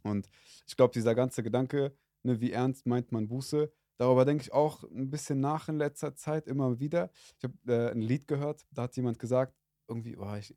Und 0.05 0.29
ich 0.67 0.77
glaube, 0.77 0.93
dieser 0.93 1.15
ganze 1.17 1.43
Gedanke, 1.43 1.93
ne, 2.23 2.41
wie 2.41 2.53
ernst 2.53 2.87
meint 2.87 3.11
man 3.11 3.27
Buße, 3.27 3.73
darüber 3.97 4.25
denke 4.25 4.43
ich 4.45 4.53
auch 4.53 4.85
ein 4.85 5.11
bisschen 5.11 5.41
nach 5.41 5.69
in 5.69 5.77
letzter 5.77 6.15
Zeit 6.15 6.47
immer 6.47 6.79
wieder. 6.79 7.11
Ich 7.39 7.45
habe 7.45 7.55
äh, 7.67 7.91
ein 7.91 8.01
Lied 8.01 8.29
gehört, 8.29 8.65
da 8.71 8.83
hat 8.83 8.97
jemand 8.97 9.19
gesagt, 9.19 9.55
irgendwie, 9.89 10.17
oh, 10.17 10.35
ich, 10.37 10.57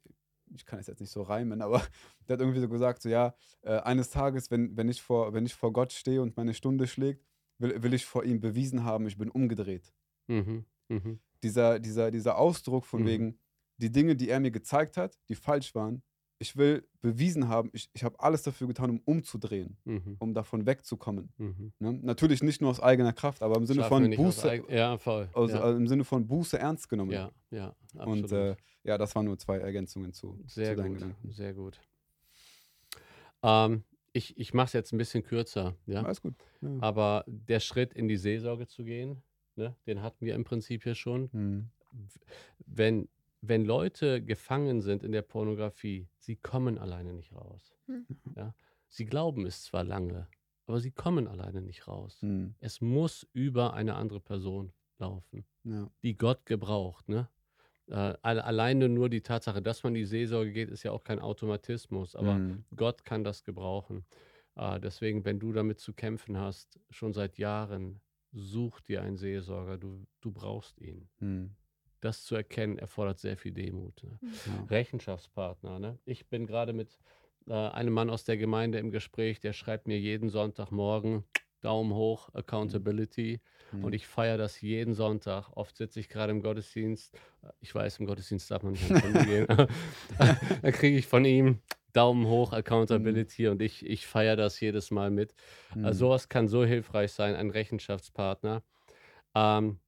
ich 0.53 0.65
kann 0.67 0.77
es 0.79 0.85
jetzt 0.85 0.99
nicht 1.01 1.09
so 1.11 1.23
reimen, 1.23 1.59
aber 1.63 1.79
der 2.27 2.35
hat 2.35 2.39
irgendwie 2.39 2.59
so 2.61 2.69
gesagt, 2.69 3.01
so 3.01 3.09
ja, 3.09 3.33
äh, 3.63 3.79
eines 3.79 4.11
Tages, 4.11 4.51
wenn, 4.51 4.77
wenn, 4.77 4.89
ich 4.89 5.01
vor, 5.01 5.33
wenn 5.33 5.45
ich 5.47 5.55
vor 5.55 5.73
Gott 5.73 5.91
stehe 5.91 6.21
und 6.21 6.37
meine 6.37 6.53
Stunde 6.53 6.85
schlägt, 6.85 7.25
will, 7.57 7.81
will 7.81 7.93
ich 7.95 8.05
vor 8.05 8.23
ihm 8.23 8.39
bewiesen 8.41 8.83
haben, 8.83 9.07
ich 9.07 9.17
bin 9.17 9.31
umgedreht 9.31 9.91
Mhm. 10.33 10.65
Mhm. 10.89 11.19
dieser, 11.43 11.79
dieser, 11.79 12.11
dieser 12.11 12.37
Ausdruck 12.37 12.85
von 12.85 13.01
Mhm. 13.03 13.07
wegen, 13.07 13.39
die 13.77 13.91
Dinge, 13.91 14.15
die 14.15 14.29
er 14.29 14.39
mir 14.39 14.51
gezeigt 14.51 14.97
hat, 14.97 15.17
die 15.29 15.35
falsch 15.35 15.73
waren, 15.75 16.03
ich 16.39 16.57
will 16.57 16.85
bewiesen 17.01 17.47
haben, 17.47 17.69
ich, 17.73 17.89
ich 17.93 18.03
habe 18.03 18.19
alles 18.19 18.43
dafür 18.43 18.67
getan, 18.67 18.89
um 18.89 18.99
umzudrehen, 19.05 19.77
Mhm. 19.85 20.15
um 20.19 20.33
davon 20.33 20.65
wegzukommen. 20.65 21.31
Mhm. 21.37 21.73
Ne? 21.79 21.93
Natürlich 22.01 22.43
nicht 22.43 22.59
nur 22.61 22.69
aus 22.69 22.79
eigener 22.81 23.13
Kraft, 23.13 23.41
aber 23.41 23.55
im 23.57 23.65
Sinne 23.65 23.81
Schaffen 23.81 24.09
wir 24.09 24.15
von 24.17 24.25
Buße, 24.25 24.63
Ja, 24.69 24.97
voll. 24.97 25.29
also, 25.33 25.55
ja. 25.55 25.69
äh, 25.71 25.75
im 25.75 25.87
Sinne 25.87 26.03
von 26.03 26.27
Buße 26.27 26.57
ernst 26.59 26.89
genommen. 26.89 27.11
ja, 27.11 27.31
ja, 27.51 27.75
absolut. 27.97 28.07
Und 28.23 28.31
äh, 28.33 28.55
ja, 28.83 28.97
das 28.97 29.15
waren 29.15 29.25
nur 29.25 29.37
zwei 29.37 29.57
Ergänzungen 29.59 30.11
zu, 30.13 30.37
Sehr 30.47 30.71
zu 30.71 30.75
deinen 30.81 30.89
gut, 30.89 30.97
Gedanken. 30.99 31.31
sehr 31.31 31.53
gut. 31.53 31.79
Ähm, 33.41 33.83
ich 34.11 34.37
ich 34.37 34.53
mache 34.53 34.67
es 34.67 34.73
jetzt 34.73 34.93
ein 34.93 34.97
bisschen 34.97 35.23
kürzer, 35.23 35.75
ja. 35.85 36.03
Alles 36.03 36.21
gut. 36.21 36.35
Ja. 36.61 36.69
Aber 36.81 37.23
der 37.27 37.59
Schritt 37.59 37.93
in 37.93 38.07
die 38.07 38.17
Seelsorge 38.17 38.67
zu 38.67 38.83
gehen, 38.83 39.21
ne, 39.55 39.75
den 39.87 40.01
hatten 40.01 40.25
wir 40.25 40.35
im 40.35 40.43
Prinzip 40.43 40.83
hier 40.83 40.95
schon. 40.95 41.29
Hm. 41.31 41.69
Wenn, 42.65 43.07
wenn 43.41 43.65
Leute 43.65 44.21
gefangen 44.23 44.81
sind 44.81 45.03
in 45.03 45.11
der 45.11 45.21
Pornografie, 45.21 46.07
sie 46.17 46.35
kommen 46.35 46.77
alleine 46.77 47.13
nicht 47.13 47.33
raus. 47.33 47.75
Hm. 47.87 48.05
Ja? 48.35 48.53
Sie 48.89 49.05
glauben 49.05 49.45
es 49.45 49.63
zwar 49.63 49.83
lange, 49.83 50.27
aber 50.65 50.79
sie 50.79 50.91
kommen 50.91 51.27
alleine 51.27 51.61
nicht 51.61 51.87
raus. 51.87 52.21
Hm. 52.21 52.55
Es 52.59 52.81
muss 52.81 53.27
über 53.33 53.73
eine 53.73 53.95
andere 53.95 54.19
Person 54.19 54.71
laufen, 54.99 55.45
Ja. 55.63 55.89
die 56.03 56.17
Gott 56.17 56.45
gebraucht. 56.45 57.09
Ne? 57.09 57.27
Äh, 57.87 58.13
alle- 58.21 58.43
alleine 58.45 58.87
nur 58.89 59.09
die 59.09 59.21
Tatsache, 59.21 59.61
dass 59.61 59.83
man 59.83 59.93
in 59.93 60.01
die 60.01 60.05
Seelsorge 60.05 60.51
geht, 60.53 60.69
ist 60.69 60.83
ja 60.83 60.91
auch 60.91 61.03
kein 61.03 61.19
Automatismus, 61.19 62.15
aber 62.15 62.35
Hm. 62.35 62.63
Gott 62.75 63.03
kann 63.03 63.23
das 63.23 63.43
gebrauchen. 63.43 64.05
Äh, 64.55 64.79
deswegen, 64.79 65.25
wenn 65.25 65.39
du 65.39 65.51
damit 65.51 65.79
zu 65.79 65.93
kämpfen 65.93 66.37
hast, 66.37 66.79
schon 66.91 67.11
seit 67.13 67.37
Jahren, 67.37 67.99
such 68.33 68.81
dir 68.81 69.01
einen 69.01 69.17
Seelsorger. 69.17 69.77
Du, 69.77 70.05
du 70.21 70.31
brauchst 70.31 70.79
ihn. 70.81 71.07
Hm. 71.19 71.51
Das 72.01 72.23
zu 72.23 72.35
erkennen, 72.35 72.77
erfordert 72.77 73.19
sehr 73.19 73.37
viel 73.37 73.53
Demut. 73.53 74.03
Ne? 74.03 74.19
Ja. 74.21 74.63
Rechenschaftspartner. 74.69 75.79
Ne? 75.79 75.99
Ich 76.05 76.27
bin 76.27 76.45
gerade 76.45 76.73
mit 76.73 76.99
äh, 77.47 77.53
einem 77.53 77.93
Mann 77.93 78.09
aus 78.09 78.25
der 78.25 78.37
Gemeinde 78.37 78.79
im 78.79 78.91
Gespräch, 78.91 79.39
der 79.39 79.53
schreibt 79.53 79.87
mir 79.87 79.99
jeden 79.99 80.29
Sonntagmorgen 80.29 81.23
Daumen 81.61 81.93
hoch, 81.93 82.29
Accountability. 82.33 83.39
Hm. 83.71 83.85
Und 83.85 83.93
ich 83.93 84.05
feiere 84.05 84.37
das 84.37 84.59
jeden 84.59 84.93
Sonntag. 84.93 85.49
Oft 85.55 85.77
sitze 85.77 85.99
ich 86.01 86.09
gerade 86.09 86.31
im 86.31 86.41
Gottesdienst. 86.41 87.17
Ich 87.61 87.73
weiß, 87.73 87.99
im 87.99 88.05
Gottesdienst 88.05 88.51
darf 88.51 88.63
man 88.63 88.73
nicht 88.73 88.83
an 88.91 88.99
Stunde 88.99 89.25
gehen. 89.25 89.47
da 90.61 90.71
kriege 90.71 90.97
ich 90.97 91.07
von 91.07 91.23
ihm 91.23 91.59
Daumen 91.93 92.25
hoch, 92.27 92.51
Accountability. 92.53 93.47
Und 93.47 93.61
ich, 93.61 93.85
ich 93.85 94.05
feiere 94.07 94.35
das 94.35 94.59
jedes 94.59 94.91
Mal 94.91 95.11
mit. 95.11 95.33
Hm. 95.73 95.85
Also 95.85 96.07
sowas 96.07 96.27
kann 96.29 96.47
so 96.47 96.65
hilfreich 96.65 97.11
sein, 97.13 97.35
ein 97.35 97.49
Rechenschaftspartner. 97.49 98.63
Ähm, 99.35 99.79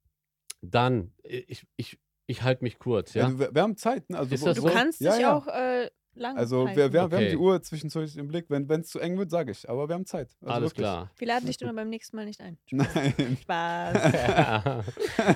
dann, 0.62 1.12
ich, 1.22 1.66
ich, 1.76 1.98
ich 2.26 2.42
halte 2.42 2.64
mich 2.64 2.78
kurz, 2.78 3.14
ja. 3.14 3.20
ja. 3.22 3.26
Also, 3.26 3.38
wir, 3.38 3.54
wir 3.54 3.62
haben 3.62 3.76
Zeit. 3.76 4.08
Ne? 4.10 4.18
Also, 4.18 4.34
Ist 4.34 4.46
das 4.46 4.56
Du 4.56 4.62
so? 4.62 4.68
kannst 4.68 5.00
Ja, 5.00 5.12
dich 5.12 5.20
ja. 5.20 5.36
auch 5.36 5.46
äh, 5.48 5.90
lang 6.14 6.36
also 6.38 6.66
wir, 6.66 6.76
wir, 6.76 6.92
wir 6.92 7.00
haben 7.02 7.12
Okay. 7.14 7.28
die 7.30 7.36
Uhr 7.36 7.62
zwischendurch 7.62 8.16
im 8.16 8.26
Blick. 8.28 8.46
Wenn 8.48 8.68
es 8.80 8.88
zu 8.88 8.98
eng 8.98 9.18
wird, 9.18 9.30
sage 9.30 9.52
ich. 9.52 9.68
Aber 9.68 9.88
wir 9.88 9.94
haben 9.94 10.06
Zeit. 10.06 10.34
Also 10.40 10.52
Alles 10.54 10.70
wirklich. 10.70 10.82
klar. 10.84 11.10
Wir 11.18 11.26
laden 11.28 11.46
dich 11.46 11.60
nur 11.60 11.72
beim 11.74 11.88
nächsten 11.90 12.16
Mal 12.16 12.24
nicht 12.24 12.40
ein. 12.40 12.58
Nein. 12.70 13.36
Spaß. 13.42 14.84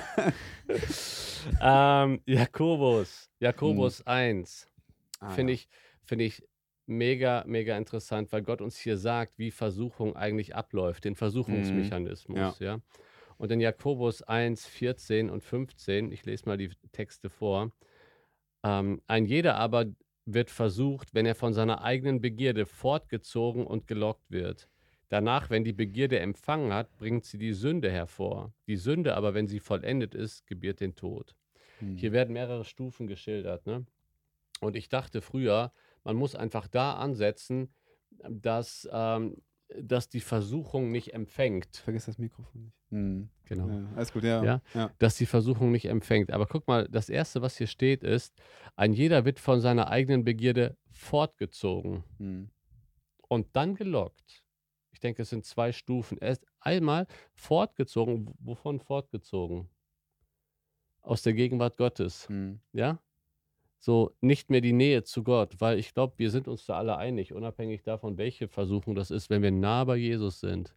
ähm, 1.60 2.20
Jakobus, 2.26 3.30
Jakobus 3.38 4.06
1, 4.06 4.66
Ah, 5.20 5.30
finde 5.30 5.52
ja. 5.52 5.54
ich, 5.56 5.68
finde 6.02 6.24
ich 6.24 6.42
mega, 6.90 7.44
mega 7.46 7.76
interessant, 7.76 8.32
weil 8.32 8.42
Gott 8.42 8.60
uns 8.60 8.76
hier 8.76 8.98
sagt, 8.98 9.38
wie 9.38 9.50
Versuchung 9.50 10.16
eigentlich 10.16 10.54
abläuft, 10.54 11.04
den 11.04 11.14
Versuchungsmechanismus, 11.14 12.58
ja. 12.58 12.80
Und 13.38 13.50
in 13.50 13.60
Jakobus 13.60 14.22
1, 14.22 14.66
14 14.66 15.30
und 15.30 15.42
15, 15.42 16.12
ich 16.12 16.26
lese 16.26 16.46
mal 16.46 16.58
die 16.58 16.70
Texte 16.92 17.30
vor, 17.30 17.72
ähm, 18.62 19.00
ein 19.06 19.24
jeder 19.24 19.54
aber 19.54 19.86
wird 20.26 20.50
versucht, 20.50 21.14
wenn 21.14 21.24
er 21.24 21.34
von 21.34 21.54
seiner 21.54 21.82
eigenen 21.82 22.20
Begierde 22.20 22.66
fortgezogen 22.66 23.66
und 23.66 23.86
gelockt 23.86 24.30
wird. 24.30 24.68
Danach, 25.08 25.50
wenn 25.50 25.64
die 25.64 25.72
Begierde 25.72 26.20
empfangen 26.20 26.72
hat, 26.72 26.96
bringt 26.98 27.24
sie 27.24 27.38
die 27.38 27.52
Sünde 27.52 27.90
hervor. 27.90 28.52
Die 28.66 28.76
Sünde 28.76 29.16
aber, 29.16 29.34
wenn 29.34 29.48
sie 29.48 29.58
vollendet 29.58 30.14
ist, 30.14 30.46
gebiert 30.46 30.80
den 30.80 30.94
Tod. 30.94 31.34
Hm. 31.78 31.96
Hier 31.96 32.12
werden 32.12 32.34
mehrere 32.34 32.64
Stufen 32.64 33.06
geschildert. 33.06 33.66
Ne? 33.66 33.86
Und 34.60 34.76
ich 34.76 34.88
dachte 34.88 35.20
früher, 35.20 35.72
man 36.04 36.16
muss 36.16 36.34
einfach 36.34 36.66
da 36.68 36.94
ansetzen, 36.94 37.74
dass, 38.28 38.88
ähm, 38.92 39.36
dass 39.80 40.08
die 40.08 40.20
Versuchung 40.20 40.90
nicht 40.90 41.14
empfängt. 41.14 41.76
Vergiss 41.76 42.06
das 42.06 42.18
Mikrofon 42.18 42.64
nicht. 42.64 42.76
Hm. 42.90 43.30
Genau. 43.44 43.68
Ja, 43.68 43.88
alles 43.94 44.12
gut, 44.12 44.24
ja. 44.24 44.42
Ja. 44.44 44.62
ja. 44.74 44.90
Dass 44.98 45.16
die 45.16 45.26
Versuchung 45.26 45.70
nicht 45.70 45.86
empfängt. 45.86 46.32
Aber 46.32 46.46
guck 46.46 46.66
mal, 46.66 46.88
das 46.88 47.08
Erste, 47.08 47.40
was 47.42 47.56
hier 47.56 47.66
steht, 47.68 48.02
ist, 48.02 48.34
ein 48.76 48.92
jeder 48.92 49.24
wird 49.24 49.38
von 49.38 49.60
seiner 49.60 49.88
eigenen 49.88 50.24
Begierde 50.24 50.76
fortgezogen 50.90 52.04
Hm. 52.18 52.50
und 53.28 53.46
dann 53.54 53.74
gelockt. 53.74 54.44
Ich 54.92 54.98
denke, 55.00 55.22
es 55.22 55.30
sind 55.30 55.44
zwei 55.44 55.72
Stufen. 55.72 56.18
Erst 56.18 56.44
einmal 56.58 57.06
fortgezogen. 57.32 58.34
Wovon 58.40 58.80
fortgezogen? 58.80 59.68
Aus 61.00 61.22
der 61.22 61.32
Gegenwart 61.32 61.76
Gottes. 61.76 62.28
Hm. 62.28 62.60
Ja? 62.72 62.98
So 63.82 64.14
nicht 64.20 64.50
mehr 64.50 64.60
die 64.60 64.74
Nähe 64.74 65.02
zu 65.04 65.22
Gott, 65.24 65.54
weil 65.58 65.78
ich 65.78 65.94
glaube, 65.94 66.14
wir 66.18 66.30
sind 66.30 66.46
uns 66.48 66.66
da 66.66 66.76
alle 66.76 66.98
einig, 66.98 67.32
unabhängig 67.32 67.82
davon, 67.82 68.18
welche 68.18 68.46
Versuchung 68.46 68.94
das 68.94 69.10
ist, 69.10 69.30
wenn 69.30 69.42
wir 69.42 69.50
nah 69.50 69.84
bei 69.84 69.96
Jesus 69.96 70.40
sind. 70.40 70.76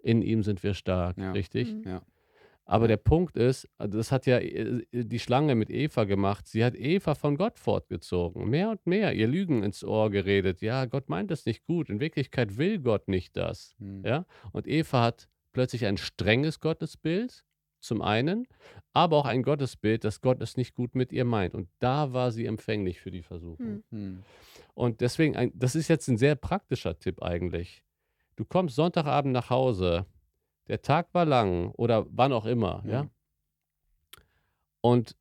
In 0.00 0.22
ihm 0.22 0.42
sind 0.42 0.62
wir 0.62 0.72
stark, 0.74 1.18
Ja. 1.18 1.32
richtig? 1.32 1.74
Mhm. 1.74 1.82
Ja. 1.84 2.02
Aber 2.64 2.86
der 2.86 2.98
Punkt 2.98 3.36
ist, 3.38 3.66
das 3.78 4.12
hat 4.12 4.26
ja 4.26 4.38
äh, 4.38 4.82
die 4.92 5.18
Schlange 5.18 5.54
mit 5.54 5.70
Eva 5.70 6.04
gemacht. 6.04 6.46
Sie 6.46 6.62
hat 6.64 6.74
Eva 6.74 7.14
von 7.14 7.36
Gott 7.36 7.58
fortgezogen. 7.58 8.48
Mehr 8.48 8.70
und 8.70 8.86
mehr 8.86 9.14
ihr 9.14 9.26
Lügen 9.26 9.62
ins 9.62 9.82
Ohr 9.84 10.10
geredet. 10.10 10.60
Ja, 10.60 10.84
Gott 10.84 11.08
meint 11.08 11.30
das 11.30 11.46
nicht 11.46 11.64
gut. 11.64 11.88
In 11.88 11.98
Wirklichkeit 12.00 12.58
will 12.58 12.78
Gott 12.78 13.08
nicht 13.08 13.36
das. 13.38 13.74
Hm. 13.78 14.02
Ja? 14.04 14.26
Und 14.52 14.66
Eva 14.66 15.02
hat 15.02 15.28
plötzlich 15.52 15.86
ein 15.86 15.96
strenges 15.96 16.60
Gottesbild, 16.60 17.42
zum 17.80 18.02
einen, 18.02 18.46
aber 18.92 19.16
auch 19.16 19.26
ein 19.26 19.42
Gottesbild, 19.42 20.04
dass 20.04 20.20
Gott 20.20 20.42
es 20.42 20.56
nicht 20.56 20.74
gut 20.74 20.94
mit 20.94 21.12
ihr 21.12 21.24
meint. 21.24 21.54
Und 21.54 21.68
da 21.78 22.12
war 22.12 22.32
sie 22.32 22.46
empfänglich 22.46 23.00
für 23.00 23.10
die 23.10 23.22
Versuchung. 23.22 23.58
Hm. 23.66 23.84
Hm. 23.90 24.22
Und 24.74 25.00
deswegen, 25.00 25.36
ein, 25.36 25.52
das 25.54 25.74
ist 25.74 25.88
jetzt 25.88 26.08
ein 26.08 26.16
sehr 26.16 26.34
praktischer 26.34 26.98
Tipp 26.98 27.22
eigentlich. 27.22 27.82
Du 28.36 28.44
kommst 28.44 28.76
Sonntagabend 28.76 29.32
nach 29.32 29.50
Hause, 29.50 30.06
der 30.68 30.82
Tag 30.82 31.12
war 31.14 31.24
lang 31.24 31.72
oder 31.72 32.06
wann 32.10 32.32
auch 32.32 32.46
immer, 32.46 32.82
ja. 32.84 32.92
Ja. 32.92 33.10
Und 34.80 35.16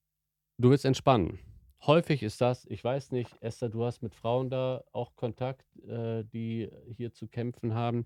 du 0.58 0.70
willst 0.70 0.86
entspannen. 0.86 1.40
häufig 1.86 2.22
ist 2.22 2.42
das, 2.42 2.66
ich 2.66 2.84
weiß 2.84 3.12
nicht, 3.12 3.32
Esther, 3.42 3.70
du 3.70 3.84
hast 3.84 4.02
mit 4.04 4.14
Frauen 4.14 4.50
da 4.50 4.84
auch 4.92 5.16
Kontakt, 5.16 5.66
äh, 5.88 6.24
die 6.26 6.70
hier 6.96 7.12
zu 7.14 7.28
kämpfen 7.28 7.74
haben. 7.74 8.06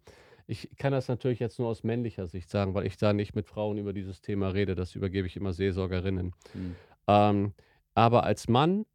Ich 0.52 0.70
kann 0.76 0.92
das 0.92 1.08
natürlich 1.08 1.40
jetzt 1.40 1.60
nur 1.60 1.70
aus 1.70 1.86
männlicher 1.86 2.28
Sicht 2.28 2.50
sagen, 2.50 2.74
weil 2.74 2.86
ich 2.86 2.98
da 2.98 3.14
nicht 3.14 3.36
mit 3.36 3.48
Frauen 3.48 3.78
über 3.78 3.94
dieses 3.94 4.20
Thema 4.20 4.50
rede. 4.50 4.76
Das 4.76 4.96
übergebe 4.96 5.26
ich 5.26 5.38
immer 5.38 5.54
Seelsorgerinnen. 5.54 6.34
Hm. 6.52 6.76
Ähm, 7.08 7.54
aber 7.96 8.26
als 8.26 8.50
Mann 8.50 8.86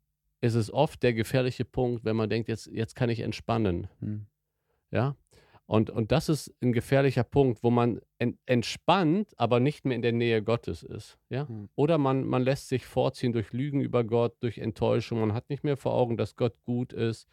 ist 0.43 0.55
es 0.55 0.71
oft 0.71 1.03
der 1.03 1.15
gefährliche 1.15 1.65
Punkt, 1.65 2.05
wenn 2.05 2.15
man 2.15 2.29
denkt, 2.29 2.51
jetzt, 2.51 2.67
jetzt 2.67 2.95
kann 2.95 3.09
ich 3.09 3.21
entspannen. 3.21 3.89
Hm. 4.01 4.27
Ja. 4.91 5.17
Und, 5.65 5.89
und 5.89 6.13
das 6.13 6.29
ist 6.29 6.55
ein 6.61 6.75
gefährlicher 6.75 7.25
Punkt, 7.25 7.63
wo 7.63 7.71
man 7.71 8.03
en, 8.19 8.37
entspannt, 8.45 9.33
aber 9.39 9.59
nicht 9.59 9.87
mehr 9.87 9.97
in 9.97 10.03
der 10.03 10.13
Nähe 10.13 10.43
Gottes 10.43 10.83
ist. 10.83 11.19
Ja? 11.31 11.49
Hm. 11.49 11.71
Oder 11.75 11.97
man, 11.97 12.27
man 12.27 12.43
lässt 12.43 12.69
sich 12.69 12.85
vorziehen 12.85 13.33
durch 13.33 13.55
Lügen 13.55 13.81
über 13.81 14.05
Gott, 14.05 14.37
durch 14.41 14.59
Enttäuschung. 14.59 15.21
Man 15.21 15.33
hat 15.33 15.49
nicht 15.49 15.65
mehr 15.65 15.79
vor 15.79 15.95
Augen, 15.95 16.19
dass 16.19 16.37
Gott 16.37 16.63
gut 16.65 16.93
ist. 16.93 17.27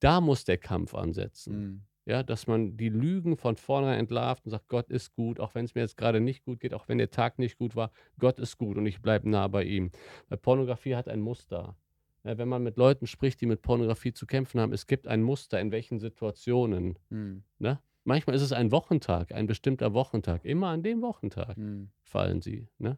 Da 0.00 0.22
muss 0.22 0.46
der 0.46 0.56
Kampf 0.56 0.94
ansetzen. 0.94 1.84
Ja, 2.08 2.22
dass 2.22 2.46
man 2.46 2.78
die 2.78 2.88
Lügen 2.88 3.36
von 3.36 3.56
vornherein 3.56 3.98
entlarvt 3.98 4.46
und 4.46 4.50
sagt, 4.50 4.68
Gott 4.68 4.88
ist 4.88 5.12
gut, 5.14 5.38
auch 5.40 5.54
wenn 5.54 5.66
es 5.66 5.74
mir 5.74 5.82
jetzt 5.82 5.98
gerade 5.98 6.20
nicht 6.20 6.42
gut 6.42 6.58
geht, 6.58 6.72
auch 6.72 6.88
wenn 6.88 6.96
der 6.96 7.10
Tag 7.10 7.38
nicht 7.38 7.58
gut 7.58 7.76
war, 7.76 7.90
Gott 8.18 8.38
ist 8.38 8.56
gut 8.56 8.78
und 8.78 8.86
ich 8.86 9.02
bleibe 9.02 9.28
nah 9.28 9.46
bei 9.46 9.64
ihm. 9.64 9.90
Weil 10.30 10.38
Pornografie 10.38 10.96
hat 10.96 11.06
ein 11.06 11.20
Muster. 11.20 11.76
Ja, 12.24 12.38
wenn 12.38 12.48
man 12.48 12.62
mit 12.62 12.78
Leuten 12.78 13.06
spricht, 13.06 13.42
die 13.42 13.46
mit 13.46 13.60
Pornografie 13.60 14.14
zu 14.14 14.24
kämpfen 14.24 14.58
haben, 14.58 14.72
es 14.72 14.86
gibt 14.86 15.06
ein 15.06 15.22
Muster, 15.22 15.60
in 15.60 15.70
welchen 15.70 15.98
Situationen. 15.98 16.98
Hm. 17.10 17.42
Ne? 17.58 17.78
Manchmal 18.04 18.36
ist 18.36 18.42
es 18.42 18.52
ein 18.52 18.72
Wochentag, 18.72 19.32
ein 19.32 19.46
bestimmter 19.46 19.92
Wochentag. 19.92 20.46
Immer 20.46 20.68
an 20.68 20.82
dem 20.82 21.02
Wochentag 21.02 21.58
Hm. 21.58 21.90
fallen 22.04 22.40
sie. 22.40 22.68
Ne? 22.78 22.96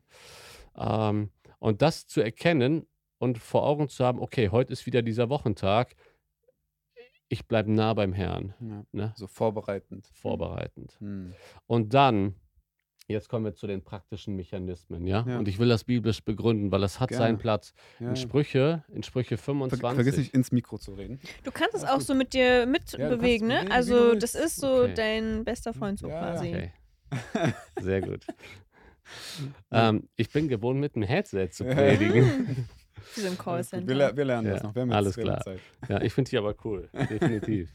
Ähm, 0.76 1.30
und 1.58 1.82
das 1.82 2.06
zu 2.06 2.20
erkennen 2.20 2.86
und 3.18 3.38
vor 3.38 3.66
Augen 3.66 3.88
zu 3.88 4.04
haben, 4.04 4.20
okay, 4.20 4.50
heute 4.50 4.72
ist 4.72 4.86
wieder 4.86 5.02
dieser 5.02 5.28
Wochentag, 5.28 5.96
ich 7.32 7.46
bleibe 7.46 7.70
nah 7.72 7.94
beim 7.94 8.12
Herrn, 8.12 8.54
Ja. 8.60 8.84
ne? 8.92 9.12
So 9.16 9.26
vorbereitend. 9.28 10.10
vorbereitend. 10.12 10.96
Hm. 10.98 11.32
Und 11.68 11.94
dann, 11.94 12.34
jetzt 13.06 13.28
kommen 13.28 13.44
wir 13.44 13.54
zu 13.54 13.68
den 13.68 13.82
praktischen 13.84 14.34
Mechanismen, 14.34 15.06
ja? 15.06 15.24
Ja. 15.26 15.38
Und 15.38 15.46
ich 15.46 15.60
will 15.60 15.68
das 15.68 15.84
biblisch 15.84 16.24
begründen, 16.24 16.72
weil 16.72 16.82
es 16.82 16.98
hat 16.98 17.10
Gerne. 17.10 17.24
seinen 17.24 17.38
Platz. 17.38 17.72
Ja, 18.00 18.08
In 18.08 18.14
ja. 18.16 18.20
Sprüche, 18.20 18.84
in 18.88 19.04
Sprüche 19.04 19.36
Ver 19.36 19.44
25. 19.54 19.94
vergiss 19.94 20.16
nicht 20.18 20.34
ins 20.34 20.50
Mikro 20.50 20.76
zu 20.78 20.94
reden. 20.94 21.20
Du 21.44 21.52
kannst 21.52 21.76
es 21.76 21.84
auch 21.84 22.00
so 22.00 22.14
mit 22.14 22.34
dir 22.34 22.66
mitbewegen, 22.66 23.46
ne? 23.46 23.54
bewegen, 23.58 23.72
Also 23.72 24.14
das 24.16 24.34
ist 24.34 24.56
so 24.56 24.82
Okay. 24.82 24.94
dein 24.94 25.44
bester 25.44 25.72
Freund 25.72 26.00
so 26.00 26.08
quasi. 26.08 26.48
Okay. 26.48 26.72
Sehr 27.78 28.00
gut. 28.02 28.26
ähm, 29.70 30.08
ich 30.16 30.30
bin 30.30 30.48
gewohnt, 30.48 30.80
mit 30.80 30.96
einem 30.96 31.04
Headset 31.04 31.48
zu 31.50 31.64
Ja. 31.64 31.74
predigen. 31.74 32.66
Wie 33.14 33.20
so 33.20 33.26
im 33.26 33.32
Alles 33.32 33.38
gut. 33.38 33.44
Callcenter. 33.44 33.88
Wir, 33.98 34.16
wir 34.16 34.24
lernen 34.24 34.48
das 34.50 34.60
Ja, 34.60 34.66
noch. 34.66 34.74
Wir 34.74 34.82
haben 34.82 34.92
alles 34.92 35.16
wir 35.16 35.24
klar. 35.24 35.40
Zeit. 35.40 35.60
ja, 35.88 36.00
ich 36.02 36.12
finde 36.12 36.30
die 36.30 36.38
aber 36.38 36.54
cool, 36.64 36.88
definitiv. 37.10 37.70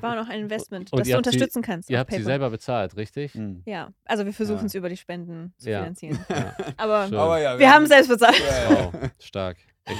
War 0.00 0.14
noch 0.14 0.28
ein 0.28 0.40
Investment, 0.42 0.92
Und 0.92 1.00
das 1.00 1.06
du 1.08 1.12
sie- 1.12 1.16
unterstützen 1.16 1.60
kannst. 1.62 1.90
Ihr 1.90 1.98
habt 1.98 2.10
sie 2.12 2.18
Paper. 2.18 2.24
selber 2.26 2.50
bezahlt, 2.50 2.96
richtig? 2.96 3.34
Hm. 3.34 3.62
Ja, 3.66 3.92
also 4.04 4.24
wir 4.24 4.32
versuchen 4.32 4.60
Ja. 4.60 4.66
es 4.66 4.74
über 4.74 4.88
die 4.88 4.96
Spenden 4.96 5.52
zu 5.58 5.70
Ja. 5.70 5.80
finanzieren. 5.80 6.18
Ja. 6.28 6.56
Aber. 6.76 6.98
Aber 7.04 7.40
ja, 7.40 7.58
wir 7.58 7.68
haben 7.72 7.82
es 7.84 7.88
selbst 7.88 8.08
bezahlt. 8.08 8.38
Ja, 8.38 8.70
ja. 8.72 8.92
Wow, 8.92 9.10
stark. 9.18 9.56
Echt 9.84 9.98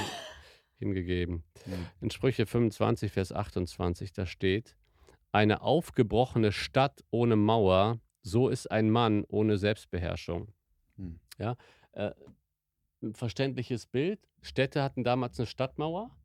hingegeben. 0.79 1.43
Hm. 1.65 1.73
In 2.01 2.11
Sprüche 2.11 2.45
25, 2.45 3.11
Vers 3.11 3.31
28, 3.33 4.13
da 4.13 4.25
steht, 4.25 4.77
eine 5.31 5.61
aufgebrochene 5.61 6.51
Stadt 6.51 7.03
ohne 7.09 7.35
Mauer, 7.35 7.99
so 8.21 8.47
ist 8.49 8.69
ein 8.71 8.89
Mann 8.89 9.23
ohne 9.27 9.57
Selbstbeherrschung. 9.57 10.47
Hm. 10.97 11.19
Ja, 11.39 11.55
äh, 11.93 12.11
ein 13.01 13.13
verständliches 13.13 13.85
Bild. 13.85 14.19
Städte 14.41 14.83
hatten 14.83 15.03
damals 15.03 15.39
eine 15.39 15.47
Stadtmauer 15.47 16.15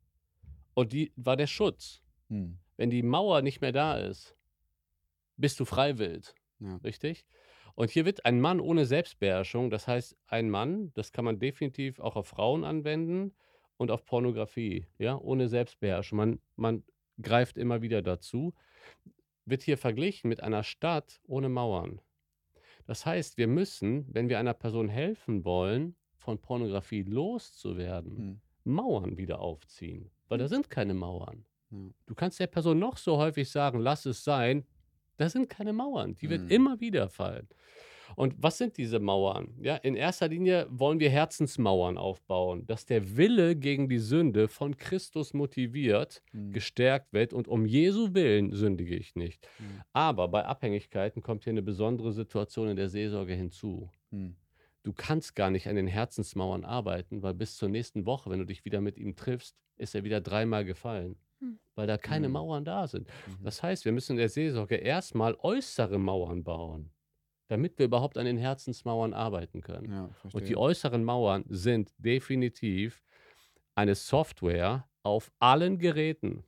und 0.73 0.93
die 0.93 1.11
war 1.15 1.37
der 1.37 1.47
Schutz. 1.47 2.01
Hm. 2.29 2.57
Wenn 2.77 2.89
die 2.89 3.03
Mauer 3.03 3.41
nicht 3.41 3.61
mehr 3.61 3.71
da 3.71 3.97
ist, 3.97 4.35
bist 5.37 5.59
du 5.59 5.65
freiwillig. 5.65 6.33
Ja. 6.59 6.75
Richtig? 6.77 7.25
Und 7.75 7.89
hier 7.89 8.05
wird 8.05 8.25
ein 8.25 8.39
Mann 8.39 8.59
ohne 8.59 8.85
Selbstbeherrschung, 8.85 9.69
das 9.71 9.87
heißt 9.87 10.15
ein 10.27 10.49
Mann, 10.49 10.91
das 10.93 11.11
kann 11.11 11.25
man 11.25 11.39
definitiv 11.39 11.99
auch 11.99 12.15
auf 12.15 12.27
Frauen 12.27 12.63
anwenden 12.63 13.33
und 13.77 13.89
auf 13.89 14.05
Pornografie, 14.05 14.85
ja, 14.99 15.17
ohne 15.17 15.47
Selbstbeherrschung. 15.47 16.17
Man, 16.17 16.41
man 16.55 16.83
greift 17.21 17.57
immer 17.57 17.81
wieder 17.81 18.01
dazu, 18.01 18.53
wird 19.45 19.63
hier 19.63 19.77
verglichen 19.77 20.29
mit 20.29 20.41
einer 20.41 20.63
Stadt 20.63 21.19
ohne 21.25 21.49
Mauern. 21.49 21.99
Das 22.85 23.05
heißt, 23.05 23.37
wir 23.37 23.47
müssen, 23.47 24.05
wenn 24.13 24.29
wir 24.29 24.39
einer 24.39 24.53
Person 24.53 24.89
helfen 24.89 25.43
wollen, 25.43 25.95
von 26.23 26.39
Pornografie 26.39 27.03
loszuwerden, 27.03 28.17
Hm. 28.17 28.39
Mauern 28.65 29.17
wieder 29.17 29.39
aufziehen, 29.39 30.09
weil 30.29 30.37
da 30.39 30.47
sind 30.47 30.69
keine 30.69 30.93
Mauern. 30.93 31.45
Ja. 31.69 31.77
Du 32.05 32.15
kannst 32.15 32.39
der 32.39 32.47
Person 32.47 32.79
noch 32.79 32.97
so 32.97 33.17
häufig 33.17 33.49
sagen, 33.49 33.79
lass 33.79 34.05
es 34.05 34.23
sein. 34.23 34.63
Da 35.17 35.27
sind 35.29 35.49
keine 35.49 35.73
Mauern. 35.73 36.15
Die 36.21 36.29
wird 36.29 36.43
Mhm. 36.43 36.49
immer 36.49 36.79
wieder 36.79 37.09
fallen. 37.09 37.47
Und 38.15 38.35
was 38.37 38.57
sind 38.59 38.77
diese 38.77 38.99
Mauern? 38.99 39.55
Ja, 39.59 39.75
in 39.77 39.95
erster 39.95 40.27
Linie 40.27 40.67
wollen 40.69 40.99
wir 40.99 41.09
Herzensmauern 41.09 41.97
aufbauen, 41.97 42.65
dass 42.67 42.85
der 42.85 43.17
Wille 43.17 43.55
gegen 43.55 43.89
die 43.89 43.97
Sünde 43.97 44.47
von 44.47 44.77
Christus 44.77 45.33
motiviert, 45.33 46.21
Hm. 46.31 46.51
gestärkt 46.51 47.11
wird 47.11 47.33
und 47.33 47.47
um 47.47 47.65
Jesu 47.65 48.13
Willen 48.13 48.53
sündige 48.53 48.95
ich 48.95 49.15
nicht. 49.15 49.47
Hm. 49.57 49.81
Aber 49.93 50.27
bei 50.27 50.45
Abhängigkeiten 50.45 51.21
kommt 51.23 51.43
hier 51.43 51.51
eine 51.51 51.63
besondere 51.63 52.11
Situation 52.13 52.69
in 52.69 52.75
der 52.75 52.89
Seelsorge 52.89 53.33
hinzu. 53.33 53.89
Hm. 54.11 54.35
Du 54.83 54.91
kannst 54.93 55.35
gar 55.35 55.49
nicht 55.49 55.67
an 55.67 55.75
den 55.75 55.87
Herzensmauern 55.87 56.65
arbeiten, 56.65 57.21
weil 57.23 57.33
bis 57.33 57.55
zur 57.57 57.69
nächsten 57.69 58.05
Woche, 58.05 58.29
wenn 58.29 58.39
du 58.39 58.45
dich 58.45 58.65
wieder 58.65 58.81
mit 58.81 58.97
ihm 58.97 59.15
triffst, 59.15 59.55
ist 59.77 59.95
er 59.95 60.03
wieder 60.03 60.19
dreimal 60.21 60.65
gefallen, 60.65 61.15
Hm. 61.39 61.57
weil 61.75 61.87
da 61.87 61.97
keine 61.97 62.27
Mhm. 62.27 62.33
Mauern 62.33 62.65
da 62.65 62.85
sind. 62.87 63.07
Mhm. 63.27 63.43
Das 63.43 63.63
heißt, 63.63 63.85
wir 63.85 63.91
müssen 63.93 64.13
in 64.13 64.17
der 64.17 64.29
Seelsorge 64.29 64.75
erstmal 64.75 65.35
äußere 65.39 65.97
Mauern 65.97 66.43
bauen, 66.43 66.91
damit 67.47 67.79
wir 67.79 67.85
überhaupt 67.85 68.17
an 68.17 68.25
den 68.25 68.37
Herzensmauern 68.37 69.13
arbeiten 69.13 69.61
können. 69.61 69.89
Ja, 69.91 70.09
Und 70.33 70.47
die 70.49 70.57
äußeren 70.57 71.03
Mauern 71.03 71.45
sind 71.47 71.93
definitiv 71.97 73.03
eine 73.75 73.95
Software 73.95 74.87
auf 75.01 75.31
allen 75.39 75.79
Geräten. 75.79 76.43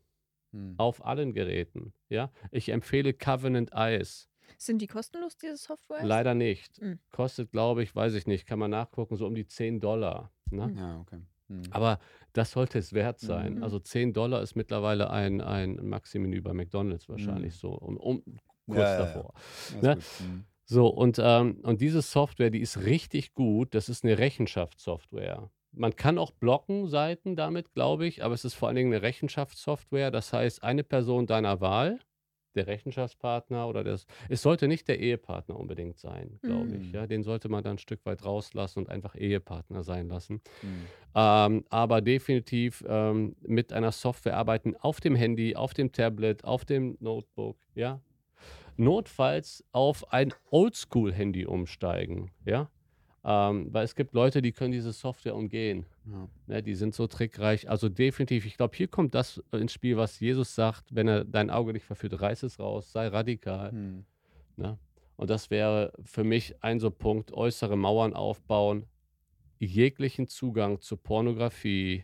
Hm. 0.51 0.75
Auf 0.77 1.03
allen 1.05 1.33
Geräten. 1.33 1.93
Ja? 2.09 2.31
Ich 2.51 2.69
empfehle 2.69 3.13
Covenant 3.13 3.71
Eyes. 3.73 4.29
Sind 4.57 4.81
die 4.81 4.87
kostenlos, 4.87 5.37
diese 5.37 5.57
Software? 5.57 6.03
Leider 6.05 6.33
nicht. 6.33 6.81
Mhm. 6.81 6.99
Kostet, 7.11 7.51
glaube 7.51 7.83
ich, 7.83 7.95
weiß 7.95 8.13
ich 8.15 8.27
nicht, 8.27 8.45
kann 8.45 8.59
man 8.59 8.71
nachgucken, 8.71 9.15
so 9.15 9.25
um 9.27 9.35
die 9.35 9.45
10 9.47 9.79
Dollar. 9.79 10.31
Ne? 10.49 10.67
Mhm. 10.67 10.77
Ja, 10.77 10.99
okay. 10.99 11.19
Hm. 11.47 11.61
Aber 11.69 11.99
das 12.33 12.51
sollte 12.51 12.79
es 12.79 12.93
wert 12.93 13.19
sein. 13.19 13.55
Mhm. 13.55 13.63
Also 13.63 13.79
10 13.79 14.13
Dollar 14.13 14.41
ist 14.41 14.55
mittlerweile 14.55 15.09
ein, 15.11 15.41
ein 15.41 15.75
Maxi-Menü 15.87 16.41
bei 16.41 16.53
McDonalds 16.53 17.07
wahrscheinlich 17.07 17.53
Mhm. 17.53 17.57
so. 17.59 17.69
Um, 17.73 17.97
um, 17.97 18.23
kurz 18.65 18.79
Ja, 18.79 18.83
ja, 18.83 18.91
ja. 18.93 18.97
davor. 19.05 19.33
Alles 19.73 19.81
ne? 19.83 19.97
Hm. 20.27 20.45
So, 20.67 20.87
und, 20.87 21.19
ähm, 21.21 21.59
und 21.61 21.81
diese 21.81 22.01
Software, 22.01 22.49
die 22.49 22.61
ist 22.61 22.77
richtig 22.85 23.35
gut. 23.35 23.75
Das 23.75 23.87
ist 23.89 24.03
eine 24.03 24.17
Rechenschaftssoftware. 24.17 25.51
Man 25.71 25.95
kann 25.95 26.17
auch 26.17 26.31
blocken 26.31 26.87
Seiten 26.87 27.35
damit, 27.35 27.73
glaube 27.73 28.07
ich, 28.07 28.23
aber 28.23 28.33
es 28.33 28.45
ist 28.45 28.53
vor 28.55 28.69
allen 28.69 28.75
Dingen 28.77 28.93
eine 28.93 29.01
Rechenschaftssoftware. 29.03 30.09
Das 30.09 30.33
heißt, 30.33 30.63
eine 30.63 30.83
Person 30.83 31.27
deiner 31.27 31.61
Wahl, 31.61 31.99
der 32.55 32.67
Rechenschaftspartner 32.67 33.67
oder 33.67 33.83
das, 33.83 34.05
es 34.29 34.41
sollte 34.41 34.67
nicht 34.67 34.87
der 34.87 34.99
Ehepartner 34.99 35.59
unbedingt 35.59 35.97
sein, 35.99 36.39
glaube 36.41 36.75
ich. 36.75 36.87
Mhm. 36.87 36.93
Ja, 36.93 37.07
den 37.07 37.23
sollte 37.23 37.49
man 37.49 37.63
dann 37.63 37.75
ein 37.75 37.79
Stück 37.79 38.05
weit 38.05 38.25
rauslassen 38.25 38.79
und 38.79 38.89
einfach 38.89 39.15
Ehepartner 39.15 39.83
sein 39.83 40.07
lassen. 40.07 40.41
Hm. 40.61 40.85
Ähm, 41.15 41.65
aber 41.69 42.01
definitiv 42.01 42.83
ähm, 42.87 43.35
mit 43.41 43.73
einer 43.73 43.91
Software 43.91 44.37
arbeiten 44.37 44.75
auf 44.75 44.99
dem 44.99 45.15
Handy, 45.15 45.55
auf 45.55 45.73
dem 45.73 45.91
Tablet, 45.91 46.43
auf 46.43 46.65
dem 46.65 46.97
Notebook, 46.99 47.57
ja. 47.73 48.01
Notfalls 48.77 49.63
auf 49.71 50.11
ein 50.11 50.33
Oldschool-Handy 50.51 51.45
umsteigen, 51.45 52.31
ja. 52.45 52.69
Ähm, 53.27 53.73
weil 53.73 53.83
es 53.83 53.95
gibt 53.95 54.13
Leute, 54.13 54.43
die 54.43 54.51
können 54.51 54.71
diese 54.71 54.93
Software 54.93 55.35
umgehen. 55.35 55.87
Ja. 56.05 56.27
Ne, 56.45 56.63
die 56.63 56.75
sind 56.75 56.93
so 56.93 57.07
trickreich. 57.07 57.67
Also 57.67 57.89
definitiv, 57.89 58.45
ich 58.45 58.55
glaube, 58.55 58.77
hier 58.77 58.87
kommt 58.87 59.15
das 59.15 59.41
ins 59.51 59.73
Spiel, 59.73 59.97
was 59.97 60.19
Jesus 60.19 60.53
sagt, 60.53 60.93
wenn 60.93 61.07
er 61.07 61.25
dein 61.25 61.49
Auge 61.49 61.73
nicht 61.73 61.85
verführt, 61.85 62.21
reiß 62.21 62.43
es 62.43 62.59
raus, 62.59 62.91
sei 62.91 63.07
radikal. 63.07 63.71
Hm. 63.71 64.05
Ne? 64.57 64.77
Und 65.15 65.31
das 65.31 65.49
wäre 65.49 65.91
für 66.03 66.23
mich 66.23 66.61
ein 66.63 66.79
so 66.79 66.91
Punkt, 66.91 67.33
äußere 67.33 67.75
Mauern 67.75 68.13
aufbauen, 68.13 68.85
jeglichen 69.57 70.27
Zugang 70.27 70.81
zu 70.81 70.95
Pornografie 70.95 72.03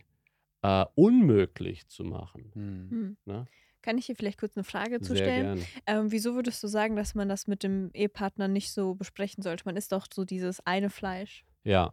äh, 0.62 0.86
unmöglich 0.96 1.86
zu 1.86 2.02
machen. 2.02 2.50
Hm. 2.54 2.90
Hm. 2.90 3.16
Ne? 3.26 3.46
Kann 3.82 3.98
ich 3.98 4.06
hier 4.06 4.16
vielleicht 4.16 4.38
kurz 4.38 4.56
eine 4.56 4.64
Frage 4.64 5.00
zu 5.00 5.16
stellen? 5.16 5.64
Ähm, 5.86 6.12
wieso 6.12 6.34
würdest 6.34 6.62
du 6.62 6.68
sagen, 6.68 6.96
dass 6.96 7.14
man 7.14 7.28
das 7.28 7.46
mit 7.46 7.62
dem 7.62 7.90
Ehepartner 7.92 8.48
nicht 8.48 8.72
so 8.72 8.94
besprechen 8.94 9.42
sollte? 9.42 9.64
Man 9.66 9.76
isst 9.76 9.92
doch 9.92 10.06
so 10.12 10.24
dieses 10.24 10.64
eine 10.66 10.88
Fleisch. 10.88 11.44
Ja, 11.64 11.92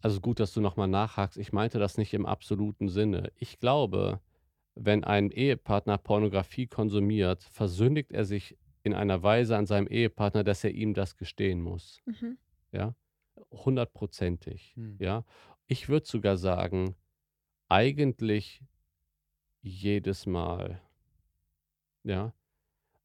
also 0.00 0.20
gut, 0.20 0.40
dass 0.40 0.52
du 0.52 0.60
nochmal 0.60 0.88
nachhakst. 0.88 1.38
Ich 1.38 1.52
meinte 1.52 1.78
das 1.78 1.98
nicht 1.98 2.14
im 2.14 2.26
absoluten 2.26 2.88
Sinne. 2.88 3.32
Ich 3.36 3.58
glaube, 3.58 4.20
wenn 4.74 5.02
ein 5.04 5.30
Ehepartner 5.30 5.98
Pornografie 5.98 6.66
konsumiert, 6.66 7.42
versündigt 7.42 8.12
er 8.12 8.24
sich 8.24 8.56
in 8.82 8.94
einer 8.94 9.22
Weise 9.22 9.56
an 9.56 9.66
seinem 9.66 9.88
Ehepartner, 9.88 10.44
dass 10.44 10.62
er 10.64 10.70
ihm 10.70 10.94
das 10.94 11.16
gestehen 11.16 11.60
muss. 11.60 12.00
Mhm. 12.06 12.38
Ja, 12.72 12.94
hundertprozentig. 13.50 14.74
Hm. 14.76 14.96
Ja, 15.00 15.24
ich 15.66 15.88
würde 15.88 16.06
sogar 16.06 16.36
sagen, 16.36 16.94
eigentlich 17.68 18.62
jedes 19.60 20.26
Mal. 20.26 20.80
Ja. 22.08 22.32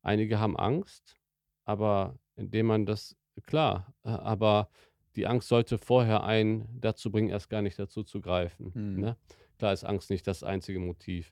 Einige 0.01 0.39
haben 0.39 0.57
Angst, 0.57 1.17
aber 1.65 2.17
indem 2.35 2.67
man 2.67 2.85
das, 2.85 3.15
klar, 3.45 3.93
äh, 4.03 4.09
aber 4.09 4.69
die 5.15 5.27
Angst 5.27 5.47
sollte 5.47 5.77
vorher 5.77 6.23
einen 6.23 6.67
dazu 6.81 7.11
bringen, 7.11 7.29
erst 7.29 7.49
gar 7.49 7.61
nicht 7.61 7.77
dazu 7.77 8.03
zu 8.03 8.19
greifen. 8.21 8.73
Hm. 8.73 8.99
Ne? 8.99 9.17
Klar 9.59 9.73
ist 9.73 9.83
Angst 9.83 10.09
nicht 10.09 10.25
das 10.25 10.43
einzige 10.43 10.79
Motiv. 10.79 11.31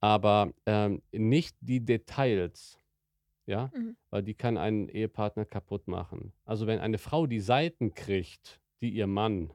Aber 0.00 0.52
ähm, 0.66 1.02
nicht 1.10 1.56
die 1.60 1.84
Details, 1.84 2.78
ja, 3.46 3.70
Mhm. 3.74 3.96
weil 4.10 4.22
die 4.22 4.34
kann 4.34 4.58
einen 4.58 4.88
Ehepartner 4.88 5.44
kaputt 5.46 5.88
machen. 5.88 6.32
Also 6.44 6.66
wenn 6.66 6.78
eine 6.80 6.98
Frau 6.98 7.26
die 7.26 7.40
Seiten 7.40 7.94
kriegt, 7.94 8.60
die 8.80 8.90
ihr 8.90 9.06
Mann 9.06 9.52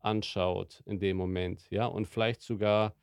anschaut 0.00 0.82
in 0.84 0.98
dem 0.98 1.16
Moment, 1.16 1.70
ja, 1.70 1.86
und 1.86 2.06
vielleicht 2.06 2.42
sogar 2.42 2.94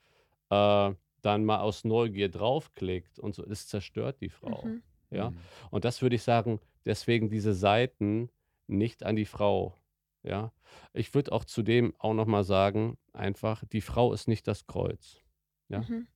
äh, 0.49 0.93
dann 1.21 1.45
mal 1.45 1.59
aus 1.59 1.83
Neugier 1.83 2.29
draufklickt 2.29 3.19
und 3.19 3.35
so, 3.35 3.43
das 3.45 3.67
zerstört 3.67 4.21
die 4.21 4.29
Frau. 4.29 4.65
Mhm. 4.65 4.83
Ja, 5.09 5.31
Mhm. 5.31 5.37
und 5.71 5.85
das 5.85 6.01
würde 6.01 6.15
ich 6.15 6.23
sagen, 6.23 6.59
deswegen 6.85 7.29
diese 7.29 7.53
Seiten 7.53 8.29
nicht 8.67 9.03
an 9.03 9.15
die 9.15 9.25
Frau. 9.25 9.75
Ja, 10.23 10.53
ich 10.93 11.13
würde 11.13 11.31
auch 11.31 11.45
zudem 11.45 11.93
auch 11.97 12.13
nochmal 12.13 12.43
sagen, 12.43 12.97
einfach, 13.13 13.63
die 13.65 13.81
Frau 13.81 14.13
ist 14.13 14.27
nicht 14.27 14.47
das 14.47 14.67
Kreuz. 14.67 15.21
Ja, 15.69 15.79
Mhm. 15.81 16.07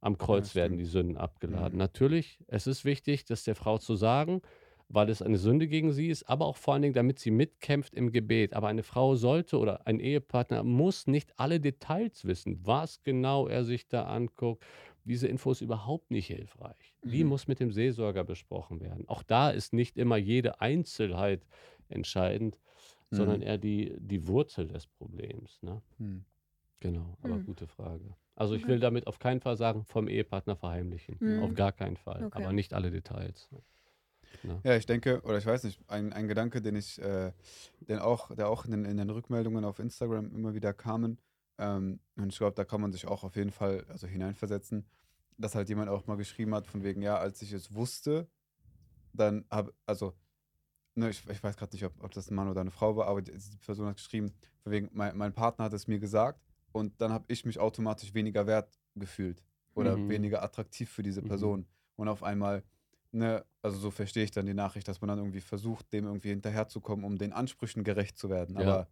am 0.00 0.18
Kreuz 0.18 0.48
das 0.48 0.54
werden 0.56 0.78
die 0.78 0.84
Sünden 0.84 1.16
abgeladen. 1.16 1.72
Mhm. 1.74 1.78
Natürlich, 1.78 2.42
es 2.48 2.66
ist 2.66 2.84
wichtig, 2.84 3.24
das 3.24 3.44
der 3.44 3.54
Frau 3.54 3.78
zu 3.78 3.94
sagen, 3.94 4.42
weil 4.92 5.08
es 5.08 5.22
eine 5.22 5.38
Sünde 5.38 5.68
gegen 5.68 5.92
sie 5.92 6.08
ist, 6.08 6.28
aber 6.28 6.46
auch 6.46 6.56
vor 6.56 6.74
allen 6.74 6.82
Dingen, 6.82 6.94
damit 6.94 7.18
sie 7.18 7.30
mitkämpft 7.30 7.94
im 7.94 8.12
Gebet. 8.12 8.52
Aber 8.54 8.68
eine 8.68 8.82
Frau 8.82 9.14
sollte 9.16 9.58
oder 9.58 9.86
ein 9.86 9.98
Ehepartner 10.00 10.62
muss 10.62 11.06
nicht 11.06 11.32
alle 11.38 11.60
Details 11.60 12.24
wissen, 12.26 12.60
was 12.64 13.02
genau 13.02 13.48
er 13.48 13.64
sich 13.64 13.88
da 13.88 14.04
anguckt. 14.04 14.64
Diese 15.04 15.26
Info 15.28 15.50
ist 15.50 15.62
überhaupt 15.62 16.10
nicht 16.10 16.26
hilfreich. 16.26 16.94
Die 17.02 17.24
Mhm. 17.24 17.30
muss 17.30 17.48
mit 17.48 17.58
dem 17.58 17.72
Seelsorger 17.72 18.22
besprochen 18.24 18.80
werden. 18.80 19.08
Auch 19.08 19.22
da 19.22 19.50
ist 19.50 19.72
nicht 19.72 19.96
immer 19.96 20.16
jede 20.18 20.60
Einzelheit 20.60 21.46
entscheidend, 21.88 22.60
sondern 23.10 23.40
Mhm. 23.40 23.46
eher 23.46 23.58
die, 23.58 23.96
die 23.98 24.26
Wurzel 24.28 24.68
des 24.68 24.86
Problems. 24.86 25.62
Ne? 25.62 25.82
Hm. 25.98 26.24
Genau, 26.80 27.16
aber 27.22 27.38
Mhm. 27.38 27.46
gute 27.46 27.66
Frage. 27.66 28.16
Also 28.34 28.54
ich 28.54 28.62
Okay. 28.62 28.72
will 28.72 28.80
damit 28.80 29.06
auf 29.06 29.18
keinen 29.18 29.40
Fall 29.40 29.56
sagen, 29.56 29.84
vom 29.84 30.08
Ehepartner 30.08 30.56
verheimlichen. 30.56 31.20
Mhm. 31.20 31.38
Auf 31.38 31.54
gar 31.54 31.72
keinen 31.72 31.96
Fall. 31.96 32.24
Okay. 32.26 32.42
Aber 32.42 32.52
nicht 32.52 32.74
alle 32.74 32.90
Details. 32.90 33.48
Ne? 34.42 34.60
Ja, 34.64 34.76
ich 34.76 34.86
denke, 34.86 35.20
oder 35.22 35.38
ich 35.38 35.46
weiß 35.46 35.64
nicht, 35.64 35.80
ein, 35.88 36.12
ein 36.12 36.28
Gedanke, 36.28 36.62
den 36.62 36.76
ich, 36.76 37.00
äh, 37.00 37.32
den 37.80 37.98
auch, 37.98 38.34
der 38.34 38.48
auch 38.48 38.64
in 38.64 38.70
den, 38.70 38.84
in 38.84 38.96
den 38.96 39.10
Rückmeldungen 39.10 39.64
auf 39.64 39.78
Instagram 39.78 40.34
immer 40.34 40.54
wieder 40.54 40.72
kamen, 40.72 41.18
ähm, 41.58 42.00
und 42.16 42.32
ich 42.32 42.38
glaube, 42.38 42.54
da 42.54 42.64
kann 42.64 42.80
man 42.80 42.92
sich 42.92 43.06
auch 43.06 43.24
auf 43.24 43.36
jeden 43.36 43.50
Fall 43.50 43.84
also 43.88 44.06
hineinversetzen, 44.06 44.86
dass 45.38 45.54
halt 45.54 45.68
jemand 45.68 45.90
auch 45.90 46.06
mal 46.06 46.16
geschrieben 46.16 46.54
hat, 46.54 46.66
von 46.66 46.82
wegen, 46.82 47.02
ja, 47.02 47.16
als 47.18 47.42
ich 47.42 47.52
es 47.52 47.74
wusste, 47.74 48.28
dann 49.12 49.44
habe, 49.50 49.74
also, 49.86 50.14
ne, 50.94 51.10
ich, 51.10 51.28
ich 51.28 51.42
weiß 51.42 51.56
gerade 51.56 51.72
nicht, 51.72 51.84
ob, 51.84 51.92
ob 52.02 52.12
das 52.12 52.30
ein 52.30 52.34
Mann 52.34 52.48
oder 52.48 52.60
eine 52.60 52.70
Frau 52.70 52.96
war, 52.96 53.06
aber 53.06 53.22
die, 53.22 53.32
die 53.32 53.56
Person 53.58 53.86
hat 53.86 53.96
geschrieben, 53.96 54.32
von 54.62 54.72
wegen, 54.72 54.90
mein, 54.92 55.16
mein 55.16 55.32
Partner 55.32 55.66
hat 55.66 55.72
es 55.72 55.86
mir 55.86 55.98
gesagt 55.98 56.40
und 56.72 57.00
dann 57.00 57.12
habe 57.12 57.24
ich 57.28 57.44
mich 57.44 57.58
automatisch 57.58 58.14
weniger 58.14 58.46
wert 58.46 58.78
gefühlt 58.94 59.42
oder 59.74 59.96
Mhm. 59.96 60.08
weniger 60.08 60.42
attraktiv 60.42 60.90
für 60.90 61.02
diese 61.02 61.22
Mhm. 61.22 61.26
Person. 61.28 61.66
Und 61.96 62.08
auf 62.08 62.22
einmal 62.22 62.62
ne, 63.12 63.44
also 63.62 63.78
so 63.78 63.90
verstehe 63.90 64.24
ich 64.24 64.30
dann 64.30 64.46
die 64.46 64.54
Nachricht, 64.54 64.88
dass 64.88 65.00
man 65.00 65.08
dann 65.08 65.18
irgendwie 65.18 65.40
versucht, 65.40 65.92
dem 65.92 66.04
irgendwie 66.06 66.30
hinterherzukommen, 66.30 67.04
um 67.04 67.16
den 67.18 67.32
Ansprüchen 67.32 67.84
gerecht 67.84 68.18
zu 68.18 68.28
werden. 68.30 68.56
Ja. 68.56 68.62
Aber 68.62 68.88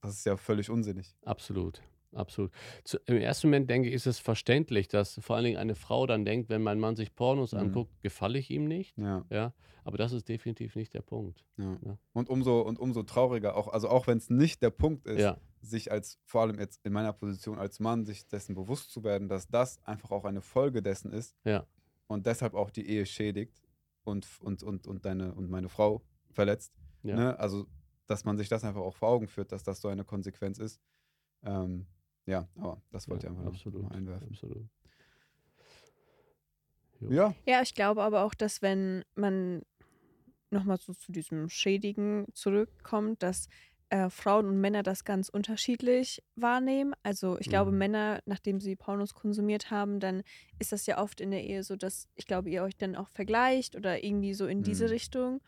das 0.00 0.14
ist 0.14 0.26
ja 0.26 0.36
völlig 0.36 0.70
unsinnig. 0.70 1.14
Absolut. 1.24 1.82
Absolut. 2.14 2.50
Zu, 2.84 2.98
Im 3.06 3.16
ersten 3.16 3.46
Moment 3.46 3.70
denke 3.70 3.88
ich, 3.88 3.94
ist 3.94 4.06
es 4.06 4.18
verständlich, 4.18 4.86
dass 4.88 5.18
vor 5.22 5.36
allen 5.36 5.46
Dingen 5.46 5.56
eine 5.56 5.74
Frau 5.74 6.06
dann 6.06 6.26
denkt, 6.26 6.50
wenn 6.50 6.62
mein 6.62 6.78
Mann 6.78 6.94
sich 6.94 7.14
Pornos 7.14 7.52
Mhm. 7.52 7.58
anguckt, 7.58 8.02
gefalle 8.02 8.38
ich 8.38 8.50
ihm 8.50 8.64
nicht. 8.66 8.98
Ja, 8.98 9.24
Ja, 9.30 9.54
aber 9.84 9.96
das 9.96 10.12
ist 10.12 10.28
definitiv 10.28 10.76
nicht 10.76 10.92
der 10.92 11.00
Punkt. 11.00 11.46
ja. 11.56 11.78
Ja. 11.84 11.98
Und 12.12 12.28
umso 12.28 12.60
und 12.60 12.78
umso 12.78 13.02
trauriger, 13.02 13.56
auch, 13.56 13.68
also 13.68 13.88
auch 13.88 14.06
wenn 14.08 14.18
es 14.18 14.28
nicht 14.28 14.60
der 14.62 14.68
Punkt 14.70 15.06
ist, 15.06 15.22
sich 15.62 15.90
als, 15.90 16.18
vor 16.26 16.42
allem 16.42 16.58
jetzt 16.58 16.84
in 16.84 16.92
meiner 16.92 17.14
Position 17.14 17.58
als 17.58 17.80
Mann, 17.80 18.04
sich 18.04 18.26
dessen 18.28 18.54
bewusst 18.56 18.90
zu 18.92 19.04
werden, 19.04 19.28
dass 19.28 19.48
das 19.48 19.78
einfach 19.84 20.10
auch 20.10 20.24
eine 20.24 20.42
Folge 20.42 20.82
dessen 20.82 21.12
ist 21.12 21.34
ja, 21.44 21.64
und 22.12 22.26
deshalb 22.26 22.54
auch 22.54 22.70
die 22.70 22.86
Ehe 22.88 23.06
schädigt 23.06 23.60
und, 24.04 24.26
und, 24.40 24.62
und, 24.62 24.86
und 24.86 25.04
deine 25.04 25.34
und 25.34 25.50
meine 25.50 25.68
Frau 25.68 26.02
verletzt. 26.30 26.72
ja. 27.02 27.16
Ne? 27.16 27.38
Also, 27.38 27.66
dass 28.06 28.24
man 28.24 28.36
sich 28.36 28.48
das 28.48 28.64
einfach 28.64 28.80
auch 28.80 28.94
vor 28.94 29.08
Augen 29.08 29.28
führt, 29.28 29.52
dass 29.52 29.62
das 29.62 29.80
so 29.80 29.88
eine 29.88 30.04
Konsequenz 30.04 30.58
ist. 30.58 30.80
Ähm, 31.42 31.86
ja, 32.26 32.48
aber 32.56 32.82
das 32.90 33.08
wollte 33.08 33.26
ja, 33.26 33.32
ich 33.32 33.38
einfach 33.38 33.44
noch 33.44 33.54
absolut, 33.54 33.82
mal 33.82 33.92
einwerfen. 33.92 34.28
absolut. 34.28 34.68
Ja, 37.08 37.34
Ja, 37.46 37.62
ich 37.62 37.74
glaube 37.74 38.02
aber 38.02 38.22
auch, 38.22 38.34
dass 38.34 38.62
wenn 38.62 39.04
man 39.14 39.62
nochmal 40.50 40.78
so 40.78 40.92
zu 40.94 41.10
diesem 41.10 41.48
Schädigen 41.48 42.26
zurückkommt, 42.34 43.22
dass 43.22 43.48
äh, 43.92 44.08
Frauen 44.08 44.46
und 44.46 44.58
Männer 44.58 44.82
das 44.82 45.04
ganz 45.04 45.28
unterschiedlich 45.28 46.22
wahrnehmen. 46.34 46.94
Also 47.02 47.38
ich 47.38 47.48
glaube, 47.50 47.70
Mhm. 47.72 47.78
Männer, 47.78 48.20
nachdem 48.24 48.58
sie 48.58 48.74
Pornos 48.74 49.12
konsumiert 49.12 49.70
haben, 49.70 50.00
dann 50.00 50.22
ist 50.58 50.72
das 50.72 50.86
ja 50.86 50.96
oft 50.98 51.20
in 51.20 51.30
der 51.30 51.44
Ehe 51.44 51.62
so, 51.62 51.76
dass 51.76 52.08
ich 52.14 52.26
glaube, 52.26 52.48
ihr 52.48 52.62
euch 52.62 52.76
dann 52.78 52.96
auch 52.96 53.10
vergleicht 53.10 53.76
oder 53.76 54.02
irgendwie 54.02 54.32
so 54.32 54.46
in 54.46 54.62
diese 54.62 54.86
Mhm. 54.86 54.90
Richtung. 54.90 55.40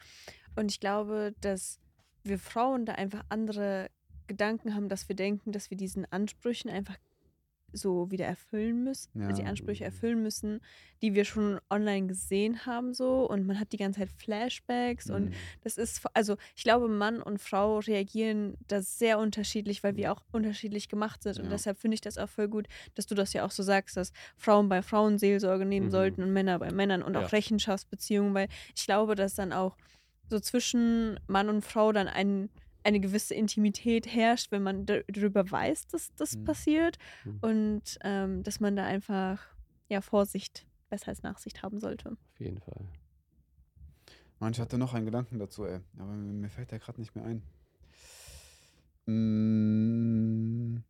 Und 0.57 0.71
ich 0.71 0.79
glaube, 0.79 1.35
dass 1.41 1.81
wir 2.23 2.39
Frauen 2.39 2.85
da 2.85 2.93
einfach 2.93 3.23
andere 3.31 3.89
Gedanken 4.27 4.75
haben, 4.75 4.91
dass 4.91 5.09
wir 5.09 5.17
denken, 5.17 5.51
dass 5.53 5.71
wir 5.71 5.79
diesen 5.79 6.05
Ansprüchen 6.13 6.71
einfach 6.71 6.97
so 7.75 8.11
wieder 8.11 8.27
erfüllen 8.27 8.85
müssen, 8.85 9.11
Ja. 9.15 9.33
die 9.33 9.45
Ansprüche 9.45 9.85
erfüllen 9.85 10.23
müssen, 10.23 10.61
die 11.03 11.15
wir 11.15 11.25
schon 11.25 11.59
online 11.71 12.07
gesehen 12.07 12.67
haben 12.67 12.95
so 12.95 13.29
und 13.29 13.47
man 13.47 13.59
hat 13.61 13.73
die 13.73 13.77
ganze 13.77 14.01
Zeit 14.01 14.11
Flashbacks 14.11 15.11
und 15.11 15.25
Mhm. 15.25 15.33
das 15.63 15.77
ist 15.77 16.03
also 16.15 16.37
ich 16.57 16.63
glaube 16.63 16.89
Mann 16.89 17.21
und 17.23 17.41
Frau 17.41 17.79
reagieren 17.81 18.57
da 18.69 18.81
sehr 18.83 19.19
unterschiedlich, 19.19 19.83
weil 19.83 19.97
wir 19.97 20.13
auch 20.13 20.23
unterschiedlich 20.33 20.89
gemacht 20.89 21.23
sind 21.23 21.39
und 21.39 21.47
Ja. 21.47 21.51
deshalb 21.51 21.79
finde 21.79 21.97
ich 21.97 22.01
das 22.01 22.17
auch 22.19 22.29
voll 22.29 22.49
gut, 22.49 22.67
dass 22.95 23.07
du 23.07 23.15
das 23.15 23.33
ja 23.33 23.45
auch 23.45 23.51
so 23.51 23.63
sagst, 23.63 23.97
dass 23.97 24.13
Frauen 24.37 24.69
bei 24.69 24.83
Frauen 24.83 25.19
Seelsorge 25.19 25.65
nehmen 25.67 25.87
Mhm. 25.87 25.91
sollten 25.91 26.23
und 26.23 26.33
Männer 26.33 26.59
bei 26.59 26.71
Männern 26.71 27.03
und 27.03 27.15
Ja. 27.15 27.27
auch 27.27 27.33
Rechenschaftsbeziehungen, 27.33 28.35
weil 28.35 28.49
ich 28.77 28.85
glaube, 28.87 29.15
dass 29.17 29.35
dann 29.35 29.53
auch 29.53 29.77
so 30.31 30.41
zwischen 30.41 31.19
Mann 31.27 31.49
und 31.49 31.63
Frau 31.63 31.93
dann 31.93 32.09
ein 32.09 32.51
eine 32.85 33.01
gewisse 33.01 33.35
Intimität 33.35 34.07
herrscht, 34.07 34.53
wenn 34.53 34.63
man 34.63 34.87
da- 34.87 35.01
darüber 35.09 35.51
weiß, 35.51 35.89
dass 35.89 36.15
das 36.15 36.37
Mhm. 36.37 36.45
passiert 36.45 36.99
Mhm. 37.25 37.39
und 37.41 37.83
ähm, 38.03 38.43
dass 38.43 38.61
man 38.61 38.77
da 38.77 38.85
einfach 38.85 39.43
ja 39.89 40.01
Vorsicht 40.01 40.67
besser 40.91 41.09
als 41.09 41.23
Nachsicht 41.23 41.63
haben 41.63 41.81
sollte. 41.81 42.11
Auf 42.11 42.41
jeden 42.41 42.61
Fall. 42.61 42.81
Mann, 44.39 44.53
ich 44.53 44.61
hatte 44.61 44.77
noch 44.79 44.95
einen 44.95 45.07
Gedanken 45.07 45.39
dazu, 45.39 45.65
ey. 45.65 45.81
Aber 45.99 46.13
mir, 46.13 46.33
mir 46.33 46.51
fällt 46.51 46.71
der 46.71 46.79
gerade 46.79 47.01
nicht 47.01 47.15
mehr 47.17 47.25
ein. 47.25 47.43
Mm. 49.07 50.83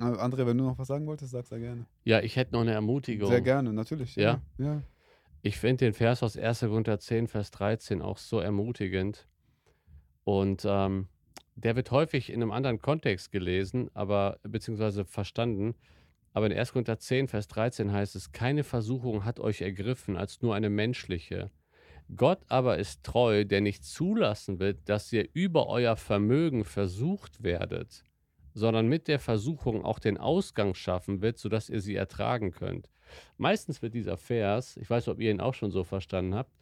Aber 0.00 0.22
André, 0.22 0.46
wenn 0.46 0.56
du 0.58 0.64
noch 0.64 0.78
was 0.78 0.88
sagen 0.88 1.06
wolltest, 1.06 1.32
sag's 1.32 1.48
sehr 1.48 1.58
gerne. 1.58 1.86
Ja, 2.04 2.20
ich 2.20 2.36
hätte 2.36 2.52
noch 2.52 2.60
eine 2.60 2.72
Ermutigung. 2.72 3.28
Sehr 3.30 3.40
gerne, 3.40 3.72
natürlich. 3.72 4.14
Ja. 4.16 4.40
ja. 4.58 4.82
Ich 5.42 5.58
finde 5.58 5.86
den 5.86 5.92
Vers 5.94 6.22
aus 6.22 6.36
1. 6.36 6.60
Korinther 6.68 6.98
10, 7.00 7.26
Vers 7.26 7.50
13 7.50 8.00
auch 8.02 8.18
so 8.18 8.38
ermutigend. 8.40 9.26
Und 10.28 10.66
ähm, 10.68 11.08
der 11.54 11.74
wird 11.74 11.90
häufig 11.90 12.28
in 12.28 12.42
einem 12.42 12.50
anderen 12.50 12.82
Kontext 12.82 13.32
gelesen, 13.32 13.90
aber 13.94 14.38
beziehungsweise 14.42 15.06
verstanden. 15.06 15.74
Aber 16.34 16.44
in 16.44 16.52
1. 16.52 16.72
Korinther 16.72 16.98
10, 16.98 17.28
Vers 17.28 17.48
13 17.48 17.92
heißt 17.92 18.14
es, 18.14 18.30
keine 18.30 18.62
Versuchung 18.62 19.24
hat 19.24 19.40
euch 19.40 19.62
ergriffen 19.62 20.18
als 20.18 20.42
nur 20.42 20.54
eine 20.54 20.68
menschliche. 20.68 21.50
Gott 22.14 22.40
aber 22.48 22.76
ist 22.76 23.04
treu, 23.04 23.46
der 23.46 23.62
nicht 23.62 23.86
zulassen 23.86 24.58
wird, 24.58 24.86
dass 24.90 25.10
ihr 25.14 25.26
über 25.32 25.66
euer 25.66 25.96
Vermögen 25.96 26.64
versucht 26.64 27.42
werdet, 27.42 28.04
sondern 28.52 28.86
mit 28.86 29.08
der 29.08 29.20
Versuchung 29.20 29.82
auch 29.82 29.98
den 29.98 30.18
Ausgang 30.18 30.74
schaffen 30.74 31.22
wird, 31.22 31.38
sodass 31.38 31.70
ihr 31.70 31.80
sie 31.80 31.94
ertragen 31.94 32.50
könnt. 32.50 32.90
Meistens 33.38 33.80
wird 33.80 33.94
dieser 33.94 34.18
Vers, 34.18 34.76
ich 34.76 34.90
weiß 34.90 35.06
nicht, 35.06 35.14
ob 35.14 35.20
ihr 35.20 35.30
ihn 35.30 35.40
auch 35.40 35.54
schon 35.54 35.70
so 35.70 35.84
verstanden 35.84 36.34
habt, 36.34 36.52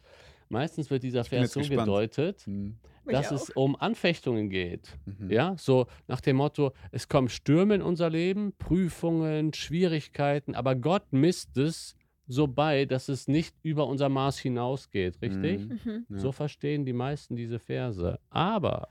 meistens 0.47 0.89
wird 0.89 1.03
dieser 1.03 1.25
Vers 1.25 1.51
so 1.51 1.59
gespannt. 1.59 1.81
gedeutet, 1.81 2.45
Hm. 2.45 2.77
Dass 3.07 3.31
es 3.31 3.49
um 3.51 3.75
Anfechtungen 3.75 4.49
geht. 4.49 4.97
Mhm. 5.05 5.31
Ja, 5.31 5.55
so 5.57 5.87
nach 6.07 6.21
dem 6.21 6.37
Motto, 6.37 6.73
es 6.91 7.07
kommen 7.07 7.29
Stürme 7.29 7.75
in 7.75 7.81
unser 7.81 8.09
Leben, 8.09 8.53
Prüfungen, 8.57 9.53
Schwierigkeiten, 9.53 10.55
aber 10.55 10.75
Gott 10.75 11.11
misst 11.11 11.57
es 11.57 11.95
so 12.27 12.47
bei, 12.47 12.85
dass 12.85 13.09
es 13.09 13.27
nicht 13.27 13.55
über 13.63 13.87
unser 13.87 14.09
Maß 14.09 14.37
hinausgeht, 14.39 15.21
richtig? 15.21 15.61
Mhm. 15.61 15.79
Mhm. 15.83 16.05
Ja. 16.09 16.17
So 16.17 16.31
verstehen 16.31 16.85
die 16.85 16.93
meisten 16.93 17.35
diese 17.35 17.59
Verse. 17.59 18.19
Aber 18.29 18.89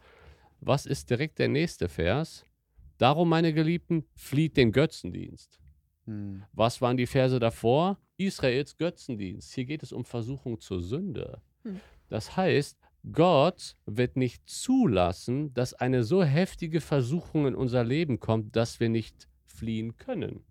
was 0.61 0.87
ist 0.87 1.11
direkt 1.11 1.39
der 1.39 1.49
nächste 1.49 1.89
Vers? 1.89 2.45
Darum, 2.99 3.29
meine 3.29 3.53
Geliebten, 3.53 4.05
flieht 4.15 4.57
den 4.57 4.73
Götzendienst. 4.73 5.61
Hm. 6.07 6.45
Was 6.53 6.81
waren 6.81 6.97
die 6.97 7.07
Verse 7.07 7.39
davor? 7.39 7.99
Israels 8.17 8.77
Götzendienst. 8.77 9.53
Hier 9.55 9.67
geht 9.67 9.83
es 9.83 9.93
um 9.93 10.05
Versuchung 10.05 10.59
zur 10.61 10.81
Sünde. 10.81 11.43
Hm. 11.63 11.81
Das 12.09 12.37
heißt, 12.37 12.79
Gott 13.13 13.77
wird 13.87 14.17
nicht 14.17 14.49
zulassen, 14.49 15.55
dass 15.55 15.75
eine 15.75 16.03
so 16.05 16.25
heftige 16.25 16.81
Versuchung 16.81 17.47
in 17.47 17.55
unser 17.55 17.85
Leben 17.85 18.19
kommt, 18.21 18.57
dass 18.57 18.81
wir 18.81 18.89
nicht 18.89 19.29
fliehen 19.45 19.97
können. 19.97 20.45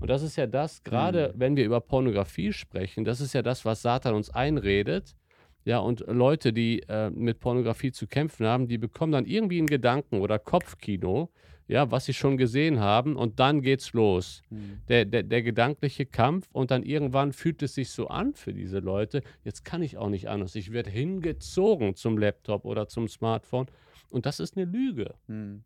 Und 0.00 0.08
das 0.10 0.22
ist 0.22 0.36
ja 0.36 0.46
das, 0.46 0.82
gerade 0.82 1.32
Mhm. 1.34 1.40
wenn 1.40 1.56
wir 1.56 1.64
über 1.64 1.80
Pornografie 1.80 2.52
sprechen, 2.52 3.04
das 3.04 3.20
ist 3.20 3.32
ja 3.32 3.42
das, 3.42 3.64
was 3.64 3.82
Satan 3.82 4.14
uns 4.14 4.30
einredet. 4.30 5.14
Ja, 5.64 5.78
und 5.78 6.00
Leute, 6.06 6.52
die 6.52 6.82
äh, 6.88 7.10
mit 7.10 7.40
Pornografie 7.40 7.90
zu 7.92 8.06
kämpfen 8.06 8.46
haben, 8.46 8.68
die 8.68 8.78
bekommen 8.78 9.12
dann 9.12 9.24
irgendwie 9.26 9.58
einen 9.58 9.66
Gedanken 9.66 10.20
oder 10.20 10.38
Kopfkino, 10.38 11.30
ja, 11.68 11.90
was 11.90 12.04
sie 12.06 12.14
schon 12.14 12.36
gesehen 12.36 12.80
haben, 12.80 13.16
und 13.16 13.40
dann 13.40 13.60
geht's 13.62 13.92
los. 13.92 14.42
Mhm. 14.50 14.80
Der, 14.88 15.04
der, 15.04 15.22
der 15.22 15.42
gedankliche 15.42 16.06
Kampf 16.06 16.48
und 16.52 16.70
dann 16.70 16.82
irgendwann 16.82 17.32
fühlt 17.32 17.62
es 17.62 17.74
sich 17.74 17.90
so 17.90 18.08
an 18.08 18.34
für 18.34 18.52
diese 18.52 18.78
Leute, 18.78 19.22
jetzt 19.44 19.64
kann 19.64 19.82
ich 19.82 19.96
auch 19.96 20.08
nicht 20.08 20.28
anders. 20.28 20.54
Ich 20.54 20.72
werde 20.72 20.90
hingezogen 20.90 21.94
zum 21.94 22.18
Laptop 22.18 22.64
oder 22.64 22.88
zum 22.88 23.08
Smartphone. 23.08 23.66
Und 24.10 24.26
das 24.26 24.40
ist 24.40 24.56
eine 24.56 24.66
Lüge. 24.66 25.14
Mhm. 25.26 25.64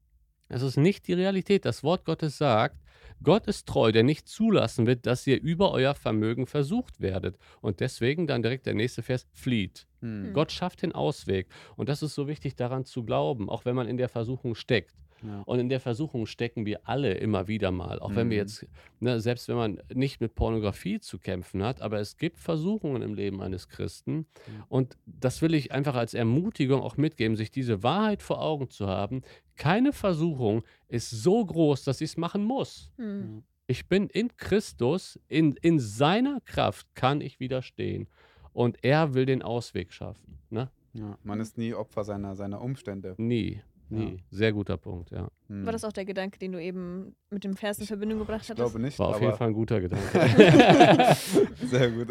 Es 0.49 0.63
ist 0.63 0.77
nicht 0.77 1.07
die 1.07 1.13
Realität. 1.13 1.65
Das 1.65 1.85
Wort 1.85 2.05
Gottes 2.05 2.39
sagt, 2.39 2.77
Gott 3.23 3.47
ist 3.47 3.69
treu, 3.69 3.93
der 3.93 4.03
nicht 4.03 4.29
zulassen 4.29 4.87
wird, 4.87 5.07
dass 5.07 5.27
ihr 5.27 5.41
über 5.41 5.73
euer 5.73 5.95
Vermögen 5.95 6.47
versucht 6.47 7.01
werdet. 7.01 7.39
Und 7.61 7.81
deswegen 7.81 8.27
dann 8.27 8.43
direkt 8.43 8.67
der 8.67 8.75
nächste 8.75 9.03
Vers, 9.03 9.27
flieht. 9.33 9.87
Mhm. 10.01 10.33
Gott 10.33 10.51
schafft 10.51 10.83
den 10.83 10.93
Ausweg. 10.93 11.47
Und 11.77 11.89
das 11.89 12.03
ist 12.03 12.15
so 12.15 12.27
wichtig 12.27 12.57
daran 12.57 12.85
zu 12.85 13.05
glauben, 13.05 13.49
auch 13.49 13.65
wenn 13.65 13.77
man 13.77 13.87
in 13.87 13.99
der 13.99 14.09
Versuchung 14.09 14.55
steckt. 14.55 14.95
Ja. 15.23 15.43
Und 15.47 15.59
in 15.59 15.69
der 15.69 15.81
Versuchung 15.81 16.27
stecken 16.27 16.65
wir 16.67 16.81
alle 16.89 17.15
immer 17.15 17.47
wieder 17.49 17.71
mal. 17.71 17.99
Auch 18.01 18.15
wenn 18.15 18.31
wir 18.31 18.37
Mhm. 18.37 18.43
jetzt, 18.43 18.67
ne, 19.01 19.21
selbst 19.21 19.49
wenn 19.49 19.57
man 19.57 19.81
nicht 19.93 20.21
mit 20.21 20.35
Pornografie 20.35 21.01
zu 21.01 21.19
kämpfen 21.19 21.63
hat, 21.63 21.81
aber 21.83 22.01
es 22.01 22.17
gibt 22.17 22.39
Versuchungen 22.39 23.03
im 23.03 23.15
Leben 23.15 23.41
eines 23.43 23.69
Christen. 23.69 24.27
Und 24.69 24.97
das 25.07 25.43
will 25.43 25.55
ich 25.55 25.73
einfach 25.73 25.95
als 25.95 26.15
Ermutigung 26.15 26.81
auch 26.81 26.97
mitgeben, 26.97 27.37
sich 27.37 27.51
diese 27.51 27.83
Wahrheit 27.83 28.23
vor 28.23 28.41
Augen 28.41 28.71
zu 28.71 28.87
haben. 28.87 29.23
Keine 29.57 29.93
Versuchung 29.93 30.63
ist 30.89 31.11
so 31.11 31.45
groß, 31.45 31.85
dass 31.85 32.01
ich 32.01 32.11
es 32.11 32.17
machen 32.17 32.45
muss. 32.45 32.91
Hm. 32.97 33.43
Ich 33.67 33.87
bin 33.89 34.09
in 34.09 34.37
Christus, 34.37 35.21
in, 35.29 35.55
in 35.63 35.79
seiner 35.79 36.41
Kraft 36.41 36.87
kann 36.95 37.21
ich 37.21 37.39
widerstehen. 37.41 38.09
Und 38.53 38.83
er 38.83 39.15
will 39.15 39.27
den 39.27 39.43
Ausweg 39.43 39.93
schaffen. 39.93 40.39
Ne? 40.51 40.71
Ja. 40.93 41.17
Man 41.23 41.39
ist 41.39 41.57
nie 41.57 41.73
Opfer 41.73 42.03
seiner, 42.03 42.35
seiner 42.35 42.61
Umstände. 42.61 43.15
Nie, 43.17 43.63
nie. 43.91 44.23
Sehr 44.31 44.53
guter 44.53 44.77
Punkt, 44.77 45.11
ja. 45.11 45.29
Mhm. 45.49 45.65
War 45.67 45.73
das 45.73 45.85
auch 45.85 45.93
der 45.93 46.05
Gedanke, 46.05 46.39
den 46.39 46.53
du 46.53 46.63
eben 46.63 47.15
mit 47.31 47.45
dem 47.45 47.57
Vers 47.57 47.79
in 47.79 47.87
Verbindung 47.87 48.19
gebracht 48.21 48.43
Ich 48.43 48.51
hattest? 48.51 48.71
glaube 48.71 48.81
nicht. 48.81 48.99
War 48.99 49.09
auf 49.09 49.17
aber 49.17 49.25
jeden 49.27 49.37
Fall 49.37 49.49
ein 49.49 49.55
guter 49.55 49.81
Gedanke. 49.81 50.09
Sehr 51.67 51.91
gut. 51.91 52.09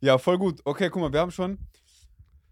ja. 0.00 0.18
voll 0.18 0.38
gut. 0.38 0.60
Okay, 0.64 0.90
guck 0.90 1.02
mal, 1.02 1.12
wir 1.12 1.20
haben 1.20 1.30
schon. 1.30 1.58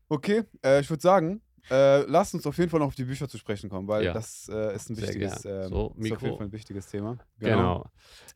Okay, 0.08 0.42
äh, 0.64 0.80
ich 0.80 0.90
würde 0.90 1.00
sagen, 1.02 1.40
äh, 1.70 2.00
lasst 2.02 2.34
uns 2.34 2.44
auf 2.46 2.56
jeden 2.58 2.68
Fall 2.70 2.80
noch 2.80 2.86
auf 2.88 2.94
die 2.96 3.04
Bücher 3.04 3.28
zu 3.28 3.38
sprechen 3.38 3.70
kommen, 3.70 3.86
weil 3.86 4.04
Ja. 4.04 4.12
das 4.12 4.48
äh, 4.48 4.74
ist 4.74 4.90
ein 4.90 4.96
Sehr 4.96 5.06
wichtiges, 5.08 5.44
ähm, 5.44 5.68
So, 5.68 5.86
ist 5.86 5.90
auf 5.92 5.96
Mikro. 5.98 6.24
jeden 6.26 6.38
Fall 6.38 6.46
ein 6.48 6.52
wichtiges 6.52 6.86
Thema. 6.88 7.18
genau. 7.38 7.84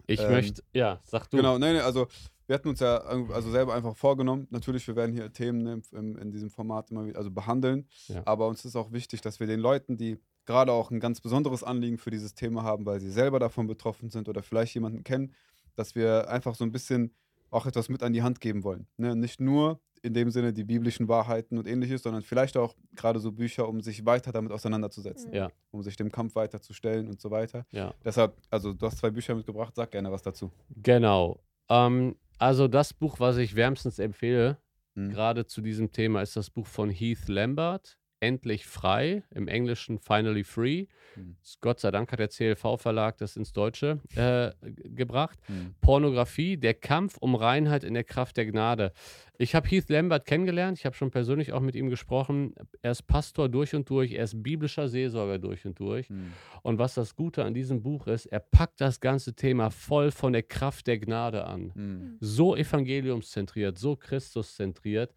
Ich 0.06 0.20
Ähm, 0.20 0.30
möchte, 0.30 0.62
ja, 0.72 1.00
sag 1.04 1.28
du. 1.30 1.38
Genau, 1.38 1.58
nee, 1.58 1.72
nee, 1.72 1.80
also 1.80 2.06
wir 2.46 2.54
hatten 2.54 2.68
uns 2.68 2.80
ja 2.80 2.98
also 2.98 3.50
selber 3.50 3.74
einfach 3.74 3.96
vorgenommen. 3.96 4.46
Natürlich, 4.50 4.86
wir 4.86 4.96
werden 4.96 5.12
hier 5.12 5.32
Themen 5.32 5.62
ne, 5.62 5.80
im, 5.92 6.16
in 6.18 6.30
diesem 6.32 6.50
Format 6.50 6.90
immer 6.90 7.06
wieder 7.06 7.18
also 7.18 7.30
behandeln. 7.30 7.86
Ja. 8.08 8.22
Aber 8.26 8.48
uns 8.48 8.64
ist 8.64 8.76
auch 8.76 8.92
wichtig, 8.92 9.20
dass 9.20 9.40
wir 9.40 9.46
den 9.46 9.60
Leuten, 9.60 9.96
die 9.96 10.18
gerade 10.46 10.72
auch 10.72 10.90
ein 10.90 11.00
ganz 11.00 11.20
besonderes 11.20 11.64
Anliegen 11.64 11.96
für 11.98 12.10
dieses 12.10 12.34
Thema 12.34 12.62
haben, 12.62 12.84
weil 12.84 13.00
sie 13.00 13.10
selber 13.10 13.38
davon 13.38 13.66
betroffen 13.66 14.10
sind 14.10 14.28
oder 14.28 14.42
vielleicht 14.42 14.74
jemanden 14.74 15.02
kennen, 15.04 15.32
dass 15.74 15.94
wir 15.94 16.28
einfach 16.28 16.54
so 16.54 16.64
ein 16.64 16.72
bisschen 16.72 17.14
auch 17.50 17.66
etwas 17.66 17.88
mit 17.88 18.02
an 18.02 18.12
die 18.12 18.22
Hand 18.22 18.40
geben 18.40 18.62
wollen. 18.64 18.86
Ne? 18.96 19.16
Nicht 19.16 19.40
nur 19.40 19.80
in 20.02 20.12
dem 20.12 20.30
Sinne 20.30 20.52
die 20.52 20.64
biblischen 20.64 21.08
Wahrheiten 21.08 21.56
und 21.56 21.66
ähnliches, 21.66 22.02
sondern 22.02 22.20
vielleicht 22.22 22.58
auch 22.58 22.74
gerade 22.94 23.20
so 23.20 23.32
Bücher, 23.32 23.66
um 23.66 23.80
sich 23.80 24.04
weiter 24.04 24.32
damit 24.32 24.52
auseinanderzusetzen, 24.52 25.32
Ja. 25.32 25.48
um 25.70 25.82
sich 25.82 25.96
dem 25.96 26.12
Kampf 26.12 26.34
weiterzustellen 26.34 27.08
und 27.08 27.22
so 27.22 27.30
weiter. 27.30 27.64
Ja, 27.70 27.94
Deshalb, 28.04 28.36
also 28.50 28.74
du 28.74 28.84
hast 28.84 28.98
zwei 28.98 29.10
Bücher 29.10 29.34
mitgebracht, 29.34 29.74
sag 29.74 29.92
gerne 29.92 30.12
was 30.12 30.20
dazu. 30.20 30.50
genau. 30.82 31.40
Ähm, 31.70 32.16
also 32.39 32.69
das 32.69 32.93
Buch, 32.94 33.20
was 33.20 33.36
ich 33.36 33.55
wärmstens 33.56 33.98
empfehle, 33.98 34.59
Mhm. 34.97 35.11
gerade 35.11 35.47
zu 35.47 35.61
diesem 35.61 35.90
Thema, 35.90 36.23
ist 36.23 36.36
das 36.36 36.51
Buch 36.51 36.66
von 36.66 36.89
Heath 36.90 37.28
Lambert, 37.28 37.98
Endlich 38.20 38.66
frei, 38.66 39.22
im 39.30 39.48
Englischen 39.48 39.98
Finally 39.98 40.44
Free. 40.44 40.86
Mhm. 41.16 41.36
Gott 41.60 41.80
sei 41.80 41.90
Dank 41.90 42.10
hat 42.10 42.18
der 42.18 42.28
CLV-Verlag 42.28 43.18
das 43.18 43.36
ins 43.36 43.52
Deutsche 43.52 44.00
äh, 44.14 44.50
gebracht. 44.62 45.38
Mhm. 45.48 45.74
Pornografie, 45.80 46.56
der 46.56 46.74
Kampf 46.74 47.16
um 47.18 47.34
Reinheit 47.34 47.84
in 47.84 47.94
der 47.94 48.04
Kraft 48.04 48.36
der 48.36 48.46
Gnade. 48.46 48.92
Ich 49.36 49.54
habe 49.54 49.68
Heath 49.68 49.90
Lambert 49.90 50.26
kennengelernt, 50.26 50.78
ich 50.78 50.86
habe 50.86 50.94
schon 50.94 51.10
persönlich 51.10 51.52
auch 51.52 51.60
mit 51.60 51.74
ihm 51.74 51.90
gesprochen. 51.90 52.54
Er 52.82 52.92
ist 52.92 53.06
Pastor 53.06 53.48
durch 53.48 53.74
und 53.74 53.90
durch, 53.90 54.12
er 54.12 54.24
ist 54.24 54.42
biblischer 54.42 54.88
Seelsorger 54.88 55.38
durch 55.38 55.66
und 55.66 55.78
durch. 55.78 56.08
Mhm. 56.08 56.32
Und 56.62 56.78
was 56.78 56.94
das 56.94 57.16
Gute 57.16 57.44
an 57.44 57.52
diesem 57.52 57.82
Buch 57.82 58.06
ist, 58.06 58.26
er 58.26 58.40
packt 58.40 58.80
das 58.80 59.00
ganze 59.00 59.34
Thema 59.34 59.70
voll 59.70 60.10
von 60.10 60.32
der 60.32 60.44
Kraft 60.44 60.86
der 60.86 60.98
Gnade 60.98 61.46
an. 61.46 61.72
Mhm. 61.74 62.16
So 62.20 62.56
evangeliumszentriert, 62.56 63.76
so 63.76 63.96
Christuszentriert. 63.96 65.14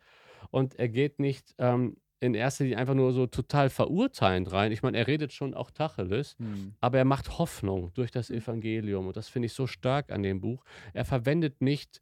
Und 0.52 0.76
er 0.80 0.90
geht 0.90 1.20
nicht 1.20 1.54
ähm, 1.58 1.98
in 2.20 2.34
erster 2.34 2.64
Linie 2.64 2.78
einfach 2.80 2.94
nur 2.96 3.14
so 3.14 3.28
total 3.28 3.70
verurteilend 3.70 4.52
rein. 4.52 4.72
Ich 4.72 4.82
meine, 4.82 4.98
er 4.98 5.08
redet 5.08 5.32
schon 5.34 5.54
auch 5.54 5.70
Tacheles, 5.72 6.36
Mhm. 6.40 6.74
aber 6.82 6.98
er 6.98 7.06
macht 7.06 7.38
Hoffnung 7.38 7.92
durch 7.94 8.12
das 8.12 8.30
Evangelium. 8.30 9.08
Und 9.08 9.18
das 9.18 9.30
finde 9.30 9.46
ich 9.48 9.54
so 9.54 9.68
stark 9.68 10.12
an 10.12 10.24
dem 10.24 10.42
Buch. 10.42 10.64
Er 10.94 11.06
verwendet 11.06 11.62
nicht 11.62 12.02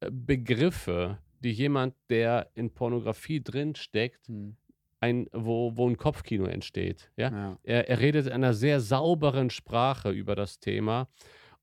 äh, 0.00 0.10
Begriffe, 0.10 1.18
die 1.40 1.52
jemand, 1.52 1.94
der 2.10 2.50
in 2.54 2.70
Pornografie 2.74 3.42
drinsteckt, 3.42 4.28
Mhm. 4.28 4.56
ein, 5.00 5.26
wo, 5.32 5.76
wo 5.76 5.88
ein 5.88 5.96
Kopfkino 5.96 6.44
entsteht. 6.46 7.10
Ja? 7.16 7.30
Ja. 7.30 7.58
Er, 7.62 7.88
er 7.88 8.00
redet 8.00 8.26
in 8.26 8.32
einer 8.32 8.54
sehr 8.54 8.80
sauberen 8.80 9.50
Sprache 9.50 10.10
über 10.10 10.34
das 10.34 10.60
Thema. 10.60 11.08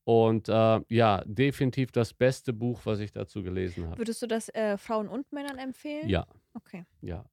Und 0.04 0.48
äh, 0.48 0.80
ja, 0.88 1.22
definitiv 1.26 1.92
das 1.92 2.12
beste 2.14 2.52
Buch, 2.52 2.80
was 2.84 2.98
ich 2.98 3.12
dazu 3.12 3.42
gelesen 3.44 3.86
habe. 3.86 3.98
Würdest 3.98 4.20
du 4.22 4.26
das 4.26 4.48
äh, 4.48 4.76
Frauen 4.76 5.06
und 5.08 5.30
Männern 5.32 5.58
empfehlen? 5.58 6.08
Ja, 6.08 6.26
Okay. 6.54 6.84
ja, 7.00 7.24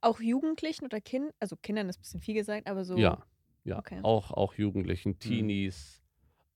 Auch 0.00 0.20
Jugendlichen 0.20 0.84
oder 0.84 1.00
Kindern? 1.00 1.32
Also 1.40 1.56
Kindern 1.56 1.88
ist 1.88 1.98
ein 1.98 2.02
bisschen 2.02 2.20
viel 2.20 2.34
gesagt, 2.34 2.68
aber 2.68 2.84
so. 2.84 2.98
ja, 2.98 3.24
ja. 3.64 3.78
Okay. 3.78 4.00
Auch, 4.02 4.30
auch 4.30 4.54
Jugendlichen, 4.54 5.18
Teenies. 5.18 6.02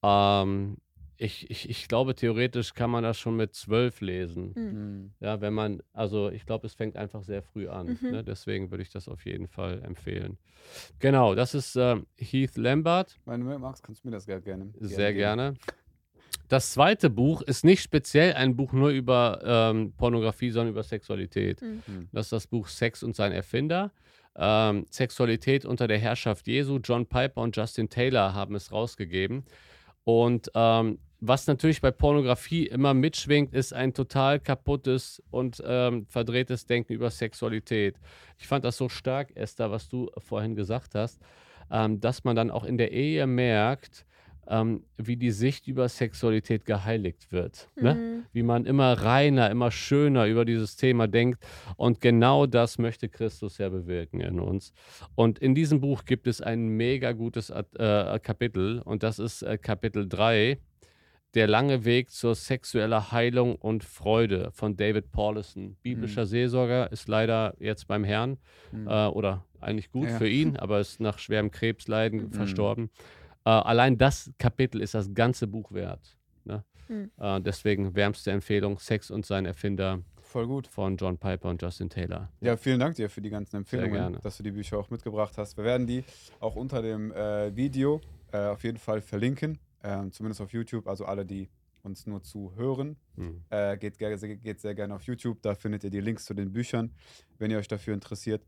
Ähm, 0.03 0.79
ich, 1.17 1.51
ich, 1.51 1.69
ich 1.69 1.87
glaube, 1.87 2.15
theoretisch 2.15 2.73
kann 2.73 2.91
man 2.91 3.03
das 3.03 3.19
schon 3.19 3.37
mit 3.37 3.55
zwölf 3.55 4.01
lesen. 4.01 4.53
Mhm. 4.55 4.71
Mhm. 4.71 5.15
Ja, 5.21 5.41
wenn 5.43 5.53
man, 5.53 5.83
also 5.93 6.31
ich 6.31 6.47
glaube, 6.47 6.67
es 6.67 6.75
fängt 6.75 6.97
einfach 6.97 7.23
sehr 7.23 7.43
früh 7.43 7.69
an. 7.69 7.99
Mhm. 8.01 8.11
Ne? 8.11 8.25
Deswegen 8.25 8.71
würde 8.71 8.83
ich 8.83 8.91
das 8.91 9.07
auf 9.09 9.27
jeden 9.27 9.47
Fall 9.47 9.83
empfehlen. 9.83 10.39
Genau, 10.99 11.35
das 11.35 11.55
ist 11.55 11.77
ähm, 11.77 12.07
Heath 12.17 12.57
Lambert. 12.57 13.21
Wenn 13.27 13.41
du 13.41 13.59
magst, 13.59 13.83
kannst 13.83 14.03
du 14.03 14.09
mir 14.09 14.13
das 14.13 14.25
gerne 14.25 14.43
gerne. 14.43 14.73
Sehr 14.79 15.13
geben. 15.13 15.19
gerne. 15.19 15.55
Das 16.51 16.73
zweite 16.73 17.11
Buch 17.11 17.43
ist 17.43 17.65
nicht 17.65 17.81
speziell 17.81 18.35
ein 18.35 18.57
Buch 18.57 18.73
nur 18.73 18.91
über 18.91 19.41
ähm, 19.45 19.93
Pornografie, 19.97 20.51
sondern 20.51 20.73
über 20.73 20.83
Sexualität. 20.83 21.63
Mhm. 21.63 21.83
Mhm. 21.87 22.09
Das 22.11 22.27
ist 22.27 22.33
das 22.33 22.47
Buch 22.49 22.67
Sex 22.67 23.05
und 23.05 23.15
sein 23.15 23.31
Erfinder. 23.31 23.93
Ähm, 24.35 24.85
Sexualität 24.91 25.65
unter 25.65 25.87
der 25.87 25.99
Herrschaft 25.99 26.49
Jesu. 26.49 26.81
John 26.83 27.07
Piper 27.07 27.41
und 27.41 27.57
Justin 27.57 27.89
Taylor 27.89 28.35
haben 28.35 28.57
es 28.57 28.73
rausgegeben. 28.73 29.45
Und 30.03 30.51
ähm, 30.57 30.99
was 31.21 31.47
natürlich 31.47 31.81
bei 31.81 31.93
Pornografie 31.93 32.67
immer 32.67 32.95
mitschwingt, 32.95 33.55
ist 33.55 33.73
ein 33.73 33.95
total 33.95 34.41
kaputtes 34.41 35.23
und 35.31 35.63
ähm, 35.65 36.07
verdrehtes 36.07 36.67
Denken 36.67 36.95
über 36.95 37.11
Sexualität. 37.11 37.95
Ich 38.39 38.49
fand 38.49 38.65
das 38.65 38.77
so 38.77 38.89
stark, 38.89 39.37
Esther, 39.37 39.71
was 39.71 39.89
du 39.89 40.11
vorhin 40.19 40.57
gesagt 40.57 40.97
hast, 40.97 41.21
ähm, 41.71 42.01
dass 42.01 42.25
man 42.25 42.35
dann 42.35 42.51
auch 42.51 42.65
in 42.65 42.77
der 42.77 42.91
Ehe 42.91 43.29
merkt, 43.29 44.05
ähm, 44.51 44.83
wie 44.99 45.17
die 45.17 45.31
Sicht 45.31 45.67
über 45.69 45.89
Sexualität 45.89 46.65
geheiligt 46.67 47.31
wird. 47.33 47.69
Ne? 47.77 47.95
Mhm. 47.95 48.25
wie 48.33 48.43
man 48.43 48.67
immer 48.67 48.93
reiner, 48.93 49.51
immer 49.51 49.71
schöner 49.71 50.27
über 50.27 50.45
dieses 50.45 50.77
Thema 50.77 51.09
denkt. 51.09 51.43
Und 51.77 52.01
genau 52.01 52.47
das 52.47 52.77
möchte 52.79 53.09
Christus 53.09 53.59
ja 53.59 53.69
bewirken 53.69 54.21
in 54.21 54.39
uns. 54.41 54.73
Und 55.15 55.39
in 55.39 55.55
diesem 55.55 55.81
Buch 55.81 56.05
gibt 56.05 56.27
es 56.27 56.41
ein 56.43 56.69
mega 56.69 57.13
gutes 57.13 57.51
äh, 57.51 58.19
Kapitel 58.23 58.81
und 58.85 59.03
das 59.03 59.19
ist 59.19 59.43
äh, 59.43 59.57
Kapitel 59.57 60.09
3. 60.09 60.59
Der 61.35 61.47
lange 61.47 61.85
Weg 61.85 62.11
zur 62.11 62.35
sexueller 62.35 63.13
Heilung 63.13 63.55
und 63.55 63.85
Freude 63.85 64.51
von 64.53 64.77
David 64.77 65.13
Paulison. 65.13 65.77
Biblischer 65.81 66.27
Seelsorger 66.27 66.91
ist 66.91 67.07
leider 67.07 67.55
jetzt 67.61 67.87
beim 67.87 68.03
Herrn 68.03 68.39
Mhm. 68.73 68.89
äh, 68.89 69.07
oder 69.07 69.45
eigentlich 69.61 69.93
gut 69.93 70.09
Ja. 70.09 70.19
für 70.19 70.29
ihn, 70.29 70.57
aber 70.57 70.81
ist 70.81 70.99
nach 71.01 71.19
schwerem 71.21 71.53
Krebsleiden 71.53 72.25
Mhm. 72.25 72.33
verstorben. 72.33 72.91
Äh, 73.51 73.63
allein 73.69 73.99
das 73.99 74.31
Kapitel 74.39 74.81
ist 74.81 74.95
das 74.95 75.13
ganze 75.13 75.47
Buch 75.47 75.73
wert. 75.73 76.17
Ne? 76.45 76.65
Mhm. 76.89 77.11
Äh, 77.19 77.41
deswegen 77.41 77.95
wärmste 77.95 78.31
Empfehlung: 78.31 78.79
Sex 78.79 79.11
und 79.11 79.27
sein 79.27 79.45
Erfinder 79.47 80.01
Voll 80.23 80.47
gut. 80.47 80.67
von 80.69 80.97
John 80.97 81.19
Piper 81.19 81.49
und 81.51 81.61
Justin 81.61 81.89
Taylor. 81.91 82.29
Ja, 82.41 82.57
vielen 82.57 82.79
Dank 82.81 82.95
dir 82.97 83.09
für 83.11 83.21
die 83.21 83.31
ganzen 83.31 83.57
Empfehlungen, 83.57 83.93
gerne. 83.93 84.19
dass 84.23 84.37
du 84.37 84.43
die 84.45 84.53
Bücher 84.53 84.79
auch 84.79 84.89
mitgebracht 84.91 85.37
hast. 85.39 85.57
Wir 85.57 85.65
werden 85.65 85.87
die 85.87 86.05
auch 86.39 86.55
unter 86.57 86.81
dem 86.83 87.13
äh, 87.13 87.55
Video 87.57 88.01
äh, 88.33 88.39
auf 88.47 88.63
jeden 88.63 88.79
Fall 88.79 89.01
verlinken, 89.01 89.59
ähm, 89.83 90.13
zumindest 90.13 90.41
auf 90.41 90.53
YouTube. 90.53 90.87
Also 90.87 91.05
alle, 91.05 91.27
die 91.27 91.49
uns 91.83 92.07
nur 92.07 92.23
zu 92.23 92.53
hören, 92.57 92.97
Hm. 93.17 93.43
äh, 93.51 93.77
geht, 93.79 93.99
ge- 93.99 94.37
geht 94.37 94.61
sehr 94.61 94.75
gerne 94.75 94.95
auf 94.95 95.03
YouTube. 95.05 95.41
Da 95.43 95.55
findet 95.55 95.83
ihr 95.85 95.91
die 95.91 96.01
Links 96.01 96.25
zu 96.27 96.35
den 96.35 96.53
Büchern, 96.53 96.93
wenn 97.39 97.51
ihr 97.51 97.59
euch 97.59 97.69
dafür 97.69 97.95
interessiert. 97.95 98.43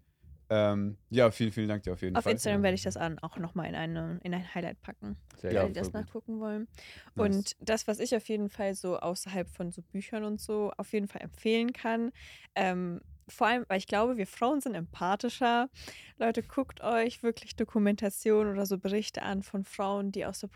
Ähm, 0.55 0.99
ja, 1.09 1.31
vielen, 1.31 1.51
vielen 1.51 1.69
Dank 1.69 1.83
dir 1.83 1.95
auf 1.95 2.03
jeden 2.03 2.15
Auf 2.15 2.24
Fall. 2.24 2.33
Instagram 2.33 2.62
werde 2.62 2.74
ich 2.74 2.83
das 2.83 2.99
an, 2.99 3.19
auch 3.20 3.39
nochmal 3.39 3.69
in, 3.69 3.74
eine, 3.74 4.20
in 4.23 4.35
ein 4.35 4.55
Highlight 4.55 4.83
packen, 4.83 5.16
Sehr 5.39 5.51
Ja, 5.51 5.62
wenn 5.62 5.69
die 5.69 5.81
das 5.81 5.87
gut. 5.87 5.95
nachgucken 5.95 6.41
wollen. 6.41 6.69
Nice. 7.15 7.27
Und 7.27 7.57
das, 7.61 7.89
was 7.89 7.99
ich 8.01 8.15
auf 8.15 8.29
jeden 8.29 8.51
Fall 8.51 8.74
so 8.74 8.99
außerhalb 8.99 9.49
von 9.49 9.73
so 9.73 9.81
Büchern 9.81 10.24
und 10.24 10.43
so 10.43 10.70
auf 10.77 10.93
jeden 10.93 11.09
Fall 11.09 11.23
empfehlen 11.23 11.73
kann, 11.73 12.12
ähm, 12.55 13.01
vor 13.29 13.47
allem, 13.47 13.65
weil 13.69 13.79
ich 13.79 13.87
glaube, 13.87 14.19
wir 14.19 14.27
Frauen 14.27 14.61
sind 14.61 14.74
empathischer. 14.74 15.70
Leute, 16.19 16.43
guckt 16.43 16.83
euch 16.83 17.23
wirklich 17.23 17.57
Dokumentation 17.57 18.49
oder 18.49 18.66
so 18.66 18.77
Berichte 18.77 19.23
an 19.23 19.43
von 19.43 19.65
Frauen, 19.65 20.12
die 20.12 20.27
aus 20.27 20.41
der 20.41 20.49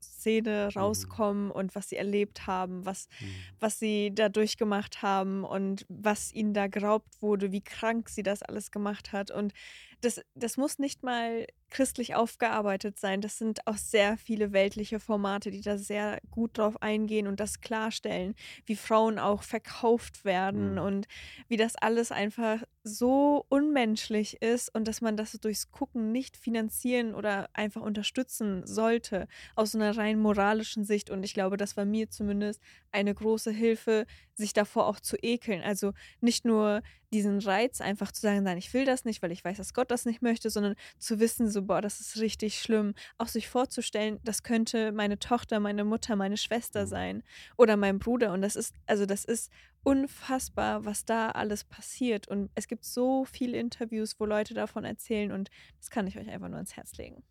Pornoszene 0.00 0.70
rauskommen 0.74 1.50
und 1.50 1.74
was 1.74 1.88
sie 1.88 1.96
erlebt 1.96 2.46
haben, 2.46 2.84
was 2.86 3.08
Hm. 3.18 3.48
was 3.60 3.78
sie 3.78 4.12
da 4.14 4.28
durchgemacht 4.28 5.02
haben 5.02 5.44
und 5.44 5.84
was 5.88 6.32
ihnen 6.32 6.54
da 6.54 6.66
geraubt 6.68 7.20
wurde, 7.20 7.52
wie 7.52 7.62
krank 7.62 8.08
sie 8.08 8.22
das 8.22 8.42
alles 8.42 8.70
gemacht 8.70 9.12
hat. 9.12 9.30
Und 9.30 9.52
das, 10.00 10.20
das 10.34 10.56
muss 10.56 10.78
nicht 10.78 11.02
mal 11.02 11.46
christlich 11.70 12.14
aufgearbeitet 12.14 12.98
sein. 12.98 13.20
Das 13.20 13.36
sind 13.36 13.66
auch 13.66 13.76
sehr 13.76 14.16
viele 14.16 14.52
weltliche 14.52 15.00
Formate, 15.00 15.50
die 15.50 15.60
da 15.60 15.76
sehr 15.76 16.18
gut 16.30 16.56
drauf 16.56 16.80
eingehen 16.80 17.26
und 17.26 17.40
das 17.40 17.60
klarstellen, 17.60 18.34
wie 18.64 18.76
Frauen 18.76 19.18
auch 19.18 19.42
verkauft 19.42 20.24
werden 20.24 20.78
Mhm. 20.78 20.78
und 20.78 21.06
wie 21.48 21.56
das 21.56 21.76
alles 21.76 22.10
einfach 22.12 22.62
so 22.84 23.44
unmenschlich 23.48 24.40
ist 24.40 24.74
und 24.74 24.88
dass 24.88 25.00
man 25.00 25.16
das 25.16 25.32
durchs 25.32 25.70
Gucken 25.70 26.10
nicht 26.12 26.36
finanzieren 26.36 27.14
oder 27.14 27.50
einfach 27.52 27.82
unterstützen 27.82 28.66
sollte 28.66 29.26
aus 29.56 29.74
einer 29.74 29.96
rein 29.96 30.18
moralischen 30.20 30.84
Sicht. 30.84 31.10
Und 31.10 31.22
ich 31.22 31.34
glaube, 31.34 31.56
das 31.56 31.76
war 31.76 31.84
mir 31.84 32.08
zumindest 32.08 32.62
eine 32.92 33.14
große 33.14 33.50
Hilfe, 33.50 34.06
sich 34.38 34.52
davor 34.52 34.86
auch 34.86 35.00
zu 35.00 35.16
ekeln. 35.22 35.62
Also 35.62 35.92
nicht 36.20 36.44
nur 36.44 36.82
diesen 37.12 37.40
Reiz 37.40 37.80
einfach 37.80 38.12
zu 38.12 38.20
sagen, 38.20 38.42
nein, 38.44 38.58
ich 38.58 38.72
will 38.74 38.84
das 38.84 39.04
nicht, 39.04 39.22
weil 39.22 39.32
ich 39.32 39.44
weiß, 39.44 39.56
dass 39.58 39.74
Gott 39.74 39.90
das 39.90 40.04
nicht 40.06 40.22
möchte, 40.22 40.50
sondern 40.50 40.74
zu 40.98 41.20
wissen, 41.20 41.50
so, 41.50 41.62
boah, 41.62 41.80
das 41.82 42.00
ist 42.00 42.18
richtig 42.18 42.60
schlimm. 42.60 42.94
Auch 43.18 43.28
sich 43.28 43.48
vorzustellen, 43.48 44.20
das 44.24 44.42
könnte 44.42 44.92
meine 44.92 45.18
Tochter, 45.18 45.60
meine 45.60 45.84
Mutter, 45.84 46.16
meine 46.16 46.36
Schwester 46.36 46.86
Mhm. 46.86 46.86
sein 46.86 47.22
oder 47.56 47.76
mein 47.76 47.98
Bruder. 47.98 48.32
Und 48.32 48.42
das 48.42 48.56
ist, 48.56 48.74
also 48.86 49.06
das 49.06 49.24
ist 49.24 49.50
unfassbar, 49.82 50.84
was 50.84 51.04
da 51.04 51.30
alles 51.30 51.64
passiert. 51.64 52.28
Und 52.28 52.50
es 52.54 52.68
gibt 52.68 52.84
so 52.84 53.24
viele 53.24 53.58
Interviews, 53.58 54.18
wo 54.20 54.26
Leute 54.26 54.54
davon 54.54 54.84
erzählen 54.84 55.32
und 55.32 55.50
das 55.78 55.90
kann 55.90 56.06
ich 56.06 56.18
euch 56.18 56.28
einfach 56.28 56.48
nur 56.48 56.56
ans 56.56 56.76
Herz 56.76 56.96
legen. 56.96 57.22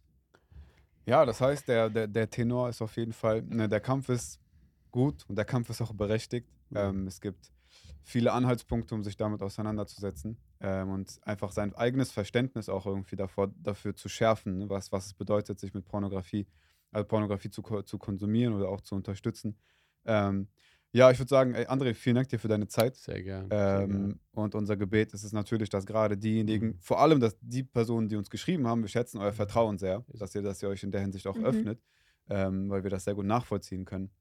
Ja, 1.05 1.25
das 1.25 1.39
heißt, 1.39 1.67
der, 1.67 1.89
der, 1.89 2.07
der 2.07 2.29
Tenor 2.29 2.69
ist 2.69 2.81
auf 2.81 2.97
jeden 2.97 3.13
Fall, 3.13 3.41
ne, 3.43 3.69
der 3.69 3.79
Kampf 3.79 4.09
ist 4.09 4.39
gut 4.91 5.23
und 5.29 5.37
der 5.37 5.45
Kampf 5.45 5.69
ist 5.69 5.81
auch 5.81 5.93
berechtigt. 5.93 6.49
Mhm. 6.69 6.77
Ähm, 6.79 7.07
es 7.07 7.21
gibt 7.21 7.51
viele 8.03 8.31
Anhaltspunkte, 8.33 8.95
um 8.95 9.03
sich 9.03 9.17
damit 9.17 9.41
auseinanderzusetzen 9.41 10.41
ähm, 10.61 10.89
und 10.89 11.19
einfach 11.23 11.51
sein 11.51 11.73
eigenes 11.75 12.11
Verständnis 12.11 12.69
auch 12.69 12.85
irgendwie 12.85 13.15
davor, 13.15 13.51
dafür 13.57 13.95
zu 13.95 14.09
schärfen, 14.09 14.57
ne, 14.59 14.69
was, 14.69 14.91
was 14.91 15.07
es 15.07 15.13
bedeutet, 15.13 15.59
sich 15.59 15.73
mit 15.73 15.85
Pornografie, 15.87 16.47
also 16.91 17.05
Pornografie 17.07 17.49
zu, 17.49 17.61
zu 17.83 17.97
konsumieren 17.97 18.53
oder 18.53 18.69
auch 18.69 18.81
zu 18.81 18.95
unterstützen. 18.95 19.57
Ähm, 20.05 20.49
ja, 20.93 21.11
ich 21.11 21.19
würde 21.19 21.29
sagen, 21.29 21.53
ey, 21.53 21.65
André, 21.67 21.93
vielen 21.93 22.15
Dank 22.15 22.29
dir 22.29 22.39
für 22.39 22.47
deine 22.47 22.67
Zeit. 22.67 22.95
Sehr 22.95 23.23
gern. 23.23 23.55
sehr 23.65 23.85
gern. 23.85 24.13
Ähm, 24.13 24.19
und 24.31 24.55
unser 24.55 24.77
Gebet 24.77 25.13
ist 25.13 25.23
es 25.23 25.31
natürlich, 25.33 25.69
dass 25.69 25.85
gerade 25.85 26.17
diejenigen, 26.17 26.75
Mhm. 26.75 26.79
vor 26.79 26.99
allem 26.99 27.19
dass 27.19 27.37
die 27.41 27.63
Personen, 27.63 28.09
die 28.09 28.15
uns 28.15 28.29
geschrieben 28.29 28.67
haben, 28.67 28.81
wir 28.81 28.89
schätzen 28.89 29.19
euer 29.19 29.33
Vertrauen 29.33 29.77
sehr, 29.77 30.05
dass 30.09 30.33
ihr, 30.35 30.41
dass 30.41 30.61
ihr 30.63 30.69
euch 30.69 30.83
in 30.83 30.91
der 30.91 31.01
Hinsicht 31.01 31.27
auch 31.27 31.39
Mhm. 31.39 31.43
öffnet, 31.43 31.81
ähm, 32.29 32.69
weil 32.69 32.83
wir 32.83 32.89
das 32.89 33.05
sehr 33.05 33.15
gut 33.15 33.25
nachvollziehen 33.25 33.85
können. 33.85 34.11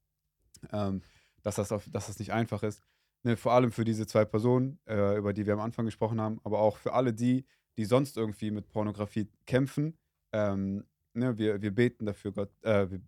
Ähm, 0.71 1.01
dass, 1.43 1.55
das 1.55 1.71
auf, 1.71 1.87
dass 1.91 2.07
das 2.07 2.19
nicht 2.19 2.33
einfach 2.33 2.63
ist. 2.63 2.81
Ne, 3.23 3.35
vor 3.35 3.53
allem 3.53 3.71
für 3.71 3.83
diese 3.83 4.05
zwei 4.05 4.25
Personen, 4.25 4.79
äh, 4.87 5.17
über 5.17 5.33
die 5.33 5.45
wir 5.45 5.53
am 5.53 5.59
Anfang 5.59 5.85
gesprochen 5.85 6.21
haben, 6.21 6.39
aber 6.43 6.59
auch 6.59 6.77
für 6.77 6.93
alle 6.93 7.13
die, 7.13 7.45
die 7.77 7.85
sonst 7.85 8.15
irgendwie 8.17 8.51
mit 8.51 8.69
Pornografie 8.69 9.27
kämpfen. 9.45 9.97
Ähm, 10.31 10.85
ne, 11.13 11.37
wir, 11.37 11.61
wir 11.61 11.71
beten 11.73 12.05
dafür, 12.05 12.31
Gott. 12.31 12.51
Äh, 12.63 12.89
wir, 12.91 13.01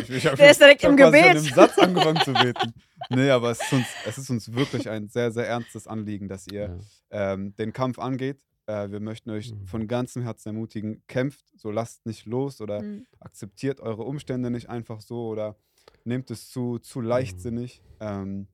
ich, 0.00 0.10
ich 0.10 0.26
hab 0.26 0.36
Der 0.36 0.50
ist 0.50 0.60
direkt 0.60 0.82
ich 0.82 0.88
im 0.88 0.96
Gebet. 0.96 1.36
Schon 1.36 1.46
im 1.46 1.54
Satz 1.54 1.78
angefangen 1.78 2.20
zu 2.22 2.32
beten. 2.32 2.72
Nee, 3.10 3.30
aber 3.30 3.50
es 3.50 3.60
ist, 3.60 3.72
uns, 3.72 3.86
es 4.06 4.18
ist 4.18 4.30
uns 4.30 4.52
wirklich 4.52 4.88
ein 4.88 5.08
sehr, 5.08 5.30
sehr 5.30 5.46
ernstes 5.46 5.86
Anliegen, 5.86 6.26
dass 6.28 6.46
ihr 6.46 6.78
Ja. 7.10 7.32
ähm, 7.34 7.54
den 7.56 7.72
Kampf 7.74 7.98
angeht. 7.98 8.40
Äh, 8.66 8.90
wir 8.90 9.00
möchten 9.00 9.28
euch 9.30 9.52
Mhm. 9.52 9.66
von 9.66 9.86
ganzem 9.88 10.22
Herzen 10.22 10.48
ermutigen, 10.48 11.02
kämpft, 11.06 11.44
so 11.58 11.70
lasst 11.70 12.06
nicht 12.06 12.24
los 12.24 12.62
oder 12.62 12.80
Mhm. 12.82 13.06
akzeptiert 13.20 13.80
eure 13.80 14.04
Umstände 14.04 14.50
nicht 14.50 14.70
einfach 14.70 15.02
so 15.02 15.28
oder 15.28 15.56
nehmt 16.04 16.30
es 16.30 16.48
zu, 16.50 16.78
zu 16.78 17.00
leichtsinnig. 17.00 17.82
Ähm, 18.00 18.46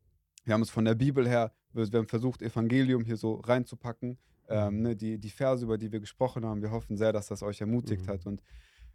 wir 0.45 0.55
haben 0.55 0.63
es 0.63 0.71
von 0.71 0.85
der 0.85 0.95
Bibel 0.95 1.29
her, 1.29 1.53
wir, 1.73 1.91
wir 1.93 1.99
haben 2.01 2.07
versucht, 2.09 2.43
Evangelium 2.43 3.05
hier 3.05 3.17
so 3.17 3.35
reinzupacken. 3.37 4.19
Ähm, 4.49 4.77
Mhm. 4.77 4.83
ne, 4.83 4.97
die, 4.97 5.19
die 5.19 5.31
Verse, 5.31 5.65
über 5.65 5.79
die 5.79 5.93
wir 5.93 6.01
gesprochen 6.01 6.45
haben, 6.45 6.61
wir 6.61 6.73
hoffen 6.73 6.97
sehr, 6.97 7.13
dass 7.13 7.29
das 7.29 7.43
euch 7.43 7.61
ermutigt 7.61 8.07
Mhm. 8.07 8.11
hat. 8.11 8.27
Und 8.27 8.43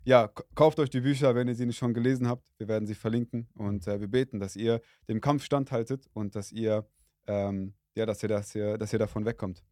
ja, 0.03 0.27
kauft 0.53 0.79
euch 0.79 0.89
die 0.89 0.99
Bücher, 1.01 1.33
wenn 1.33 1.47
ihr 1.47 1.55
sie 1.55 1.65
nicht 1.65 1.77
schon 1.77 1.93
gelesen 1.93 2.27
habt. 2.27 2.51
Wir 2.57 2.67
werden 2.67 2.85
sie 2.87 2.93
verlinken 2.95 3.47
und 3.55 3.87
äh, 3.87 3.99
wir 4.01 4.07
beten, 4.09 4.39
dass 4.39 4.55
ihr 4.57 4.81
dem 5.07 5.21
Kampf 5.21 5.43
standhaltet 5.43 6.09
und 6.13 6.35
dass 6.35 6.51
ihr, 6.51 6.85
ähm, 7.27 7.73
ja, 7.95 8.05
dass 8.05 8.21
ihr, 8.21 8.29
dass 8.29 8.53
ihr, 8.53 8.77
dass 8.77 8.91
ihr 8.91 8.99
davon 8.99 9.23
wegkommt. 9.25 9.63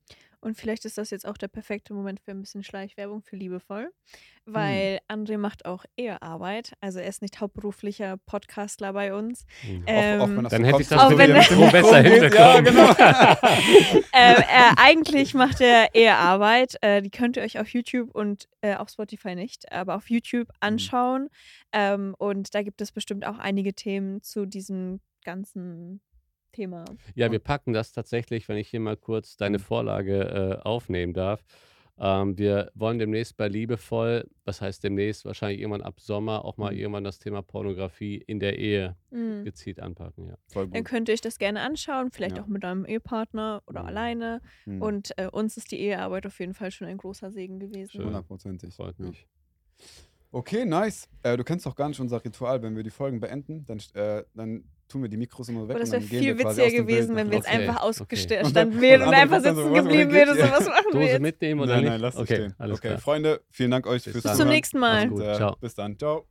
Und 0.43 0.57
vielleicht 0.57 0.83
ist 0.85 0.97
das 0.97 1.09
jetzt 1.09 1.25
auch 1.25 1.37
der 1.37 1.47
perfekte 1.47 1.93
Moment 1.93 2.19
für 2.19 2.31
ein 2.31 2.41
bisschen 2.41 2.63
Schleichwerbung 2.63 3.21
für 3.21 3.35
liebevoll, 3.37 3.85
Hm. 4.45 4.53
weil 4.53 4.99
André 5.07 5.37
macht 5.37 5.65
auch 5.65 5.85
Ehearbeit. 5.95 6.73
Also 6.81 6.99
er 6.99 7.07
ist 7.07 7.21
nicht 7.21 7.39
hauptberuflicher 7.39 8.17
Podcastler 8.25 8.91
bei 8.91 9.13
uns. 9.13 9.45
Mhm. 9.65 9.83
Ähm, 9.87 10.19
auch, 10.19 10.25
auch 10.25 10.29
wenn 10.29 10.43
das 10.43 10.51
Dann 10.51 10.61
so 10.61 10.67
hätte 10.67 10.71
kommt, 10.73 10.81
ich 10.81 10.87
das 10.89 10.99
Auch 10.99 11.09
so 11.11 11.17
wenn- 11.17 11.29
wie 11.29 11.33
er 11.33 11.39
mit 11.39 11.49
dem 11.49 11.59
Mikro 11.59 11.71
besser 11.71 12.03
geht. 12.03 12.33
Ja, 12.33 12.59
genau. 12.61 12.89
ähm, 14.13 14.43
er, 14.49 14.73
eigentlich 14.77 15.33
macht 15.33 15.61
er 15.61 15.95
Ehearbeit. 15.95 16.75
Äh, 16.81 17.01
die 17.01 17.09
könnt 17.11 17.37
ihr 17.37 17.43
euch 17.43 17.59
auf 17.59 17.69
YouTube 17.69 18.13
und 18.13 18.47
äh, 18.61 18.75
auf 18.75 18.89
Spotify 18.89 19.35
nicht, 19.35 19.71
aber 19.71 19.95
auf 19.95 20.09
YouTube 20.09 20.47
Mhm. 20.49 20.53
anschauen. 20.59 21.29
Ähm, 21.71 22.15
und 22.17 22.53
da 22.53 22.63
gibt 22.63 22.81
es 22.81 22.91
bestimmt 22.91 23.25
auch 23.25 23.37
einige 23.39 23.73
Themen 23.73 24.21
zu 24.21 24.45
diesem 24.45 24.99
ganzen 25.23 26.01
Thema. 26.53 26.85
Ja, 27.15 27.29
wir 27.31 27.39
packen 27.39 27.73
das 27.73 27.91
tatsächlich, 27.91 28.47
wenn 28.47 28.57
ich 28.57 28.69
hier 28.69 28.79
mal 28.79 28.95
kurz 28.95 29.35
deine 29.35 29.59
Vorlage 29.59 30.59
äh, 30.61 30.61
aufnehmen 30.65 31.13
darf. 31.13 31.43
Ähm, 31.99 32.37
wir 32.39 32.71
wollen 32.73 32.97
demnächst 32.97 33.37
bei 33.37 33.47
Liebevoll, 33.47 34.27
was 34.45 34.61
heißt 34.61 34.83
demnächst, 34.83 35.25
wahrscheinlich 35.25 35.59
irgendwann 35.59 35.83
ab 35.83 35.99
Sommer 35.99 36.43
auch 36.43 36.57
mal 36.57 36.71
Mhm. 36.73 36.79
irgendwann 36.79 37.03
das 37.03 37.19
Thema 37.19 37.43
Pornografie 37.43 38.15
in 38.17 38.39
der 38.39 38.57
Ehe 38.57 38.95
Mhm. 39.11 39.43
gezielt 39.43 39.79
anpacken. 39.79 40.27
Ja. 40.29 40.35
Voll 40.47 40.67
Dann 40.69 40.81
gut. 40.81 40.89
könnt 40.89 41.07
ihr 41.09 41.13
euch 41.13 41.21
das 41.21 41.37
gerne 41.37 41.61
anschauen, 41.61 42.09
vielleicht 42.11 42.37
Ja. 42.37 42.43
auch 42.43 42.47
mit 42.47 42.65
eurem 42.65 42.85
Ehepartner 42.85 43.61
oder 43.67 43.81
Mhm. 43.83 43.87
alleine. 43.89 44.41
Hm, 44.63 44.81
Und 44.81 45.17
äh, 45.19 45.27
uns 45.27 45.55
ist 45.55 45.71
die 45.71 45.79
Ehearbeit 45.81 46.25
auf 46.25 46.39
jeden 46.39 46.55
Fall 46.55 46.71
schon 46.71 46.87
ein 46.87 46.97
großer 46.97 47.29
Segen 47.31 47.59
gewesen. 47.59 48.03
Hundertprozentig. 48.03 48.73
Freut 48.73 48.97
Ja. 48.97 49.05
mich. 49.05 49.27
Okay, 50.31 50.65
nice. 50.65 51.07
Äh, 51.21 51.37
du 51.37 51.43
kennst 51.43 51.65
doch 51.67 51.75
gar 51.75 51.89
nicht 51.89 51.99
unser 51.99 52.23
Ritual. 52.25 52.61
Wenn 52.63 52.75
wir 52.75 52.81
die 52.83 52.89
Folgen 52.89 53.19
beenden, 53.19 53.65
dann, 53.67 53.79
äh, 53.93 54.23
dann 54.33 54.63
tun 54.93 55.01
wir 55.01 55.09
die 55.09 55.17
Mikros 55.17 55.49
immer 55.49 55.63
weg. 55.67 55.71
Aber 55.71 55.79
das 55.79 55.89
und 55.93 56.09
wäre 56.11 56.21
viel 56.23 56.37
witziger 56.39 56.69
gewesen, 56.71 57.15
wenn 57.15 57.29
wir 57.29 57.37
jetzt 57.37 57.47
Okay, 57.49 57.57
einfach 57.57 57.75
okay. 57.77 57.85
ausgestanden 57.89 58.45
Und 58.47 58.55
dann- 58.55 58.81
wären 58.81 59.01
und 59.01 59.07
und 59.09 59.13
einfach 59.15 59.41
sitzen 59.41 59.73
geblieben 59.73 60.11
wären. 60.13 60.35
hier? 60.35 60.45
So, 60.45 60.51
was 60.51 60.65
machen 60.67 60.85
wir 60.93 61.01
Dose 61.01 61.19
mitnehmen 61.19 61.59
oder 61.61 61.73
Nein, 61.73 61.81
nicht? 61.83 61.91
nein, 61.91 62.01
lass 62.01 62.13
es 62.15 62.19
okay, 62.21 62.35
stehen. 62.35 62.55
alles 62.57 62.77
okay, 62.79 62.87
klar. 62.89 62.99
Freunde, 62.99 63.41
vielen 63.49 63.71
Dank 63.71 63.85
euch 63.87 64.03
Bis 64.03 64.13
fürs 64.13 64.23
dann. 64.23 64.31
Bis 64.31 64.37
zum 64.37 64.37
Zuhören. 64.45 64.55
nächsten 64.55 64.79
Mal. 64.79 65.11
Und, 65.11 65.21
äh, 65.21 65.35
Ciao. 65.35 65.55
Bis 65.59 65.75
dann. 65.75 65.97
Ciao. 65.97 66.25